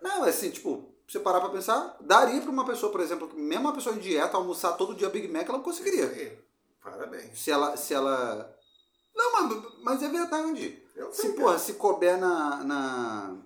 Não, 0.00 0.24
é 0.26 0.30
assim, 0.30 0.50
tipo, 0.50 0.92
você 1.08 1.20
parar 1.20 1.40
pra 1.40 1.50
pensar, 1.50 1.96
daria 2.00 2.40
pra 2.40 2.50
uma 2.50 2.64
pessoa, 2.66 2.90
por 2.90 3.00
exemplo, 3.00 3.30
mesmo 3.34 3.64
uma 3.66 3.74
pessoa 3.74 3.94
em 3.94 3.98
dieta, 3.98 4.36
almoçar 4.36 4.72
todo 4.72 4.94
dia 4.94 5.08
Big 5.08 5.28
Mac, 5.28 5.48
ela 5.48 5.60
conseguiria. 5.60 6.42
Parabéns. 6.82 7.38
Se 7.38 7.50
ela. 7.50 7.76
Se 7.76 7.94
ela... 7.94 8.56
Não, 9.14 9.32
mas, 9.32 9.64
mas 9.82 10.02
é 10.02 10.08
verdade. 10.08 10.82
Eu 10.96 11.12
Se, 11.12 11.28
porra, 11.34 11.58
se 11.58 11.74
couber 11.74 12.18
na, 12.18 12.64
na. 12.64 13.36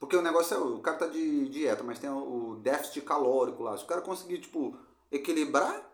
Porque 0.00 0.16
o 0.16 0.22
negócio 0.22 0.56
é. 0.56 0.58
O 0.58 0.80
cara 0.80 0.96
tá 0.96 1.06
de 1.06 1.48
dieta, 1.48 1.84
mas 1.84 1.98
tem 1.98 2.10
o 2.10 2.56
déficit 2.62 3.02
calórico 3.02 3.62
lá. 3.62 3.76
Se 3.76 3.84
o 3.84 3.86
cara 3.86 4.00
conseguir, 4.00 4.40
tipo, 4.40 4.76
equilibrar. 5.10 5.91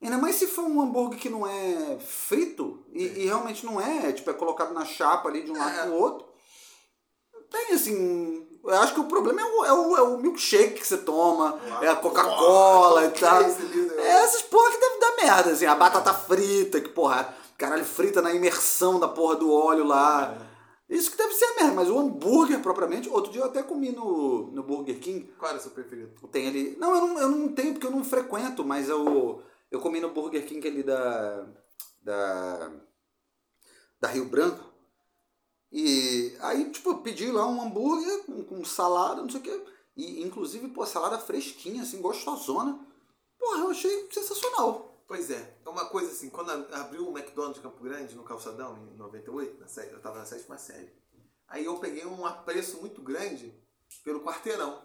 Ainda 0.00 0.16
mais 0.18 0.36
se 0.36 0.46
for 0.46 0.64
um 0.64 0.80
hambúrguer 0.80 1.18
que 1.18 1.28
não 1.28 1.46
é 1.46 1.98
frito, 1.98 2.84
e, 2.92 3.04
e 3.04 3.26
realmente 3.26 3.66
não 3.66 3.80
é, 3.80 4.12
tipo, 4.12 4.30
é 4.30 4.34
colocado 4.34 4.72
na 4.72 4.84
chapa 4.84 5.28
ali 5.28 5.42
de 5.42 5.50
um 5.50 5.58
lado 5.58 5.76
É. 5.78 5.82
pro 5.82 5.94
outro. 5.94 6.28
Tem 7.50 7.72
assim. 7.74 8.46
Eu 8.64 8.74
acho 8.74 8.92
que 8.94 9.00
o 9.00 9.04
problema 9.04 9.40
é 9.40 9.44
o, 9.44 9.64
é 9.64 9.72
o, 9.72 9.96
é 9.96 10.02
o 10.02 10.18
milkshake 10.18 10.80
que 10.80 10.86
você 10.86 10.98
toma, 10.98 11.58
é 11.80 11.88
a 11.88 11.96
Coca-Cola 11.96 13.06
e 13.06 13.10
tal. 13.10 13.42
Livro- 13.42 13.98
É 13.98 14.08
essas 14.24 14.42
porra 14.42 14.70
que 14.72 14.78
deve 14.80 14.98
dar 15.00 15.16
merda, 15.16 15.50
assim. 15.52 15.64
A 15.64 15.74
batata 15.74 16.12
frita, 16.12 16.80
que 16.80 16.90
porra, 16.90 17.34
caralho, 17.56 17.84
frita 17.84 18.20
na 18.20 18.34
imersão 18.34 19.00
da 19.00 19.08
porra 19.08 19.36
do 19.36 19.50
óleo 19.50 19.84
lá. 19.84 20.36
Isso 20.90 21.10
que 21.10 21.16
deve 21.16 21.32
ser 21.34 21.44
a 21.44 21.54
merda, 21.56 21.72
mas 21.72 21.88
o 21.90 21.98
hambúrguer 21.98 22.60
propriamente. 22.60 23.08
Outro 23.08 23.32
dia 23.32 23.40
eu 23.42 23.46
até 23.46 23.62
comi 23.62 23.90
no, 23.92 24.50
no 24.52 24.62
Burger 24.62 24.98
King. 24.98 25.32
Qual 25.38 25.50
era 25.50 25.58
o 25.58 25.62
seu 25.62 25.70
preferido? 25.70 26.10
Tem 26.30 26.46
ali. 26.48 26.76
Não 26.78 26.94
eu, 26.94 27.06
não, 27.06 27.18
eu 27.20 27.28
não 27.30 27.48
tenho 27.48 27.72
porque 27.72 27.86
eu 27.86 27.90
não 27.90 28.04
frequento, 28.04 28.64
mas 28.64 28.88
eu, 28.88 29.42
eu 29.70 29.80
comi 29.80 30.00
no 30.00 30.10
Burger 30.12 30.46
King 30.46 30.66
ali 30.66 30.82
da. 30.82 31.46
Da. 32.02 32.72
Da 34.00 34.08
Rio 34.08 34.26
Branco. 34.26 34.72
E 35.70 36.34
aí, 36.40 36.70
tipo, 36.70 36.90
eu 36.90 36.98
pedi 37.02 37.30
lá 37.30 37.46
um 37.46 37.60
hambúrguer 37.60 38.24
com, 38.24 38.42
com 38.44 38.64
salada, 38.64 39.20
não 39.20 39.28
sei 39.28 39.40
o 39.40 39.42
quê. 39.42 39.64
E 39.96 40.22
inclusive, 40.22 40.68
pô, 40.68 40.86
salada 40.86 41.18
fresquinha, 41.18 41.82
assim, 41.82 42.00
gostosona. 42.00 42.78
Porra, 43.38 43.58
eu 43.60 43.70
achei 43.70 44.08
sensacional. 44.10 45.02
Pois 45.06 45.30
é, 45.30 45.58
é 45.64 45.68
uma 45.68 45.86
coisa 45.86 46.12
assim, 46.12 46.28
quando 46.28 46.50
abriu 46.74 47.08
o 47.08 47.16
McDonald's 47.16 47.56
de 47.56 47.62
Campo 47.62 47.82
Grande, 47.82 48.14
no 48.14 48.22
Calçadão, 48.24 48.76
em 48.92 48.96
98, 48.96 49.58
na 49.58 49.66
sé- 49.66 49.90
eu 49.92 50.00
tava 50.00 50.18
na 50.18 50.26
sétima 50.26 50.58
série. 50.58 50.92
Aí 51.48 51.64
eu 51.64 51.78
peguei 51.78 52.04
um 52.04 52.26
apreço 52.26 52.78
muito 52.78 53.00
grande 53.00 53.54
pelo 54.04 54.20
quarteirão. 54.20 54.82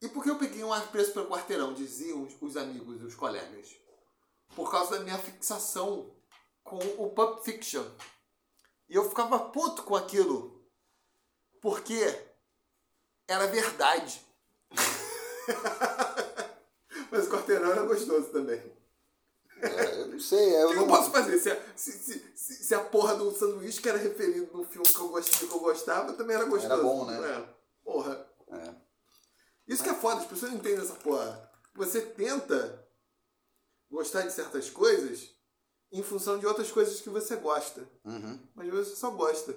E 0.00 0.08
por 0.08 0.22
que 0.22 0.30
eu 0.30 0.38
peguei 0.38 0.64
um 0.64 0.72
apreço 0.72 1.12
pelo 1.12 1.28
quarteirão, 1.28 1.74
diziam 1.74 2.22
os, 2.22 2.34
os 2.40 2.56
amigos, 2.56 3.02
os 3.02 3.14
colegas? 3.14 3.68
Por 4.56 4.70
causa 4.70 4.98
da 4.98 5.04
minha 5.04 5.18
fixação 5.18 6.10
com 6.64 6.78
o 6.78 7.10
Pulp 7.10 7.44
Fiction. 7.44 7.84
E 8.88 8.94
eu 8.94 9.08
ficava 9.08 9.38
puto 9.38 9.82
com 9.82 9.94
aquilo. 9.94 10.64
Porque 11.60 12.00
era 13.28 13.46
verdade. 13.46 14.20
Mas 17.10 17.26
o 17.26 17.30
quarteirão 17.30 17.70
era 17.72 17.82
gostoso 17.82 18.28
também. 18.30 18.60
É, 19.62 20.00
eu 20.00 20.08
não 20.08 20.18
sei, 20.18 20.56
eu 20.56 20.70
O 20.70 20.72
que 20.72 20.78
eu 20.78 20.86
posso 20.86 21.10
fazer? 21.10 21.38
Se 21.38 21.50
a, 21.50 21.62
se, 21.76 21.92
se- 21.92 22.64
se 22.64 22.74
a 22.74 22.82
porra 22.82 23.14
do 23.14 23.30
sanduíche 23.32 23.80
que 23.80 23.88
era 23.88 23.98
referido 23.98 24.50
no 24.56 24.64
filme 24.64 24.88
que 24.88 24.98
eu, 24.98 25.08
gostava, 25.08 25.46
que 25.46 25.52
eu 25.52 25.60
gostava 25.60 26.12
também 26.14 26.34
era 26.34 26.46
gostoso. 26.46 26.72
Era 26.72 26.82
bom, 26.82 27.04
né? 27.04 27.18
É. 27.18 27.54
Porra. 27.84 28.26
É. 28.52 28.74
Isso 29.70 29.84
que 29.84 29.88
é 29.88 29.94
foda, 29.94 30.20
as 30.20 30.26
pessoas 30.26 30.50
não 30.50 30.58
entendem 30.58 30.80
essa 30.80 30.96
porra. 30.96 31.48
Você 31.76 32.02
tenta 32.02 32.84
gostar 33.88 34.22
de 34.22 34.32
certas 34.32 34.68
coisas 34.68 35.30
em 35.92 36.02
função 36.02 36.40
de 36.40 36.46
outras 36.46 36.72
coisas 36.72 37.00
que 37.00 37.08
você 37.08 37.36
gosta. 37.36 37.88
Uhum. 38.04 38.40
Mas 38.52 38.68
você 38.68 38.96
só 38.96 39.12
gosta. 39.12 39.56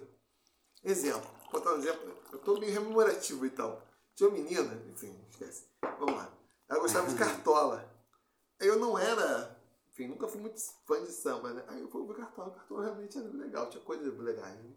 Exemplo. 0.84 1.28
Vou 1.52 1.54
botar 1.54 1.74
um 1.74 1.80
exemplo. 1.80 2.16
Eu 2.32 2.38
tô 2.38 2.60
meio 2.60 2.72
rememorativo 2.72 3.44
então. 3.44 3.82
Tinha 4.14 4.30
uma 4.30 4.38
menina, 4.38 4.80
enfim, 4.92 5.20
esquece. 5.32 5.66
Vamos 5.82 6.16
lá. 6.16 6.32
Ela 6.70 6.80
gostava 6.80 7.08
de 7.08 7.16
cartola. 7.18 7.92
Aí 8.62 8.68
eu 8.68 8.78
não 8.78 8.96
era. 8.96 9.60
Enfim, 9.90 10.10
nunca 10.10 10.28
fui 10.28 10.42
muito 10.42 10.62
fã 10.86 11.04
de 11.04 11.12
samba, 11.12 11.54
né? 11.56 11.66
Aí 11.70 11.82
eu 11.82 11.90
fui 11.90 12.02
ouvir 12.02 12.18
cartola. 12.18 12.52
Cartola 12.52 12.84
realmente 12.84 13.18
era 13.18 13.30
legal, 13.30 13.68
tinha 13.68 13.84
coisas 13.84 14.16
legais. 14.20 14.60
Né? 14.60 14.76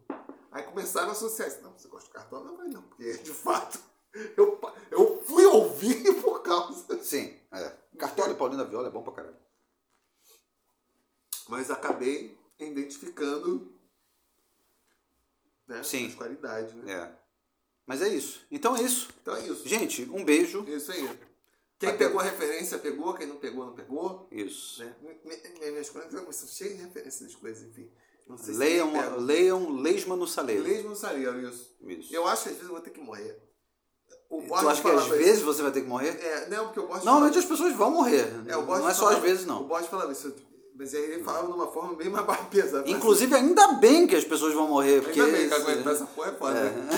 Aí 0.50 0.62
começaram 0.62 1.10
a 1.10 1.12
associar 1.12 1.46
isso. 1.46 1.60
Não, 1.60 1.76
você 1.76 1.88
gosta 1.88 2.06
de 2.06 2.14
cartola? 2.14 2.46
Não, 2.46 2.56
mas 2.56 2.72
não, 2.72 2.82
porque 2.84 3.18
de 3.18 3.34
fato 3.34 3.78
eu, 4.37 4.61
eu 4.91 5.23
fui 5.24 5.45
ouvir 5.47 6.15
por 6.23 6.43
causa. 6.43 7.03
Sim, 7.03 7.39
é. 7.53 7.77
Cartola 7.99 8.33
e 8.33 8.37
Paulinho 8.37 8.59
da 8.62 8.69
Viola 8.69 8.89
é 8.89 8.91
bom 8.91 9.03
pra 9.03 9.12
caralho. 9.12 9.37
Mas 11.49 11.70
acabei 11.70 12.37
identificando 12.59 13.73
né, 15.69 15.83
Sim. 15.83 16.07
as 16.09 16.15
qualidades, 16.15 16.74
né? 16.74 16.93
É. 16.93 17.27
Mas 17.87 18.03
é 18.03 18.09
isso. 18.09 18.45
Então 18.51 18.77
é 18.77 18.83
isso. 18.83 19.09
Então 19.23 19.37
é 19.37 19.47
isso. 19.47 19.66
Gente, 19.69 20.03
um 20.11 20.24
beijo. 20.24 20.65
Isso 20.69 20.91
aí. 20.91 21.09
Quem 21.78 21.91
Até- 21.91 21.99
pegou 21.99 22.20
a 22.20 22.24
referência, 22.24 22.78
pegou. 22.78 23.15
Quem 23.15 23.27
não 23.27 23.37
pegou, 23.37 23.65
não 23.66 23.74
pegou. 23.74 24.27
Isso. 24.31 24.83
Né? 24.85 24.97
Mi- 25.03 25.20
mi- 25.24 25.70
Minhas 25.70 25.91
crônicas 25.91 26.37
são 26.37 26.49
cheias 26.49 26.77
de 26.78 26.83
referências 26.85 27.20
das 27.31 27.35
coisas, 27.37 27.69
enfim. 27.69 27.91
Não 28.27 28.37
sei 28.37 28.55
Leiam, 28.57 28.91
se 28.93 29.20
leiam 29.20 29.70
Leisma 29.70 30.16
no 30.16 30.27
Saleiro. 30.27 30.89
No 30.89 30.97
Sariel, 30.97 31.49
isso. 31.49 31.77
Isso. 31.83 32.12
Eu 32.15 32.27
acho 32.27 32.43
que 32.45 32.49
às 32.49 32.55
vezes 32.57 32.69
eu 32.69 32.74
vou 32.74 32.83
ter 32.83 32.91
que 32.91 33.01
morrer. 33.01 33.41
O 34.28 34.40
tu 34.43 34.48
Borges 34.48 34.66
acha 34.69 34.82
que 34.82 34.89
às 34.90 35.07
vezes 35.07 35.43
você 35.43 35.62
vai 35.62 35.70
ter 35.70 35.82
que 35.82 35.86
morrer? 35.89 36.09
É, 36.20 36.48
não, 36.48 36.65
porque 36.66 36.81
o 36.81 36.86
Borges 36.86 37.05
Normalmente 37.05 37.39
as 37.39 37.44
falava- 37.44 37.62
pessoas 37.65 37.78
vão 37.78 37.90
morrer. 37.93 38.32
É, 38.48 38.57
o 38.57 38.62
Borges 38.62 38.82
não 38.85 38.90
é 38.90 38.94
só 38.94 39.09
às 39.11 39.19
vezes, 39.20 39.44
O 39.44 39.48
não. 39.48 39.65
Borges 39.65 39.89
falava 39.89 40.11
isso. 40.12 40.35
Mas 40.78 40.93
aí 40.94 41.01
ele 41.05 41.24
falava 41.24 41.47
de 41.47 41.53
uma 41.55 41.69
forma 41.73 41.94
bem 41.94 42.11
mais 42.11 42.27
pesada. 42.51 42.89
Inclusive, 42.90 43.35
ainda 43.35 43.69
bem 43.74 44.07
que 44.07 44.15
as 44.16 44.24
pessoas 44.24 44.53
vão 44.53 44.69
morrer. 44.69 45.01
Porque 45.01 45.19
Ainda 45.20 45.32
bem 45.39 45.48
que 45.48 45.55
aguentar 45.55 45.93
essa 45.94 46.07
porra 46.07 46.31
é 46.31 46.35
foda. 46.35 46.55
né? 46.70 46.90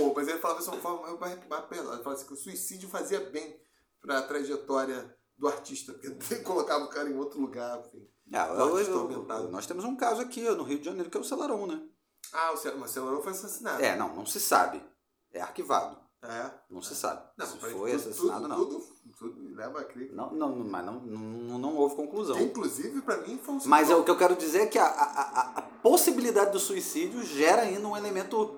O- 0.00 0.12
mas 0.14 0.28
ele 0.28 0.38
falava 0.38 0.60
isso 0.60 0.70
de 0.70 0.76
uma 0.76 0.82
forma 0.82 1.16
mais, 1.16 1.38
mais 1.48 1.64
pesada. 1.64 1.94
Ele 1.94 2.02
falava 2.02 2.12
assim 2.12 2.26
que 2.26 2.32
o 2.32 2.36
suicídio 2.36 2.88
fazia 2.88 3.18
bem 3.20 3.56
pra 4.00 4.22
trajetória 4.22 5.16
do 5.36 5.48
artista, 5.48 5.92
porque 5.94 6.06
ele 6.34 6.42
colocava 6.44 6.84
o 6.84 6.88
cara 6.88 7.08
em 7.10 7.16
outro 7.16 7.40
lugar, 7.40 7.80
enfim. 7.80 8.06
Ah, 8.32 8.52
O 8.52 8.78
eu- 8.78 9.10
eu- 9.10 9.50
nós 9.50 9.66
temos 9.66 9.84
um 9.84 9.96
caso 9.96 10.20
aqui 10.20 10.42
no 10.42 10.62
Rio 10.62 10.78
de 10.78 10.84
Janeiro 10.84 11.10
que 11.10 11.16
é 11.16 11.20
o 11.20 11.24
Celarão, 11.24 11.66
né? 11.66 11.80
Ah, 12.32 12.52
o 12.52 12.78
mas 12.78 12.90
o 12.90 12.94
Celorão 12.94 13.20
foi 13.22 13.32
assassinado. 13.32 13.82
É, 13.82 13.96
não, 13.96 14.14
não 14.14 14.24
se 14.24 14.38
sabe. 14.38 14.80
É 15.32 15.40
arquivado. 15.40 15.98
É. 16.26 16.50
Não 16.70 16.80
se 16.82 16.94
sabe. 16.94 17.22
Não, 17.36 17.46
se 17.46 17.58
foi 17.58 17.70
tudo- 17.72 17.84
assassinado, 17.86 18.40
tudo, 18.40 18.48
não. 18.48 18.56
Tudo, 18.56 18.84
tudo 19.18 19.54
leva 19.54 19.80
a 19.80 19.84
crer. 19.84 20.10
Não, 20.12 20.32
não, 20.32 20.56
mas 20.56 20.84
não, 20.84 20.94
não, 21.00 21.58
não 21.58 21.76
houve 21.76 21.94
conclusão. 21.96 22.38
Inclusive, 22.40 23.02
pra 23.02 23.18
mim, 23.18 23.38
foi 23.42 23.54
um 23.54 23.60
Mas 23.66 23.90
é, 23.90 23.94
o 23.96 24.02
que 24.02 24.10
eu 24.10 24.16
quero 24.16 24.34
dizer 24.34 24.62
é 24.62 24.66
que 24.66 24.78
a, 24.78 24.86
a, 24.86 25.58
a- 25.58 25.62
possibilidade 25.82 26.50
do 26.52 26.58
suicídio 26.58 27.22
gera 27.22 27.62
ainda 27.62 27.86
um 27.86 27.94
elemento 27.96 28.56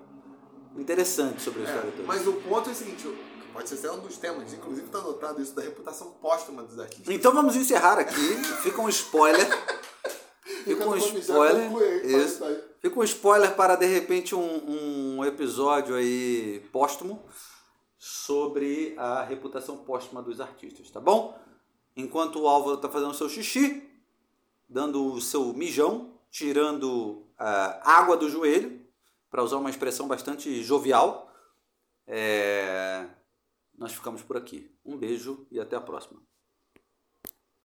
interessante 0.77 1.43
sobre 1.43 1.63
a 1.63 1.65
história 1.65 1.89
É, 1.89 1.91
toda. 1.91 2.03
mas 2.07 2.27
o 2.27 2.35
ponto 2.35 2.69
é 2.69 2.73
o 2.73 2.77
seguinte, 2.77 3.09
pode 3.53 3.69
ser 3.69 3.91
um 3.91 3.99
dos 3.99 4.17
temas, 4.19 4.53
inclusive 4.53 4.87
está 4.87 4.99
anotado 4.99 5.43
isso 5.43 5.55
da 5.55 5.63
reputação 5.63 6.13
póstuma 6.23 6.63
dos 6.63 6.79
artistas. 6.79 7.13
Então 7.15 7.33
vamos 7.33 7.57
encerrar 7.57 7.99
aqui. 7.99 8.15
Fica 8.63 8.81
um 8.81 8.89
spoiler. 8.89 9.47
Fica 10.65 10.85
um 10.87 10.97
spoiler. 10.97 11.73
Isso. 12.05 12.45
Fica 12.81 13.01
um 13.01 13.05
spoiler 13.05 13.55
para 13.57 13.75
de 13.77 13.87
repente 13.87 14.35
um, 14.35 15.17
um 15.19 15.25
episódio 15.25 15.95
aí 15.97 16.61
póstumo 16.73 17.25
sobre 18.09 18.95
a 18.97 19.23
reputação 19.23 19.79
póstuma 19.79 20.23
dos 20.23 20.41
artistas, 20.41 20.91
tá 20.91 21.01
bom? 21.01 21.39
enquanto 21.97 22.41
o 22.41 22.47
Álvaro 22.47 22.77
está 22.77 22.89
fazendo 22.89 23.11
o 23.11 23.15
seu 23.15 23.29
xixi, 23.29 23.83
dando 24.69 25.13
o 25.13 25.21
seu 25.21 25.53
mijão, 25.55 26.13
tirando 26.31 27.23
uh, 27.41 27.81
água 27.83 28.17
do 28.17 28.29
joelho, 28.29 28.85
para 29.31 29.43
usar 29.43 29.57
uma 29.57 29.71
expressão 29.71 30.07
bastante 30.07 30.63
jovial. 30.63 31.33
É... 32.07 33.07
Nós 33.77 33.93
ficamos 33.93 34.23
por 34.23 34.37
aqui. 34.37 34.71
Um 34.85 34.97
beijo 34.97 35.47
e 35.51 35.59
até 35.59 35.77
a 35.77 35.81
próxima. 35.81 36.21